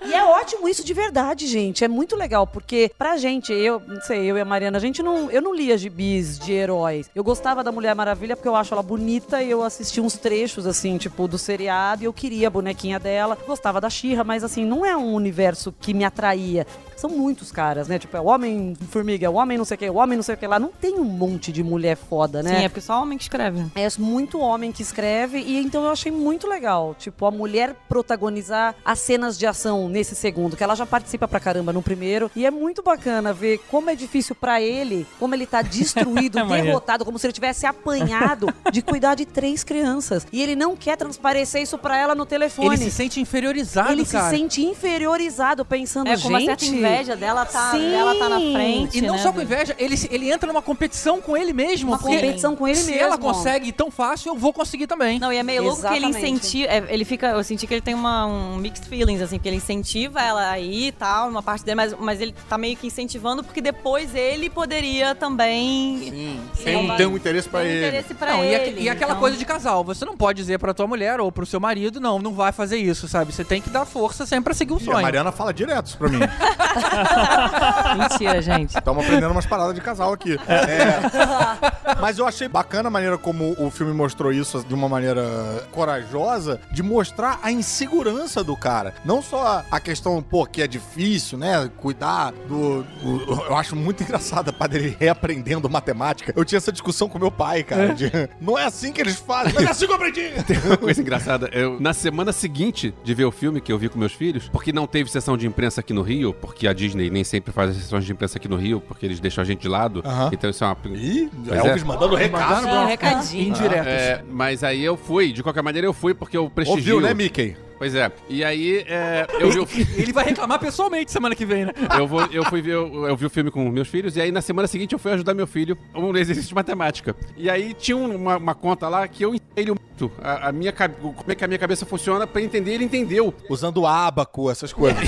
E 0.04 0.12
é 0.14 0.24
ótimo 0.24 0.68
isso 0.68 0.84
de 0.84 0.94
verdade, 0.94 1.46
gente. 1.46 1.84
É 1.84 1.88
muito 1.88 2.14
legal, 2.16 2.46
porque 2.46 2.90
pra 2.96 3.16
gente, 3.16 3.52
eu, 3.52 3.82
não 3.86 4.00
sei, 4.02 4.24
eu 4.30 4.36
e 4.36 4.40
a 4.40 4.44
Mariana, 4.44 4.78
a 4.78 4.80
gente 4.80 5.02
não. 5.02 5.30
Eu 5.30 5.42
não 5.42 5.54
lia 5.54 5.76
gibis 5.76 6.38
de 6.38 6.52
heróis. 6.52 7.10
Eu 7.14 7.24
gostava 7.24 7.64
da 7.64 7.72
Mulher 7.72 7.94
Maravilha 7.94 8.36
porque 8.36 8.48
eu 8.48 8.54
acho 8.54 8.72
ela 8.72 8.82
bonita 8.82 9.42
e 9.42 9.50
eu 9.50 9.62
assisti 9.62 10.00
uns 10.00 10.14
trechos, 10.16 10.66
assim, 10.66 10.96
tipo, 10.96 11.26
do 11.26 11.36
seriado 11.38 11.85
e 12.02 12.06
eu 12.06 12.12
queria 12.12 12.48
a 12.48 12.50
bonequinha 12.50 12.98
dela. 12.98 13.36
Gostava 13.46 13.80
da 13.80 13.88
Xirra, 13.88 14.24
mas 14.24 14.42
assim, 14.42 14.64
não 14.64 14.84
é 14.84 14.96
um 14.96 15.14
universo 15.14 15.72
que 15.80 15.94
me 15.94 16.04
atraía. 16.04 16.66
São 17.00 17.10
muitos 17.10 17.52
caras, 17.52 17.88
né? 17.88 17.98
Tipo, 17.98 18.16
é 18.16 18.20
o 18.20 18.24
Homem-Formiga, 18.26 19.26
é 19.26 19.28
o 19.28 19.34
Homem 19.34 19.58
não 19.58 19.64
sei 19.64 19.74
o 19.74 19.78
que, 19.78 19.90
o 19.90 19.96
Homem 19.96 20.16
não 20.16 20.22
sei 20.22 20.34
o 20.34 20.38
que 20.38 20.46
lá. 20.46 20.58
Não 20.58 20.68
tem 20.68 20.94
um 20.94 21.04
monte 21.04 21.52
de 21.52 21.62
mulher 21.62 21.96
foda, 21.96 22.42
né? 22.42 22.58
Sim, 22.58 22.64
é 22.64 22.68
porque 22.68 22.80
só 22.80 23.00
homem 23.00 23.18
que 23.18 23.24
escreve. 23.24 23.64
É 23.74 23.86
muito 23.98 24.38
homem 24.40 24.72
que 24.72 24.82
escreve 24.82 25.38
e 25.38 25.58
então 25.58 25.84
eu 25.84 25.90
achei 25.90 26.12
muito 26.12 26.46
legal, 26.46 26.94
tipo, 26.98 27.24
a 27.26 27.30
mulher 27.30 27.74
protagonizar 27.88 28.74
as 28.84 28.98
cenas 28.98 29.38
de 29.38 29.46
ação 29.46 29.88
nesse 29.88 30.14
segundo, 30.14 30.56
que 30.56 30.62
ela 30.62 30.74
já 30.74 30.86
participa 30.86 31.26
pra 31.26 31.40
caramba 31.40 31.72
no 31.72 31.82
primeiro, 31.82 32.30
e 32.34 32.44
é 32.46 32.50
muito 32.50 32.82
bacana 32.82 33.32
ver 33.32 33.58
como 33.70 33.90
é 33.90 33.94
difícil 33.94 34.34
pra 34.34 34.60
ele, 34.60 35.06
como 35.18 35.34
ele 35.34 35.46
tá 35.46 35.62
destruído, 35.62 36.38
É 36.56 36.62
derrotado, 36.62 37.04
como 37.04 37.18
se 37.18 37.26
ele 37.26 37.32
tivesse 37.32 37.66
apanhado 37.66 38.48
de 38.72 38.80
cuidar 38.82 39.14
de 39.14 39.24
três 39.26 39.64
crianças. 39.64 40.26
E 40.32 40.42
ele 40.42 40.54
não 40.54 40.76
quer 40.76 40.96
transparecer 40.96 41.62
isso 41.62 41.76
pra 41.78 41.96
ela 41.96 42.14
no 42.14 42.24
telefone. 42.24 42.68
Ele 42.68 42.76
se 42.78 42.90
sente 42.90 43.20
inferiorizado, 43.20 43.92
Ele 43.92 44.04
cara. 44.04 44.30
se 44.30 44.36
sente 44.36 44.64
inferiorizado, 44.64 45.64
pensando, 45.64 46.08
É, 46.08 46.16
gente... 46.16 46.70
inveja 46.94 47.16
dela 47.16 47.44
tá, 47.44 47.70
Sim. 47.72 47.90
dela 47.90 48.14
tá 48.16 48.28
na 48.28 48.36
frente. 48.38 48.98
E 48.98 49.00
não 49.02 49.14
né, 49.16 49.22
só 49.22 49.30
com 49.30 49.36
do- 49.38 49.42
inveja, 49.42 49.74
ele, 49.78 49.96
se- 49.96 50.08
ele 50.10 50.30
entra 50.30 50.46
numa 50.46 50.62
competição 50.62 51.20
com 51.20 51.36
ele 51.36 51.52
mesmo. 51.52 51.90
Uma 51.90 51.98
porque 51.98 52.14
competição 52.14 52.56
com 52.56 52.66
ele 52.66 52.76
se 52.76 52.90
mesmo. 52.90 53.04
ela 53.04 53.18
consegue 53.18 53.72
tão 53.72 53.90
fácil, 53.90 54.30
eu 54.32 54.36
vou 54.38 54.52
conseguir 54.52 54.86
também. 54.86 55.18
Não, 55.18 55.32
e 55.32 55.36
é 55.36 55.42
meio 55.42 55.62
louco 55.64 55.82
que 55.82 55.94
ele 55.94 56.06
incentiva. 56.06 56.72
é, 56.72 56.84
ele 56.88 57.04
fica. 57.04 57.28
Eu 57.28 57.44
senti 57.44 57.66
que 57.66 57.74
ele 57.74 57.80
tem 57.80 57.94
uma, 57.94 58.26
um 58.26 58.56
mixed 58.56 58.86
feelings, 58.88 59.20
assim, 59.20 59.36
porque 59.36 59.48
ele 59.48 59.56
incentiva 59.56 60.20
ela 60.20 60.50
aí 60.50 60.88
e 60.88 60.92
tal, 60.92 61.28
uma 61.28 61.42
parte 61.42 61.64
dele, 61.64 61.74
mas, 61.76 61.94
mas 61.98 62.20
ele 62.20 62.34
tá 62.48 62.56
meio 62.58 62.76
que 62.76 62.86
incentivando, 62.86 63.42
porque 63.44 63.60
depois 63.60 64.14
ele 64.14 64.48
poderia 64.50 65.14
também. 65.14 65.98
Sim, 65.98 66.40
Sim. 66.54 66.64
tem, 66.64 66.96
tem 66.96 67.06
um 67.06 67.16
interesse 67.16 67.48
pra 67.48 67.60
ter 67.60 67.66
ele. 67.68 67.86
interesse 67.86 68.14
pra 68.14 68.32
Não, 68.34 68.44
e, 68.44 68.46
ele. 68.48 68.56
aque- 68.56 68.80
e 68.82 68.88
aquela 68.88 69.12
então- 69.12 69.20
coisa 69.20 69.36
de 69.36 69.44
casal, 69.44 69.84
você 69.84 70.04
não 70.04 70.16
pode 70.16 70.36
dizer 70.36 70.58
pra 70.58 70.72
tua 70.74 70.86
mulher 70.86 71.20
ou 71.20 71.30
pro 71.32 71.46
seu 71.46 71.60
marido, 71.60 72.00
não, 72.00 72.18
não 72.18 72.32
vai 72.32 72.52
fazer 72.52 72.76
isso, 72.76 73.08
sabe? 73.08 73.32
Você 73.32 73.44
tem 73.44 73.60
que 73.60 73.70
dar 73.70 73.84
força 73.84 74.24
sempre 74.26 74.44
pra 74.44 74.54
seguir 74.54 74.72
o 74.72 74.78
E 74.78 74.82
a 74.82 74.84
sonho. 74.84 75.02
Mariana 75.02 75.32
fala 75.32 75.52
direto 75.52 75.86
isso 75.86 75.98
pra 75.98 76.08
mim. 76.08 76.18
Mentira, 77.96 78.40
gente. 78.42 78.76
Estamos 78.76 79.04
aprendendo 79.04 79.30
umas 79.32 79.46
paradas 79.46 79.74
de 79.74 79.80
casal 79.80 80.12
aqui. 80.12 80.38
É. 80.48 81.96
Mas 82.00 82.18
eu 82.18 82.26
achei 82.26 82.48
bacana 82.48 82.88
a 82.88 82.90
maneira 82.90 83.16
como 83.18 83.54
o 83.58 83.70
filme 83.70 83.92
mostrou 83.92 84.32
isso 84.32 84.64
de 84.66 84.74
uma 84.74 84.88
maneira 84.88 85.24
corajosa, 85.72 86.60
de 86.72 86.82
mostrar 86.82 87.38
a 87.42 87.50
insegurança 87.50 88.42
do 88.44 88.56
cara. 88.56 88.94
Não 89.04 89.22
só 89.22 89.64
a 89.70 89.80
questão, 89.80 90.22
pô, 90.22 90.46
que 90.46 90.62
é 90.62 90.66
difícil, 90.66 91.38
né? 91.38 91.70
Cuidar 91.76 92.32
do. 92.48 92.82
do- 92.82 93.44
eu 93.46 93.56
acho 93.56 93.74
muito 93.76 94.02
engraçado 94.02 94.48
a 94.50 94.52
padre 94.52 94.78
ele 94.78 94.96
reaprendendo 94.98 95.68
matemática. 95.68 96.32
Eu 96.36 96.44
tinha 96.44 96.58
essa 96.58 96.72
discussão 96.72 97.08
com 97.08 97.18
meu 97.18 97.30
pai, 97.30 97.62
cara. 97.62 97.94
de, 97.94 98.10
não 98.40 98.58
é 98.58 98.64
assim 98.64 98.92
que 98.92 99.00
eles 99.00 99.16
fazem, 99.16 99.52
mas 99.54 99.64
é 99.66 99.70
assim 99.70 99.86
que 99.86 99.92
eu 99.92 99.96
aprendi. 99.96 100.30
Uma 100.66 100.76
coisa 100.76 101.00
engraçada, 101.00 101.48
eu, 101.52 101.78
na 101.80 101.92
semana 101.92 102.32
seguinte 102.32 102.94
de 103.04 103.14
ver 103.14 103.24
o 103.24 103.30
filme 103.32 103.60
que 103.60 103.72
eu 103.72 103.78
vi 103.78 103.88
com 103.88 103.98
meus 103.98 104.12
filhos, 104.12 104.48
porque 104.48 104.72
não 104.72 104.86
teve 104.86 105.10
sessão 105.10 105.36
de 105.36 105.46
imprensa 105.46 105.80
aqui 105.80 105.92
no 105.92 106.02
Rio, 106.02 106.32
porque 106.34 106.65
a 106.68 106.72
Disney 106.72 107.10
nem 107.10 107.24
sempre 107.24 107.52
faz 107.52 107.70
as 107.70 107.76
sessões 107.76 108.04
de 108.04 108.12
imprensa 108.12 108.38
aqui 108.38 108.48
no 108.48 108.56
Rio, 108.56 108.80
porque 108.80 109.04
eles 109.06 109.20
deixam 109.20 109.42
a 109.42 109.44
gente 109.44 109.60
de 109.60 109.68
lado. 109.68 110.02
Então 110.32 110.50
isso 110.50 110.64
é 110.64 110.66
uma. 110.66 110.76
Ih, 110.94 111.30
Pois 111.46 111.64
Elvis 111.64 111.82
é. 111.82 111.84
mandando 111.84 112.14
recado. 112.14 112.68
É, 112.68 112.80
um 112.80 112.86
recadinho. 112.86 113.48
Indiretos. 113.48 113.86
É, 113.92 114.24
mas 114.30 114.62
aí 114.64 114.84
eu 114.84 114.96
fui, 114.96 115.32
de 115.32 115.42
qualquer 115.42 115.62
maneira 115.62 115.86
eu 115.86 115.92
fui 115.92 116.14
porque 116.14 116.36
eu 116.36 116.48
prestigio. 116.50 116.94
Ouviu, 116.94 117.00
né, 117.00 117.14
Mickey? 117.14 117.56
Pois 117.78 117.94
é. 117.94 118.10
E 118.28 118.42
aí 118.42 118.84
é, 118.88 119.26
eu 119.38 119.50
vi 119.50 119.58
o 119.58 119.66
filme. 119.66 119.90
Ele 119.96 120.12
vai 120.12 120.24
reclamar 120.24 120.58
pessoalmente 120.58 121.10
semana 121.12 121.34
que 121.34 121.44
vem, 121.44 121.66
né? 121.66 121.72
Eu, 121.96 122.06
vou, 122.06 122.26
eu 122.26 122.44
fui 122.44 122.60
ver, 122.60 122.74
eu, 122.74 123.06
eu 123.06 123.16
vi 123.16 123.24
o 123.26 123.30
filme 123.30 123.50
com 123.50 123.68
meus 123.70 123.88
filhos, 123.88 124.16
e 124.16 124.20
aí 124.20 124.30
na 124.30 124.42
semana 124.42 124.68
seguinte 124.68 124.92
eu 124.92 124.98
fui 124.98 125.12
ajudar 125.12 125.32
meu 125.32 125.46
filho 125.46 125.78
um 125.94 126.14
exercício 126.16 126.48
de 126.48 126.54
matemática. 126.54 127.16
E 127.36 127.48
aí 127.48 127.72
tinha 127.72 127.96
um, 127.96 128.14
uma, 128.14 128.36
uma 128.36 128.54
conta 128.54 128.88
lá 128.88 129.06
que 129.08 129.24
eu 129.24 129.34
ensinei 129.34 129.46
ele 129.56 129.70
muito. 129.70 130.12
A, 130.22 130.48
a 130.48 130.52
minha, 130.52 130.72
como 130.72 131.24
é 131.28 131.34
que 131.34 131.44
a 131.44 131.48
minha 131.48 131.58
cabeça 131.58 131.86
funciona 131.86 132.26
pra 132.26 132.42
entender, 132.42 132.72
ele 132.74 132.84
entendeu. 132.84 133.32
Usando 133.48 133.86
ábaco, 133.86 134.50
essas 134.50 134.72
coisas. 134.72 135.02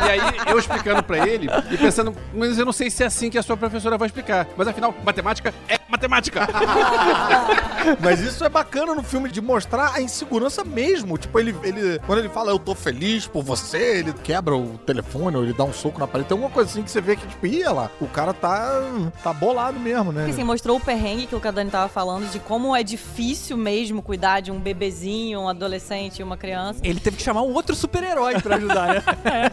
E 0.00 0.02
aí 0.02 0.20
eu 0.48 0.58
explicando 0.58 1.02
pra 1.02 1.28
ele 1.28 1.46
e 1.70 1.76
pensando, 1.76 2.14
mas 2.34 2.58
eu 2.58 2.64
não 2.64 2.72
sei 2.72 2.90
se 2.90 3.02
é 3.02 3.06
assim 3.06 3.28
que 3.28 3.36
a 3.36 3.42
sua 3.42 3.56
professora 3.56 3.98
vai 3.98 4.06
explicar. 4.06 4.48
Mas 4.56 4.66
afinal, 4.66 4.94
matemática 5.04 5.52
é 5.68 5.79
matemática. 5.90 6.46
Mas 8.00 8.20
isso 8.20 8.44
é 8.44 8.48
bacana 8.48 8.94
no 8.94 9.02
filme 9.02 9.30
de 9.30 9.40
mostrar 9.40 9.94
a 9.94 10.00
insegurança 10.02 10.62
mesmo. 10.64 11.16
Tipo, 11.18 11.38
ele, 11.38 11.54
ele 11.62 11.98
quando 12.06 12.18
ele 12.18 12.28
fala 12.28 12.50
eu 12.50 12.58
tô 12.58 12.74
feliz 12.74 13.26
por 13.26 13.42
você, 13.42 13.98
ele 13.98 14.12
quebra 14.12 14.54
o 14.56 14.78
telefone 14.78 15.36
ou 15.36 15.42
ele 15.42 15.52
dá 15.52 15.64
um 15.64 15.72
soco 15.72 15.98
na 15.98 16.06
parede. 16.06 16.28
Tem 16.28 16.34
alguma 16.36 16.52
coisa 16.52 16.70
assim 16.70 16.82
que 16.82 16.90
você 16.90 17.00
vê 17.00 17.16
que, 17.16 17.26
tipo, 17.26 17.46
ia 17.46 17.70
lá. 17.72 17.90
O 18.00 18.06
cara 18.06 18.32
tá, 18.32 18.82
tá 19.22 19.32
bolado 19.32 19.78
mesmo, 19.80 20.12
né? 20.12 20.20
Porque, 20.22 20.32
assim, 20.34 20.44
mostrou 20.44 20.76
o 20.76 20.80
perrengue 20.80 21.26
que 21.26 21.34
o 21.34 21.40
Cadani 21.40 21.70
tava 21.70 21.88
falando 21.88 22.30
de 22.30 22.38
como 22.38 22.74
é 22.76 22.82
difícil 22.82 23.56
mesmo 23.56 24.02
cuidar 24.02 24.40
de 24.40 24.50
um 24.50 24.58
bebezinho, 24.60 25.40
um 25.40 25.48
adolescente, 25.48 26.22
uma 26.22 26.36
criança. 26.36 26.80
Ele 26.82 27.00
teve 27.00 27.16
que 27.16 27.22
chamar 27.22 27.42
um 27.42 27.52
outro 27.54 27.74
super-herói 27.74 28.40
pra 28.40 28.56
ajudar, 28.56 28.88
né? 28.88 29.02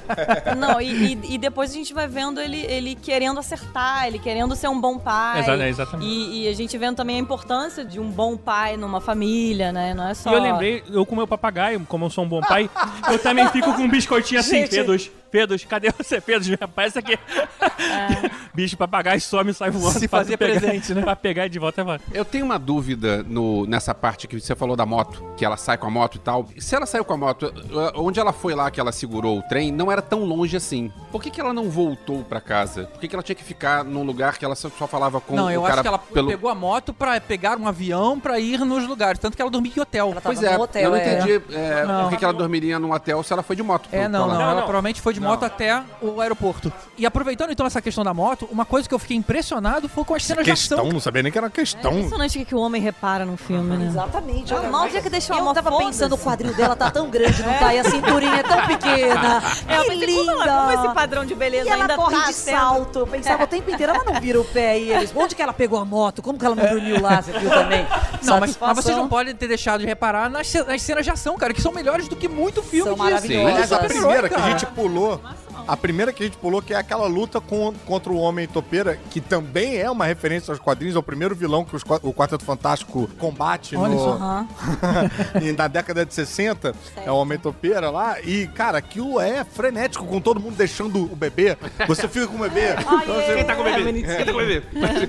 Não, 0.58 0.82
e, 0.82 1.14
e- 1.14 1.34
e 1.36 1.38
depois 1.38 1.72
a 1.72 1.74
gente 1.74 1.94
vai 1.94 2.08
vendo 2.08 2.40
ele, 2.42 2.60
ele 2.60 2.96
querendo 2.96 3.40
acertar, 3.40 4.08
ele 4.08 4.20
querendo 4.20 4.56
ser 4.56 4.68
um 4.68 4.80
bom 4.80 4.98
pai. 4.98 5.46
É, 5.48 5.70
exatamente. 5.70 6.08
E, 6.10 6.27
e, 6.28 6.48
a 6.48 6.54
gente 6.54 6.78
vendo 6.78 6.96
também 6.96 7.18
a 7.18 7.20
importância 7.20 7.84
de 7.84 8.00
um 8.00 8.10
bom 8.10 8.36
pai 8.38 8.78
numa 8.78 9.02
família, 9.02 9.72
né? 9.72 9.94
Não 9.94 10.08
é 10.08 10.14
só. 10.14 10.32
E 10.32 10.34
eu 10.34 10.42
lembrei, 10.42 10.84
eu 10.92 11.06
com 11.06 11.16
meu 11.16 11.28
papagaio, 11.28 11.86
como 11.88 12.06
eu 12.06 12.10
sou 12.10 12.24
um 12.24 12.28
bom 12.28 12.42
pai, 12.42 12.70
eu 13.12 13.20
também 13.20 13.48
fico 13.50 13.74
com 13.74 13.84
um 13.84 13.90
biscoitinho 13.90 14.42
dedos 14.42 14.54
assim, 14.54 14.68
gente... 14.98 15.12
Pedro, 15.30 15.58
cadê 15.68 15.92
você? 15.92 16.20
Pedro, 16.22 16.58
aparece 16.62 17.00
aqui. 17.00 17.14
É. 17.14 18.32
Bicho, 18.54 18.78
papagaio 18.78 19.22
some 19.22 19.52
e 19.52 19.54
sai 19.54 19.70
voando. 19.70 20.00
Se 20.00 20.08
fazer 20.10 20.38
presente, 20.38 20.94
né? 20.94 21.02
Pra 21.02 21.16
pegar 21.16 21.46
e 21.46 21.50
de 21.50 21.60
volta 21.60 21.82
é 21.82 22.00
Eu 22.14 22.26
tenho 22.26 22.46
uma 22.46 22.58
dúvida 22.58 23.24
no, 23.24 23.66
nessa 23.66 23.94
parte 23.94 24.28
que 24.28 24.40
você 24.40 24.56
falou 24.56 24.76
da 24.76 24.86
moto, 24.86 25.24
que 25.38 25.46
ela 25.46 25.58
sai 25.58 25.78
com 25.78 25.88
a 25.88 25.90
moto 25.90 26.16
e 26.16 26.20
tal. 26.20 26.48
Se 26.58 26.76
ela 26.76 26.86
saiu 26.86 27.06
com 27.06 27.14
a 27.14 27.18
moto, 27.18 27.54
eh, 27.56 27.92
onde 27.96 28.20
ela 28.20 28.34
foi 28.34 28.56
lá 28.56 28.72
que 28.72 28.80
ela 28.80 28.92
segurou 28.92 29.40
o 29.40 29.42
trem, 29.44 29.72
não 29.72 29.92
era 29.92 30.02
tão 30.02 30.24
longe 30.24 30.58
assim. 30.58 30.92
Por 31.12 31.22
que, 31.22 31.30
que 31.30 31.40
ela 31.40 31.54
não 31.54 31.70
voltou 31.70 32.24
pra 32.24 32.42
casa? 32.42 32.86
Por 32.86 33.00
que, 33.00 33.08
que 33.08 33.16
ela 33.16 33.24
tinha 33.24 33.36
que 33.36 33.44
ficar 33.44 33.84
num 33.84 34.04
lugar 34.04 34.38
que 34.38 34.46
ela 34.46 34.56
só 34.56 34.70
falava 34.70 35.22
com 35.22 35.36
não, 35.36 35.44
o 35.44 35.48
cara... 35.48 35.56
Não, 35.56 35.64
eu 35.64 35.66
acho 35.66 35.82
que 35.82 35.88
ela 35.88 36.00
pelo... 36.00 36.28
pegou 36.28 36.50
a 36.50 36.56
moto 36.56 36.94
pra 36.94 37.20
pegar 37.22 37.58
um 37.58 37.68
avião 37.68 38.20
pra 38.20 38.40
ir 38.40 38.60
nos 38.60 38.88
lugares. 38.88 39.20
Tanto 39.20 39.36
que 39.36 39.42
ela 39.42 39.52
dormia 39.52 39.74
em 39.76 39.80
hotel. 39.80 40.12
Ela 40.12 40.22
pois 40.22 40.42
é, 40.42 40.58
hotel, 40.58 40.84
eu 40.84 40.90
não 40.90 40.98
é. 40.98 41.14
entendi 41.14 41.42
é, 41.52 41.86
não. 41.86 42.04
por 42.04 42.10
que, 42.10 42.18
que 42.18 42.26
ela 42.26 42.34
dormiria 42.34 42.80
num 42.80 42.92
hotel 42.92 43.22
se 43.24 43.34
ela 43.34 43.44
foi 43.44 43.56
de 43.56 43.64
moto. 43.64 43.90
É, 43.92 44.08
não, 44.08 44.28
não, 44.28 44.36
não, 44.36 44.42
Ela 44.42 44.62
provavelmente 44.62 45.02
foi 45.02 45.14
de 45.14 45.17
moto 45.20 45.44
até 45.44 45.82
o 46.02 46.20
aeroporto. 46.22 46.72
E 46.98 47.06
aproveitando 47.06 47.52
então 47.52 47.66
essa 47.66 47.82
questão 47.82 48.04
da 48.04 48.14
moto, 48.14 48.48
uma 48.52 48.66
coisa 48.66 48.88
que 48.88 48.94
eu 48.96 49.00
fiquei 49.00 49.16
impressionado 49.18 49.88
foi 49.90 50.04
com 50.04 50.14
as 50.16 50.24
cenas 50.26 50.44
de 50.46 50.52
Questão, 50.52 50.80
ação. 50.80 50.92
não 50.92 51.00
sabia 51.00 51.22
nem 51.24 51.32
que 51.32 51.38
era 51.38 51.50
questão. 51.50 51.92
É 51.92 51.96
impressionante 51.96 52.38
o 52.38 52.40
que 52.42 52.46
que 52.46 52.56
o 52.56 52.60
homem 52.60 52.82
repara 52.82 53.26
num 53.26 53.38
filme, 53.38 53.78
né? 53.78 53.86
Exatamente. 53.88 54.54
Ah, 54.54 54.62
mal 54.64 54.88
dia 54.90 55.02
que 55.02 55.10
deixou 55.10 55.36
a 55.36 55.40
Eu 55.40 55.46
mão, 55.46 55.54
tava 55.54 55.70
foda-se. 55.70 55.90
pensando, 55.92 56.16
o 56.16 56.18
quadril 56.18 56.54
dela 56.54 56.76
tá 56.76 56.90
tão 56.90 57.10
grande, 57.10 57.42
não 57.44 57.54
tá? 57.60 57.74
E 57.74 57.80
a 57.80 57.84
cinturinha 57.84 58.36
é 58.38 58.44
tão 58.44 58.66
pequena. 58.66 59.44
É, 59.68 59.78
eu 59.78 59.84
que 59.84 59.90
pensei, 59.90 60.08
linda. 60.08 60.26
como, 60.32 60.44
ela- 60.44 60.68
como 60.74 60.86
esse 60.86 60.94
padrão 60.96 61.26
de 61.26 61.36
beleza 61.36 61.66
E 61.66 61.70
ela 61.70 61.84
ainda 61.84 61.96
corre 61.96 62.16
tá 62.18 62.26
de 62.28 62.34
sendo- 62.34 62.58
salto. 62.58 63.00
Eu 63.00 63.08
pensava 63.08 63.44
o 63.44 63.48
tempo 63.48 63.70
inteiro, 63.72 63.94
ela 63.94 64.04
não 64.04 64.20
vira 64.22 64.40
o 64.40 64.46
pé. 64.46 64.80
E 64.80 64.92
eles, 64.92 65.12
onde 65.16 65.36
que 65.36 65.42
ela 65.42 65.54
pegou 65.54 65.80
a 65.80 65.86
moto? 65.86 66.22
Como 66.22 66.38
que 66.40 66.46
ela 66.46 66.56
não 66.56 66.66
dormiu 66.68 67.02
lá? 67.02 67.22
Você 67.22 67.32
viu 67.38 67.50
também? 67.50 67.86
Não, 68.24 68.40
mas, 68.40 68.58
mas 68.60 68.76
vocês 68.76 68.96
não 68.98 69.08
podem 69.08 69.36
ter 69.36 69.48
deixado 69.48 69.82
de 69.82 69.86
reparar 69.86 70.30
nas, 70.30 70.48
ce- 70.48 70.64
nas 70.64 70.82
cenas 70.82 71.04
de 71.06 71.12
ação, 71.12 71.38
cara, 71.38 71.54
que 71.54 71.62
são 71.62 71.72
melhores 71.72 72.08
do 72.08 72.16
que 72.16 72.28
muito 72.28 72.62
filme 72.64 72.86
São 72.86 72.94
de 72.94 73.00
maravilhosas. 73.00 73.48
Aliás, 73.52 73.72
a 73.72 73.76
super-herói, 73.76 74.00
primeira 74.04 74.30
que 74.30 74.36
a 74.36 74.38
cara. 74.38 74.52
gente 74.52 74.66
pulou. 74.68 75.07
О! 75.08 75.22
A 75.68 75.76
primeira 75.76 76.14
que 76.14 76.24
a 76.24 76.26
gente 76.26 76.38
pulou, 76.38 76.62
que 76.62 76.74
é 76.74 76.78
aquela 76.78 77.08
luta 77.08 77.42
com- 77.42 77.74
contra 77.86 78.12
o 78.12 78.18
Homem 78.18 78.48
Topeira, 78.48 78.98
que 79.10 79.20
também 79.20 79.78
é 79.78 79.90
uma 79.92 80.06
referência 80.06 80.52
aos 80.52 80.60
quadrinhos, 80.60 80.96
é 80.96 81.00
o 81.00 81.04
primeiro 81.04 81.36
vilão 81.36 81.66
que 81.66 81.76
os 81.76 81.84
o 82.04 82.14
Quarteto 82.14 82.44
Fantástico 82.46 83.10
combate 83.20 83.76
Olha 83.76 83.94
no, 83.96 84.48
e 85.44 85.52
na 85.52 85.68
década 85.68 86.06
de 86.06 86.14
60, 86.14 86.74
é 87.06 87.12
o 87.12 87.16
Homem 87.16 87.38
Topeira 87.38 87.90
lá, 87.90 88.20
e, 88.22 88.48
cara, 88.48 88.78
aquilo 88.78 89.20
é 89.20 89.44
frenético, 89.44 90.06
com 90.06 90.20
todo 90.22 90.40
mundo 90.40 90.56
deixando 90.56 91.04
o 91.12 91.16
bebê. 91.16 91.58
Você 91.88 92.08
fica 92.08 92.28
com 92.28 92.36
o 92.36 92.40
bebê. 92.40 92.74
você- 93.06 93.36
Quem 93.36 93.46
tá 93.46 93.56
com 93.56 93.62
o 93.62 93.66
bebê? 93.66 93.94
Quem 94.04 94.26
tá 94.26 94.32
com 94.32 94.32
o 94.32 94.46
bebê? 94.46 94.64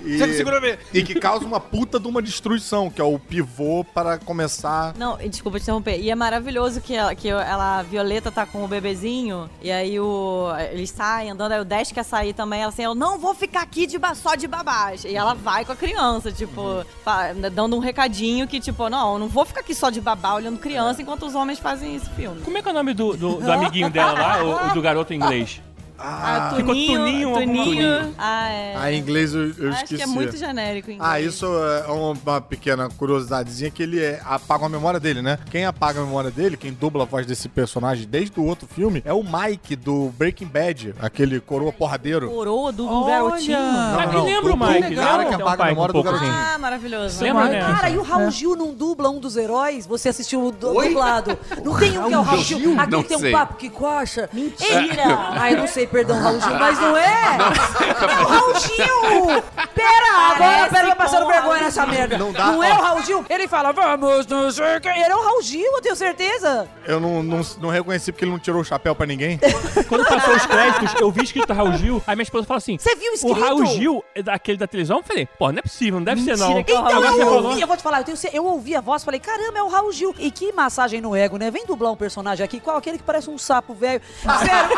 E, 0.04 0.18
Você 0.18 0.32
segura 0.34 0.58
o 0.58 0.60
bebê. 0.60 0.78
e 0.92 1.02
que 1.02 1.14
causa 1.20 1.44
uma 1.44 1.60
puta 1.60 1.98
de 2.00 2.06
uma 2.08 2.20
destruição, 2.22 2.90
que 2.90 3.00
é 3.00 3.04
o 3.04 3.18
pivô 3.18 3.84
para 3.84 4.18
começar. 4.18 4.94
Não, 4.96 5.16
desculpa 5.18 5.58
te 5.58 5.62
interromper. 5.62 6.00
E 6.00 6.10
é 6.10 6.14
maravilhoso 6.14 6.80
que, 6.80 6.94
ela, 6.94 7.14
que 7.14 7.28
ela, 7.28 7.78
a 7.78 7.82
Violeta 7.82 8.30
tá 8.30 8.44
com 8.46 8.64
o 8.64 8.68
bebezinho, 8.68 9.48
e 9.62 9.70
aí 9.70 9.98
o, 10.00 10.47
eles 10.56 10.90
saem 10.90 11.30
andando, 11.30 11.52
aí 11.52 11.60
o 11.60 11.64
Dash 11.64 11.92
quer 11.92 12.02
sair 12.04 12.32
também. 12.32 12.60
Ela 12.60 12.68
assim, 12.70 12.82
eu 12.82 12.94
não 12.94 13.18
vou 13.18 13.34
ficar 13.34 13.62
aqui 13.62 13.86
de, 13.86 13.98
só 14.14 14.34
de 14.34 14.46
babás. 14.46 15.04
E 15.04 15.14
ela 15.16 15.34
vai 15.34 15.64
com 15.64 15.72
a 15.72 15.76
criança, 15.76 16.30
tipo, 16.32 16.84
fa- 17.04 17.32
dando 17.52 17.76
um 17.76 17.80
recadinho 17.80 18.46
que, 18.46 18.60
tipo, 18.60 18.88
não, 18.88 19.14
eu 19.14 19.18
não 19.18 19.28
vou 19.28 19.44
ficar 19.44 19.60
aqui 19.60 19.74
só 19.74 19.90
de 19.90 20.00
babá 20.00 20.34
olhando 20.34 20.58
criança 20.58 21.02
enquanto 21.02 21.26
os 21.26 21.34
homens 21.34 21.58
fazem 21.58 21.96
esse 21.96 22.08
filme. 22.10 22.40
Como 22.42 22.56
é 22.56 22.62
que 22.62 22.68
é 22.68 22.70
o 22.70 22.74
nome 22.74 22.94
do, 22.94 23.16
do, 23.16 23.36
do 23.40 23.52
amiguinho 23.52 23.90
dela 23.90 24.12
lá, 24.12 24.42
o, 24.44 24.70
o 24.70 24.74
do 24.74 24.82
garoto 24.82 25.12
em 25.12 25.16
inglês? 25.16 25.60
Ah, 26.00 26.52
Ficou 26.56 26.74
Tuninho, 26.74 27.28
alguma 27.34 27.44
Tuninho. 27.64 28.14
Ah, 28.16 28.48
é. 28.50 28.74
Ah, 28.76 28.92
em 28.92 28.98
inglês 29.00 29.34
eu, 29.34 29.52
eu 29.58 29.70
Acho 29.70 29.82
esqueci. 29.84 29.96
que 29.96 30.02
é 30.02 30.06
muito 30.06 30.36
genérico 30.36 30.90
em 30.90 30.94
inglês. 30.94 31.12
Ah, 31.12 31.20
isso 31.20 31.46
é 31.46 31.90
uma 31.90 32.40
pequena 32.40 32.88
curiosidadezinha 32.96 33.70
que 33.70 33.82
ele 33.82 34.00
é, 34.00 34.20
apaga 34.24 34.66
a 34.66 34.68
memória 34.68 35.00
dele, 35.00 35.20
né? 35.22 35.38
Quem 35.50 35.64
apaga 35.66 36.00
a 36.00 36.04
memória 36.04 36.30
dele, 36.30 36.56
quem 36.56 36.72
dubla 36.72 37.02
a 37.02 37.06
voz 37.06 37.26
desse 37.26 37.48
personagem 37.48 38.06
desde 38.06 38.38
o 38.38 38.44
outro 38.44 38.68
filme, 38.68 39.02
é 39.04 39.12
o 39.12 39.24
Mike 39.24 39.74
do 39.74 40.12
Breaking 40.16 40.46
Bad, 40.46 40.94
aquele 41.00 41.40
coroa 41.40 41.72
porradeiro. 41.72 42.30
Coroa 42.30 42.70
do, 42.70 42.86
Olha! 42.88 43.14
garotinho. 43.14 43.56
Ah, 43.58 44.06
me 44.06 44.14
não, 44.14 44.24
lembra 44.24 44.52
o 44.52 44.56
do- 44.56 44.64
do 44.64 44.72
Mike. 44.72 44.94
cara 44.94 45.18
né? 45.18 45.24
que 45.24 45.30
Tem 45.30 45.38
um 45.38 45.48
apaga 45.48 45.62
a 45.64 45.66
memória 45.66 45.90
um 45.90 45.92
do 45.98 46.02
pouco 46.04 46.10
garotinho. 46.10 46.32
Ah, 46.32 46.58
maravilhoso. 46.58 47.22
Lembra, 47.24 47.44
né? 47.48 47.60
Cara, 47.60 47.90
e 47.90 47.98
o 47.98 48.02
Raul 48.02 48.30
Gil 48.30 48.54
não 48.54 48.72
dubla 48.72 49.10
um 49.10 49.18
dos 49.18 49.36
heróis? 49.36 49.84
Você 49.86 50.10
assistiu 50.10 50.44
o 50.46 50.52
du- 50.52 50.72
dublado? 50.74 51.36
Não 51.64 51.76
tem 51.76 51.98
um 51.98 52.06
que 52.08 52.14
é 52.14 52.18
o 52.18 52.22
Raul 52.22 52.42
Gil? 52.42 52.78
Aquele 52.78 52.96
Não 52.96 53.02
tem 53.02 53.16
um 53.16 53.20
sei. 53.20 53.32
papo 53.32 53.54
que 53.56 53.68
coxa? 53.68 54.28
Mentira! 54.32 55.02
Ah, 55.32 55.50
eu 55.50 55.58
não 55.58 55.66
sei, 55.66 55.87
perdão, 55.88 56.20
Raul 56.20 56.40
Gil, 56.40 56.54
mas 56.58 56.78
não 56.78 56.96
é? 56.96 57.38
é 57.88 58.22
o 58.22 58.26
Raul 58.28 58.54
Gil! 58.60 59.42
Pera, 59.74 60.34
agora 60.34 60.68
pera, 60.68 60.86
eu 60.88 60.90
com 60.90 60.96
passando 60.96 61.24
o 61.24 61.28
vergonha 61.28 61.62
nessa 61.62 61.86
merda. 61.86 62.18
Não 62.18 62.32
dá, 62.32 62.44
é 62.44 62.72
ó. 62.72 62.78
o 62.78 62.82
Raul 62.82 63.02
Gil? 63.02 63.24
Ele 63.28 63.48
fala, 63.48 63.72
vamos, 63.72 64.26
não 64.26 64.50
sei 64.50 64.76
o 64.76 64.80
que. 64.80 64.88
Ele 64.88 65.00
é 65.00 65.16
o 65.16 65.22
Raul 65.22 65.42
Gil, 65.42 65.72
eu 65.74 65.80
tenho 65.80 65.96
certeza. 65.96 66.68
Eu 66.84 66.98
não, 67.00 67.22
não, 67.22 67.40
não 67.60 67.68
reconheci 67.68 68.12
porque 68.12 68.24
ele 68.24 68.32
não 68.32 68.38
tirou 68.38 68.60
o 68.60 68.64
chapéu 68.64 68.94
pra 68.94 69.06
ninguém. 69.06 69.38
Quando 69.88 70.04
passou 70.06 70.34
os 70.34 70.46
créditos, 70.46 70.94
eu 71.00 71.10
vi 71.10 71.22
escrito 71.24 71.52
Raul 71.52 71.72
Gil, 71.74 72.02
aí 72.06 72.16
minha 72.16 72.22
esposa 72.24 72.46
falou 72.46 72.58
assim: 72.58 72.76
Você 72.78 72.94
viu 72.96 73.12
O 73.12 73.14
escrito? 73.14 73.40
Raul 73.40 73.66
Gil 73.66 74.04
é 74.14 74.22
daquele 74.22 74.58
da 74.58 74.66
televisão? 74.66 74.98
Eu 74.98 75.02
falei, 75.02 75.26
pô, 75.38 75.50
não 75.52 75.58
é 75.58 75.62
possível, 75.62 75.98
não 76.00 76.04
deve 76.04 76.22
ser 76.22 76.36
não. 76.36 76.48
Mentira 76.48 76.64
que 76.64 76.72
é 76.72 76.74
o 76.74 76.78
Então, 76.78 76.98
Agora 76.98 77.16
eu, 77.16 77.26
falou. 77.26 77.50
ouvi, 77.50 77.60
eu 77.60 77.66
vou 77.66 77.76
te 77.76 77.82
falar, 77.82 78.00
eu, 78.00 78.04
tenho, 78.04 78.18
eu 78.32 78.44
ouvi 78.44 78.74
a 78.74 78.80
voz, 78.80 79.04
falei, 79.04 79.20
caramba, 79.20 79.58
é 79.58 79.62
o 79.62 79.68
Raul 79.68 79.92
Gil. 79.92 80.14
E 80.18 80.30
que 80.30 80.52
massagem 80.52 81.00
no 81.00 81.14
ego, 81.14 81.36
né? 81.36 81.50
Vem 81.50 81.64
dublar 81.66 81.92
um 81.92 81.96
personagem 81.96 82.44
aqui, 82.44 82.60
qual 82.60 82.76
aquele 82.76 82.98
que 82.98 83.04
parece 83.04 83.30
um 83.30 83.38
sapo 83.38 83.74
velho. 83.74 84.00
Sério, 84.22 84.76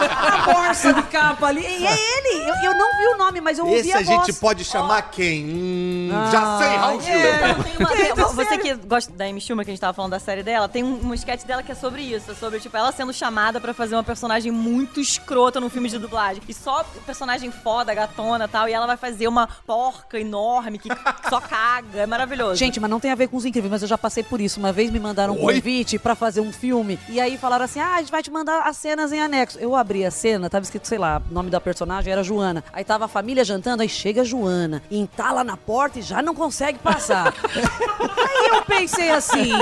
a 0.00 0.52
borsa 0.52 0.92
de 0.92 1.02
capa 1.04 1.46
ali. 1.46 1.60
E 1.62 1.86
é 1.86 1.92
ele, 2.18 2.48
eu, 2.50 2.72
eu 2.72 2.74
não 2.78 2.96
vi 2.98 3.06
o 3.14 3.16
nome, 3.18 3.40
mas 3.40 3.58
eu 3.58 3.66
ouvi 3.66 3.78
Esse 3.78 3.92
a, 3.92 3.98
a 3.98 4.02
gente 4.02 4.26
voz. 4.26 4.38
pode 4.38 4.64
chamar 4.64 5.02
quem? 5.10 5.44
Hum, 5.44 6.10
Ah, 6.12 6.30
já 6.30 6.58
sei, 6.58 6.76
Raul 6.76 7.00
Gil. 7.00 7.12
é. 7.14 8.12
Uma- 8.14 8.28
você 8.32 8.44
sério. 8.44 8.62
que 8.62 8.74
gosta 8.86 9.12
da 9.12 9.24
Amy 9.26 9.40
Schumer, 9.40 9.64
que 9.64 9.70
a 9.70 9.74
gente 9.74 9.80
tava 9.80 9.92
falando 9.92 10.12
da 10.12 10.18
série 10.18 10.42
dela, 10.42 10.68
tem 10.68 10.82
um, 10.82 11.08
um 11.08 11.14
sketch 11.14 11.44
dela 11.44 11.62
que 11.62 11.72
é 11.72 11.74
sobre 11.74 12.02
isso. 12.02 12.30
É 12.30 12.34
sobre, 12.34 12.60
tipo, 12.60 12.76
ela 12.76 12.90
sendo 12.92 13.12
chamada 13.12 13.60
pra 13.60 13.74
fazer 13.74 13.94
uma 13.94 14.02
personagem 14.02 14.50
muito 14.52 15.00
escrota 15.00 15.60
num 15.60 15.68
filme 15.70 15.88
de 15.88 15.98
dublagem. 15.98 16.42
E 16.48 16.54
só 16.54 16.84
personagem 17.06 17.50
foda, 17.50 17.92
gatona 17.94 18.44
e 18.44 18.48
tal. 18.48 18.68
E 18.68 18.72
ela 18.72 18.86
vai 18.86 18.96
fazer 18.96 19.28
uma 19.28 19.46
porca 19.66 20.18
enorme 20.18 20.78
que 20.78 20.88
só 21.28 21.40
caga. 21.40 22.00
É 22.02 22.06
maravilhoso. 22.06 22.56
Gente, 22.56 22.78
mas 22.80 22.90
não 22.90 23.00
tem 23.00 23.10
a 23.10 23.14
ver 23.14 23.28
com 23.28 23.36
os 23.36 23.44
incríveis, 23.44 23.70
mas 23.70 23.82
eu 23.82 23.88
já 23.88 23.98
passei 23.98 24.22
por 24.22 24.40
isso. 24.40 24.58
Uma 24.60 24.72
vez 24.72 24.90
me 24.90 24.98
mandaram 25.00 25.34
um 25.34 25.44
Oi? 25.44 25.54
convite 25.56 25.98
pra 25.98 26.14
fazer 26.14 26.40
um 26.40 26.52
filme. 26.52 26.98
E 27.08 27.20
aí 27.20 27.36
falaram 27.38 27.64
assim: 27.64 27.80
ah, 27.80 27.94
a 27.94 27.98
gente 28.00 28.10
vai 28.10 28.22
te 28.22 28.30
mandar 28.30 28.62
as 28.66 28.76
cenas 28.76 29.12
em 29.12 29.20
anexo. 29.20 29.58
Eu 29.58 29.74
abri 29.82 30.04
a 30.06 30.10
cena, 30.10 30.48
tava 30.48 30.62
escrito, 30.64 30.88
sei 30.88 30.98
lá, 30.98 31.20
o 31.30 31.34
nome 31.34 31.50
da 31.50 31.60
personagem 31.60 32.12
era 32.12 32.22
Joana. 32.22 32.64
Aí 32.72 32.84
tava 32.84 33.04
a 33.04 33.08
família 33.08 33.44
jantando, 33.44 33.82
aí 33.82 33.88
chega 33.88 34.22
a 34.22 34.24
Joana, 34.24 34.82
entala 34.90 35.44
na 35.44 35.56
porta 35.56 35.98
e 35.98 36.02
já 36.02 36.22
não 36.22 36.34
consegue 36.34 36.78
passar. 36.78 37.34
aí 37.52 38.46
eu 38.56 38.62
pensei 38.62 39.10
assim: 39.10 39.52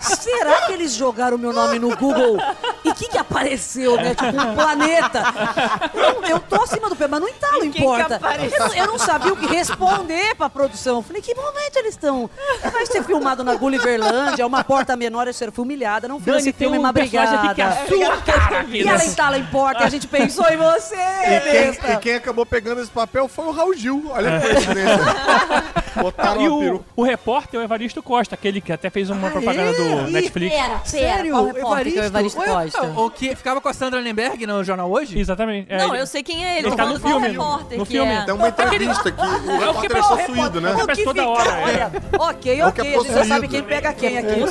será 0.00 0.66
que 0.66 0.72
eles 0.72 0.94
jogaram 0.94 1.36
meu 1.38 1.52
nome 1.52 1.78
no 1.78 1.96
Google? 1.96 2.36
E 2.84 2.90
o 2.90 2.94
que, 2.94 3.08
que 3.08 3.18
apareceu, 3.18 3.96
né? 3.96 4.14
Tipo, 4.14 4.30
um 4.40 4.54
planeta. 4.54 5.22
Eu, 5.92 6.22
eu 6.24 6.40
tô 6.40 6.62
acima 6.62 6.88
do 6.88 6.94
pé, 6.94 7.08
mas 7.08 7.20
não 7.20 7.28
entalo, 7.28 7.60
Quem 7.62 7.70
que 7.72 7.80
importa. 7.80 8.16
apareceu? 8.16 8.58
Eu 8.60 8.68
não- 8.68 8.74
eu 8.76 8.86
não 8.86 8.98
sabia 8.98 9.32
o 9.32 9.36
que 9.36 9.46
responder 9.46 10.34
pra 10.36 10.48
produção. 10.48 11.02
Falei, 11.02 11.20
que 11.20 11.34
momento 11.34 11.76
eles 11.76 11.94
estão? 11.94 12.30
Vai 12.72 12.86
ser 12.86 13.02
filmado 13.02 13.42
na 13.42 13.54
Gulliverlândia, 13.56 14.46
uma 14.46 14.62
porta 14.62 14.94
menor, 14.96 15.26
eu 15.26 15.34
ser 15.34 15.52
humilhada. 15.56 16.06
Não 16.06 16.18
foi 16.20 16.26
Dani, 16.34 16.38
esse 16.38 16.52
tem 16.52 16.66
filme, 16.68 16.76
um 16.78 16.80
uma 16.80 16.90
aqui 16.90 17.08
que 17.08 17.16
é 17.16 17.20
a 17.20 17.26
brigada. 17.40 17.86
sua 17.88 18.16
cara, 18.18 18.62
E 18.62 18.66
vida. 18.66 18.90
ela 18.90 19.04
instala 19.04 19.38
em 19.38 19.45
porta 19.46 19.82
e 19.82 19.86
a 19.86 19.88
gente 19.88 20.06
pensou 20.06 20.46
em 20.48 20.56
você, 20.56 20.94
E 20.96 21.40
quem, 21.40 21.92
e 21.92 21.96
quem 21.98 22.14
acabou 22.14 22.44
pegando 22.44 22.80
esse 22.80 22.90
papel 22.90 23.28
foi 23.28 23.46
o 23.46 23.50
Raul 23.50 23.74
Gil. 23.74 24.10
Olha 24.10 24.36
a 24.36 24.40
coincidência. 24.40 25.85
Botaram 26.00 26.42
E 26.42 26.48
o, 26.48 26.84
o 26.94 27.02
repórter 27.02 27.58
é 27.58 27.62
o 27.62 27.64
Evaristo 27.64 28.02
Costa, 28.02 28.34
aquele 28.34 28.60
que 28.60 28.72
até 28.72 28.90
fez 28.90 29.10
uma 29.10 29.28
Ah, 29.28 29.30
propaganda 29.30 29.70
é? 29.70 29.72
do 29.72 30.08
Ih, 30.08 30.12
Netflix. 30.12 30.54
Pera, 30.54 30.80
Sério? 30.84 31.32
Qual 31.32 31.44
repórter 31.46 31.92
que 31.92 31.98
é 31.98 32.02
o 32.02 32.04
Evaristo? 32.04 32.40
Costa? 32.42 32.82
O 32.96 33.10
que 33.10 33.34
ficava 33.36 33.60
com 33.60 33.68
a 33.68 33.72
Sandra 33.72 34.00
Lemberg 34.00 34.46
no 34.46 34.62
jornal 34.64 34.90
hoje? 34.90 35.18
Exatamente. 35.18 35.66
É, 35.72 35.78
Não, 35.78 35.88
ele- 35.94 36.02
eu 36.02 36.06
sei 36.06 36.22
quem 36.22 36.44
é 36.44 36.58
ele. 36.58 36.68
Ele 36.68 36.76
tá 36.76 36.86
no 36.86 37.00
filme. 37.00 37.28
repórter 37.28 37.78
No 37.78 37.86
que 37.86 37.92
filme. 37.92 38.12
é. 38.12 38.24
Tem 38.24 38.34
uma 38.34 38.48
entrevista 38.48 39.10
que 39.12 39.20
o 39.20 39.58
repórter 39.58 39.96
é 39.96 40.02
possuído, 40.02 40.60
né? 40.60 40.72
Acontece 40.72 41.04
toda 41.04 41.28
hora, 41.28 41.50
é. 41.70 41.90
Ok, 42.18 42.60
É 42.60 42.66
o 42.66 42.72
que 42.72 42.80
ok, 42.80 42.92
é 42.92 42.96
a 42.96 43.00
gente 43.02 43.12
já 43.14 43.24
sabe 43.24 43.48
quem 43.48 43.62
pega 43.62 43.92
quem 43.92 44.18
aqui. 44.18 44.44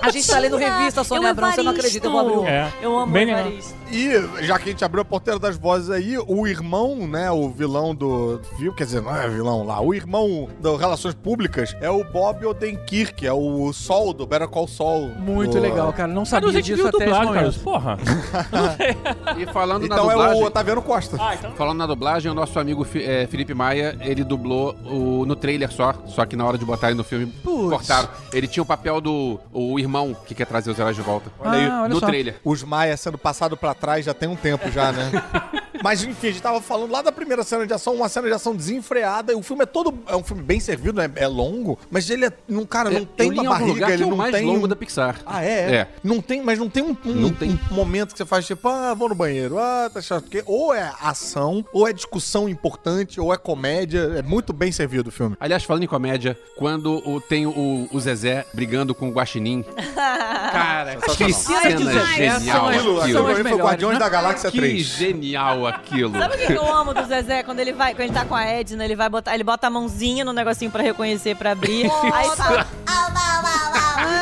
A 0.00 0.10
gente 0.10 0.26
tá 0.26 0.38
lendo 0.38 0.56
revista, 0.56 1.04
Sônia 1.04 1.26
É 1.26 1.28
o 1.28 1.30
Abrão, 1.30 1.52
você 1.52 1.62
não 1.62 1.72
acredita, 1.72 2.06
eu 2.06 2.10
vou 2.12 2.20
abrir. 2.20 2.48
É. 2.50 2.68
Eu 2.82 2.98
amo 2.98 3.14
o. 3.14 3.18
Evaristo. 3.18 3.82
E 3.92 4.10
já 4.44 4.58
que 4.58 4.70
a 4.70 4.72
gente 4.72 4.84
abriu 4.84 5.02
a 5.02 5.04
porteira 5.04 5.38
das 5.38 5.56
vozes 5.58 5.90
aí, 5.90 6.16
o 6.26 6.46
irmão, 6.46 7.06
né, 7.06 7.30
o 7.30 7.50
vilão 7.50 7.94
do 7.94 8.40
quer 8.76 8.84
dizer, 8.84 9.02
não 9.02 9.14
é 9.14 9.28
vilão 9.28 9.64
lá, 9.66 9.82
o 9.82 9.92
irmão 9.92 10.48
relações 10.76 11.14
públicas 11.14 11.76
é 11.80 11.90
o 11.90 12.02
Bob 12.04 12.44
Odenkirk, 12.46 13.26
é 13.26 13.32
o 13.32 13.72
Sol 13.72 14.12
do 14.12 14.26
Better 14.26 14.48
Call 14.48 14.66
Saul. 14.68 15.08
Muito 15.18 15.52
do- 15.52 15.60
legal, 15.60 15.92
cara. 15.92 16.12
Não 16.12 16.24
sabia 16.24 16.60
disso 16.62 16.86
até 16.88 17.04
esse 17.04 17.12
cara. 17.12 17.24
momento. 17.24 17.58
Porra. 17.60 17.98
E 19.38 19.46
falando 19.46 19.86
na 19.88 19.94
Então 19.94 20.10
é 20.10 20.14
dublagem... 20.14 20.42
o 20.42 20.46
Otaviano 20.46 20.82
Costa. 20.82 21.16
Ah, 21.20 21.34
então. 21.34 21.52
Falando 21.52 21.78
na 21.78 21.86
dublagem, 21.86 22.30
o 22.30 22.34
nosso 22.34 22.58
amigo 22.58 22.86
eh, 22.94 23.26
Felipe 23.30 23.54
Maia, 23.54 23.96
ele 24.00 24.22
dublou 24.24 24.74
o, 24.84 25.24
no 25.26 25.34
trailer 25.36 25.70
só, 25.72 25.94
só 26.06 26.24
que 26.26 26.36
na 26.36 26.44
hora 26.44 26.58
de 26.58 26.64
botar 26.64 26.88
ele 26.88 26.96
no 26.96 27.04
filme, 27.04 27.26
Putz. 27.26 27.70
cortaram. 27.70 28.08
Ele 28.32 28.46
tinha 28.46 28.62
o 28.62 28.66
papel 28.66 29.00
do 29.00 29.38
o 29.52 29.78
irmão 29.78 30.14
que 30.26 30.34
quer 30.34 30.46
trazer 30.46 30.70
os 30.70 30.78
heróis 30.78 30.96
de 30.96 31.02
volta. 31.02 31.30
Olha 31.40 31.50
aí, 31.58 31.66
Ah, 31.66 31.80
olha 31.82 31.94
no 31.94 32.00
só. 32.00 32.06
trailer. 32.06 32.36
Os 32.44 32.62
Maia 32.62 32.96
sendo 32.96 33.16
passado 33.18 33.56
pra 33.56 33.74
trás 33.74 34.04
já 34.04 34.12
tem 34.14 34.28
um 34.28 34.36
tempo 34.36 34.70
já, 34.70 34.92
né? 34.92 35.10
Mas 35.82 36.02
enfim, 36.02 36.28
a 36.28 36.30
gente 36.30 36.42
tava 36.42 36.60
falando 36.60 36.90
lá 36.90 37.02
da 37.02 37.12
primeira 37.12 37.42
cena 37.42 37.66
de 37.66 37.72
ação, 37.72 37.94
uma 37.94 38.08
cena 38.08 38.28
de 38.28 38.34
ação 38.34 38.54
desenfreada. 38.54 39.32
E 39.32 39.36
o 39.36 39.42
filme 39.42 39.62
é 39.62 39.66
todo. 39.66 39.94
É 40.06 40.16
um 40.16 40.22
filme 40.22 40.42
bem 40.42 40.60
servido, 40.60 40.98
né? 41.00 41.10
É 41.16 41.26
longo, 41.26 41.78
mas 41.90 42.08
ele 42.10 42.26
é. 42.26 42.32
Não, 42.48 42.64
cara, 42.66 42.90
não 42.90 43.00
É, 43.02 43.06
tem 43.16 43.30
uma 43.32 43.44
barriga, 43.50 43.72
lugar 43.72 43.86
que 43.86 43.92
ele 43.92 44.02
é 44.02 44.06
o 44.06 44.10
não 44.10 44.16
mais 44.16 44.34
tem. 44.34 44.46
longo 44.46 44.64
um- 44.64 44.68
da 44.68 44.76
Pixar. 44.76 45.16
Ah, 45.26 45.44
é? 45.44 45.74
É. 45.74 45.88
Não 46.02 46.20
tem, 46.20 46.42
mas 46.42 46.58
não 46.58 46.68
tem 46.68 46.82
um, 46.82 46.96
um- 47.04 47.14
Não 47.14 47.30
tem. 47.32 47.58
um 47.70 47.74
momento 47.74 48.12
que 48.12 48.18
você 48.18 48.24
faz 48.26 48.46
tipo, 48.46 48.68
ah, 48.68 48.94
vou 48.94 49.08
no 49.08 49.14
banheiro, 49.14 49.58
ah, 49.58 49.90
tá 49.92 50.00
chato. 50.00 50.22
Porque 50.24 50.42
ou 50.46 50.72
é 50.74 50.92
ação, 51.00 51.64
ou 51.72 51.86
é 51.88 51.92
discussão 51.92 52.48
importante, 52.48 53.20
ou 53.20 53.32
é 53.32 53.36
comédia. 53.36 54.12
É 54.16 54.22
muito 54.22 54.52
bem 54.52 54.70
servido 54.72 55.08
o 55.08 55.12
filme. 55.12 55.36
Aliás, 55.40 55.64
falando 55.64 55.82
em 55.82 55.86
comédia, 55.88 56.38
quando 56.56 57.02
o- 57.08 57.20
tem 57.20 57.46
o, 57.46 57.88
o 57.90 58.00
Zezé 58.00 58.44
brigando 58.54 58.94
com 58.94 59.08
o 59.08 59.12
Guaxinim. 59.12 59.64
Cara, 59.94 60.96
que 60.96 61.32
cena 61.32 62.06
genial 62.06 62.68
Aquilo, 62.68 63.00
aquilo 63.00 63.26
mim 63.28 63.42
foi 63.50 63.58
Guardiões 63.58 63.94
né? 63.94 64.00
da 64.00 64.08
Galáxia 64.08 64.50
Que 64.50 64.58
3. 64.58 64.82
genial 64.82 65.66
aquilo. 65.74 66.18
Sabe 66.18 66.34
o 66.34 66.38
que 66.38 66.46
que 66.46 66.52
eu 66.54 66.74
amo 66.74 66.94
do 66.94 67.04
Zezé? 67.04 67.42
Quando 67.42 67.60
ele 67.60 67.72
vai, 67.72 67.92
quando 67.94 68.00
ele 68.02 68.12
tá 68.12 68.24
com 68.24 68.34
a 68.34 68.44
Edna, 68.44 68.84
ele 68.84 68.96
vai 68.96 69.08
botar, 69.08 69.34
ele 69.34 69.44
bota 69.44 69.66
a 69.66 69.70
mãozinha 69.70 70.24
no 70.24 70.32
negocinho 70.32 70.70
pra 70.70 70.82
reconhecer, 70.82 71.34
pra 71.36 71.52
abrir. 71.52 71.90
aí 72.12 72.30
fala. 72.36 72.66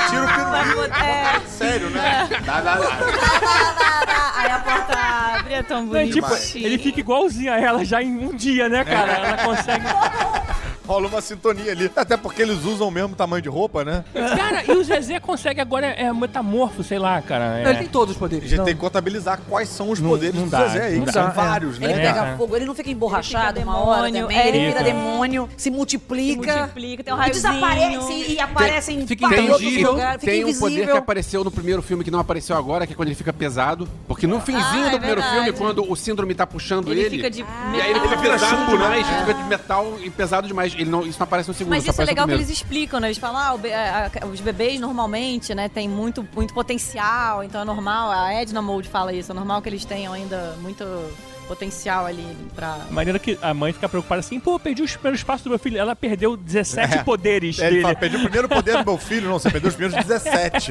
Tira 0.09 0.23
o 0.23 0.27
Vai 0.51 0.65
peru. 0.65 0.77
botar- 0.83 1.07
é, 1.07 1.41
Sério, 1.47 1.91
né? 1.91 2.29
Dá, 2.45 2.61
dá, 2.61 2.75
dá. 2.77 4.33
aí 4.37 4.51
a 4.51 4.59
porta 4.59 4.99
abre, 5.39 5.55
é 5.55 5.63
tão 5.63 5.81
Não, 5.83 5.87
bonito. 5.89 6.13
tipo, 6.15 6.29
ele 6.59 6.79
fica 6.79 7.01
igualzinho 7.01 7.53
a 7.53 7.59
ela 7.61 7.85
já 7.85 8.03
em 8.03 8.27
um 8.27 8.35
dia, 8.35 8.69
né, 8.69 8.85
cara? 8.85 9.13
Ela 9.13 9.37
consegue. 9.39 9.85
Rola 10.91 11.07
uma 11.07 11.21
sintonia 11.21 11.71
ali. 11.71 11.89
Até 11.95 12.17
porque 12.17 12.43
eles 12.43 12.65
usam 12.65 12.89
o 12.89 12.91
mesmo 12.91 13.15
tamanho 13.15 13.41
de 13.41 13.49
roupa, 13.49 13.85
né? 13.85 14.03
Cara, 14.13 14.65
e 14.67 14.73
o 14.73 14.83
Zezé 14.83 15.21
consegue 15.21 15.61
agora 15.61 15.87
é 15.87 16.13
metamorfo, 16.13 16.83
sei 16.83 16.99
lá, 16.99 17.23
cara. 17.23 17.51
Não, 17.63 17.71
ele 17.71 17.71
É. 17.71 17.75
tem 17.75 17.87
todos 17.87 18.11
os 18.11 18.17
A 18.17 18.19
poderes. 18.19 18.49
gente 18.51 18.59
Não. 18.59 18.65
tem 18.65 18.75
que 18.75 18.81
contabilizar 18.81 19.41
quais 19.49 19.69
são 19.69 19.91
os 19.91 20.01
Não- 20.01 20.11
poderes 20.11 20.35
não 20.35 20.47
do 20.47 20.51
dá, 20.51 20.67
Zezé 20.67 20.87
aí, 20.87 20.97
não 20.99 21.07
que 21.07 21.13
dá. 21.13 21.23
são 21.25 21.31
vários, 21.33 21.77
Ele 21.77 21.87
né? 21.95 22.01
pega 22.01 22.27
É. 22.27 22.37
fogo, 22.37 22.57
ele 22.57 22.65
não 22.65 22.75
fica 22.75 22.91
emborrachado 22.91 23.59
Ele 23.59 23.61
fica 23.61 23.71
uma 23.71 23.79
hora 23.79 24.03
demônio, 24.11 24.23
também. 24.23 24.39
é. 24.39 24.49
Ele 24.49 24.59
vira 24.59 24.71
Fica. 24.79 24.83
demônio, 24.85 25.49
se 25.57 25.71
multiplica. 25.71 26.53
Se 26.53 26.59
multiplica, 26.59 27.05
tem 27.05 27.15
um 27.15 27.17
e 27.17 27.21
raiozinho. 27.21 27.53
desaparece 27.53 28.13
e 28.33 28.41
aparece 28.41 28.93
em 28.93 29.07
fica 29.07 29.29
vários 29.29 29.45
outros 29.47 29.63
Invisível, 29.63 29.91
lugares. 29.93 30.21
Fica 30.21 30.33
tem 30.33 30.41
um 30.45 30.47
poder 30.55 30.59
que 30.59 30.67
invisível. 30.75 30.97
apareceu 30.97 31.45
no 31.45 31.51
primeiro 31.53 31.83
filme 31.83 32.03
que 32.03 32.11
não 32.11 32.19
apareceu 32.19 32.57
agora, 32.57 32.85
que 32.85 32.93
é 32.95 32.97
quando 32.97 33.09
ele 33.09 33.15
fica 33.15 33.33
pesado. 33.33 33.89
Porque 34.09 34.27
no 34.27 34.41
finzinho 34.41 34.85
Ah, 34.85 34.89
é 34.89 34.91
do 34.91 34.99
primeiro 34.99 35.21
verdade. 35.21 35.45
filme, 35.45 35.59
quando 35.59 35.89
o 35.89 35.95
síndrome 35.95 36.35
tá 36.35 36.47
puxando 36.49 36.91
Ele 36.91 37.03
ele. 37.03 37.11
fica 37.17 37.31
de 37.31 37.43
E 37.43 37.81
aí 37.81 37.91
ele 37.91 38.01
fica 38.01 38.17
pesado 38.17 38.57
né? 38.63 38.67
demais, 38.73 39.07
fica 39.07 39.35
de 39.35 39.43
metal 39.45 39.95
e 40.03 40.11
pesado 40.11 40.49
demais. 40.49 40.75
Ele 40.81 40.91
não, 40.91 41.07
isso 41.07 41.19
não 41.19 41.25
aparece 41.25 41.49
no 41.49 41.55
segundo, 41.55 41.75
Mas 41.75 41.85
isso 41.87 42.01
é 42.01 42.05
legal 42.05 42.27
que 42.27 42.33
eles 42.35 42.49
explicam, 42.51 42.99
né? 43.01 43.09
Eles 43.09 43.19
falam, 43.19 43.37
ah, 43.39 43.57
be- 43.57 43.73
a- 43.73 44.11
a- 44.23 44.27
os 44.27 44.41
bebês 44.41 44.81
normalmente, 44.81 45.55
né, 45.55 45.69
tem 45.69 45.89
muito, 45.89 46.27
muito 46.35 46.55
potencial, 46.55 47.45
então 47.45 47.61
é 47.61 47.65
normal, 47.65 48.11
a 48.11 48.33
Edna 48.35 48.63
Mode 48.63 48.89
fala 48.89 49.13
isso, 49.13 49.31
é 49.33 49.35
normal 49.35 49.61
que 49.63 49.69
eles 49.69 49.85
tenham 49.85 50.13
ainda 50.13 50.57
muito 50.61 50.85
potencial 51.47 52.07
ali 52.07 52.25
pra... 52.55 52.79
Maneira 52.91 53.19
que 53.19 53.37
a 53.43 53.53
mãe 53.53 53.73
fica 53.73 53.89
preocupada 53.89 54.21
assim, 54.21 54.39
pô, 54.39 54.57
perdi 54.57 54.83
os 54.83 54.93
primeiros 54.93 55.25
passos 55.25 55.43
do 55.43 55.51
meu 55.51 55.59
filho. 55.59 55.79
Ela 55.79 55.97
perdeu 55.97 56.37
17 56.37 56.99
É. 56.99 57.03
poderes 57.03 57.59
É, 57.59 57.67
ele 57.67 57.83
fala, 57.83 57.97
perdi 57.97 58.17
o 58.19 58.21
primeiro 58.21 58.49
poder 58.49 58.77
do 58.79 58.85
meu 58.85 58.97
filho. 59.03 59.29
Não, 59.29 59.37
você 59.37 59.51
perdeu 59.51 59.69
os 59.69 59.75
primeiros 59.75 60.07
17. 60.07 60.71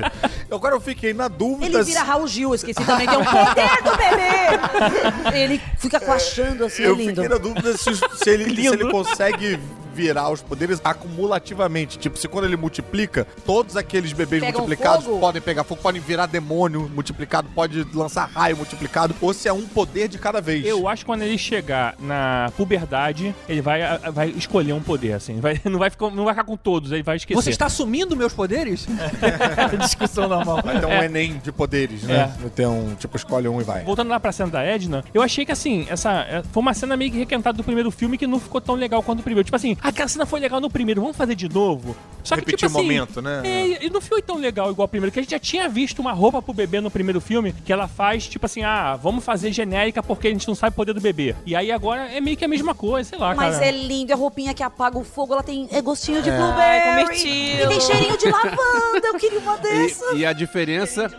Agora 0.50 0.76
eu 0.76 0.80
fiquei 0.80 1.14
na 1.14 1.28
dúvida. 1.28 1.66
Ele 1.66 1.84
vira 1.84 2.02
Raul 2.02 2.26
Gil, 2.30 2.56
esqueci 2.56 2.82
também, 2.86 3.06
que 3.06 3.14
é 3.14 3.18
um 3.18 3.26
poder 3.26 3.84
do 3.84 3.98
bebê. 3.98 5.38
Ele 5.38 5.62
fica 5.78 6.00
coachando 6.00 6.64
assim, 6.64 6.84
é 6.84 6.88
Eu 6.88 6.96
lindo. 6.96 7.10
fiquei 7.22 7.28
na 7.28 7.38
dúvida 7.38 7.78
se, 7.78 7.94
se 7.96 8.30
ele, 8.30 8.56
se 8.56 8.68
ele 8.68 8.90
consegue 8.90 9.60
virar 10.00 10.30
os 10.30 10.42
poderes 10.42 10.80
acumulativamente. 10.84 11.98
Tipo, 11.98 12.18
se 12.18 12.28
quando 12.28 12.46
ele 12.46 12.56
multiplica, 12.56 13.28
todos 13.46 13.76
aqueles 13.76 14.14
bebês 14.14 14.42
Pegam 14.42 14.62
multiplicados 14.62 15.06
fogo? 15.06 15.20
podem 15.20 15.42
pegar 15.42 15.64
fogo, 15.66 15.82
podem 15.82 16.02
virar 16.02 16.26
demônio 16.26 16.90
multiplicado, 16.94 17.50
pode 17.54 17.86
lançar 17.94 18.26
raio 18.34 18.56
multiplicado, 18.56 19.14
ou 19.20 19.34
se 19.34 19.48
é 19.50 19.54
um 19.54 19.66
poder 19.66 20.08
de 20.08 20.18
cada 20.18 20.40
vez. 20.40 20.66
Eu 20.66 20.88
acho 20.88 21.02
que 21.04 21.06
quando 21.06 21.24
ele 21.24 21.38
chegar 21.38 21.96
na 22.00 22.50
puberdade, 22.56 23.36
ele 23.48 23.62
vai, 23.62 23.82
a- 23.84 23.98
vai 24.12 24.30
escolher 24.30 24.72
um 24.74 24.82
poder, 24.82 25.14
assim. 25.14 25.40
Vai, 25.42 25.60
não, 25.66 25.78
vai 25.78 25.90
ficar, 25.90 26.10
não 26.12 26.24
vai 26.24 26.34
ficar 26.34 26.46
com 26.46 26.56
todos, 26.56 26.92
ele 26.94 27.04
vai 27.04 27.18
esquecer. 27.18 27.42
Você 27.42 27.50
está 27.50 27.66
assumindo 27.66 28.16
meus 28.16 28.32
poderes? 28.34 28.88
Discussão 29.82 30.28
normal. 30.30 30.62
Vai 30.64 30.80
ter 30.80 30.86
um 30.86 30.90
É. 30.92 31.06
Enem 31.06 31.38
de 31.44 31.52
poderes, 31.52 32.04
né? 32.04 32.34
Vai 32.40 32.50
ter 32.50 32.66
um, 32.68 32.96
tipo, 32.96 33.18
escolhe 33.18 33.48
um 33.48 33.60
e 33.60 33.64
vai. 33.64 33.84
Voltando 33.84 34.10
lá 34.10 34.20
pra 34.20 34.32
cena 34.32 34.50
da 34.52 34.64
Edna, 34.64 35.04
eu 35.14 35.22
achei 35.22 35.46
que 35.46 35.52
assim, 35.52 35.86
essa 35.90 36.22
é, 36.22 36.44
foi 36.52 36.62
uma 36.62 36.74
cena 36.74 36.96
meio 36.96 37.12
que 37.12 37.18
requentada 37.18 37.58
do 37.58 37.64
primeiro 37.64 37.90
filme 37.92 38.18
que 38.18 38.28
não 38.28 38.40
ficou 38.40 38.62
tão 38.62 38.76
legal 38.76 39.02
quanto 39.04 39.20
o 39.20 39.24
primeiro. 39.24 39.44
Tipo 39.46 39.56
assim, 39.56 39.76
aquela 39.90 40.08
cena 40.08 40.26
foi 40.26 40.40
legal 40.40 40.60
no 40.62 40.70
primeiro, 40.70 41.02
vamos 41.02 41.18
fazer 41.18 41.36
de 41.36 41.48
novo. 41.50 41.96
Só 42.24 42.36
que, 42.36 42.42
Repetir 42.42 42.68
tipo 42.68 42.78
o 42.78 42.80
assim, 42.82 42.88
momento, 42.88 43.22
né? 43.22 43.42
É, 43.46 43.86
e 43.86 43.90
não 43.90 44.02
foi 44.02 44.22
tão 44.22 44.36
legal 44.38 44.70
igual 44.70 44.86
o 44.86 44.90
primeiro, 44.90 45.12
que 45.12 45.20
a 45.20 45.22
gente 45.22 45.32
já 45.32 45.40
tinha 45.40 45.70
visto 45.70 46.00
uma 46.00 46.12
roupa 46.12 46.42
pro 46.42 46.54
bebê 46.54 46.82
no 46.82 46.92
primeiro 46.92 47.22
filme, 47.22 47.54
que 47.66 47.72
ela 47.72 47.88
faz, 47.88 48.28
tipo 48.28 48.46
assim, 48.46 48.62
ah, 48.62 48.96
vamos 49.02 49.24
fazer 49.24 49.52
genérica 49.54 50.04
porque 50.04 50.28
a 50.28 50.32
gente 50.32 50.46
não 50.48 50.54
sabe 50.54 50.74
o 50.74 50.76
poder 50.76 50.94
do 50.94 51.00
bebê. 51.00 51.34
E 51.46 51.56
aí 51.56 51.72
agora 51.72 52.12
é 52.14 52.20
meio 52.20 52.36
que 52.36 52.44
a 52.44 52.48
mesma 52.48 52.76
coisa, 52.76 53.10
sei 53.10 53.18
lá, 53.18 53.34
Mas 53.34 53.56
cara. 53.56 53.68
é 53.68 53.72
lindo, 53.72 54.12
a 54.12 54.16
roupinha 54.18 54.54
que 54.54 54.62
apaga 54.62 54.98
o 54.98 55.04
fogo, 55.04 55.34
ela 55.34 55.42
tem 55.44 55.68
é 55.72 55.82
gostinho 55.82 56.22
de 56.22 56.30
Ai, 56.30 56.38
blueberry. 56.38 57.06
comestível. 57.06 57.66
E 57.66 57.68
tem 57.70 57.80
cheirinho 57.82 58.18
de 58.18 58.26
lavanda, 58.30 59.08
eu 59.08 59.14
queria 59.18 59.40
uma 59.40 59.58
dessa. 59.58 60.14
E, 60.14 60.18
e 60.20 60.26
a 60.26 60.34
diferença. 60.34 61.10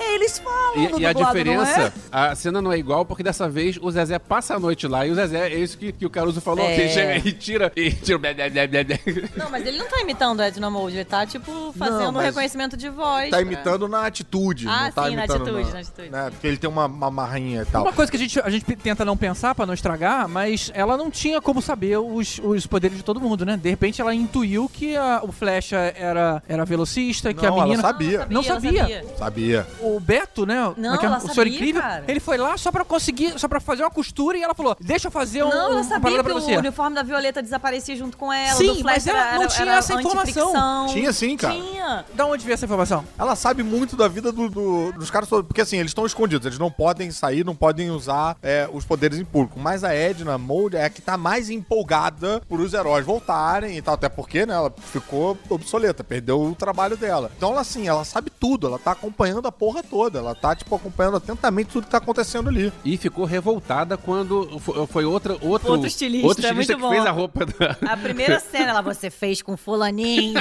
É, 0.00 0.14
Eles 0.14 0.38
falam 0.38 0.90
no 0.90 0.98
E, 0.98 1.02
e 1.02 1.06
a 1.06 1.12
diferença, 1.12 1.78
não 1.78 1.86
é? 1.86 1.92
a 2.30 2.34
cena 2.36 2.62
não 2.62 2.72
é 2.72 2.78
igual, 2.78 3.04
porque 3.04 3.22
dessa 3.22 3.48
vez 3.48 3.76
o 3.82 3.90
Zezé 3.90 4.18
passa 4.18 4.54
a 4.54 4.60
noite 4.60 4.86
lá 4.86 5.04
e 5.06 5.10
o 5.10 5.14
Zezé 5.16 5.48
é 5.52 5.58
isso 5.58 5.76
que, 5.76 5.90
que 5.92 6.06
o 6.06 6.10
Caruso 6.10 6.40
falou, 6.40 6.64
É. 6.64 6.74
que 6.74 6.80
ele 6.82 6.88
chega 6.90 7.28
e 7.28 7.32
tira, 7.32 7.72
e 7.76 7.90
tira 8.06 8.16
o 8.16 8.20
blé, 8.20 8.34
blé, 8.34 8.48
blé, 8.50 8.66
blé, 8.66 8.84
blé. 8.84 9.00
Não, 9.36 9.50
mas 9.50 9.66
ele 9.66 9.78
não 9.78 9.86
tá 9.86 10.00
imitando 10.00 10.40
o 10.40 10.42
Edna 10.42 10.70
Mode, 10.70 10.96
ele 10.96 11.04
tá, 11.04 11.26
tipo, 11.26 11.72
fazendo 11.78 12.08
um 12.08 12.12
mas 12.12 12.26
reconhecimento 12.26 12.76
de 12.76 12.88
voz. 12.88 13.30
Tá 13.30 13.36
pra- 13.38 13.42
imitando 13.42 13.88
na 13.88 14.06
atitude. 14.06 14.66
Ah, 14.68 14.84
não 14.84 14.92
tá 14.92 15.04
sim, 15.04 15.16
na 15.16 15.24
imitando 15.24 15.42
atitude, 15.42 15.72
na 15.72 15.80
atitude. 15.80 16.10
Né? 16.10 16.30
Porque 16.30 16.46
ele 16.46 16.56
tem 16.56 16.70
uma, 16.70 16.86
uma 16.86 17.10
marrinha 17.10 17.62
e 17.62 17.66
tal. 17.66 17.82
Uma 17.82 17.92
coisa 17.92 18.10
que 18.10 18.16
a 18.16 18.20
gente, 18.20 18.40
a 18.40 18.48
gente 18.50 18.64
tenta 18.76 19.04
não 19.04 19.16
pensar 19.16 19.54
pra 19.54 19.66
não 19.66 19.74
estragar, 19.74 20.28
mas 20.28 20.70
ela 20.74 20.96
não 20.96 21.10
tinha 21.10 21.40
como 21.40 21.60
saber 21.60 21.98
os, 21.98 22.40
os 22.42 22.66
poderes 22.66 22.96
de 22.96 23.02
todo 23.02 23.20
mundo, 23.20 23.44
né? 23.44 23.56
De 23.56 23.68
repente 23.68 24.00
ela 24.00 24.14
intuiu 24.14 24.68
que 24.72 24.96
a- 24.96 25.20
o 25.22 25.32
Flecha 25.32 25.76
era, 25.96 26.42
era 26.48 26.64
velocista, 26.64 27.32
que 27.34 27.44
a 27.44 27.50
Não, 27.50 27.56
ela 27.56 27.64
menina. 27.66 27.82
sabia. 27.82 28.26
Não 28.30 28.42
ela 28.42 28.60
sabia. 28.60 29.04
Sabia. 29.18 29.66
O 29.80 29.98
Beto, 30.00 30.46
né? 30.46 30.72
Não, 30.76 30.94
aquele- 30.94 31.06
ela 31.12 31.18
o 31.18 31.20
Senhor 31.22 31.34
sabia, 31.34 31.54
Incrível, 31.54 31.82
cara. 31.82 32.04
ele 32.08 32.20
foi 32.20 32.36
lá 32.36 32.56
só 32.56 32.70
pra 32.70 32.84
conseguir, 32.84 33.38
só 33.38 33.48
pra 33.48 33.60
fazer 33.60 33.82
uma 33.82 33.90
costura 33.90 34.36
e 34.38 34.42
ela 34.42 34.54
falou: 34.54 34.76
Deixa 34.80 35.08
eu 35.08 35.10
fazer 35.10 35.42
um, 35.44 35.48
Não, 35.48 35.56
ela 35.56 35.74
uma 35.76 35.82
sabia 35.84 36.00
parada 36.00 36.22
que 36.22 36.28
pra 36.28 36.36
o 36.36 36.40
você. 36.40 36.56
uniforme 36.56 36.94
da 36.96 37.02
Violeta 37.02 37.42
desaparecia 37.86 37.96
junto 37.96 38.16
com 38.16 38.32
ela. 38.32 38.56
Sim, 38.56 38.70
o 38.70 38.74
do 38.74 38.80
Flash 38.80 38.84
mas 38.96 39.06
ela 39.06 39.18
era- 39.18 39.32
não 39.34 39.42
era- 39.42 39.50
tinha 39.50 39.62
era 39.66 39.76
essa 39.78 39.94
informação. 40.00 40.86
Tinha 40.88 41.12
sim, 41.12 41.36
cara. 41.36 41.54
Tinha. 41.54 42.04
Da 42.14 42.26
onde 42.26 42.44
veio 42.44 42.54
essa 42.54 42.64
informação? 42.64 43.04
Ela 43.18 43.36
sabe 43.36 43.62
muito 43.62 43.96
da 43.96 44.08
vida 44.08 44.32
do- 44.32 44.48
do- 44.48 44.92
dos 44.92 45.10
caras 45.10 45.28
todos. 45.28 45.46
Porque 45.46 45.60
assim, 45.60 45.76
eles 45.78 45.90
estão 45.90 46.04
escondidos, 46.06 46.46
eles 46.46 46.58
não 46.58 46.70
podem 46.70 47.10
sair, 47.10 47.44
não 47.44 47.54
podem 47.54 47.90
usar 47.90 48.36
é, 48.42 48.68
os 48.72 48.84
poderes 48.84 49.18
em 49.18 49.24
público. 49.24 49.58
Mas 49.58 49.84
a 49.84 49.94
Edna 49.94 50.36
Mode 50.38 50.76
é 50.76 50.84
a 50.84 50.90
que 50.90 51.00
tá 51.00 51.16
mais 51.16 51.48
empolgada 51.50 52.40
por 52.48 52.60
os 52.60 52.72
heróis 52.74 53.04
voltarem 53.04 53.76
e 53.76 53.82
tal. 53.82 53.94
Até 53.94 54.08
porque, 54.08 54.44
né, 54.46 54.54
ela 54.54 54.72
ficou 54.92 55.36
obsoleta, 55.48 56.02
perdeu 56.04 56.40
o 56.42 56.54
trabalho 56.54 56.96
dela. 56.96 57.30
Então, 57.36 57.50
ela 57.52 57.60
assim, 57.60 57.88
ela 57.88 58.04
sabe 58.04 58.30
tudo, 58.30 58.66
ela 58.66 58.78
tá 58.78 58.92
acompanhando 58.92 59.46
a 59.46 59.52
porra 59.52 59.82
toda. 59.82 60.18
Ela 60.18 60.34
tá, 60.34 60.54
tipo, 60.54 60.74
acompanhando 60.74 61.16
atentamente 61.16 61.70
tudo 61.70 61.84
que 61.84 61.90
tá 61.90 61.98
acontecendo 61.98 62.48
ali. 62.48 62.72
E 62.84 62.96
ficou 62.96 63.24
revoltada 63.24 63.96
quando 63.96 64.58
fo- 64.60 64.86
foi 64.86 65.04
outra, 65.04 65.34
outro, 65.40 65.70
Outro 65.72 65.86
estilista, 65.86 66.26
outro 66.26 66.46
é 66.46 66.48
estilista 66.50 66.72
muito 66.76 66.88
que 66.88 66.94
fez 66.94 67.04
bom. 67.04 67.08
a 67.08 67.12
roupa 67.12 67.46
da... 67.46 67.75
A 67.86 67.96
primeira 67.96 68.38
cena, 68.40 68.70
ela, 68.70 68.80
você 68.82 69.10
fez 69.10 69.42
com 69.42 69.56
fulaninho. 69.56 70.38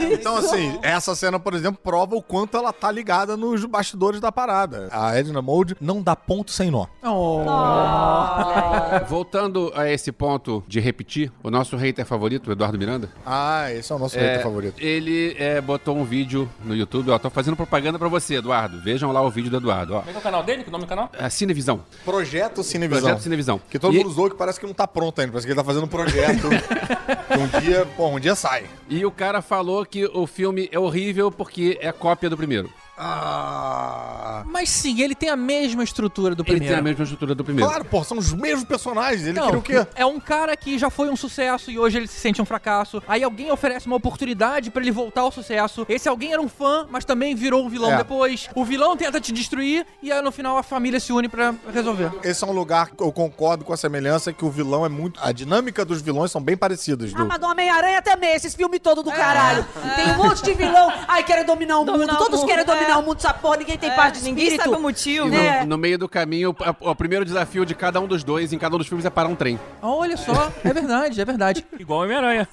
Então, 0.00 0.36
assim, 0.36 0.78
essa 0.82 1.14
cena, 1.14 1.38
por 1.38 1.54
exemplo, 1.54 1.80
prova 1.82 2.14
o 2.16 2.22
quanto 2.22 2.56
ela 2.56 2.72
tá 2.72 2.90
ligada 2.90 3.36
nos 3.36 3.64
bastidores 3.64 4.20
da 4.20 4.30
parada. 4.32 4.88
A 4.90 5.16
Edna 5.18 5.42
Mode 5.42 5.76
não 5.80 6.02
dá 6.02 6.14
ponto 6.16 6.50
sem 6.50 6.70
nó. 6.70 6.86
Oh. 7.02 7.44
Voltando 9.08 9.72
a 9.74 9.88
esse 9.90 10.10
ponto 10.12 10.62
de 10.66 10.80
repetir, 10.80 11.32
o 11.42 11.50
nosso 11.50 11.76
hater 11.76 12.04
favorito, 12.04 12.48
o 12.48 12.52
Eduardo 12.52 12.78
Miranda, 12.78 13.10
Ah, 13.24 13.72
esse 13.72 13.90
é 13.92 13.94
o 13.94 13.98
nosso 13.98 14.18
é, 14.18 14.20
hater 14.20 14.42
favorito. 14.42 14.74
ele 14.82 15.34
é, 15.38 15.60
botou 15.60 15.96
um 15.96 16.04
vídeo 16.04 16.48
no 16.64 16.74
YouTube, 16.74 17.10
ó, 17.10 17.18
tô 17.18 17.30
fazendo 17.30 17.56
propaganda 17.56 17.98
pra 17.98 18.08
você, 18.08 18.36
Eduardo. 18.36 18.80
Vejam 18.80 19.12
lá 19.12 19.20
o 19.22 19.30
vídeo 19.30 19.50
do 19.50 19.56
Eduardo, 19.56 19.94
ó. 19.94 19.98
Como 20.00 20.10
é 20.10 20.12
que 20.12 20.16
é 20.18 20.20
o 20.20 20.22
canal 20.22 20.42
dele? 20.42 20.62
Que 20.62 20.68
o 20.68 20.72
nome 20.72 20.84
do 20.84 20.88
canal? 20.88 21.10
É 21.18 21.28
Cinevisão. 21.28 21.80
Projeto 22.04 22.62
Cinevisão. 22.62 23.02
Projeto 23.02 23.22
Cinevisão. 23.22 23.60
Que 23.70 23.78
todo 23.78 23.94
E- 23.94 23.98
mundo 23.98 24.08
usou 24.08 24.30
que 24.30 24.36
parece 24.36 24.58
que 24.60 24.66
não 24.66 24.74
tá 24.74 24.86
pronto 24.86 25.20
ainda. 25.20 25.32
Parece 25.32 25.46
que 25.46 25.52
ele 25.52 25.58
tá 25.60 25.64
fazendo 25.64 25.84
um 25.84 25.88
projeto. 25.88 26.07
Que 26.08 27.38
um 27.38 27.60
dia, 27.60 27.86
um 27.98 28.20
dia 28.20 28.34
sai. 28.34 28.64
E 28.88 29.04
o 29.04 29.10
cara 29.10 29.42
falou 29.42 29.84
que 29.84 30.06
o 30.06 30.26
filme 30.26 30.68
é 30.72 30.78
horrível 30.78 31.30
porque 31.30 31.78
é 31.80 31.92
cópia 31.92 32.30
do 32.30 32.36
primeiro. 32.36 32.70
Ah. 32.98 34.42
Mas 34.46 34.68
sim, 34.70 35.00
ele 35.00 35.14
tem 35.14 35.28
a 35.28 35.36
mesma 35.36 35.82
estrutura 35.84 36.34
do 36.34 36.42
Ele 36.42 36.50
primeiro. 36.52 36.74
tem 36.74 36.80
a 36.80 36.82
mesma 36.82 37.02
estrutura 37.04 37.34
do 37.34 37.44
primeiro. 37.44 37.68
Claro, 37.70 37.84
pô, 37.84 38.02
são 38.04 38.18
os 38.18 38.32
mesmos 38.32 38.64
personagens. 38.64 39.22
Ele 39.26 39.38
Não, 39.38 39.60
queria 39.60 39.82
o 39.82 39.86
quê? 39.86 39.92
É 39.94 40.06
um 40.06 40.18
cara 40.20 40.56
que 40.56 40.78
já 40.78 40.90
foi 40.90 41.08
um 41.08 41.16
sucesso 41.16 41.70
e 41.70 41.78
hoje 41.78 41.98
ele 41.98 42.06
se 42.06 42.18
sente 42.20 42.40
um 42.40 42.44
fracasso. 42.44 43.02
Aí 43.06 43.22
alguém 43.22 43.50
oferece 43.50 43.86
uma 43.86 43.96
oportunidade 43.96 44.70
pra 44.70 44.82
ele 44.82 44.90
voltar 44.90 45.22
ao 45.22 45.32
sucesso. 45.32 45.84
Esse 45.88 46.08
alguém 46.08 46.32
era 46.32 46.40
um 46.42 46.48
fã, 46.48 46.86
mas 46.90 47.04
também 47.04 47.34
virou 47.34 47.64
um 47.64 47.68
vilão 47.68 47.92
É. 47.92 47.96
depois. 47.98 48.48
O 48.54 48.64
vilão 48.64 48.96
tenta 48.96 49.20
te 49.20 49.32
destruir 49.32 49.86
e 50.02 50.10
aí 50.12 50.22
no 50.22 50.32
final 50.32 50.56
a 50.58 50.62
família 50.62 51.00
se 51.00 51.12
une 51.12 51.28
pra 51.28 51.54
resolver. 51.72 52.10
Esse 52.22 52.44
é 52.44 52.46
um 52.46 52.52
lugar 52.52 52.90
que 52.90 53.02
eu 53.02 53.12
concordo 53.12 53.64
com 53.64 53.72
a 53.72 53.76
semelhança 53.76 54.32
que 54.32 54.44
o 54.44 54.50
vilão 54.50 54.84
é 54.84 54.88
muito. 54.88 55.20
A 55.22 55.32
dinâmica 55.32 55.84
dos 55.84 56.00
vilões 56.02 56.30
são 56.30 56.40
bem 56.40 56.56
parecidas. 56.56 57.12
Ah, 57.14 57.18
Do... 57.18 57.26
mas 57.26 57.38
do 57.38 57.46
Homem-Aranha 57.46 58.02
também, 58.02 58.34
esses 58.34 58.54
filmes 58.54 58.80
todos 58.80 59.04
do 59.04 59.10
caralho. 59.12 59.64
Tem 59.96 60.12
um 60.12 60.16
monte 60.16 60.42
de 60.42 60.54
vilão. 60.54 60.92
Ai, 61.06 61.22
querem 61.24 61.44
dominar 61.44 61.80
o 61.80 61.84
Dominar 61.84 62.06
mundo. 62.06 62.14
o 62.14 62.24
Todos 62.24 62.40
mundo, 62.40 62.48
querem 62.48 62.62
é. 62.62 62.66
Dominar 62.88 62.98
o 62.98 63.02
mundo, 63.02 63.18
porra. 63.40 63.56
Ninguém 63.58 63.78
tem 63.78 63.90
É, 63.90 63.94
parte 63.94 64.18
de 64.18 64.24
ninguém 64.24 64.44
espírito. 64.44 64.64
sabe 64.70 64.76
o 64.76 64.80
motivo. 64.82 65.28
E 65.28 65.30
no, 65.30 65.36
É. 65.36 65.64
no 65.64 65.78
meio 65.78 65.98
do 65.98 66.08
caminho, 66.08 66.54
a- 66.60 66.74
o 66.90 66.94
primeiro 66.94 67.24
desafio 67.24 67.64
de 67.66 67.74
cada 67.74 68.00
um 68.00 68.06
dos 68.06 68.24
dois, 68.24 68.52
em 68.52 68.58
cada 68.58 68.74
um 68.74 68.78
dos 68.78 68.86
filmes, 68.88 69.04
é 69.04 69.10
parar 69.10 69.28
um 69.28 69.34
trem. 69.34 69.58
Olha 69.82 70.16
só, 70.16 70.50
é 70.64 70.72
verdade, 70.72 71.20
é 71.20 71.24
verdade. 71.24 71.64
Igual 71.78 72.00
Homem-Aranha. 72.02 72.48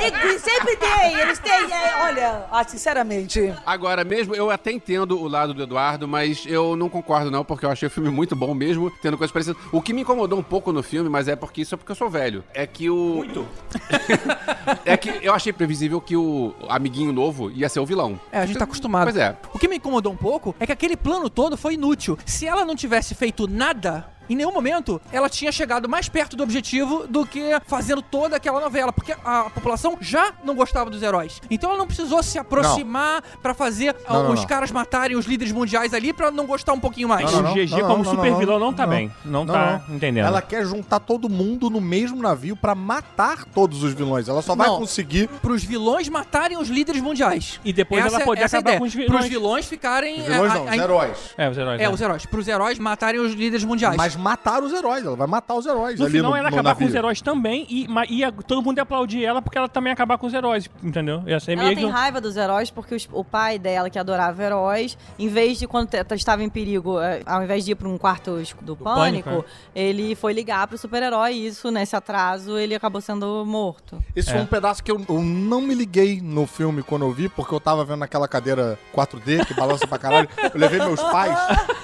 E- 0.00 0.26
e 0.34 0.38
sempre 0.38 0.76
tem, 0.76 1.14
eles 1.20 1.38
têm. 1.38 1.52
é, 1.52 2.04
olha, 2.04 2.44
ah, 2.50 2.64
sinceramente. 2.64 3.52
Agora, 3.66 4.04
mesmo, 4.04 4.34
eu 4.34 4.50
até 4.50 4.70
entendo 4.72 5.18
o 5.20 5.28
lado 5.28 5.54
do 5.54 5.62
Eduardo, 5.62 6.06
mas 6.08 6.44
eu 6.46 6.76
não 6.76 6.88
concordo 6.88 7.30
não, 7.30 7.44
porque 7.44 7.64
eu 7.66 7.70
achei 7.70 7.86
o 7.88 7.90
filme 7.90 8.10
muito 8.10 8.34
bom 8.36 8.54
mesmo, 8.54 8.90
tendo 9.02 9.16
coisas 9.18 9.32
parecidas. 9.32 9.60
O 9.72 9.80
que 9.80 9.92
me 9.92 10.02
incomodou 10.02 10.38
um 10.38 10.42
pouco 10.42 10.72
no 10.72 10.82
filme, 10.82 11.08
mas 11.08 11.28
é 11.28 11.36
porque 11.36 11.62
isso 11.62 11.74
é 11.74 11.78
porque 11.78 11.92
eu 11.92 11.96
sou 11.96 12.08
velho, 12.10 12.44
é 12.54 12.66
que 12.66 12.88
o... 12.90 12.96
Muito? 13.16 13.46
é 14.84 14.96
que 14.96 15.20
eu 15.22 15.32
achei 15.34 15.52
previsível 15.52 16.00
que 16.00 16.16
o 16.16 16.54
amiguinho 16.68 17.12
novo 17.12 17.50
ia 17.50 17.68
ser 17.68 17.80
o 17.80 17.86
vilão. 17.86 18.18
É, 18.30 18.40
a 18.40 18.46
gente 18.46 18.58
tá 18.58 18.64
acostumado. 18.64 19.04
Pois 19.04 19.16
é. 19.16 19.36
O 19.54 19.58
que 19.58 19.68
me 19.72 19.78
incomodou 19.78 20.12
um 20.12 20.16
pouco 20.16 20.54
é 20.60 20.66
que 20.66 20.72
aquele 20.72 20.96
plano 20.96 21.30
todo 21.30 21.56
foi 21.56 21.74
inútil. 21.74 22.18
Se 22.26 22.46
ela 22.46 22.64
não 22.64 22.76
tivesse 22.76 23.14
feito 23.14 23.48
nada, 23.48 24.06
em 24.28 24.36
nenhum 24.36 24.52
momento 24.52 25.00
ela 25.12 25.28
tinha 25.28 25.50
chegado 25.52 25.88
mais 25.88 26.08
perto 26.08 26.36
do 26.36 26.42
objetivo 26.42 27.06
do 27.08 27.26
que 27.26 27.40
fazendo 27.66 28.02
toda 28.02 28.36
aquela 28.36 28.60
novela, 28.60 28.92
porque 28.92 29.12
a 29.24 29.44
população 29.50 29.96
já 30.00 30.32
não 30.44 30.54
gostava 30.54 30.90
dos 30.90 31.02
heróis. 31.02 31.40
Então 31.50 31.70
ela 31.70 31.78
não 31.78 31.86
precisou 31.86 32.22
se 32.22 32.38
aproximar 32.38 33.22
pra 33.42 33.54
fazer 33.54 33.94
ah, 34.06 34.14
Não, 34.14 34.22
não, 34.24 34.32
os 34.32 34.40
não. 34.40 34.46
caras 34.46 34.70
matarem 34.70 35.16
os 35.16 35.26
líderes 35.26 35.52
mundiais 35.52 35.92
ali 35.94 36.12
pra 36.12 36.30
não 36.30 36.46
gostar 36.46 36.72
um 36.72 36.80
pouquinho 36.80 37.08
mais. 37.08 37.30
Não, 37.30 37.42
não, 37.42 37.52
o 37.52 37.54
GG 37.54 37.70
não, 37.70 37.80
como 37.88 38.04
não, 38.04 38.10
super 38.10 38.30
não, 38.30 38.38
vilão 38.38 38.58
não 38.58 38.72
tá 38.72 38.84
não. 38.86 38.90
bem. 38.94 39.12
Não, 39.24 39.44
Não, 39.44 39.54
tá 39.54 39.82
não. 39.88 39.96
entendendo. 39.96 40.26
Ela 40.26 40.40
quer 40.42 40.64
juntar 40.64 41.00
todo 41.00 41.28
mundo 41.28 41.68
no 41.68 41.80
mesmo 41.80 42.22
navio 42.22 42.56
pra 42.56 42.74
matar 42.74 43.44
todos 43.46 43.82
os 43.82 43.92
vilões. 43.92 44.28
Ela 44.28 44.42
só 44.42 44.54
vai 44.54 44.66
Não. 44.68 44.78
conseguir. 44.78 45.28
Pros 45.40 45.62
vilões 45.64 46.08
matarem 46.08 46.56
os 46.56 46.68
líderes 46.68 47.00
mundiais. 47.02 47.60
E 47.64 47.72
depois 47.72 48.04
Essa 48.04 48.14
ela 48.16 48.22
é- 48.22 48.26
poder 48.26 48.40
é 48.40 48.44
a 48.44 48.46
acabar 48.46 48.60
ideia. 48.60 48.78
com 48.78 48.84
os 48.86 48.94
Pros 48.94 49.06
vilões. 49.06 49.26
vilões 49.28 49.66
ficarem... 49.66 50.20
Os 50.20 50.26
vilões 50.26 50.52
a- 50.52 50.54
não, 50.54 50.68
a- 50.68 50.70
os 50.70 50.78
heróis. 50.78 51.18
É, 51.36 51.48
os 51.50 51.58
heróis. 51.58 51.80
É, 51.80 51.84
né? 51.84 51.90
os 51.90 52.00
heróis. 52.00 52.26
Pros 52.26 52.48
heróis 52.48 52.78
matarem 52.78 53.20
os 53.20 53.32
líderes 53.32 53.64
mundiais. 53.64 53.96
Mas 53.96 54.11
matar 54.16 54.62
os 54.62 54.72
heróis. 54.72 55.04
Ela 55.04 55.16
vai 55.16 55.26
matar 55.26 55.54
os 55.54 55.66
heróis. 55.66 55.98
No 55.98 56.06
ali 56.06 56.16
final, 56.16 56.30
no, 56.30 56.36
ela 56.36 56.50
no 56.50 56.54
acabar 56.56 56.74
com 56.74 56.80
navio. 56.80 56.88
os 56.88 56.94
heróis 56.94 57.20
também 57.20 57.66
e, 57.68 57.86
e 58.10 58.24
a- 58.24 58.32
todo 58.32 58.62
mundo 58.62 58.76
ia 58.78 58.82
aplaudir 58.82 59.24
ela 59.24 59.40
porque 59.42 59.58
ela 59.58 59.68
também 59.68 59.90
ia 59.90 59.94
acabar 59.94 60.18
com 60.18 60.26
os 60.26 60.34
heróis, 60.34 60.68
entendeu? 60.82 61.22
Ia 61.26 61.40
ser 61.40 61.52
Ela 61.52 61.64
meio 61.64 61.76
tem 61.76 61.86
que... 61.86 61.90
raiva 61.92 62.20
dos 62.20 62.36
heróis 62.36 62.70
porque 62.70 62.94
os- 62.94 63.08
o 63.12 63.24
pai 63.24 63.58
dela, 63.58 63.88
que 63.90 63.98
adorava 63.98 64.42
heróis, 64.42 64.96
em 65.18 65.28
vez 65.28 65.58
de 65.58 65.66
quando 65.66 65.88
estava 66.12 66.42
em 66.42 66.48
perigo, 66.48 67.00
eh, 67.00 67.22
ao 67.26 67.42
invés 67.42 67.64
de 67.64 67.72
ir 67.72 67.74
para 67.74 67.88
um 67.88 67.98
quarto 67.98 68.38
esco- 68.40 68.64
do, 68.64 68.76
pânico, 68.76 69.28
pânico, 69.28 69.44
ele 69.74 70.14
foi 70.14 70.32
ligar 70.32 70.66
pro 70.66 70.76
super-herói 70.78 71.32
e 71.34 71.46
isso, 71.46 71.70
nesse 71.70 71.94
atraso, 71.96 72.56
ele 72.58 72.74
acabou 72.74 73.00
sendo 73.00 73.44
morto. 73.46 73.98
Esse 74.14 74.30
É. 74.30 74.32
foi 74.32 74.42
um 74.42 74.46
pedaço 74.46 74.82
que 74.82 74.90
eu, 74.90 75.00
eu 75.08 75.20
não 75.22 75.60
me 75.60 75.74
liguei 75.74 76.20
no 76.22 76.46
filme 76.46 76.82
quando 76.82 77.04
eu 77.04 77.12
vi, 77.12 77.28
porque 77.28 77.54
eu 77.54 77.60
tava 77.60 77.84
vendo 77.84 77.98
naquela 78.00 78.26
cadeira 78.28 78.78
4D 78.94 79.44
que 79.46 79.54
balança 79.54 79.86
pra 79.86 79.98
caralho. 79.98 80.28
Eu 80.42 80.60
levei 80.60 80.78
meus 80.78 81.00
pais 81.02 81.38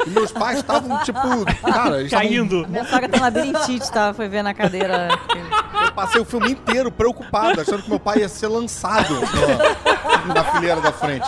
e 0.07 0.11
meus 0.11 0.33
pais 0.33 0.59
estavam, 0.59 0.99
tipo, 1.05 1.21
cara, 1.63 2.01
eles 2.01 2.11
estavam- 2.23 2.29
Caindo. 2.39 2.69
Minha 2.69 2.85
sogra 2.85 3.09
tem 3.09 3.21
labirintite, 3.21 3.91
tá? 3.91 4.13
Foi 4.15 4.29
ver 4.29 4.43
na 4.43 4.55
cadeira. 4.55 5.09
Eu 5.85 5.93
passei 5.93 6.21
o 6.21 6.25
filme 6.25 6.51
inteiro 6.53 6.91
preocupado, 6.91 7.61
achando 7.61 7.83
que 7.83 7.89
meu 7.91 8.01
pai 8.01 8.19
ia 8.19 8.29
ser 8.29 8.49
lançado 8.49 9.15
na, 10.27 10.35
na 10.35 10.45
fileira 10.45 10.81
da 10.81 10.93
frente. 10.93 11.27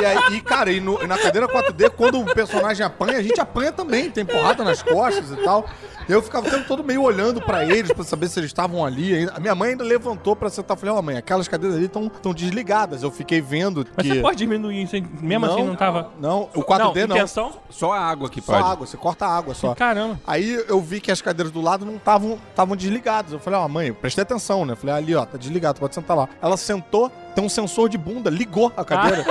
E 0.00 0.04
aí, 0.04 0.18
e, 0.36 0.40
cara, 0.40 0.70
e, 0.70 0.80
no- 0.80 1.02
e 1.02 1.06
na 1.06 1.18
cadeira 1.18 1.48
4D, 1.48 1.90
quando 1.90 2.20
o 2.20 2.24
personagem 2.34 2.84
apanha, 2.84 3.18
a 3.18 3.22
gente 3.22 3.40
apanha 3.40 3.72
também, 3.72 4.10
tem 4.10 4.24
porrada 4.24 4.62
nas 4.64 4.82
costas 4.82 5.30
e 5.30 5.36
tal. 5.36 5.66
Eu 6.08 6.22
ficava 6.22 6.46
o 6.46 6.50
tempo 6.50 6.66
todo 6.66 6.84
meio 6.84 7.02
olhando 7.02 7.40
pra 7.40 7.64
eles, 7.64 7.92
pra 7.92 8.04
saber 8.04 8.28
se 8.28 8.38
eles 8.38 8.50
estavam 8.50 8.84
ali. 8.84 9.14
ainda. 9.14 9.32
A 9.34 9.40
minha 9.40 9.54
mãe 9.54 9.70
ainda 9.70 9.84
levantou 9.84 10.34
pra 10.36 10.50
sentar. 10.50 10.76
Falei, 10.76 10.94
ó, 10.94 11.02
mãe, 11.02 11.16
aquelas 11.16 11.48
cadeiras 11.48 11.76
ali 11.76 11.86
estão 11.86 12.10
desligadas. 12.34 13.02
Eu 13.02 13.10
fiquei 13.10 13.40
vendo 13.40 13.86
Mas 13.96 14.06
que... 14.06 14.14
você 14.14 14.20
pode 14.20 14.38
diminuir 14.38 14.82
isso, 14.82 14.96
mesmo 15.20 15.46
assim 15.46 15.64
não 15.64 15.76
tava... 15.76 16.10
Não, 16.18 16.48
o 16.54 16.62
4D 16.62 17.06
não. 17.06 17.16
intenção? 17.16 17.52
Só 17.70 17.92
a 17.92 18.00
água 18.00 18.28
que 18.28 18.40
Só 18.40 18.52
pode. 18.52 18.64
água, 18.64 18.86
você 18.86 18.96
corta 18.96 19.26
a 19.26 19.36
água 19.36 19.54
só. 19.54 19.74
Caramba. 19.74 20.20
Aí 20.26 20.62
eu 20.68 20.80
vi 20.80 21.00
que 21.00 21.10
as 21.10 21.22
cadeiras 21.22 21.52
do 21.52 21.60
lado 21.60 21.84
não 21.84 21.96
estavam 21.96 22.38
estavam 22.50 22.76
desligadas. 22.76 23.32
Eu 23.32 23.38
falei, 23.38 23.58
ó, 23.58 23.68
mãe, 23.68 23.92
prestei 23.92 24.22
atenção, 24.22 24.64
né? 24.64 24.72
Eu 24.72 24.76
falei, 24.76 24.94
ali, 24.96 25.14
ó, 25.14 25.24
tá 25.24 25.38
desligado, 25.38 25.80
pode 25.80 25.94
sentar 25.94 26.16
lá. 26.16 26.28
Ela 26.40 26.56
sentou, 26.56 27.10
tem 27.34 27.44
um 27.44 27.48
sensor 27.48 27.88
de 27.88 27.98
bunda, 27.98 28.30
ligou 28.30 28.72
a 28.76 28.84
cadeira. 28.84 29.24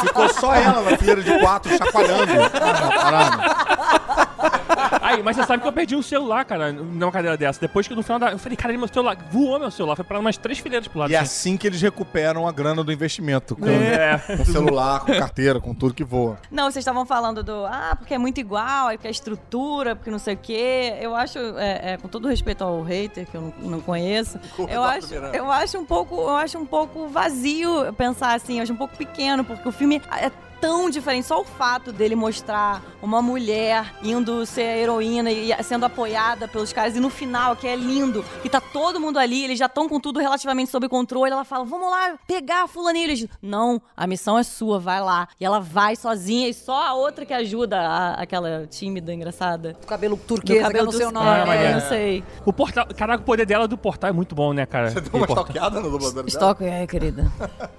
Ficou 0.00 0.28
só 0.28 0.54
ela 0.54 0.90
na 0.90 0.96
fileira 0.96 1.22
de 1.22 1.38
quatro, 1.40 1.70
chacoalhando. 1.76 2.32
Ah, 2.62 3.02
parada. 3.02 5.01
Aí 5.12 5.22
mas 5.22 5.36
você 5.36 5.44
sabe 5.44 5.62
que 5.62 5.68
eu 5.68 5.72
perdi 5.72 5.94
um 5.94 6.02
celular, 6.02 6.44
cara, 6.44 6.72
numa 6.72 7.12
cadeira 7.12 7.36
dessa. 7.36 7.60
Depois 7.60 7.86
que 7.86 7.94
no 7.94 8.02
final 8.02 8.18
da. 8.18 8.30
Eu 8.32 8.38
falei, 8.38 8.56
cara, 8.56 8.76
meu 8.76 8.88
celular. 8.88 9.16
Voou 9.30 9.58
meu 9.58 9.70
celular. 9.70 9.96
Foi 9.96 10.04
pra 10.04 10.18
umas 10.18 10.36
três 10.36 10.58
fileiras 10.58 10.88
pro 10.88 11.00
lado. 11.00 11.10
E 11.10 11.14
é 11.14 11.18
assim. 11.18 11.50
assim 11.52 11.56
que 11.56 11.66
eles 11.66 11.80
recuperam 11.82 12.46
a 12.46 12.52
grana 12.52 12.82
do 12.82 12.92
investimento. 12.92 13.56
Com, 13.56 13.66
É. 13.66 14.18
com 14.36 14.44
celular, 14.44 15.00
com 15.00 15.12
carteira, 15.12 15.60
com 15.60 15.74
tudo 15.74 15.94
que 15.94 16.04
voa. 16.04 16.38
Não, 16.50 16.64
vocês 16.64 16.82
estavam 16.82 17.04
falando 17.04 17.42
do. 17.42 17.66
Ah, 17.66 17.94
porque 17.98 18.14
é 18.14 18.18
muito 18.18 18.38
igual, 18.40 18.90
é 18.90 18.94
porque 18.96 19.08
a 19.08 19.10
estrutura, 19.10 19.94
porque 19.96 20.10
não 20.10 20.18
sei 20.18 20.34
o 20.34 20.38
quê. 20.38 20.96
Eu 21.00 21.14
acho, 21.14 21.38
é, 21.38 21.92
é, 21.92 21.96
com 21.96 22.08
todo 22.08 22.28
respeito 22.28 22.62
ao 22.64 22.82
hater, 22.82 23.26
que 23.26 23.36
eu 23.36 23.52
não, 23.60 23.70
não 23.70 23.80
conheço, 23.80 24.38
eu 24.68 24.82
acho, 24.82 25.14
eu 25.14 25.50
acho 25.50 25.78
um 25.78 25.84
pouco. 25.84 26.14
Eu 26.16 26.36
acho 26.36 26.58
um 26.58 26.66
pouco 26.66 27.08
vazio 27.08 27.92
pensar 27.96 28.34
assim, 28.34 28.56
eu 28.56 28.62
acho 28.62 28.72
um 28.72 28.76
pouco 28.76 28.96
pequeno, 28.96 29.44
porque 29.44 29.68
o 29.68 29.72
filme 29.72 30.00
é 30.20 30.30
tão 30.62 30.88
diferente. 30.88 31.26
Só 31.26 31.40
o 31.40 31.44
fato 31.44 31.92
dele 31.92 32.14
mostrar 32.14 32.80
uma 33.02 33.20
mulher 33.20 33.92
indo 34.02 34.46
ser 34.46 34.62
a 34.62 34.76
heroína 34.78 35.30
e 35.30 35.52
sendo 35.64 35.84
apoiada 35.84 36.46
pelos 36.46 36.72
caras. 36.72 36.94
E 36.96 37.00
no 37.00 37.10
final, 37.10 37.56
que 37.56 37.66
é 37.66 37.74
lindo, 37.74 38.24
que 38.42 38.48
tá 38.48 38.60
todo 38.60 39.00
mundo 39.00 39.18
ali, 39.18 39.42
eles 39.44 39.58
já 39.58 39.66
estão 39.66 39.88
com 39.88 39.98
tudo 39.98 40.20
relativamente 40.20 40.70
sob 40.70 40.88
controle. 40.88 41.32
Ela 41.32 41.44
fala, 41.44 41.64
vamos 41.64 41.90
lá 41.90 42.14
pegar 42.28 42.62
a 42.62 42.68
fulaninha. 42.68 43.04
Eles, 43.06 43.26
não, 43.42 43.82
a 43.96 44.06
missão 44.06 44.38
é 44.38 44.44
sua, 44.44 44.78
vai 44.78 45.00
lá. 45.00 45.26
E 45.40 45.44
ela 45.44 45.58
vai 45.58 45.96
sozinha 45.96 46.48
e 46.48 46.54
só 46.54 46.80
a 46.80 46.94
outra 46.94 47.26
que 47.26 47.34
ajuda, 47.34 47.80
a- 47.80 48.14
aquela 48.14 48.64
tímida, 48.68 49.12
engraçada. 49.12 49.76
O 49.82 49.86
cabelo 49.86 50.14
Do 50.16 50.22
turquesa, 50.22 50.70
que 50.70 50.76
eu 50.78 50.84
não 50.84 50.92
do- 50.92 50.96
sei 50.96 51.06
o 51.06 51.08
É, 51.08 51.12
nome. 51.12 51.28
Ah, 51.28 51.46
maneiro. 51.46 51.72
não 51.80 51.88
sei. 51.88 52.24
O 52.46 52.52
portal. 52.52 52.86
Caraca, 52.96 53.20
o 53.22 53.26
poder 53.26 53.44
dela 53.46 53.66
do 53.66 53.76
portal 53.76 54.10
é 54.10 54.12
muito 54.12 54.32
bom, 54.34 54.52
né, 54.52 54.64
cara? 54.64 54.90
Você 54.92 55.00
deu 55.00 55.10
uma 55.14 55.26
stalkeada 55.26 55.80
no 55.80 55.90
dublador 55.90 56.14
dela? 56.22 56.28
Estoque, 56.28 56.64
é, 56.64 56.86
querida. 56.86 57.30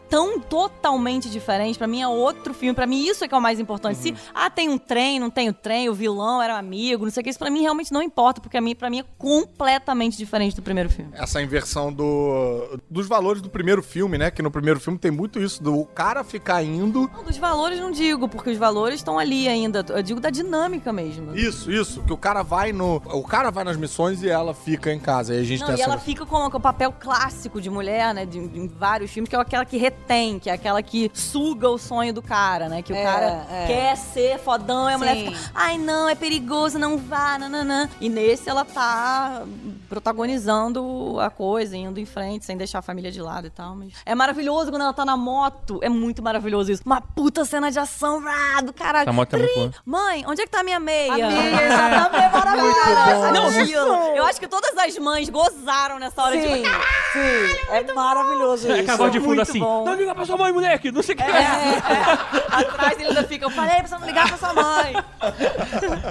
Tão 0.09 0.37
totalmente 0.39 1.29
diferente. 1.29 1.77
Pra 1.77 1.87
mim 1.87 2.01
é 2.01 2.07
outro 2.07 2.53
filme. 2.53 2.72
Pra 2.73 2.87
mim 2.87 3.05
isso 3.05 3.23
é 3.23 3.27
que 3.27 3.33
é 3.33 3.37
o 3.37 3.41
mais 3.41 3.59
importante. 3.59 3.97
Se, 3.97 4.15
ah, 4.33 4.49
tem 4.49 4.69
um 4.69 4.77
trem, 4.77 5.19
não 5.19 5.29
tem 5.29 5.49
o 5.49 5.53
trem, 5.53 5.89
o 5.89 5.93
vilão 5.93 6.41
era 6.41 6.53
um 6.53 6.57
amigo, 6.57 7.03
não 7.03 7.11
sei 7.11 7.21
o 7.21 7.23
que. 7.23 7.29
Isso 7.29 7.39
pra 7.39 7.49
mim 7.49 7.61
realmente 7.61 7.91
não 7.91 8.01
importa, 8.01 8.41
porque 8.41 8.57
a 8.57 8.61
mim, 8.61 8.75
pra 8.75 8.89
mim 8.89 8.99
é 8.99 9.05
completamente 9.17 10.17
diferente 10.17 10.55
do 10.55 10.61
primeiro 10.61 10.89
filme. 10.89 11.11
Essa 11.13 11.41
inversão 11.41 11.91
do, 11.91 12.79
dos 12.89 13.07
valores 13.07 13.41
do 13.41 13.49
primeiro 13.49 13.81
filme, 13.81 14.17
né? 14.17 14.31
Que 14.31 14.41
no 14.41 14.51
primeiro 14.51 14.79
filme 14.79 14.97
tem 14.99 15.11
muito 15.11 15.39
isso, 15.39 15.61
do 15.61 15.85
cara 15.85 16.23
ficar 16.23 16.63
indo. 16.63 17.09
Não, 17.13 17.23
dos 17.23 17.37
valores 17.37 17.79
não 17.79 17.91
digo, 17.91 18.27
porque 18.27 18.49
os 18.49 18.57
valores 18.57 18.95
estão 18.95 19.19
ali 19.19 19.47
ainda. 19.47 19.85
Eu 19.89 20.03
digo 20.03 20.19
da 20.19 20.29
dinâmica 20.29 20.91
mesmo. 20.91 21.35
Isso, 21.35 21.71
isso. 21.71 22.01
Que 22.03 22.13
o 22.13 22.17
cara 22.17 22.43
vai 22.43 22.71
no. 22.71 22.95
O 22.95 23.23
cara 23.23 23.49
vai 23.49 23.63
nas 23.63 23.77
missões 23.77 24.23
e 24.23 24.29
ela 24.29 24.53
fica 24.53 24.91
em 24.91 24.99
casa. 24.99 25.33
Aí 25.33 25.39
a 25.39 25.43
gente 25.43 25.61
Não, 25.61 25.75
e 25.75 25.81
ela 25.81 25.97
fica 25.97 26.25
com, 26.25 26.45
o 26.45 26.59
papel 26.59 26.91
clássico 26.91 27.61
de 27.61 27.69
mulher, 27.69 28.13
né? 28.13 28.25
De, 28.25 28.37
em 28.37 28.67
vários 28.67 29.11
filmes, 29.11 29.29
que 29.29 29.35
é 29.35 29.39
aquela 29.39 29.65
que 29.65 29.77
retém, 29.77 30.39
que 30.39 30.49
é 30.49 30.53
aquela 30.53 30.81
que 30.81 31.11
suga 31.13 31.69
o 31.69 31.77
sonho 31.77 32.13
do 32.13 32.21
cara, 32.21 32.62
né? 32.69 32.81
Que 32.81 32.93
o 32.93 32.95
É, 32.95 33.03
cara 33.03 33.45
é. 33.49 33.63
quer 33.67 33.95
ser 33.97 34.39
fodão 34.39 34.89
e 34.89 34.93
a 34.93 34.97
mulher 34.97 35.15
Sim. 35.15 35.25
fica, 35.33 35.51
ai 35.53 35.77
não, 35.77 36.07
é 36.09 36.15
perigoso, 36.15 36.77
não 36.79 36.97
vá, 36.97 37.37
nananã. 37.37 37.89
E 37.99 38.09
nesse 38.09 38.49
ela 38.49 38.63
tá 38.65 39.43
protagonizando 39.89 41.19
a 41.19 41.29
coisa, 41.29 41.75
indo 41.77 41.99
em 41.99 42.05
frente, 42.05 42.45
sem 42.45 42.57
deixar 42.57 42.79
a 42.79 42.81
família 42.81 43.11
de 43.11 43.21
lado 43.21 43.47
e 43.47 43.49
tal. 43.49 43.75
Mas 43.75 43.93
é 44.05 44.13
maravilhoso 44.15 44.69
quando 44.71 44.81
ela 44.83 44.93
tá 44.93 45.05
na 45.05 45.15
moto. 45.17 45.79
É 45.81 45.89
muito 45.89 46.21
maravilhoso 46.21 46.71
isso. 46.71 46.81
Uma 46.85 47.01
puta 47.01 47.45
cena 47.45 47.71
de 47.71 47.79
ação, 47.79 48.21
rá, 48.21 48.61
do 48.61 48.73
caralho. 48.73 49.09
A 49.09 49.13
moto 49.13 49.35
é 49.35 49.39
muito 49.39 49.53
boa. 49.55 49.73
Mãe, 49.85 50.23
onde 50.27 50.41
é 50.41 50.45
que 50.45 50.51
tá 50.51 50.59
a 50.59 50.63
minha 50.63 50.79
meia? 50.79 51.13
A 51.13 51.17
meia, 51.29 51.65
exatamente, 51.65 52.31
Cara, 52.31 53.15
maravilhoso. 53.31 53.59
aquilo. 53.59 53.95
Eu 54.15 54.25
acho 54.25 54.39
que 54.39 54.47
todas 54.47 54.77
as 54.77 54.97
mães 54.97 55.29
gozaram 55.29 55.99
nessa 55.99 56.21
hora. 56.23 56.33
Sim, 56.33 56.63
Tipo, 56.63 56.69
sim. 57.13 57.65
É 57.69 57.93
maravilhoso 57.93 58.71
É 58.71 58.79
isso. 58.81 58.91
a 58.91 58.95
voz 58.95 59.11
de 59.11 59.19
fundo 59.19 59.27
muito 59.29 59.41
assim. 59.41 59.59
bom. 59.59 59.85
Não 59.85 59.93
liga 59.95 60.13
pra 60.15 60.25
sua 60.25 60.37
mãe, 60.37 60.51
moleque! 60.51 60.91
Não 60.91 61.01
sei 61.03 61.15
o 61.15 61.17
que. 61.17 61.23
É, 61.23 61.27
é. 61.27 62.42
Atrás 62.49 62.93
ele 62.99 63.09
ainda 63.09 63.23
fica, 63.23 63.45
eu 63.45 63.49
falei 63.49 63.75
pra 63.77 63.87
você 63.87 63.97
não 63.97 64.05
ligar 64.05 64.27
pra 64.27 64.37
sua 64.37 64.53
mãe. 64.53 64.93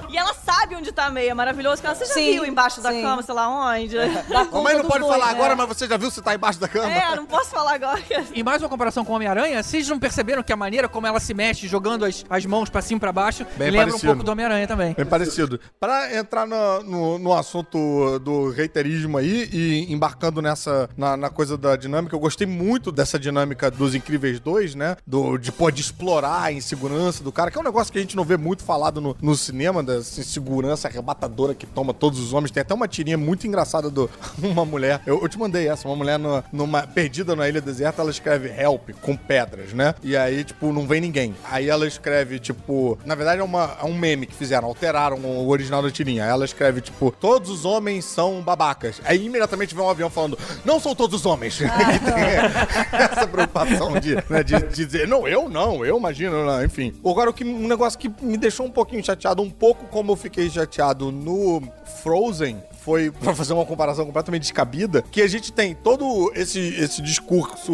e 0.08 0.16
ela 0.16 0.34
sabe 0.34 0.74
onde 0.76 0.92
tá 0.92 1.06
a 1.06 1.10
meia, 1.10 1.34
maravilhoso. 1.34 1.80
Que 1.80 1.86
ela, 1.86 1.94
você 1.96 2.04
já 2.06 2.14
Sim, 2.14 2.32
viu 2.32 2.46
embaixo 2.46 2.80
da 2.80 2.90
sim. 2.90 3.02
cama, 3.02 3.22
sei 3.22 3.34
lá 3.34 3.48
onde? 3.48 3.96
Mamãe 4.52 4.74
não 4.74 4.82
dos 4.82 4.90
pode 4.90 5.00
dois, 5.04 5.12
falar 5.12 5.26
né? 5.26 5.32
agora, 5.32 5.56
mas 5.56 5.68
você 5.68 5.86
já 5.86 5.96
viu 5.96 6.10
se 6.10 6.20
tá 6.22 6.34
embaixo 6.34 6.58
da 6.60 6.68
cama? 6.68 6.90
é, 6.92 7.14
não 7.14 7.26
posso 7.26 7.50
falar 7.50 7.74
agora. 7.74 8.02
E 8.34 8.42
mais 8.42 8.62
uma 8.62 8.68
comparação 8.68 9.04
com 9.04 9.12
o 9.12 9.16
Homem-Aranha, 9.16 9.62
vocês 9.62 9.88
não 9.88 9.98
perceberam 9.98 10.42
que 10.42 10.52
a 10.52 10.56
maneira 10.56 10.88
como 10.88 11.06
ela 11.06 11.20
se 11.20 11.34
mexe, 11.34 11.68
jogando 11.68 12.04
as, 12.04 12.24
as 12.28 12.44
mãos 12.46 12.68
pra 12.70 12.82
cima 12.82 12.98
e 12.98 13.00
pra 13.00 13.12
baixo, 13.12 13.44
Bem 13.56 13.70
lembra 13.70 13.86
parecido. 13.88 14.12
um 14.12 14.14
pouco 14.14 14.24
do 14.24 14.32
Homem-Aranha 14.32 14.66
também. 14.66 14.94
Bem 14.94 15.06
parecido. 15.06 15.60
Pra 15.78 16.14
entrar 16.16 16.46
no, 16.46 16.82
no, 16.82 17.18
no 17.18 17.32
assunto 17.34 18.18
do 18.20 18.50
reiterismo 18.50 19.18
aí 19.18 19.48
e 19.52 19.92
embarcando 19.92 20.40
nessa 20.42 20.88
na, 20.96 21.16
na 21.16 21.30
coisa 21.30 21.56
da 21.56 21.76
dinâmica, 21.76 22.14
eu 22.14 22.20
gostei 22.20 22.46
muito 22.46 22.90
dessa 22.92 23.18
dinâmica 23.18 23.70
dos 23.70 23.94
Incríveis 23.94 24.40
2, 24.40 24.74
né? 24.74 24.96
Do, 25.06 25.36
de, 25.38 25.50
pô, 25.52 25.70
de 25.70 25.80
explorar 25.80 26.21
a 26.24 26.52
insegurança 26.52 27.22
do 27.24 27.32
cara, 27.32 27.50
que 27.50 27.58
é 27.58 27.60
um 27.60 27.64
negócio 27.64 27.92
que 27.92 27.98
a 27.98 28.02
gente 28.02 28.16
não 28.16 28.24
vê 28.24 28.36
muito 28.36 28.62
falado 28.64 29.00
no, 29.00 29.16
no 29.20 29.34
cinema, 29.36 29.82
dessa 29.82 30.20
insegurança 30.20 30.88
arrebatadora 30.88 31.54
que 31.54 31.66
toma 31.66 31.92
todos 31.94 32.18
os 32.20 32.32
homens. 32.32 32.50
Tem 32.50 32.60
até 32.60 32.74
uma 32.74 32.88
tirinha 32.88 33.16
muito 33.18 33.46
engraçada 33.46 33.90
do 33.90 34.10
uma 34.42 34.64
mulher. 34.64 35.00
Eu, 35.06 35.20
eu 35.22 35.28
te 35.28 35.38
mandei 35.38 35.68
essa, 35.68 35.86
uma 35.88 35.96
mulher 35.96 36.18
no- 36.18 36.42
numa 36.52 36.86
perdida 36.86 37.34
na 37.36 37.48
ilha 37.48 37.60
deserta, 37.60 38.02
ela 38.02 38.10
escreve 38.10 38.48
help 38.60 38.90
com 39.00 39.16
pedras, 39.16 39.72
né? 39.72 39.94
E 40.02 40.16
aí, 40.16 40.44
tipo, 40.44 40.72
não 40.72 40.86
vem 40.86 41.00
ninguém. 41.00 41.34
Aí 41.50 41.68
ela 41.68 41.86
escreve, 41.86 42.38
tipo, 42.38 42.98
na 43.04 43.14
verdade 43.14 43.40
é, 43.40 43.44
uma, 43.44 43.76
é 43.80 43.84
um 43.84 43.94
meme 43.94 44.26
que 44.26 44.34
fizeram, 44.34 44.68
alteraram 44.68 45.18
o 45.18 45.48
original 45.48 45.82
da 45.82 45.90
tirinha. 45.90 46.24
Aí 46.24 46.30
ela 46.30 46.44
escreve, 46.44 46.80
tipo, 46.80 47.10
todos 47.20 47.50
os 47.50 47.64
homens 47.64 48.04
são 48.04 48.40
babacas. 48.42 49.00
Aí 49.04 49.24
imediatamente 49.26 49.74
vem 49.74 49.84
um 49.84 49.88
avião 49.90 50.10
falando, 50.10 50.38
não 50.64 50.78
são 50.80 50.94
todos 50.94 51.20
os 51.20 51.26
homens. 51.26 51.58
Tem 51.58 51.66
essa 52.92 53.26
preocupação 53.26 53.98
de, 53.98 54.14
né, 54.28 54.42
de, 54.42 54.56
de 54.58 54.84
dizer, 54.86 55.06
não, 55.08 55.26
eu 55.26 55.48
não, 55.48 55.84
eu 55.84 55.98
imagino, 56.12 56.44
não, 56.44 56.64
enfim. 56.64 56.92
Agora, 57.04 57.30
o 57.30 57.32
que, 57.32 57.44
um 57.44 57.66
negócio 57.66 57.98
que 57.98 58.08
me 58.20 58.36
deixou 58.36 58.66
um 58.66 58.70
pouquinho 58.70 59.04
chateado, 59.04 59.42
um 59.42 59.50
pouco 59.50 59.86
como 59.86 60.12
eu 60.12 60.16
fiquei 60.16 60.48
chateado 60.48 61.10
no 61.10 61.62
Frozen, 62.02 62.62
foi 62.84 63.10
pra 63.22 63.34
fazer 63.34 63.52
uma 63.52 63.64
comparação 63.66 64.04
completamente 64.04 64.42
descabida, 64.42 65.02
que 65.10 65.22
a 65.22 65.28
gente 65.28 65.52
tem 65.52 65.74
todo 65.74 66.32
esse, 66.34 66.58
esse 66.58 67.00
discurso 67.02 67.72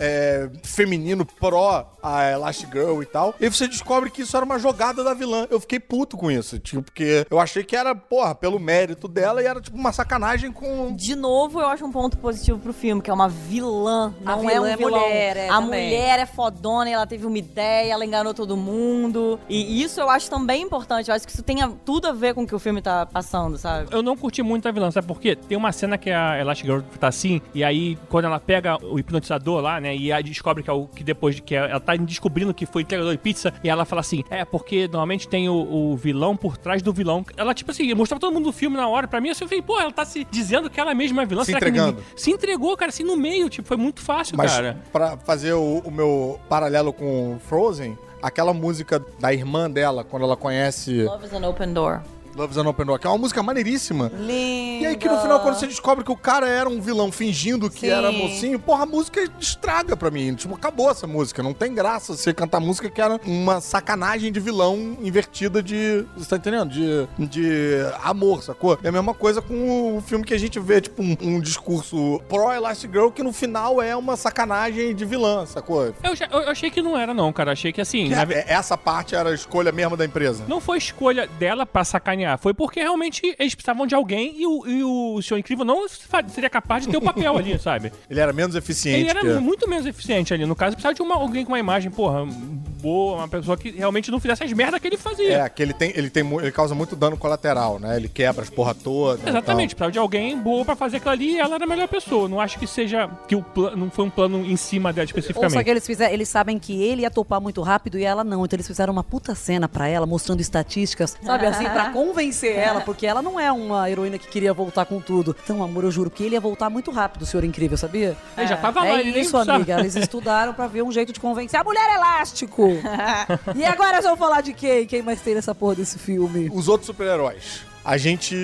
é, 0.00 0.48
feminino 0.62 1.24
pró 1.24 1.90
a 2.02 2.30
Elastigirl 2.30 3.02
e 3.02 3.06
tal, 3.06 3.34
e 3.40 3.48
você 3.48 3.66
descobre 3.66 4.10
que 4.10 4.22
isso 4.22 4.36
era 4.36 4.44
uma 4.44 4.58
jogada 4.58 5.02
da 5.02 5.14
vilã. 5.14 5.46
Eu 5.50 5.58
fiquei 5.60 5.80
puto 5.80 6.16
com 6.16 6.30
isso, 6.30 6.58
tipo, 6.58 6.82
porque 6.82 7.26
eu 7.30 7.40
achei 7.40 7.64
que 7.64 7.74
era, 7.74 7.94
porra, 7.94 8.34
pelo 8.34 8.58
mérito 8.58 9.08
dela 9.08 9.42
e 9.42 9.46
era 9.46 9.60
tipo 9.60 9.76
uma 9.76 9.92
sacanagem 9.92 10.52
com 10.52 10.94
De 10.94 11.14
novo, 11.14 11.60
eu 11.60 11.66
acho 11.66 11.84
um 11.84 11.92
ponto 11.92 12.18
positivo 12.18 12.58
pro 12.58 12.72
filme, 12.72 13.00
que 13.00 13.10
é 13.10 13.12
uma 13.14 13.28
vilã, 13.28 14.14
A 14.24 14.36
não 14.36 14.50
é 14.50 14.54
vilã 14.54 14.62
um 14.62 14.66
é 14.66 14.76
vilão. 14.76 15.00
mulher, 15.00 15.36
é, 15.36 15.48
a 15.48 15.54
também. 15.54 15.84
mulher 15.84 16.18
é 16.18 16.26
fodona, 16.26 16.90
ela 16.90 17.06
teve 17.06 17.26
uma 17.26 17.38
ideia, 17.38 17.92
ela 17.92 18.04
enganou 18.04 18.34
todo 18.34 18.56
mundo. 18.56 19.38
E 19.48 19.82
isso 19.82 20.00
eu 20.00 20.10
acho 20.10 20.28
também 20.30 20.62
importante. 20.62 21.08
Eu 21.08 21.14
acho 21.14 21.26
que 21.26 21.32
isso 21.32 21.42
tem 21.42 21.56
tudo 21.84 22.06
a 22.08 22.12
ver 22.12 22.34
com 22.34 22.42
o 22.42 22.46
que 22.46 22.54
o 22.54 22.58
filme 22.58 22.82
tá 22.82 23.06
passando, 23.06 23.56
sabe? 23.56 23.88
Eu 23.90 24.02
não 24.02 24.16
curti 24.16 24.42
muito 24.44 24.68
a 24.68 24.72
vilã, 24.72 24.90
sabe 24.90 25.06
por 25.06 25.20
quê? 25.20 25.34
Tem 25.36 25.56
uma 25.56 25.72
cena 25.72 25.96
que 25.98 26.10
a 26.10 26.38
Elastigirl 26.38 26.80
tá 27.00 27.08
assim, 27.08 27.40
e 27.54 27.64
aí 27.64 27.98
quando 28.08 28.26
ela 28.26 28.38
pega 28.38 28.76
o 28.84 28.98
hipnotizador 28.98 29.60
lá, 29.60 29.80
né, 29.80 29.96
e 29.96 30.12
aí 30.12 30.22
descobre 30.22 30.62
que 30.62 30.70
é 30.70 30.72
o 30.72 30.86
que 30.86 31.02
depois 31.02 31.34
de 31.36 31.42
que 31.42 31.54
ela 31.54 31.80
tá 31.80 31.96
descobrindo 31.96 32.52
que 32.54 32.66
foi 32.66 32.82
entregador 32.82 33.12
de 33.12 33.18
pizza, 33.18 33.52
e 33.62 33.68
ela 33.68 33.84
fala 33.84 34.00
assim: 34.00 34.22
é 34.30 34.44
porque 34.44 34.86
normalmente 34.86 35.26
tem 35.28 35.48
o, 35.48 35.54
o 35.54 35.96
vilão 35.96 36.36
por 36.36 36.56
trás 36.56 36.82
do 36.82 36.92
vilão. 36.92 37.24
Ela, 37.36 37.54
tipo 37.54 37.70
assim, 37.70 37.92
mostrava 37.94 38.20
todo 38.20 38.32
mundo 38.32 38.46
no 38.46 38.52
filme 38.52 38.76
na 38.76 38.86
hora. 38.88 39.08
Pra 39.08 39.20
mim, 39.20 39.30
assim, 39.30 39.44
eu 39.44 39.48
falei, 39.48 39.62
pô, 39.62 39.80
ela 39.80 39.92
tá 39.92 40.04
se 40.04 40.24
dizendo 40.30 40.68
que 40.68 40.78
ela 40.78 40.94
mesma 40.94 41.22
é 41.22 41.26
vilã. 41.26 41.42
Se 41.42 41.46
Será 41.46 41.60
que 41.60 41.66
entregando. 41.68 41.92
ninguém- 41.98 42.04
se 42.16 42.30
entregou, 42.30 42.76
cara, 42.76 42.90
assim, 42.90 43.04
no 43.04 43.16
meio, 43.16 43.48
tipo, 43.48 43.66
foi 43.66 43.76
muito 43.76 44.00
fácil, 44.00 44.36
Mas 44.36 44.52
cara. 44.52 44.76
pra 44.92 45.16
fazer 45.16 45.52
o, 45.54 45.78
o 45.84 45.90
meu 45.90 46.38
paralelo 46.48 46.92
com 46.92 47.38
Frozen, 47.46 47.96
aquela 48.22 48.52
música 48.52 49.02
da 49.18 49.32
irmã 49.32 49.70
dela, 49.70 50.04
quando 50.04 50.22
ela 50.24 50.36
conhece 50.36 51.02
Love 51.04 51.26
is 51.26 51.32
an 51.32 51.46
open 51.48 51.72
door. 51.72 52.00
Love's 52.34 52.56
an 52.58 52.68
Open 52.68 52.86
Door, 52.86 52.98
que 52.98 53.06
é 53.06 53.10
uma 53.10 53.18
música 53.18 53.42
maneiríssima. 53.42 54.10
Lindo. 54.14 54.82
E 54.82 54.86
aí 54.86 54.96
que 54.96 55.08
no 55.08 55.18
final, 55.20 55.40
quando 55.40 55.54
você 55.58 55.66
descobre 55.66 56.04
que 56.04 56.10
o 56.12 56.16
cara 56.16 56.48
era 56.48 56.68
um 56.68 56.80
vilão 56.80 57.10
fingindo 57.12 57.70
que 57.70 57.80
Sim. 57.80 57.88
era 57.88 58.10
mocinho, 58.12 58.58
porra, 58.58 58.82
a 58.82 58.86
música 58.86 59.22
estraga 59.38 59.96
pra 59.96 60.10
mim. 60.10 60.34
Tipo, 60.34 60.54
acabou 60.54 60.90
essa 60.90 61.06
música. 61.06 61.42
Não 61.42 61.52
tem 61.54 61.72
graça 61.74 62.16
você 62.16 62.32
cantar 62.34 62.60
música 62.60 62.90
que 62.90 63.00
era 63.00 63.20
uma 63.26 63.60
sacanagem 63.60 64.32
de 64.32 64.40
vilão 64.40 64.96
invertida 65.02 65.62
de. 65.62 66.04
Você 66.16 66.30
tá 66.30 66.36
entendendo? 66.36 66.68
De, 66.70 67.06
de 67.26 67.76
amor, 68.02 68.42
sacou? 68.42 68.78
É 68.82 68.88
a 68.88 68.92
mesma 68.92 69.14
coisa 69.14 69.40
com 69.40 69.96
o 69.96 70.00
filme 70.00 70.24
que 70.24 70.34
a 70.34 70.38
gente 70.38 70.58
vê, 70.58 70.80
tipo, 70.80 71.02
um, 71.02 71.16
um 71.20 71.40
discurso 71.40 72.20
pró-Elastigirl 72.28 73.10
que 73.10 73.22
no 73.22 73.32
final 73.32 73.80
é 73.80 73.94
uma 73.96 74.16
sacanagem 74.16 74.94
de 74.94 75.04
vilã, 75.04 75.46
sacou? 75.46 75.94
Eu, 76.02 76.16
já- 76.16 76.28
eu 76.30 76.48
achei 76.50 76.70
que 76.70 76.82
não 76.82 76.96
era, 76.98 77.14
não, 77.14 77.32
cara. 77.32 77.52
Achei 77.52 77.72
que 77.72 77.80
assim. 77.80 78.04
Que 78.08 78.14
na 78.14 78.24
ve- 78.24 78.34
é- 78.34 78.44
essa 78.48 78.76
parte 78.76 79.14
era 79.14 79.30
a 79.30 79.34
escolha 79.34 79.70
mesmo 79.72 79.96
da 79.96 80.04
empresa. 80.04 80.44
Não 80.48 80.60
foi 80.60 80.78
escolha 80.78 81.26
dela 81.38 81.64
pra 81.64 81.84
sacanear, 81.84 82.23
foi 82.38 82.52
porque 82.54 82.80
realmente 82.80 83.34
eles 83.38 83.54
precisavam 83.54 83.86
de 83.86 83.94
alguém 83.94 84.34
e 84.36 84.46
o, 84.46 84.66
e 84.66 84.84
o 84.84 85.22
Senhor 85.22 85.38
Incrível 85.38 85.64
não 85.64 85.86
seria 86.28 86.50
capaz 86.50 86.84
de 86.84 86.90
ter 86.90 86.96
o 86.96 87.00
papel 87.02 87.36
ali, 87.36 87.58
sabe? 87.60 87.92
Ele 88.08 88.20
era 88.20 88.32
menos 88.32 88.54
eficiente. 88.56 89.00
Ele 89.00 89.10
era 89.10 89.20
que- 89.20 89.26
muito 89.40 89.68
menos 89.68 89.86
eficiente 89.86 90.32
ali. 90.34 90.44
No 90.46 90.56
caso, 90.56 90.72
precisava 90.76 90.94
de 90.94 91.02
uma- 91.02 91.14
alguém 91.16 91.44
com 91.44 91.52
uma 91.52 91.58
imagem, 91.58 91.90
porra, 91.90 92.20
robô, 92.20 93.14
uma 93.14 93.28
pessoa 93.28 93.56
que 93.56 93.70
realmente 93.70 94.10
não 94.10 94.20
fizesse 94.20 94.44
as 94.44 94.52
merdas 94.52 94.80
que 94.80 94.86
ele 94.86 94.96
fazia. 94.96 95.42
É, 95.44 95.48
que 95.48 95.62
ele 95.62 95.72
tem, 95.72 95.92
ele 95.94 96.10
tem, 96.10 96.24
ele 96.38 96.52
causa 96.52 96.74
muito 96.74 96.94
dano 96.94 97.16
colateral, 97.16 97.78
né? 97.78 97.96
Ele 97.96 98.08
quebra 98.08 98.42
as 98.42 98.50
porra 98.50 98.74
toda. 98.74 99.18
Exatamente, 99.28 99.74
então. 99.74 99.88
precisava 99.88 99.92
de 99.92 99.98
alguém 99.98 100.38
boa 100.38 100.64
pra 100.64 100.76
fazer 100.76 100.98
aquilo 100.98 101.12
ali 101.12 101.32
e 101.34 101.38
ela 101.38 101.54
era 101.54 101.64
a 101.64 101.68
melhor 101.68 101.88
pessoa. 101.88 102.28
Não 102.28 102.40
acho 102.40 102.58
que 102.58 102.66
seja 102.66 103.08
que 103.28 103.34
o 103.36 103.42
plano 103.42 103.76
não 103.76 103.90
foi 103.90 104.04
um 104.04 104.10
plano 104.10 104.44
em 104.44 104.56
cima 104.56 104.92
dela 104.92 105.04
Ou 105.06 105.12
só 105.14 105.18
especificamente. 105.20 105.64
que 105.64 105.70
eles 105.70 105.86
fizeram, 105.86 106.12
eles 106.12 106.28
sabem 106.28 106.58
que 106.58 106.82
ele 106.82 107.02
ia 107.02 107.10
topar 107.10 107.40
muito 107.40 107.60
rápido 107.62 107.98
e 107.98 108.04
ela 108.04 108.22
não. 108.22 108.44
Então 108.44 108.56
eles 108.56 108.66
fizeram 108.66 108.92
uma 108.92 109.04
puta 109.04 109.34
cena 109.34 109.68
pra 109.68 109.88
ela, 109.88 110.06
mostrando 110.06 110.40
estatísticas, 110.40 111.16
sabe 111.22 111.46
assim, 111.46 111.64
pra 111.64 111.90
convencer 112.14 112.56
ela, 112.56 112.80
porque 112.80 113.06
ela 113.06 113.20
não 113.20 113.38
é 113.38 113.50
uma 113.50 113.90
heroína 113.90 114.18
que 114.18 114.28
queria 114.28 114.54
voltar 114.54 114.86
com 114.86 115.00
tudo. 115.00 115.36
Então, 115.42 115.62
amor, 115.62 115.82
eu 115.84 115.90
juro 115.90 116.08
que 116.08 116.22
ele 116.22 116.36
ia 116.36 116.40
voltar 116.40 116.70
muito 116.70 116.90
rápido, 116.92 117.22
o 117.22 117.26
senhor 117.26 117.42
incrível, 117.42 117.76
sabia? 117.76 118.16
Ele 118.38 118.46
já 118.46 118.56
tava 118.56 118.80
lá, 118.80 118.98
É 118.98 119.00
ele 119.00 119.20
isso, 119.20 119.36
amiga. 119.36 119.80
Eles 119.80 119.96
estudaram 119.96 120.54
pra 120.54 120.68
ver 120.68 120.82
um 120.82 120.92
jeito 120.92 121.12
de 121.12 121.18
convencer. 121.18 121.58
A 121.58 121.64
mulher 121.64 121.94
elástico! 121.94 122.68
e 123.54 123.64
agora 123.64 124.00
vamos 124.00 124.18
falar 124.18 124.40
de 124.40 124.52
quem? 124.52 124.86
Quem 124.86 125.02
mais 125.02 125.20
tem 125.20 125.34
nessa 125.34 125.54
porra 125.54 125.74
desse 125.74 125.98
filme? 125.98 126.50
Os 126.52 126.68
outros 126.68 126.86
super-heróis. 126.86 127.73
A 127.84 127.98
gente, 127.98 128.34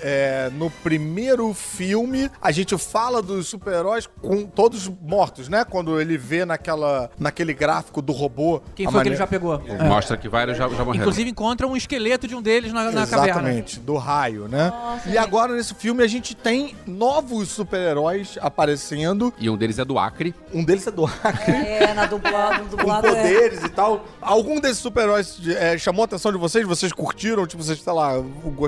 é, 0.00 0.48
no 0.54 0.70
primeiro 0.70 1.52
filme, 1.52 2.30
a 2.40 2.52
gente 2.52 2.78
fala 2.78 3.20
dos 3.20 3.48
super-heróis 3.48 4.08
com 4.20 4.46
todos 4.46 4.88
mortos, 4.88 5.48
né? 5.48 5.64
Quando 5.64 6.00
ele 6.00 6.16
vê 6.16 6.44
naquela, 6.44 7.10
naquele 7.18 7.52
gráfico 7.52 8.00
do 8.00 8.12
robô. 8.12 8.62
Quem 8.76 8.88
foi 8.88 9.02
que 9.02 9.08
ele 9.08 9.16
já 9.16 9.26
pegou? 9.26 9.60
Mostra 9.84 10.16
que 10.16 10.28
vários 10.28 10.56
já, 10.56 10.68
já 10.68 10.84
morreram. 10.84 10.94
Inclusive 10.94 11.28
encontra 11.30 11.66
um 11.66 11.76
esqueleto 11.76 12.28
de 12.28 12.34
um 12.36 12.40
deles 12.40 12.72
na, 12.72 12.84
na 12.84 13.06
caverna. 13.06 13.24
Exatamente, 13.24 13.80
do 13.80 13.96
raio, 13.96 14.46
né? 14.46 14.72
e 15.06 15.18
agora 15.18 15.54
nesse 15.54 15.74
filme 15.74 16.02
a 16.02 16.06
gente 16.06 16.34
tem 16.34 16.76
novos 16.86 17.48
super-heróis 17.48 18.38
aparecendo. 18.40 19.34
E 19.38 19.50
um 19.50 19.56
deles 19.56 19.78
é 19.78 19.84
do 19.84 19.98
Acre. 19.98 20.34
Um 20.54 20.64
deles 20.64 20.86
é 20.86 20.90
do 20.90 21.04
Acre, 21.04 21.52
É, 21.52 21.92
na 21.92 22.06
dublada, 22.06 22.58
no 22.58 22.70
com 22.70 22.76
dublado 22.76 23.08
é... 23.08 23.14
poderes 23.14 23.64
e 23.64 23.68
tal. 23.68 24.04
Algum 24.20 24.60
desses 24.60 24.78
super-heróis 24.78 25.40
é, 25.48 25.76
chamou 25.76 26.02
a 26.02 26.04
atenção 26.04 26.30
de 26.30 26.38
vocês? 26.38 26.66
Vocês 26.66 26.92
curtiram? 26.92 27.46
Tipo, 27.46 27.62
vocês, 27.62 27.80
sei 27.80 27.92
lá, 27.92 28.12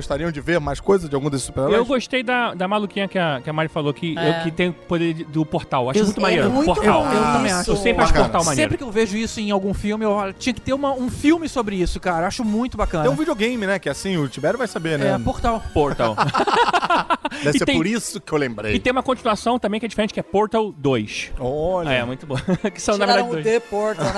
gostariam 0.08 0.32
de 0.32 0.40
ver 0.40 0.58
mais 0.58 0.80
coisa 0.80 1.06
de 1.06 1.14
algum 1.14 1.28
desses 1.28 1.44
super-heróis? 1.46 1.76
Eu 1.76 1.84
gostei 1.84 2.22
da, 2.22 2.54
da 2.54 2.66
maluquinha 2.66 3.06
que 3.06 3.18
a, 3.18 3.40
que 3.44 3.50
a 3.50 3.52
Mari 3.52 3.68
falou, 3.68 3.92
que, 3.92 4.16
É. 4.18 4.40
eu- 4.40 4.42
que 4.44 4.50
tem 4.50 4.70
o 4.70 4.72
poder 4.72 5.12
de- 5.12 5.24
do 5.24 5.44
portal. 5.44 5.90
Acho 5.90 5.98
Eu- 6.00 6.04
muito 6.06 6.18
é 6.18 6.22
maneiro. 6.22 6.50
muito 6.50 6.64
portal. 6.66 7.02
bom 7.04 7.12
Eu 7.12 7.20
também 7.32 7.52
acho. 7.52 7.70
Eu 7.70 7.76
sempre 7.76 8.02
acho 8.04 8.12
Bacana. 8.12 8.24
portal 8.30 8.44
maneiro. 8.44 8.70
Sempre 8.70 8.78
que 8.78 8.84
eu 8.84 8.90
vejo 8.90 9.16
isso 9.18 9.38
em 9.38 9.50
algum 9.50 9.74
filme, 9.74 10.04
eu 10.06 10.32
tinha 10.38 10.54
que 10.54 10.60
ter 10.62 10.72
uma- 10.72 10.92
um 10.94 11.10
filme 11.10 11.46
sobre 11.48 11.76
isso, 11.76 12.00
cara. 12.00 12.26
Acho 12.26 12.42
muito 12.42 12.76
bacana. 12.78 13.04
Tem 13.04 13.12
um 13.12 13.16
videogame, 13.16 13.66
né? 13.66 13.78
Que 13.78 13.90
assim, 13.90 14.16
o 14.16 14.26
Tibério 14.28 14.58
vai 14.58 14.66
saber, 14.66 14.98
né? 14.98 15.14
É, 15.14 15.18
Portal. 15.18 15.62
Portal. 15.74 16.16
Deve 17.44 17.56
E 17.56 17.58
ser 17.58 17.66
tem- 17.66 17.76
por 17.76 17.86
isso 17.86 18.18
que 18.20 18.32
eu 18.32 18.38
lembrei. 18.38 18.74
e 18.74 18.80
tem 18.80 18.90
uma 18.90 19.02
continuação 19.02 19.58
também 19.58 19.78
que 19.78 19.84
é 19.86 19.88
diferente, 19.88 20.14
que 20.14 20.20
é 20.20 20.22
Portal 20.22 20.72
2. 20.72 21.32
Olha. 21.38 21.90
É, 21.90 22.04
muito 22.04 22.26
bom. 22.26 22.36
que 22.74 22.80
são, 22.80 22.96
na 22.96 23.04
Tiraram 23.06 23.28
verdade, 23.28 23.28
o 23.28 23.32
dois. 23.32 23.44
The 23.44 23.60
Portal, 23.60 24.04
né? 24.06 24.12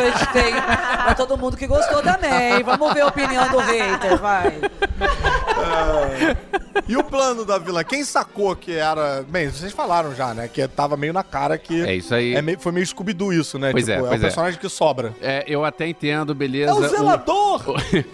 A 0.00 0.10
gente 0.10 0.32
tem 0.32 0.52
pra 1.04 1.14
todo 1.14 1.36
mundo 1.38 1.56
que 1.56 1.66
gostou 1.66 2.02
também. 2.02 2.62
Vamos 2.64 2.92
ver 2.92 3.02
a 3.02 3.06
opinião 3.06 3.48
do 3.50 3.58
hater, 3.58 4.18
vai. 4.18 4.58
E 6.88 6.96
o 6.96 7.04
plano 7.04 7.44
da 7.44 7.56
vilã? 7.58 7.84
Quem 7.84 8.02
sacou 8.04 8.56
que 8.56 8.72
era. 8.72 9.22
Bem, 9.28 9.48
vocês 9.48 9.72
falaram 9.72 10.12
já, 10.14 10.34
né? 10.34 10.48
Que 10.48 10.66
tava 10.66 10.96
meio 10.96 11.12
na 11.12 11.22
cara 11.22 11.56
que. 11.56 11.82
É 11.84 11.94
isso 11.94 12.12
aí. 12.14 12.34
é 12.34 12.42
meio- 12.42 12.58
foi 12.58 12.72
meio 12.72 12.84
Scooby-Doo 12.86 13.32
isso, 13.32 13.58
né? 13.58 13.70
Pois 13.70 13.88
é, 13.88 13.94
tipo, 13.96 14.08
pois 14.08 14.20
o 14.20 14.24
é. 14.24 14.26
personagem 14.26 14.58
que 14.58 14.68
sobra. 14.68 15.14
É, 15.20 15.44
eu 15.46 15.64
até 15.64 15.86
entendo, 15.86 16.34
beleza. 16.34 16.72
É 16.72 16.74
o 16.74 16.88
zelador! 16.88 17.62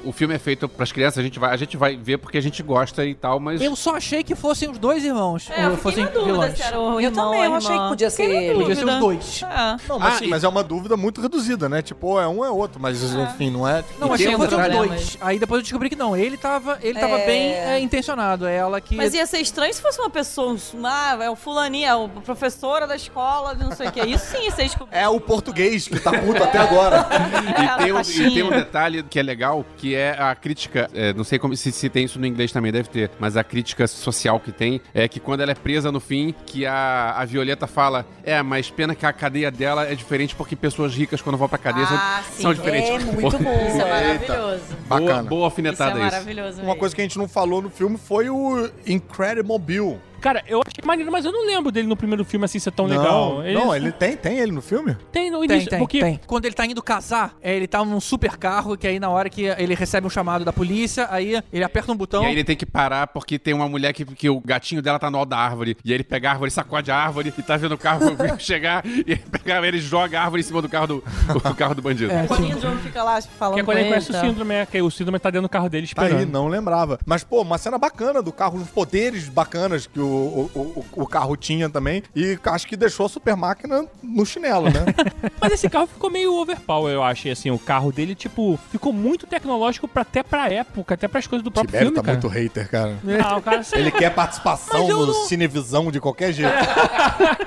O, 0.05 0.11
o 0.11 0.13
filme 0.13 0.35
é 0.35 0.39
feito 0.39 0.69
pras 0.69 0.93
crianças, 0.93 1.19
a 1.19 1.23
gente, 1.23 1.39
vai, 1.39 1.53
a 1.53 1.57
gente 1.57 1.77
vai 1.77 1.97
ver 1.97 2.19
porque 2.19 2.37
a 2.37 2.41
gente 2.41 2.63
gosta 2.63 3.05
e 3.07 3.15
tal, 3.15 3.41
mas. 3.41 3.61
Eu 3.63 3.75
só 3.77 3.97
achei 3.97 4.23
que 4.23 4.35
fossem 4.35 4.69
os 4.71 4.79
dois 4.79 5.05
irmãos. 5.05 5.49
É, 5.51 5.65
eu 5.67 5.77
fossem 5.79 6.05
na 6.05 6.11
dúvida 6.11 6.33
vilões. 6.33 6.57
se 6.59 6.63
era 6.63 6.79
o 6.79 6.95
Eu 6.95 7.01
irmão 7.01 7.25
também, 7.31 7.45
eu 7.45 7.55
achei 7.55 7.79
que 7.79 7.89
podia 7.89 8.11
ser. 8.11 8.55
Podia 8.55 8.75
ser 8.77 8.85
os 8.87 8.99
dois. 8.99 9.43
É. 9.43 9.77
Não, 9.89 9.99
mas, 9.99 10.15
Ah, 10.15 10.19
sim, 10.19 10.25
e- 10.27 10.29
mas 10.29 10.45
é 10.45 10.49
uma 10.49 10.63
dúvida 10.63 10.97
muito 10.97 11.21
reduzida, 11.21 11.69
né? 11.69 11.81
Tipo, 11.81 12.21
é 12.21 12.29
um 12.29 12.39
ou 12.39 12.45
é 12.45 12.51
outro, 12.51 12.79
mas 12.81 13.03
enfim, 13.03 13.51
não 13.51 13.67
é. 13.67 13.83
Não, 13.99 14.13
achei 14.13 14.27
que 14.29 14.37
fossem 14.37 14.61
os 14.61 14.69
dois. 14.71 15.19
Aí 15.21 15.39
depois 15.39 15.61
eu 15.61 15.63
descobri 15.63 15.89
que 15.89 15.97
não. 15.97 16.15
Ele 16.17 16.37
tava, 16.61 16.78
ele 16.83 16.99
tava 16.99 17.19
É. 17.20 17.27
bem 17.27 17.53
é, 17.53 17.78
intencionado. 17.81 18.47
É 18.47 18.55
ela 18.57 18.81
que. 18.81 18.95
Mas 18.97 19.15
ia 19.15 19.27
ser 19.27 19.39
estranho 19.39 19.73
se 19.73 19.81
fosse 19.83 19.99
uma 20.01 20.11
pessoa, 20.11 20.57
ah, 20.85 21.19
é 21.23 21.31
o 21.31 21.37
fulaninha, 21.37 21.89
é 21.91 21.95
o 21.95 22.09
professora 22.09 22.87
da 22.87 22.97
escola, 22.97 23.55
de 23.55 23.65
não 23.65 23.73
sei 23.73 23.89
o 23.89 23.93
que. 23.93 24.01
Isso 24.01 24.27
sim 24.27 24.51
descoberto. 24.57 24.95
É 24.97 25.09
o 25.09 25.20
português 25.20 25.89
que 25.89 25.99
tá 26.01 26.12
puto 26.12 26.43
até 26.43 26.59
agora. 26.59 27.07
E 27.47 27.78
tem, 27.85 27.93
um, 27.93 28.01
e 28.01 28.35
tem 28.35 28.43
um 28.43 28.51
detalhe 28.51 29.03
que 29.03 29.19
é 29.19 29.23
legal, 29.23 29.65
que 29.77 29.95
é 29.95 30.11
a 30.19 30.35
crítica, 30.35 30.89
é, 30.95 31.12
não 31.12 31.24
sei 31.24 31.39
como, 31.39 31.57
se, 31.57 31.70
se 31.73 31.89
tem 31.89 32.05
isso 32.05 32.19
no 32.19 32.27
inglês 32.27 32.51
também, 32.53 32.70
deve 32.73 32.89
ter, 32.89 33.11
mas 33.19 33.37
a 33.37 33.45
crítica 33.45 33.87
social 33.87 34.39
que 34.41 34.51
tem 34.53 34.81
é 34.95 35.07
que 35.09 35.20
quando 35.20 35.41
ela 35.41 35.53
é 35.53 35.55
presa 35.55 35.91
no 35.93 36.01
fim, 36.01 36.35
que 36.47 36.66
a, 36.66 37.15
a 37.16 37.24
Violeta 37.24 37.66
fala, 37.66 38.05
é, 38.24 38.43
mas 38.43 38.70
pena 38.70 38.95
que 38.95 39.07
a 39.07 39.12
cadeia 39.12 39.51
dela 39.51 39.87
é 39.87 39.95
diferente 39.95 40.35
porque 40.35 40.55
pessoas 40.57 40.95
ricas 40.95 41.20
quando 41.23 41.37
vão 41.37 41.49
pra 41.49 41.59
cadeia 41.59 41.87
são- 41.87 41.97
Ah, 41.97 42.23
são, 42.37 42.51
sim. 42.53 42.57
diferentes. 42.61 42.91
É 42.91 42.99
muito 42.99 43.39
bom. 43.43 43.66
Isso 43.69 43.81
é 43.83 44.12
Eita. 44.12 44.35
maravilhoso. 44.35 44.62
Boa, 44.89 45.01
Bacana. 45.01 45.23
boa 45.23 45.39
Isso 45.39 45.43
é 45.43 45.45
alfinetada 45.45 45.99
isso. 46.01 46.16
Maravilhoso. 46.47 46.60
Uma 46.60 46.66
mesmo. 46.66 46.81
coisa 46.81 46.94
que 46.94 47.01
a 47.01 47.05
gente 47.05 47.18
não 47.18 47.28
falou 47.28 47.62
no 47.62 47.70
filme 47.70 47.98
foi 47.98 48.28
o 48.31 48.70
Incredible 48.86 49.59
Bill. 49.59 50.01
Cara, 50.27 50.43
eu 50.48 50.61
achei 50.66 50.85
maneiro, 50.85 51.12
mas 51.12 51.24
eu 51.24 51.31
não 51.31 51.47
lembro 51.47 51.70
dele 51.70 51.86
no 51.86 51.97
primeiro 51.97 52.24
filme 52.24 52.44
assim 52.44 52.59
ser 52.59 52.73
tão 52.73 52.89
não, 52.89 52.97
legal. 52.98 53.43
Não, 53.44 53.77
ele 53.77 53.93
tem, 53.93 54.16
tem 54.16 54.40
ele 54.40 54.51
no 54.51 54.61
filme? 54.61 54.97
tem 55.12 55.31
no 55.31 55.39
Tem, 55.47 55.51
início. 55.51 55.70
tem, 55.70 55.78
porque 55.78 56.01
tem. 56.01 56.20
Quando 56.27 56.47
ele 56.47 56.55
tá 56.55 56.66
indo 56.66 56.82
casar, 56.82 57.36
é, 57.40 57.55
ele 57.55 57.69
tá 57.69 57.85
num 57.85 58.01
super 58.01 58.36
carro, 58.36 58.77
que 58.77 58.89
aí 58.89 58.98
na 58.98 59.09
hora 59.09 59.31
que 59.31 59.43
ele 59.43 59.77
recebe 59.77 60.05
um 60.05 60.11
chamado 60.11 60.44
da 60.44 60.53
polícia, 60.53 61.07
aí 61.12 61.40
ele 61.53 61.62
aperta 61.62 61.93
um 61.93 61.97
botão. 61.97 62.24
E 62.24 62.27
aí 62.27 62.32
ele 62.32 62.43
tem 62.43 62.57
que 62.57 62.66
parar 62.66 63.07
porque 63.07 63.39
tem 63.39 63.55
uma 63.55 63.69
mulher 63.69 63.93
que, 63.93 64.05
que 64.05 64.28
o 64.28 64.40
gatinho 64.40 64.82
dela 64.82 64.98
tá 64.98 65.09
no 65.09 65.19
alto 65.19 65.28
da 65.28 65.39
árvore. 65.39 65.77
E 65.85 65.93
aí 65.93 65.97
ele 65.97 66.03
pega 66.03 66.31
a 66.31 66.32
árvore, 66.32 66.51
sacode 66.51 66.90
a 66.90 66.97
árvore 66.97 67.32
e 67.36 67.43
tá 67.43 67.57
vendo 67.57 67.77
o 67.77 67.78
carro 67.78 68.01
chegar. 68.40 68.85
E 68.85 69.12
ele 69.12 69.23
pega 69.31 69.65
ele 69.65 69.78
joga 69.78 70.19
a 70.19 70.24
árvore 70.24 70.40
em 70.40 70.44
cima 70.44 70.61
do 70.61 70.69
carro 70.69 70.86
do, 70.89 71.05
o 71.35 71.55
carro 71.55 71.77
do 71.77 71.82
bandido. 71.82 72.11
É, 72.12 72.24
o 72.24 72.78
fica 72.78 73.05
lá 73.05 73.23
falando 73.23 73.55
que 73.55 73.61
é 73.61 73.65
quando 73.65 73.78
ele 73.78 73.86
ele, 73.86 73.90
conhece 73.90 74.12
tá? 74.12 74.19
o 74.19 74.20
síndrome, 74.20 74.55
é 74.55 74.66
que 74.66 74.82
o 74.82 74.90
síndrome 74.90 75.20
tá 75.20 75.31
dentro 75.31 75.47
do 75.47 75.51
carro 75.51 75.69
dele 75.69 75.86
Tá 75.86 76.03
esperando. 76.03 76.19
aí, 76.19 76.27
não 76.27 76.48
lembrava. 76.48 76.98
Mas, 77.07 77.23
pô, 77.23 77.43
uma 77.43 77.59
cena 77.59 77.78
bacana 77.78 78.20
do 78.20 78.32
carro, 78.32 78.59
os 78.59 78.69
poderes 78.69 79.28
bacanas 79.28 79.86
que 79.86 80.01
o, 80.01 80.16
o, 80.17 80.51
o, 80.55 80.85
o 81.03 81.07
carro 81.07 81.37
tinha 81.37 81.69
também. 81.69 82.03
E 82.15 82.39
acho 82.45 82.67
que 82.67 82.77
deixou 82.77 83.07
a 83.07 83.09
super 83.09 83.37
máquina 83.37 83.87
no 84.03 84.25
chinelo, 84.27 84.67
né? 84.71 84.85
Mas 85.41 85.53
esse 85.53 85.69
carro 85.69 85.87
ficou 85.87 86.11
meio 86.11 86.35
overpower, 86.35 86.93
eu 86.93 87.03
achei, 87.03 87.33
assim. 87.33 87.51
O 87.51 87.59
carro 87.59 87.93
dele, 87.93 88.15
tipo, 88.15 88.59
ficou 88.71 88.93
muito 88.93 89.27
tecnológico 89.27 89.87
pra, 89.89 90.03
até 90.03 90.23
pra 90.23 90.51
época, 90.51 90.95
até 90.95 91.07
pras 91.09 91.27
coisas 91.27 91.45
do 91.45 91.51
próprio 91.51 91.69
Tibério 91.71 91.89
filme, 91.89 91.97
tá 91.97 92.03
cara. 92.03 92.19
muito 92.19 92.29
hater, 92.29 92.69
cara. 92.71 92.97
Ah, 93.37 93.41
cara... 93.41 93.63
sei 93.63 93.81
Ele 93.81 93.91
quer 93.91 94.11
participação 94.15 94.87
no 94.89 95.07
não- 95.07 95.15
Cinevisão 95.27 95.91
de 95.91 96.01
qualquer 96.01 96.33
jeito. 96.33 96.53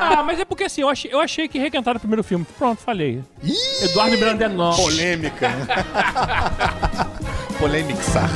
Ah, 0.00 0.22
mas 0.22 0.40
é 0.40 0.44
porque, 0.44 0.64
assim, 0.64 0.80
eu 0.80 0.88
achei, 0.88 1.12
eu 1.12 1.20
achei 1.20 1.48
que 1.48 1.58
requentaram 1.58 1.96
o 1.96 2.00
primeiro 2.00 2.22
filme. 2.24 2.46
Pronto, 2.56 2.80
falei. 2.80 3.22
Eduardo 3.82 4.16
Brandenó. 4.16 4.74
Polêmica. 4.74 5.50
Polêmixar. 7.58 8.28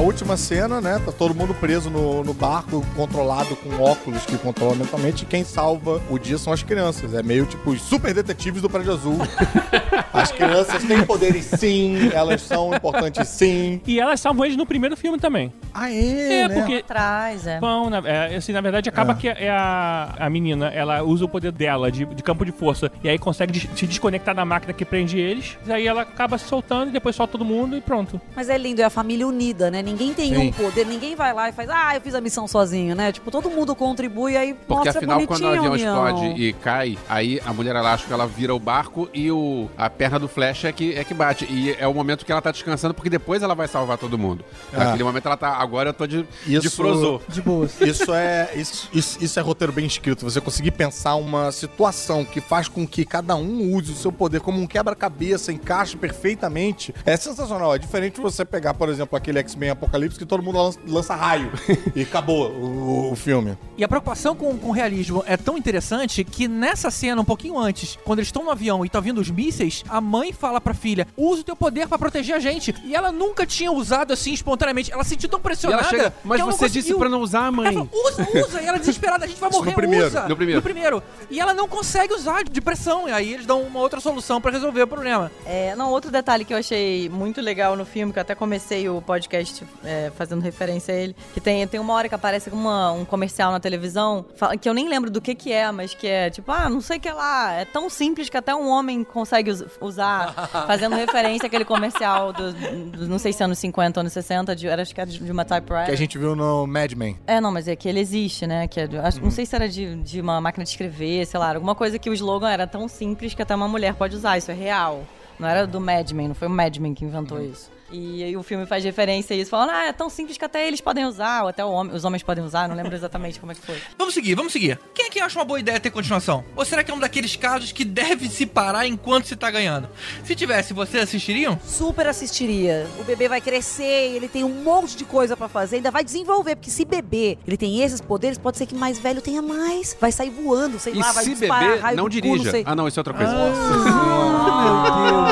Última 0.00 0.36
cena, 0.36 0.80
né? 0.80 1.00
Tá 1.04 1.12
todo 1.12 1.34
mundo 1.34 1.54
preso 1.54 1.90
no, 1.90 2.22
no 2.24 2.34
barco, 2.34 2.84
controlado 2.96 3.54
com 3.56 3.82
óculos 3.82 4.24
que 4.26 4.36
controlam 4.38 4.76
mentalmente. 4.76 5.22
E 5.22 5.26
quem 5.26 5.44
salva 5.44 6.00
o 6.10 6.18
dia 6.18 6.38
são 6.38 6.52
as 6.52 6.62
crianças. 6.62 7.14
É 7.14 7.22
meio 7.22 7.46
tipo 7.46 7.70
os 7.70 7.80
super 7.82 8.12
detetives 8.14 8.62
do 8.62 8.68
Prédio 8.70 8.92
Azul. 8.92 9.18
As 10.12 10.32
crianças 10.32 10.82
têm 10.84 11.04
poderes 11.04 11.44
sim, 11.44 12.10
elas 12.12 12.42
são 12.42 12.74
importantes 12.74 13.28
sim. 13.28 13.80
E 13.86 14.00
elas 14.00 14.20
salvam 14.20 14.44
eles 14.44 14.56
no 14.56 14.66
primeiro 14.66 14.96
filme 14.96 15.18
também. 15.18 15.52
Aê, 15.72 16.32
É, 16.42 16.48
né? 16.48 16.54
porque 16.56 16.74
Atrás, 16.76 17.46
é. 17.46 17.60
Bom, 17.60 17.88
na, 17.88 17.98
é, 17.98 18.36
assim, 18.36 18.52
na 18.52 18.60
verdade, 18.60 18.88
acaba 18.88 19.14
que 19.14 19.28
é 19.28 19.48
a, 19.48 20.14
a 20.18 20.28
menina, 20.28 20.66
ela 20.68 21.02
usa 21.02 21.24
o 21.24 21.28
poder 21.28 21.52
dela 21.52 21.90
de, 21.92 22.04
de 22.04 22.22
campo 22.22 22.44
de 22.44 22.50
força 22.52 22.90
e 23.04 23.08
aí 23.08 23.18
consegue 23.18 23.52
des- 23.52 23.68
se 23.78 23.86
desconectar 23.86 24.34
da 24.34 24.44
máquina 24.44 24.72
que 24.72 24.84
prende 24.84 25.18
eles. 25.18 25.56
E 25.66 25.72
aí 25.72 25.86
ela 25.86 26.02
acaba 26.02 26.36
se 26.38 26.46
soltando 26.46 26.88
e 26.88 26.92
depois 26.92 27.14
solta 27.14 27.32
todo 27.32 27.44
mundo 27.44 27.76
e 27.76 27.80
pronto. 27.80 28.20
Mas 28.34 28.48
é 28.48 28.58
lindo, 28.58 28.80
é 28.82 28.84
a 28.84 28.90
família 28.90 29.26
unida, 29.26 29.70
né? 29.70 29.80
Ninguém 29.90 30.14
tem 30.14 30.32
Sim. 30.34 30.48
um 30.48 30.52
poder, 30.52 30.86
ninguém 30.86 31.16
vai 31.16 31.32
lá 31.32 31.48
e 31.48 31.52
faz, 31.52 31.68
ah, 31.68 31.94
eu 31.96 32.00
fiz 32.00 32.14
a 32.14 32.20
missão 32.20 32.46
sozinho, 32.46 32.94
né? 32.94 33.10
Tipo, 33.10 33.30
todo 33.30 33.50
mundo 33.50 33.74
contribui 33.74 34.36
aí 34.36 34.54
Porque 34.54 34.72
mostra 34.72 34.98
afinal, 34.98 35.26
quando 35.26 35.42
o 35.42 35.48
avião 35.48 35.74
explode 35.76 36.26
e 36.40 36.52
cai, 36.52 36.96
aí 37.08 37.40
a 37.44 37.52
mulher 37.52 37.74
elástica 37.74 38.14
ela 38.14 38.26
vira 38.26 38.54
o 38.54 38.58
barco 38.58 39.08
e 39.12 39.30
o, 39.30 39.68
a 39.76 39.90
perna 39.90 40.18
do 40.18 40.28
Flash 40.28 40.64
é 40.64 40.72
que, 40.72 40.94
é 40.94 41.02
que 41.02 41.12
bate. 41.12 41.44
E 41.50 41.72
é 41.78 41.86
o 41.88 41.94
momento 41.94 42.24
que 42.24 42.30
ela 42.30 42.40
tá 42.40 42.52
descansando, 42.52 42.94
porque 42.94 43.10
depois 43.10 43.42
ela 43.42 43.54
vai 43.54 43.66
salvar 43.66 43.98
todo 43.98 44.16
mundo. 44.16 44.44
Ah. 44.72 44.84
Naquele 44.84 45.04
momento 45.04 45.26
ela 45.26 45.36
tá. 45.36 45.56
Agora 45.56 45.90
eu 45.90 45.94
tô 45.94 46.06
de, 46.06 46.24
Isso- 46.46 46.60
de 46.60 46.70
frozô. 46.70 47.20
De 47.28 47.42
boas. 47.42 47.80
Isso 47.80 48.12
é, 48.14 48.50
isso, 48.54 48.88
isso, 48.92 49.18
isso 49.20 49.38
é 49.38 49.42
roteiro 49.42 49.72
bem 49.72 49.86
escrito. 49.86 50.24
Você 50.24 50.40
conseguir 50.40 50.70
pensar 50.70 51.16
uma 51.16 51.50
situação 51.50 52.24
que 52.24 52.40
faz 52.40 52.68
com 52.68 52.86
que 52.86 53.04
cada 53.04 53.34
um 53.34 53.74
use 53.74 53.92
o 53.92 53.96
seu 53.96 54.12
poder 54.12 54.40
como 54.40 54.60
um 54.60 54.66
quebra-cabeça, 54.66 55.52
encaixe 55.52 55.96
perfeitamente. 55.96 56.94
É 57.04 57.16
sensacional. 57.16 57.74
É 57.74 57.78
diferente 57.78 58.20
você 58.20 58.44
pegar, 58.44 58.74
por 58.74 58.88
exemplo, 58.88 59.16
aquele 59.16 59.38
X-Men 59.40 59.69
apocalipse 59.70 60.18
que 60.18 60.26
todo 60.26 60.42
mundo 60.42 60.58
lança, 60.58 60.78
lança 60.86 61.14
raio. 61.14 61.50
e 61.94 62.02
acabou 62.02 62.50
o, 62.50 63.12
o 63.12 63.16
filme. 63.16 63.56
E 63.76 63.84
a 63.84 63.88
preocupação 63.88 64.34
com, 64.34 64.56
com 64.58 64.68
o 64.68 64.72
realismo 64.72 65.22
é 65.26 65.36
tão 65.36 65.56
interessante 65.56 66.24
que 66.24 66.46
nessa 66.48 66.90
cena, 66.90 67.20
um 67.20 67.24
pouquinho 67.24 67.58
antes, 67.58 67.98
quando 68.04 68.18
eles 68.18 68.28
estão 68.28 68.44
no 68.44 68.50
avião 68.50 68.84
e 68.84 68.86
estão 68.86 69.00
vindo 69.00 69.20
os 69.20 69.30
mísseis, 69.30 69.84
a 69.88 70.00
mãe 70.00 70.32
fala 70.32 70.60
pra 70.60 70.74
filha: 70.74 71.06
usa 71.16 71.40
o 71.40 71.44
teu 71.44 71.56
poder 71.56 71.88
pra 71.88 71.98
proteger 71.98 72.36
a 72.36 72.38
gente. 72.38 72.74
E 72.84 72.94
ela 72.94 73.10
nunca 73.12 73.46
tinha 73.46 73.72
usado 73.72 74.12
assim 74.12 74.32
espontaneamente. 74.32 74.92
Ela 74.92 75.04
se 75.04 75.10
sentiu 75.10 75.28
tão 75.28 75.40
E 75.40 75.42
pressionada. 75.42 75.82
ela 75.82 75.90
chega, 75.90 76.14
mas 76.24 76.36
que 76.36 76.42
ela 76.42 76.50
não 76.50 76.58
você 76.58 76.68
disse 76.68 76.94
pra 76.94 77.08
não 77.08 77.20
usar, 77.20 77.50
mãe. 77.50 77.68
Ela 77.68 77.86
falou, 77.86 78.06
usa, 78.06 78.28
usa. 78.46 78.62
E 78.62 78.66
ela 78.66 78.78
desesperada, 78.80 79.24
a 79.24 79.28
gente 79.28 79.40
vai 79.40 79.50
morrer, 79.50 79.70
no 79.70 79.76
primeiro, 79.76 80.06
usa. 80.06 80.28
no 80.28 80.36
primeiro. 80.36 80.58
No 80.60 80.62
primeiro. 80.62 81.02
E 81.30 81.40
ela 81.40 81.54
não 81.54 81.68
consegue 81.68 82.12
usar 82.14 82.44
de 82.44 82.60
pressão. 82.60 83.08
E 83.08 83.12
aí 83.12 83.34
eles 83.34 83.46
dão 83.46 83.62
uma 83.62 83.80
outra 83.80 84.00
solução 84.00 84.40
pra 84.40 84.50
resolver 84.50 84.82
o 84.82 84.86
problema. 84.86 85.30
É, 85.46 85.74
não, 85.76 85.90
outro 85.90 86.10
detalhe 86.10 86.44
que 86.44 86.52
eu 86.52 86.58
achei 86.58 87.08
muito 87.08 87.40
legal 87.40 87.76
no 87.76 87.84
filme, 87.84 88.12
que 88.12 88.18
eu 88.18 88.22
até 88.22 88.34
comecei 88.34 88.88
o 88.88 89.00
podcast 89.02 89.59
é, 89.84 90.10
fazendo 90.16 90.40
referência 90.42 90.94
a 90.94 90.96
ele, 90.96 91.14
que 91.34 91.40
tem, 91.40 91.66
tem 91.66 91.80
uma 91.80 91.94
hora 91.94 92.08
que 92.08 92.14
aparece 92.14 92.50
uma, 92.50 92.92
um 92.92 93.04
comercial 93.04 93.52
na 93.52 93.60
televisão, 93.60 94.24
que 94.60 94.68
eu 94.68 94.74
nem 94.74 94.88
lembro 94.88 95.10
do 95.10 95.20
que 95.20 95.34
que 95.34 95.52
é, 95.52 95.70
mas 95.72 95.94
que 95.94 96.06
é 96.06 96.30
tipo, 96.30 96.50
ah, 96.52 96.68
não 96.68 96.80
sei 96.80 96.98
o 96.98 97.00
que 97.00 97.10
lá, 97.10 97.52
é 97.52 97.64
tão 97.64 97.88
simples 97.90 98.28
que 98.28 98.36
até 98.36 98.54
um 98.54 98.68
homem 98.68 99.02
consegue 99.04 99.50
us- 99.50 99.64
usar, 99.80 100.32
fazendo 100.66 100.94
referência 100.96 101.46
àquele 101.46 101.64
comercial 101.64 102.32
dos, 102.32 102.54
dos, 102.54 103.08
não 103.08 103.18
sei 103.18 103.32
se 103.32 103.42
anos 103.42 103.58
50, 103.58 104.00
anos 104.00 104.12
60, 104.12 104.54
de, 104.56 104.68
era, 104.68 104.82
acho 104.82 104.94
que 104.94 105.00
era 105.00 105.10
de 105.10 105.30
uma 105.32 105.44
typewriter. 105.44 105.86
Que 105.86 105.92
a 105.92 105.96
gente 105.96 106.18
viu 106.18 106.34
no 106.36 106.66
Mad 106.66 106.92
Men. 106.92 107.16
É, 107.26 107.40
não, 107.40 107.50
mas 107.52 107.68
é 107.68 107.76
que 107.76 107.88
ele 107.88 108.00
existe, 108.00 108.46
né? 108.46 108.66
Que 108.68 108.80
é 108.80 108.88
acho- 109.02 109.20
Não 109.20 109.30
sei 109.30 109.46
se 109.46 109.54
era 109.54 109.68
de, 109.68 109.96
de 109.96 110.20
uma 110.20 110.40
máquina 110.40 110.64
de 110.64 110.70
escrever, 110.70 111.26
sei 111.26 111.38
lá, 111.40 111.54
alguma 111.54 111.74
coisa 111.74 111.98
que 111.98 112.08
o 112.10 112.14
slogan 112.14 112.50
era 112.50 112.66
tão 112.66 112.88
simples 112.88 113.34
que 113.34 113.42
até 113.42 113.54
uma 113.54 113.68
mulher 113.68 113.94
pode 113.94 114.14
usar. 114.16 114.38
Isso 114.38 114.50
é 114.50 114.54
real. 114.54 115.04
Não 115.38 115.48
era 115.48 115.66
do 115.66 115.80
Mad 115.80 116.10
Men, 116.12 116.28
não 116.28 116.34
foi 116.34 116.48
o 116.48 116.50
Mad 116.50 116.76
Men 116.76 116.92
que 116.94 117.04
inventou 117.04 117.42
isso. 117.42 117.70
E 117.92 118.22
aí 118.22 118.36
o 118.36 118.42
filme 118.42 118.66
faz 118.66 118.84
referência 118.84 119.34
a 119.34 119.38
isso, 119.38 119.50
falando, 119.50 119.70
ah, 119.70 119.84
é 119.86 119.92
tão 119.92 120.08
simples 120.08 120.38
que 120.38 120.44
até 120.44 120.66
eles 120.68 120.80
podem 120.80 121.04
usar, 121.06 121.42
ou 121.42 121.48
até 121.48 121.64
o 121.64 121.70
homem- 121.70 121.94
os 121.94 122.04
homens 122.04 122.22
podem 122.22 122.44
usar, 122.44 122.68
não 122.68 122.76
lembro 122.76 122.94
exatamente 122.94 123.40
como 123.40 123.50
é 123.50 123.54
que 123.54 123.60
foi. 123.62 123.76
Vamos 123.98 124.14
seguir, 124.14 124.34
vamos 124.34 124.52
seguir. 124.52 124.78
Quem 124.94 125.06
é 125.06 125.10
que 125.10 125.20
acha 125.20 125.38
uma 125.38 125.44
boa 125.44 125.58
ideia 125.58 125.80
ter 125.80 125.90
continuação? 125.90 126.44
Ou 126.54 126.64
será 126.64 126.84
que 126.84 126.90
é 126.90 126.94
um 126.94 126.98
daqueles 127.00 127.34
casos 127.36 127.72
que 127.72 127.84
deve 127.84 128.28
se 128.28 128.46
parar 128.46 128.86
enquanto 128.86 129.26
se 129.26 129.34
tá 129.36 129.50
ganhando? 129.50 129.88
Se 130.24 130.34
tivesse, 130.34 130.72
vocês 130.72 131.02
assistiriam? 131.02 131.58
Super 131.64 132.06
assistiria. 132.06 132.86
O 133.00 133.04
bebê 133.04 133.28
vai 133.28 133.40
crescer, 133.40 134.12
ele 134.14 134.28
tem 134.28 134.44
um 134.44 134.62
monte 134.62 134.96
de 134.96 135.04
coisa 135.04 135.36
pra 135.36 135.48
fazer, 135.48 135.76
ainda 135.76 135.90
vai 135.90 136.04
desenvolver, 136.04 136.56
porque 136.56 136.70
se 136.70 136.84
bebê, 136.84 137.38
ele 137.46 137.56
tem 137.56 137.80
esses 137.82 138.00
poderes, 138.00 138.38
pode 138.38 138.56
ser 138.56 138.66
que 138.66 138.74
mais 138.74 138.98
velho 138.98 139.20
tenha 139.20 139.42
mais. 139.42 139.96
Vai 140.00 140.12
sair 140.12 140.30
voando, 140.30 140.78
sei 140.78 140.92
E 140.94 140.98
lá, 140.98 141.10
vai 141.12 141.24
se 141.24 141.34
disparar 141.34 141.64
beber, 141.70 141.80
raio 141.82 141.96
não 141.96 142.04
do 142.04 142.10
cu, 142.10 142.20
dirija. 142.20 142.50
sei. 142.52 142.62
ah, 142.66 142.74
não, 142.76 142.86
isso 142.86 142.98
é 142.98 143.00
outra 143.00 143.14
coisa. 143.14 143.32
meu 143.32 143.52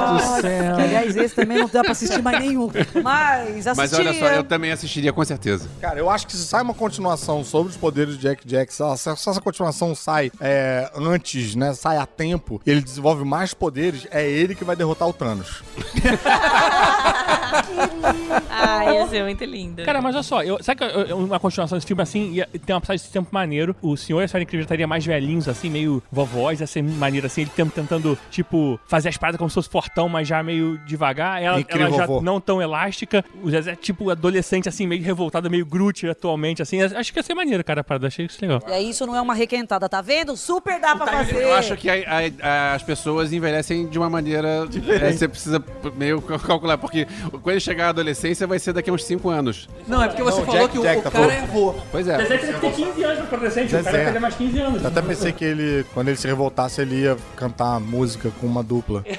Deus 0.01 0.23
do 0.23 0.41
céu. 0.41 0.77
Que, 0.77 0.83
aliás, 0.83 1.17
esse 1.17 1.35
também 1.35 1.59
não 1.59 1.69
dá 1.69 1.83
pra 1.83 1.93
assistir 1.93 2.23
mais 2.23 2.39
nenhum. 2.49 2.71
Mas 3.03 3.67
assistiria. 3.67 3.75
Mas 3.75 3.93
olha 3.95 4.13
só, 4.15 4.27
eu 4.27 4.45
também 4.45 4.73
assistiria 4.73 5.13
com 5.13 5.25
certeza. 5.25 5.69
Cara, 5.81 5.99
eu 5.99 6.09
acho 6.11 6.27
que 6.27 6.33
se 6.37 6.45
sai 6.47 6.63
uma 6.63 6.75
continuação 6.75 7.45
sobre 7.45 7.71
os 7.71 7.77
poderes 7.77 8.15
de 8.15 8.21
Jack 8.23 8.47
Jack, 8.47 8.73
se, 8.73 8.83
essa 8.83 9.41
continuação 9.41 9.95
sai 9.95 10.31
é, 10.41 10.91
antes, 10.95 11.55
né, 11.55 11.75
sai 11.75 11.97
a 11.99 12.07
tempo, 12.07 12.61
e 12.67 12.71
ele 12.71 12.81
desenvolve 12.81 13.25
mais 13.25 13.55
poderes, 13.55 14.07
é 14.11 14.29
ele 14.29 14.55
que 14.55 14.65
vai 14.65 14.75
derrotar 14.77 15.09
o 15.09 15.13
Thanos. 15.13 15.63
Ah, 18.51 18.93
ia 18.93 19.07
ser 19.09 19.23
muito 19.23 19.45
lindo. 19.45 19.83
Cara, 19.85 20.01
mas 20.01 20.15
olha 20.15 20.23
só, 20.23 20.43
eu, 20.43 20.63
sabe 20.63 20.79
que 20.79 20.85
eu- 20.85 21.01
eu- 21.07 21.19
uma 21.19 21.39
continuação 21.39 21.77
desse 21.77 21.87
filme 21.87 22.03
assim, 22.03 22.33
ia 22.33 22.49
ter 22.65 22.73
uma 22.73 22.81
passagem 22.81 23.05
de 23.07 23.13
tempo 23.13 23.29
maneiro. 23.33 23.75
O 23.83 23.97
senhor 23.97 24.21
e 24.21 24.25
a 24.25 24.29
senhora 24.29 24.43
incrível 24.43 24.63
estaria 24.63 24.87
mais 24.87 25.05
velhinhos, 25.05 25.49
assim, 25.49 25.71
meio 25.71 26.03
vovós, 26.11 26.61
ia 26.61 26.67
ser 26.67 26.83
maneiro 26.83 27.27
assim, 27.27 27.43
ele 27.43 27.51
tentando, 27.71 28.19
tipo, 28.31 28.79
fazer 28.87 29.09
as 29.09 29.17
paradas 29.17 29.39
como 29.39 29.49
se 29.51 29.55
fosse 29.55 29.69
fortão, 29.69 30.09
mas 30.09 30.27
já 30.27 30.43
meio 30.43 30.79
devagar. 30.87 31.43
Ela, 31.43 31.61
Incrível 31.61 31.87
ela 31.89 31.97
já 31.97 32.07
vovô. 32.07 32.21
não 32.25 32.38
tão 32.41 32.61
elástica. 32.63 33.25
O 33.43 33.51
Zezé, 33.51 33.75
tipo, 33.77 34.11
adolescente, 34.11 34.69
assim, 34.69 34.87
meio 34.87 35.03
revoltado, 35.03 35.51
meio 35.51 35.65
Groot 35.67 36.09
atualmente, 36.09 36.63
assim. 36.63 36.81
Acho 36.83 37.13
que 37.13 37.19
ia 37.19 37.23
ser 37.23 37.35
maneiro, 37.35 37.63
cara, 37.65 37.81
a 37.81 37.85
parada. 37.85 38.07
Achei 38.07 38.27
isso 38.27 38.39
legal. 38.41 38.61
E 38.69 38.73
aí 38.73 38.91
isso 38.91 39.07
não 39.07 39.15
é 39.17 39.21
uma 39.21 39.35
requentada, 39.35 39.89
tá 39.89 40.01
vendo? 40.01 40.37
Super 40.37 40.81
dá 40.81 40.95
pra 40.97 41.07
fazer. 41.07 41.43
Eu 41.43 41.55
acho 41.55 41.77
que 41.77 41.89
a- 41.91 41.95
a- 42.43 42.75
as 42.75 42.83
pessoas 42.83 43.33
envelhecem 43.33 43.87
de 43.87 43.99
uma 43.99 44.09
maneira. 44.11 44.67
é, 45.03 45.13
você 45.13 45.29
precisa 45.29 45.63
meio 45.97 46.21
cal- 46.23 46.39
calcular, 46.59 46.79
porque 46.79 47.07
quando 47.31 47.51
ele 47.51 47.61
chegar 47.61 47.87
à 47.87 47.89
adolescência 47.91 48.47
vai 48.47 48.59
ser 48.59 48.73
daqui 48.73 48.91
a 48.91 48.93
uns 48.93 49.05
5 49.05 49.29
anos. 49.29 49.69
Não, 49.87 50.03
é 50.03 50.09
porque 50.09 50.23
você 50.23 50.39
Não, 50.41 50.47
falou 50.47 50.61
Jack 50.63 50.73
que 50.73 50.79
o, 50.79 50.83
Jack 50.83 50.99
o 50.99 51.03
tá 51.03 51.11
cara 51.11 51.25
falando. 51.27 51.39
é 51.39 51.43
avô. 51.43 51.75
Pois 51.91 52.09
é. 52.09 52.19
Zezé 52.19 52.39
ter 52.39 52.73
15 52.73 53.03
anos 53.05 53.27
pra 53.29 53.37
adolescente, 53.37 53.75
o 53.77 53.83
cara 53.85 53.99
perder 53.99 54.21
mais 54.21 54.35
15 54.35 54.59
anos. 54.61 54.83
Eu 54.83 54.89
até 54.89 55.03
pensei 55.03 55.33
que 55.33 55.45
ele, 55.45 55.85
quando 55.95 56.09
ele 56.09 56.17
se 56.17 56.27
revoltasse, 56.27 56.81
ele 56.81 57.03
ia 57.03 57.17
cantar 57.37 57.79
música 57.81 58.31
com 58.41 58.47
uma 58.47 58.63
dupla. 58.63 59.05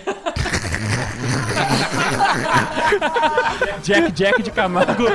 Jack 3.83 4.11
Jack 4.11 4.43
de 4.43 4.51
Camargo. 4.51 5.05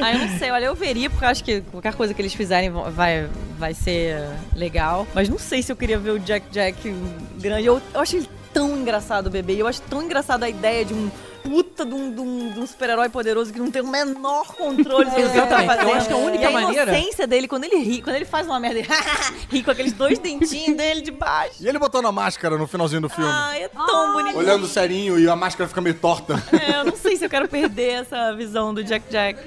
Ah, 0.00 0.12
eu 0.12 0.18
não 0.18 0.38
sei, 0.38 0.50
olha, 0.50 0.66
eu 0.66 0.74
veria, 0.74 1.08
porque 1.08 1.24
eu 1.24 1.28
acho 1.28 1.42
que 1.42 1.62
qualquer 1.62 1.94
coisa 1.94 2.12
que 2.12 2.20
eles 2.20 2.34
fizerem 2.34 2.70
vai, 2.70 3.26
vai 3.58 3.72
ser 3.72 4.18
legal. 4.54 5.06
Mas 5.14 5.28
não 5.28 5.38
sei 5.38 5.62
se 5.62 5.72
eu 5.72 5.76
queria 5.76 5.98
ver 5.98 6.10
o 6.10 6.18
Jack 6.18 6.46
Jack 6.50 6.94
grande. 7.40 7.66
Eu, 7.66 7.80
eu 7.94 8.00
acho 8.00 8.16
ele 8.16 8.28
tão 8.54 8.76
engraçado, 8.76 9.26
o 9.26 9.30
bebê. 9.30 9.54
E 9.56 9.60
eu 9.60 9.66
acho 9.66 9.82
tão 9.82 10.02
engraçado 10.02 10.44
a 10.44 10.48
ideia 10.48 10.84
de 10.84 10.94
um 10.94 11.10
puta 11.42 11.84
de 11.84 11.92
um, 11.92 12.10
de 12.14 12.20
um- 12.22 12.52
de 12.52 12.58
um 12.60 12.66
super-herói 12.66 13.10
poderoso 13.10 13.52
que 13.52 13.58
não 13.58 13.70
tem 13.70 13.82
o 13.82 13.86
menor 13.86 14.46
controle 14.54 15.10
sobre 15.10 15.24
o 15.26 15.30
que 15.30 15.36
ele 15.38 15.46
tá 15.46 15.62
Exatamente. 15.62 15.68
Eu 15.72 15.76
fazendo. 15.76 15.96
acho 15.98 16.06
que 16.06 16.12
a 16.14 16.16
única 16.16 16.42
e 16.42 16.46
a 16.46 16.50
maneira- 16.50 16.96
inocência 16.96 17.26
dele, 17.26 17.46
quando 17.46 17.64
ele 17.64 17.76
ri, 17.76 18.00
quando 18.00 18.16
ele 18.16 18.24
faz 18.24 18.46
uma 18.46 18.58
merda, 18.58 18.78
ele 18.78 18.88
ri 19.50 19.62
com 19.62 19.70
aqueles 19.70 19.92
dois 19.92 20.18
dentinhos 20.18 20.74
dele 20.74 21.02
de 21.02 21.10
baixo. 21.10 21.56
E 21.60 21.68
ele 21.68 21.78
botando 21.78 22.06
a 22.06 22.12
máscara 22.12 22.56
no 22.56 22.66
finalzinho 22.66 23.02
do 23.02 23.10
filme. 23.10 23.30
Ai, 23.30 23.64
é 23.64 23.68
tão 23.68 24.12
bonitinho. 24.14 24.38
Olhando 24.38 24.66
serinho 24.66 25.18
e 25.18 25.28
a 25.28 25.36
máscara 25.36 25.68
fica 25.68 25.80
meio 25.82 25.96
torta. 25.96 26.42
É, 26.64 26.78
eu 26.80 26.84
não 26.84 26.96
sei 26.96 27.16
se 27.16 27.24
eu 27.26 27.28
quero 27.28 27.46
perder 27.46 28.00
essa 28.00 28.32
visão 28.32 28.72
do 28.72 28.82
Jack 28.82 29.10
Jack. 29.10 29.38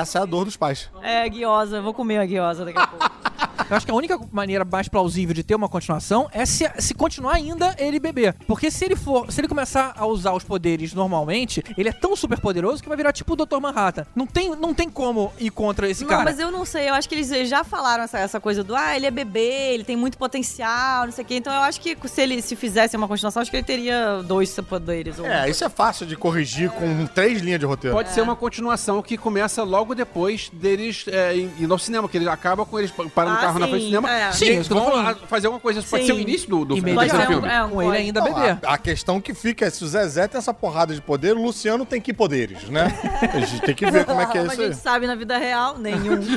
Essa 0.00 0.20
é 0.20 0.22
a 0.22 0.24
dor 0.24 0.44
dos 0.44 0.56
pais. 0.56 0.88
É, 1.02 1.28
guiosa, 1.28 1.78
eu 1.78 1.82
vou 1.82 1.92
comer 1.92 2.18
a 2.18 2.26
guiosa 2.26 2.64
daqui 2.64 2.78
a 2.78 2.86
pouco. 2.86 3.10
Eu 3.70 3.76
acho 3.76 3.86
que 3.86 3.92
a 3.92 3.94
única 3.94 4.18
maneira 4.32 4.64
mais 4.64 4.88
plausível 4.88 5.34
de 5.34 5.42
ter 5.44 5.54
uma 5.54 5.68
continuação 5.68 6.28
é 6.32 6.44
se, 6.44 6.68
se 6.78 6.92
continuar 6.94 7.34
ainda 7.34 7.74
ele 7.78 8.00
beber. 8.00 8.34
Porque 8.46 8.70
se 8.70 8.84
ele 8.84 8.96
for, 8.96 9.30
se 9.32 9.40
ele 9.40 9.48
começar 9.48 9.94
a 9.96 10.04
usar 10.06 10.32
os 10.32 10.42
poderes 10.44 10.92
normalmente, 10.92 11.62
ele 11.78 11.88
é 11.88 11.92
tão 11.92 12.16
super 12.16 12.40
poderoso 12.40 12.82
que 12.82 12.88
vai 12.88 12.96
virar 12.96 13.12
tipo 13.12 13.32
o 13.32 13.36
Dr. 13.36 13.60
Manhattan. 13.60 14.04
Não 14.14 14.26
tem, 14.26 14.50
não 14.56 14.74
tem 14.74 14.90
como 14.90 15.32
ir 15.38 15.50
contra 15.50 15.88
esse 15.88 16.02
Não, 16.02 16.10
cara. 16.10 16.24
mas 16.24 16.38
eu 16.38 16.50
não 16.50 16.64
sei, 16.64 16.88
eu 16.88 16.94
acho 16.94 17.08
que 17.08 17.14
eles 17.14 17.48
já 17.48 17.62
falaram 17.62 18.04
essa, 18.04 18.18
essa 18.18 18.40
coisa 18.40 18.64
do 18.64 18.74
ah, 18.74 18.96
ele 18.96 19.06
é 19.06 19.10
bebê, 19.10 19.72
ele 19.74 19.84
tem 19.84 19.96
muito 19.96 20.18
potencial, 20.18 21.04
não 21.04 21.12
sei 21.12 21.24
o 21.24 21.26
quê. 21.26 21.36
Então 21.36 21.52
eu 21.52 21.60
acho 21.60 21.80
que 21.80 21.96
se 22.08 22.20
ele 22.20 22.42
se 22.42 22.56
fizesse 22.56 22.96
uma 22.96 23.06
continuação, 23.06 23.40
acho 23.40 23.50
que 23.50 23.56
ele 23.56 23.64
teria 23.64 24.22
dois 24.24 24.54
poderes. 24.68 25.18
Ou 25.18 25.26
É, 25.26 25.48
isso 25.48 25.64
é 25.64 25.68
fácil 25.68 26.06
de 26.06 26.16
corrigir 26.16 26.70
com 26.70 27.06
três 27.06 27.40
linhas 27.40 27.60
de 27.60 27.66
roteiro. 27.66 27.96
Pode 27.96 28.10
ser 28.10 28.20
uma 28.20 28.34
continuação 28.36 29.00
que 29.02 29.16
começa 29.16 29.62
logo 29.62 29.94
depois 29.94 30.50
deles 30.52 31.04
é, 31.08 31.36
indo 31.36 31.72
ao 31.72 31.78
cinema, 31.78 32.08
que 32.08 32.16
ele 32.16 32.28
acaba 32.28 32.66
com 32.66 32.78
eles 32.78 32.90
parando 33.14 33.36
Ah, 33.36 33.38
o 33.38 33.42
carro 33.42 33.59
na 33.60 33.66
sim, 33.66 33.70
frente 33.72 33.82
do 33.82 33.86
cinema. 33.86 34.10
é. 34.10 34.32
Sim, 34.32 34.44
é 34.44 34.48
eles 34.48 34.60
isso 34.62 34.68
tô 34.74 34.80
vão 34.80 34.96
a- 35.06 35.14
fazer 35.14 35.46
alguma 35.46 35.60
coisa. 35.60 35.82
Pode 35.82 36.02
Sim. 36.02 36.06
ser 36.08 36.12
o 36.14 36.20
início 36.20 36.48
do, 36.48 36.64
do. 36.64 36.74
Pode 36.82 37.10
do 37.10 37.16
ser 37.16 37.22
um, 37.22 37.26
filme. 37.26 37.48
é, 37.48 37.62
um 37.64 37.70
Com 37.70 37.82
ele 37.82 37.96
ainda 38.02 38.20
Não, 38.20 38.32
beber. 38.34 38.58
a, 38.64 38.74
a 38.74 38.78
questão 38.78 39.20
que 39.20 39.32
fica 39.34 39.66
é 39.66 39.70
se 39.70 39.84
o 39.84 39.86
Zezé 39.88 40.26
tem 40.28 40.38
essa 40.38 40.52
porrada 40.52 40.94
de 40.94 41.00
poder, 41.00 41.36
o 41.36 41.42
Luciano 41.42 41.84
tem 41.84 42.00
que 42.00 42.12
poderes, 42.12 42.68
né? 42.68 42.92
A 43.32 43.40
gente 43.40 43.60
tem 43.62 43.74
que 43.74 43.90
ver 43.90 44.04
como 44.04 44.20
é 44.20 44.26
que 44.26 44.38
é 44.38 44.40
Como 44.40 44.50
a 44.50 44.54
isso 44.54 44.62
gente 44.62 44.72
aí. 44.74 44.80
sabe 44.80 45.06
na 45.06 45.14
vida 45.14 45.36
real, 45.38 45.78
nenhum. 45.78 46.18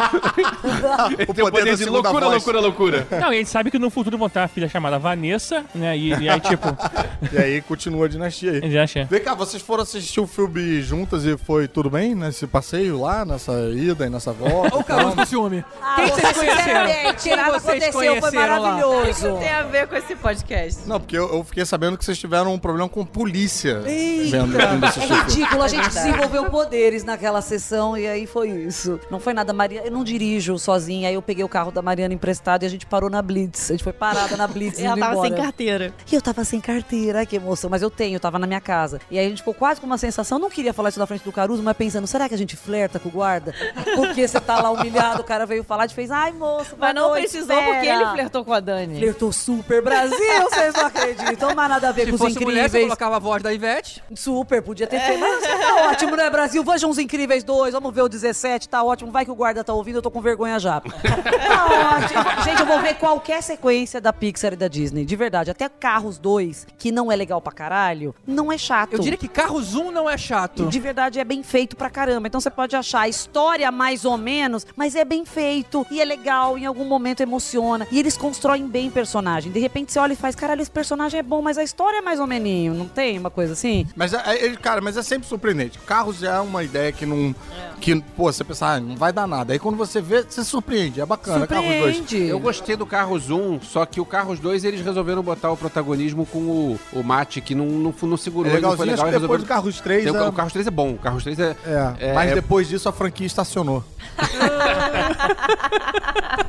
O 1.28 1.32
o 1.32 1.52
poder 1.52 1.76
de 1.76 1.86
loucura, 1.86 2.12
voz. 2.26 2.32
loucura, 2.34 2.60
loucura. 2.60 3.08
Não, 3.12 3.32
e 3.32 3.36
a 3.36 3.38
gente 3.40 3.50
sabe 3.50 3.72
que 3.72 3.80
no 3.80 3.90
futuro 3.90 4.18
vão 4.18 4.30
ter 4.30 4.40
uma 4.40 4.48
filha 4.48 4.68
chamada 4.70 4.98
Vanessa, 5.00 5.66
né? 5.74 5.98
E, 5.98 6.10
e 6.14 6.30
aí, 6.30 6.40
tipo, 6.40 6.68
E 7.32 7.38
aí 7.38 7.62
continua 7.62 8.06
a 8.06 8.10
dinastia 8.10 8.52
aí. 8.64 8.78
achei. 8.78 9.04
Vem 9.06 9.22
cá, 9.22 9.34
vocês 9.34 9.62
foram 9.62 9.84
assistir 9.84 10.20
o 10.20 10.28
filme 10.28 10.82
juntas 10.82 11.26
e 11.26 11.38
foi 11.38 11.68
tudo 11.68 11.90
bem 11.90 12.16
nesse 12.16 12.48
passeio 12.48 13.00
lá, 13.00 13.26
nessa 13.26 13.54
ida 13.74 14.06
e 14.06 14.10
nessa 14.10 14.32
volta? 14.32 14.76
Olha 14.76 14.82
o 14.82 14.84
caroço 14.84 15.16
do 15.18 15.26
ciúme. 15.26 15.64
Quem 15.96 16.08
vocês 16.08 16.38
conheceram? 16.38 17.13
Nada 17.36 17.60
vocês 17.60 17.84
aconteceu, 17.84 18.22
foi 18.22 18.32
maravilhoso. 18.32 19.38
tem 19.40 19.50
a 19.52 19.64
ver 19.64 19.88
com 19.88 19.96
esse 19.96 20.16
podcast. 20.16 20.88
Não, 20.88 21.00
porque 21.00 21.18
eu, 21.18 21.34
eu 21.34 21.44
fiquei 21.44 21.66
sabendo 21.66 21.98
que 21.98 22.06
vocês 22.06 22.18
tiveram 22.18 22.54
um 22.54 22.60
problema 22.60 22.88
com 22.90 23.06
polícia 23.06 23.80
vendo, 23.80 24.52
vendo 24.52 24.86
É 24.86 25.22
ridículo, 25.22 25.64
a 25.64 25.68
gente 25.68 25.82
verdade. 25.82 26.08
desenvolveu 26.08 26.46
poderes 26.50 27.04
naquela 27.04 27.42
sessão 27.42 27.98
e 27.98 28.08
aí 28.08 28.26
foi 28.26 28.50
isso. 28.50 29.00
Não 29.10 29.20
foi 29.20 29.34
nada, 29.34 29.54
Maria. 29.54 29.82
Eu 29.86 29.92
não 29.92 30.04
dirijo 30.04 30.58
sozinha, 30.58 31.10
aí 31.10 31.16
eu 31.16 31.22
peguei 31.22 31.44
o 31.44 31.50
carro 31.50 31.72
da 31.72 31.82
Mariana 31.82 32.14
emprestado 32.14 32.64
e 32.64 32.66
a 32.66 32.70
gente 32.70 32.86
parou 32.86 33.10
na 33.10 33.22
Blitz. 33.22 33.70
A 33.72 33.74
gente 33.74 33.84
foi 33.84 33.94
parada 33.94 34.36
na 34.38 34.48
Blitz. 34.48 34.80
Ela 34.80 34.94
indo 34.96 35.00
tava 35.00 35.16
sem 35.22 35.26
embora. 35.28 35.44
carteira. 35.44 35.94
E 36.12 36.16
eu 36.16 36.22
tava 36.22 36.44
sem 36.44 36.60
carteira, 36.62 37.20
ai 37.20 37.26
que 37.26 37.36
emoção. 37.36 37.70
Mas 37.70 37.82
eu 37.82 37.90
tenho, 37.90 38.16
eu 38.16 38.20
tava 38.20 38.38
na 38.40 38.48
minha 38.48 38.62
casa. 38.62 39.00
E 39.10 39.18
aí 39.20 39.26
a 39.26 39.30
gente 39.30 39.40
ficou 39.40 39.54
quase 39.54 39.80
com 39.80 39.88
uma 39.88 39.98
sensação, 39.98 40.40
não 40.40 40.50
queria 40.50 40.74
falar 40.74 40.90
isso 40.90 41.00
na 41.00 41.06
frente 41.06 41.24
do 41.24 41.32
Caruso, 41.32 41.62
mas 41.64 41.76
pensando, 41.76 42.08
será 42.08 42.28
que 42.28 42.36
a 42.36 42.38
gente 42.38 42.56
flerta 42.56 43.00
com 43.00 43.10
o 43.10 43.12
guarda? 43.12 43.54
Porque 43.96 44.28
você 44.28 44.40
tá 44.40 44.62
lá 44.62 44.70
humilhado, 44.72 45.22
o 45.22 45.24
cara 45.24 45.46
veio 45.46 45.64
falar, 45.64 45.84
gente 45.84 45.96
fez, 45.96 46.12
ai 46.12 46.32
moço, 46.32 46.76
Mas 46.78 46.94
não 46.96 47.03
não 47.10 47.12
precisou 47.14 47.56
espera. 47.58 47.72
porque 47.74 47.88
ele 47.88 48.06
flertou 48.12 48.46
com 48.46 48.54
a 48.54 48.60
Dani. 48.60 48.98
Flertou 48.98 49.32
super 49.32 49.82
Brasil, 49.82 50.18
vocês 50.50 50.74
não 50.74 50.86
acreditam. 50.86 51.54
Mas 51.56 51.70
nada 51.70 51.90
a 51.90 51.92
ver 51.92 52.06
Se 52.06 52.10
com 52.10 52.16
os 52.16 52.22
fosse 52.22 52.40
mulher, 52.40 52.62
você 52.70 52.78
incríveis. 52.78 52.86
colocava 52.86 53.16
a 53.16 53.20
voz 53.20 53.44
da 53.44 53.54
Ivete. 53.54 54.04
Super, 54.16 54.62
podia 54.62 54.88
ter 54.88 55.00
feito. 55.00 55.20
Mas 55.20 55.42
tá 55.42 55.88
ótimo, 55.90 56.16
né, 56.16 56.30
Brasil? 56.30 56.64
Vejam 56.64 56.90
os 56.90 56.98
incríveis 56.98 57.44
dois, 57.44 57.74
vamos 57.74 57.94
ver 57.94 58.02
o 58.02 58.10
17, 58.10 58.70
tá 58.70 58.84
ótimo. 58.84 59.12
Vai 59.12 59.26
que 59.26 59.32
o 59.32 59.36
guarda 59.36 59.64
tá 59.64 59.74
ouvindo, 59.74 59.98
eu 59.98 60.02
tô 60.02 60.12
com 60.12 60.22
vergonha 60.22 60.60
já. 60.60 60.82
Tá 61.44 61.66
ótimo. 61.98 62.44
Gente, 62.44 62.60
eu 62.62 62.66
vou 62.66 62.80
ver 62.80 62.96
qualquer 62.96 63.42
sequência 63.42 64.00
da 64.02 64.12
Pixar 64.14 64.54
e 64.54 64.56
da 64.56 64.68
Disney, 64.68 65.06
de 65.06 65.16
verdade. 65.16 65.52
Até 65.52 65.68
Carros 65.70 66.18
2, 66.18 66.68
que 66.78 66.92
não 66.92 67.12
é 67.12 67.16
legal 67.16 67.42
pra 67.42 67.52
caralho, 67.54 68.14
não 68.26 68.52
é 68.52 68.58
chato. 68.58 68.94
Eu 68.94 69.00
diria 69.00 69.18
que 69.18 69.28
Carros 69.28 69.76
1 69.76 69.92
não 69.92 70.10
é 70.10 70.18
chato. 70.18 70.66
De 70.68 70.80
verdade 70.80 71.20
é 71.20 71.24
bem 71.24 71.44
feito 71.44 71.76
pra 71.76 71.90
caramba. 71.90 72.28
Então 72.28 72.40
você 72.42 72.50
pode 72.50 72.76
achar 72.76 73.02
a 73.02 73.08
história 73.08 73.72
mais 73.72 74.06
ou 74.06 74.18
menos, 74.18 74.66
mas 74.76 74.96
é 74.96 75.04
bem 75.06 75.26
feito 75.26 75.86
e 75.92 76.02
é 76.02 76.06
legal, 76.06 76.58
em 76.58 76.66
algum 76.66 76.83
momento 76.84 77.22
emociona. 77.22 77.88
E 77.92 78.00
eles 78.00 78.18
constroem 78.18 78.68
bem 78.68 78.90
personagem. 78.90 79.52
De 79.52 79.60
repente 79.60 79.92
você 79.92 80.00
olha 80.00 80.14
e 80.14 80.16
faz, 80.16 80.36
caralho, 80.36 80.62
esse 80.62 80.72
personagem 80.72 81.20
é 81.20 81.24
bom, 81.24 81.42
mas 81.42 81.58
a 81.58 81.64
história 81.64 81.98
é 81.98 82.02
mais 82.02 82.20
ou 82.20 82.28
meninho, 82.28 82.74
não 82.74 82.88
tem 82.88 83.18
uma 83.18 83.30
coisa 83.30 83.54
assim? 83.54 83.88
Mas, 83.96 84.14
é, 84.14 84.22
é, 84.26 84.46
ele- 84.46 84.58
cara, 84.58 84.82
mas 84.82 84.98
é 84.98 85.04
sempre 85.04 85.28
surpreendente. 85.28 85.80
Carros 85.80 86.20
já 86.20 86.36
é 86.36 86.40
uma 86.40 86.64
ideia 86.64 86.92
que 86.92 87.06
não. 87.06 87.34
Que, 87.80 88.00
pô, 88.16 88.32
você 88.32 88.44
pensa, 88.44 88.66
ah, 88.68 88.80
não 88.80 88.96
vai 88.96 89.12
dar 89.12 89.28
nada. 89.28 89.52
Aí 89.54 89.60
quando 89.60 89.76
você 89.78 90.02
vê, 90.02 90.24
você 90.24 90.44
se 90.44 90.50
surpreende. 90.50 91.02
É 91.02 91.06
bacana, 91.06 91.46
Carros 91.48 91.66
2. 91.66 91.98
Surpreende. 91.98 92.28
Eu 92.30 92.40
gostei 92.40 92.76
do 92.76 92.86
Carros 92.86 93.30
1, 93.30 93.62
só 93.62 93.86
que 93.86 94.00
o 94.00 94.06
Carros 94.06 94.40
2 94.40 94.64
eles 94.64 94.82
resolveram 94.82 95.22
botar 95.22 95.52
o 95.52 95.58
protagonismo 95.58 96.26
com 96.26 96.40
o, 96.40 96.80
o 96.94 97.04
Mate, 97.04 97.42
que 97.42 97.54
não, 97.54 97.66
não, 97.66 97.94
não 98.04 98.18
segurou, 98.18 98.52
É 98.52 98.56
ele 98.56 98.62
não 98.62 98.76
foi 98.78 98.86
legalzinho, 98.86 98.94
acho 98.94 99.04
legal. 99.06 99.14
que 99.14 99.22
depois 99.22 99.42
do 99.42 99.44
resolveram- 99.44 99.48
Carros 99.48 99.82
3. 99.82 100.04
Tem 100.04 100.12
o- 100.14 100.18
é- 100.18 100.30
O 100.30 100.34
Carros 100.34 100.54
3 100.54 100.68
é 100.68 100.72
bom, 100.72 100.92
o 100.92 100.98
Carros 100.98 101.24
3 101.24 101.40
é... 101.40 101.56
É, 101.66 101.94
É, 102.00 102.14
mas 102.14 102.32
é- 102.32 102.36
depois 102.36 102.68
disso 102.68 102.88
a 102.88 102.92
franquia 102.94 103.28
estacionou. 103.28 103.84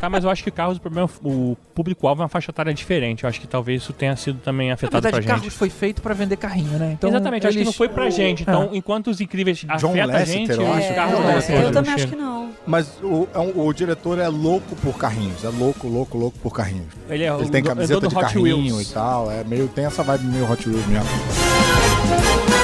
Tá, 0.00 0.08
mas 0.10 0.23
eu 0.24 0.30
acho 0.30 0.42
que 0.42 0.50
Carros, 0.50 0.78
o 0.78 0.80
problema, 0.80 1.08
o 1.22 1.56
público-alvo 1.74 2.22
é 2.22 2.24
uma 2.24 2.28
faixa 2.28 2.50
etária 2.50 2.72
diferente. 2.74 3.24
Eu 3.24 3.28
acho 3.28 3.40
que 3.40 3.46
talvez 3.46 3.82
isso 3.82 3.92
tenha 3.92 4.16
sido 4.16 4.38
também 4.40 4.68
Na 4.68 4.74
afetado 4.74 5.00
pra 5.02 5.10
verdade, 5.10 5.26
gente. 5.26 5.40
Carros 5.40 5.54
foi 5.54 5.70
feito 5.70 6.00
pra 6.02 6.14
vender 6.14 6.36
carrinho, 6.36 6.78
né? 6.78 6.92
Então, 6.92 7.10
Exatamente, 7.10 7.46
acho 7.46 7.52
que 7.52 7.58
eles- 7.58 7.66
não 7.66 7.72
foi 7.72 7.88
pra 7.88 8.08
gente. 8.10 8.42
Então, 8.42 8.70
enquanto 8.72 9.08
os 9.08 9.20
incríveis 9.20 9.58
John 9.78 9.90
afeta 9.90 10.16
a 10.16 10.24
gente, 10.24 10.50
eu 10.52 10.72
acho. 10.72 10.94
carros 10.94 11.12
não 11.12 11.26
Lasseter. 11.26 11.38
afetam, 11.56 11.62
eu 11.62 11.72
também 11.72 11.92
acho 11.94 12.08
que 12.08 12.16
não. 12.16 12.50
Mas 12.66 12.88
o, 13.02 13.28
é 13.34 13.38
um- 13.38 13.66
o 13.66 13.72
diretor 13.72 14.18
é 14.18 14.28
louco 14.28 14.74
por 14.76 14.96
carrinhos. 14.96 15.44
É 15.44 15.48
louco, 15.48 15.86
louco, 15.86 16.16
louco 16.16 16.38
por 16.38 16.52
carrinhos. 16.52 16.86
Ele 17.10 17.24
é 17.24 17.32
o 17.32 17.40
Ele 17.40 17.50
tem 17.50 17.62
do- 17.62 17.68
é 17.70 17.74
camiseta 17.74 18.08
de 18.08 18.14
Hot 18.16 18.24
carrinho 18.24 18.44
Wheels. 18.56 18.90
e 18.90 18.94
tal. 18.94 19.30
É 19.30 19.44
meio, 19.44 19.68
tem 19.68 19.84
essa 19.84 20.02
vibe 20.02 20.24
meio 20.26 20.50
Hot 20.50 20.68
Wheels 20.68 20.86
mesmo. 20.86 22.63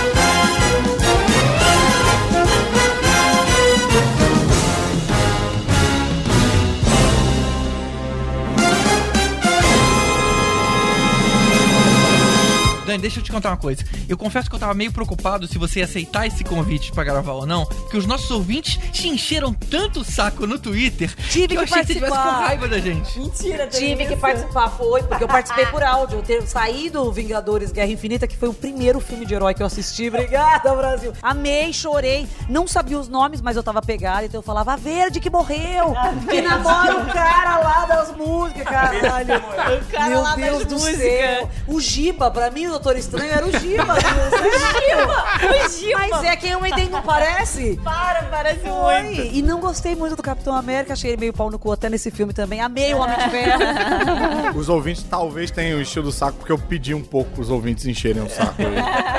Dani, 12.91 13.03
deixa 13.03 13.21
eu 13.21 13.23
te 13.23 13.31
contar 13.31 13.51
uma 13.51 13.57
coisa. 13.57 13.85
Eu 14.09 14.19
confesso 14.19 14.49
que 14.51 14.55
eu 14.57 14.59
tava 14.59 14.75
meio 14.75 14.91
preocupado 14.93 15.47
se 15.47 15.57
você 15.59 15.79
ia 15.79 15.85
aceitar 15.85 16.27
esse 16.27 16.43
convite 16.43 16.91
pra 16.91 17.05
gravar 17.05 17.33
ou 17.35 17.47
não, 17.47 17.65
porque 17.67 17.97
os 17.97 18.05
nossos 18.07 18.29
ouvintes 18.33 18.79
te 18.93 19.09
encheram 19.09 19.53
tanto 19.53 20.01
o 20.01 20.05
saco 20.05 20.47
no 20.47 20.59
Twitter 20.59 21.15
Tive 21.29 21.49
que 21.49 21.55
eu 21.55 21.65
que 21.65 21.73
achei 21.73 21.81
que 21.83 21.87
você 21.87 21.95
tivesse 21.95 22.11
com 22.13 22.19
participar. 22.19 22.47
raiva 22.47 22.69
da 22.69 22.79
gente. 22.81 23.19
Mentira, 23.21 23.67
Tive 23.69 24.07
que 24.07 24.17
participar, 24.17 24.69
foi, 24.71 25.03
porque 25.05 25.23
eu 25.23 25.29
participei 25.29 25.67
por 25.67 25.83
áudio. 25.85 26.19
Eu 26.19 26.23
ter, 26.23 26.43
saí 26.49 26.91
do 26.91 27.13
Vingadores 27.13 27.71
Guerra 27.71 27.91
Infinita, 27.93 28.27
que 28.27 28.37
foi 28.37 28.49
o 28.49 28.55
primeiro 28.55 28.99
filme 29.01 29.25
de 29.25 29.35
herói 29.35 29.55
que 29.55 29.63
eu 29.63 29.67
assisti. 29.67 30.09
Obrigada, 30.09 30.75
Brasil. 30.75 31.13
Amei, 31.23 31.73
chorei. 31.73 32.27
Não 32.49 32.67
sabia 32.67 32.99
os 32.99 33.09
nomes, 33.09 33.41
mas 33.41 33.57
eu 33.57 33.63
tava 33.63 33.81
pegada, 33.81 34.25
então 34.27 34.39
eu 34.39 34.43
falava, 34.43 34.73
a 34.73 34.77
verde 34.77 35.21
que 35.21 35.31
morreu, 35.31 35.95
que 36.29 36.41
namora 36.43 36.97
o 37.03 37.07
cara 37.07 37.59
lá 37.59 37.87
das 37.87 38.17
músicas, 38.17 38.65
caralho. 38.65 39.37
O 39.37 39.85
cara 39.93 40.09
Meu 40.09 40.23
lá 40.23 40.35
Deus 40.35 40.59
das 40.59 40.67
do 40.67 40.75
músicas. 40.75 41.01
céu. 41.01 41.51
O 41.69 41.81
Giba, 41.81 42.31
pra 42.31 42.51
mim, 42.51 42.67
Doutor 42.81 42.97
Estranho 42.97 43.31
era 43.31 43.45
o 43.47 43.53
Giba. 43.59 43.85
o 43.95 45.69
Giba. 45.69 45.99
Mas 45.99 46.25
é 46.25 46.35
quem 46.37 46.53
eu 46.53 46.61
me 46.63 46.71
não 46.89 47.03
parece? 47.03 47.79
Para, 47.85 48.23
parece 48.25 48.61
Foi. 48.61 49.03
muito. 49.03 49.21
E 49.37 49.43
não 49.43 49.61
gostei 49.61 49.95
muito 49.95 50.17
do 50.17 50.23
Capitão 50.23 50.55
América, 50.55 50.95
achei 50.95 51.11
ele 51.11 51.21
meio 51.21 51.33
pau 51.33 51.51
no 51.51 51.59
cu 51.59 51.71
até 51.73 51.91
nesse 51.91 52.11
filme 52.11 52.33
também. 52.33 52.61
Amei 52.63 52.95
o 52.95 52.99
Homem 52.99 53.19
de 53.19 53.29
Ferro. 53.29 53.61
Os 54.59 54.71
ouvintes 54.71 55.03
talvez 55.03 55.51
tenham 55.51 55.79
enchido 55.79 56.09
o 56.09 56.13
saco 56.13 56.39
porque 56.39 56.51
eu 56.51 56.59
pedi 56.59 56.95
um 56.95 57.03
pouco 57.03 57.31
pros 57.33 57.51
ouvintes 57.51 57.85
encherem 57.85 58.23
o 58.23 58.31
saco. 58.31 58.55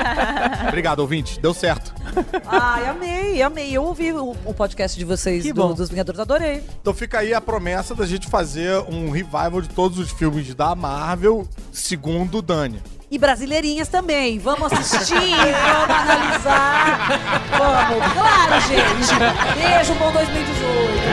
Obrigado, 0.66 0.98
ouvinte. 0.98 1.38
Deu 1.38 1.54
certo. 1.54 1.94
Ai, 2.46 2.86
amei, 2.88 3.42
amei. 3.42 3.70
Eu 3.72 3.84
ouvi 3.84 4.12
o, 4.12 4.34
o 4.44 4.52
podcast 4.52 4.98
de 4.98 5.04
vocês 5.04 5.44
do- 5.52 5.74
dos 5.74 5.88
Vingadores, 5.88 6.20
adorei. 6.20 6.64
Então 6.80 6.92
fica 6.92 7.20
aí 7.20 7.32
a 7.32 7.40
promessa 7.40 7.94
da 7.94 8.04
gente 8.06 8.26
fazer 8.28 8.76
um 8.88 9.10
revival 9.10 9.60
de 9.60 9.68
todos 9.68 9.98
os 9.98 10.10
filmes 10.10 10.52
da 10.52 10.74
Marvel, 10.74 11.46
segundo 11.70 12.38
o 12.38 12.42
Dani. 12.42 12.82
E 13.12 13.18
brasileirinhas 13.18 13.88
também. 13.88 14.38
Vamos 14.38 14.72
assistir, 14.72 15.14
vamos 15.36 15.96
analisar. 16.00 17.10
Vamos, 17.58 18.12
claro, 18.14 18.60
gente. 18.62 19.14
Beijo, 19.54 19.94
bom 19.96 20.10
2018. 20.12 20.62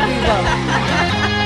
Viva! 0.08 1.39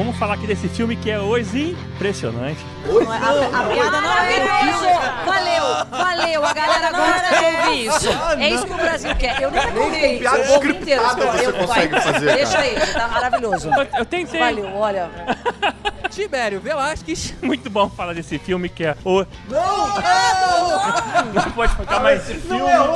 Vamos 0.00 0.16
falar 0.16 0.34
aqui 0.34 0.46
desse 0.46 0.68
filme 0.68 0.96
que 0.96 1.10
é 1.10 1.18
Os 1.20 1.54
Impressionante. 1.54 2.58
Não 2.86 3.12
é- 3.12 3.18
a, 3.18 3.60
a 3.60 3.64
piada 3.64 4.00
não 4.00 4.18
é 4.18 4.70
Isso, 4.70 4.80
valeu, 5.26 5.86
valeu. 5.90 6.44
A 6.46 6.52
galera 6.54 6.90
gosta 6.90 7.38
de 7.38 7.44
ouvir 7.44 7.86
isso. 7.86 8.08
É 8.38 8.48
isso 8.48 8.66
que 8.66 8.72
o 8.72 8.76
Brasil 8.76 9.16
quer. 9.16 9.42
Eu 9.42 9.50
nem 9.50 9.62
contei 9.70 10.12
isso. 10.14 10.20
piada 10.20 10.38
Eu 10.38 10.70
inteiro. 10.70 11.02
você 11.02 11.46
Eu- 11.46 11.52
consegue 11.52 11.88
vai. 11.92 12.00
fazer, 12.00 12.34
Deixa 12.34 12.52
cara. 12.52 12.62
aí, 12.64 12.92
tá 12.94 13.08
maravilhoso. 13.08 13.68
Eu, 13.70 13.98
eu 13.98 14.04
tentei. 14.06 14.40
Valeu, 14.40 14.74
olha. 14.74 15.10
Tibério 16.10 16.60
Velasquez. 16.60 17.34
Muito 17.42 17.68
bom 17.70 17.88
falar 17.88 18.14
desse 18.14 18.38
filme 18.38 18.68
que 18.68 18.84
é 18.84 18.96
o. 19.04 19.20
Não! 19.48 20.00
Não 21.34 21.52
pode 21.52 21.74
ficar 21.76 22.00
mais. 22.00 22.22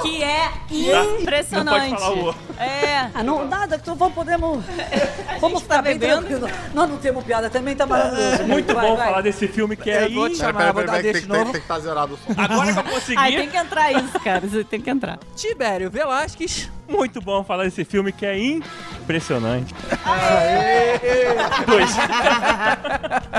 que 0.03 0.23
é 0.23 0.51
Não 0.71 1.21
impressionante. 1.21 1.91
pode 1.91 2.03
falar 2.03 2.15
o. 2.15 2.35
É. 2.59 3.11
Ah, 3.15 3.23
não, 3.23 3.47
nada, 3.47 3.77
então 3.77 3.95
vamos, 3.95 4.15
podemos. 4.15 4.65
Vamos 5.41 5.63
ficar 5.63 5.83
bem 5.83 5.99
bebendo. 5.99 6.23
tranquilo. 6.27 6.49
Nós 6.73 6.89
não 6.89 6.97
temos 6.97 7.23
piada 7.25 7.51
também, 7.51 7.75
tá 7.77 7.85
maravilhoso. 7.85 8.45
Muito 8.49 8.73
Vai, 8.75 8.87
bom 8.87 8.97
vai. 8.97 9.07
falar 9.09 9.21
desse 9.21 9.47
filme 9.49 9.77
que 9.77 9.91
é. 9.91 10.07
Eu 10.07 10.15
vou 10.15 10.31
te 10.31 10.37
chamar, 10.37 10.73
vou 10.73 10.85
dar 10.85 10.93
tem, 10.95 11.03
deixa 11.03 11.21
que- 11.21 11.27
de 11.27 11.31
tem, 11.33 11.39
novo. 11.39 11.53
tem 11.53 11.61
que 11.61 11.65
estar 11.67 11.79
zerado 11.81 12.15
o 12.15 12.17
som. 12.17 12.41
Agora 12.41 12.73
que 12.73 12.79
eu 12.79 12.85
consegui. 12.85 13.37
tem 13.37 13.49
que 13.51 13.57
entrar 13.57 13.93
isso, 13.93 14.21
cara. 14.21 14.41
Você 14.41 14.65
tem 14.65 14.81
que 14.81 14.89
entrar. 14.91 15.19
Tibério 15.37 15.91
Velasquez. 15.91 16.71
Muito 16.89 17.21
bom 17.21 17.43
falar 17.45 17.65
desse 17.65 17.85
filme 17.85 18.13
que 18.13 18.25
é. 18.25 18.39
Impressionante. 18.39 19.75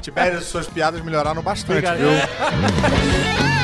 Tibério, 0.02 0.42
suas 0.42 0.68
piadas 0.68 1.02
melhoraram 1.04 1.42
bastante, 1.42 1.72
Obrigado. 1.86 1.98
viu? 1.98 3.55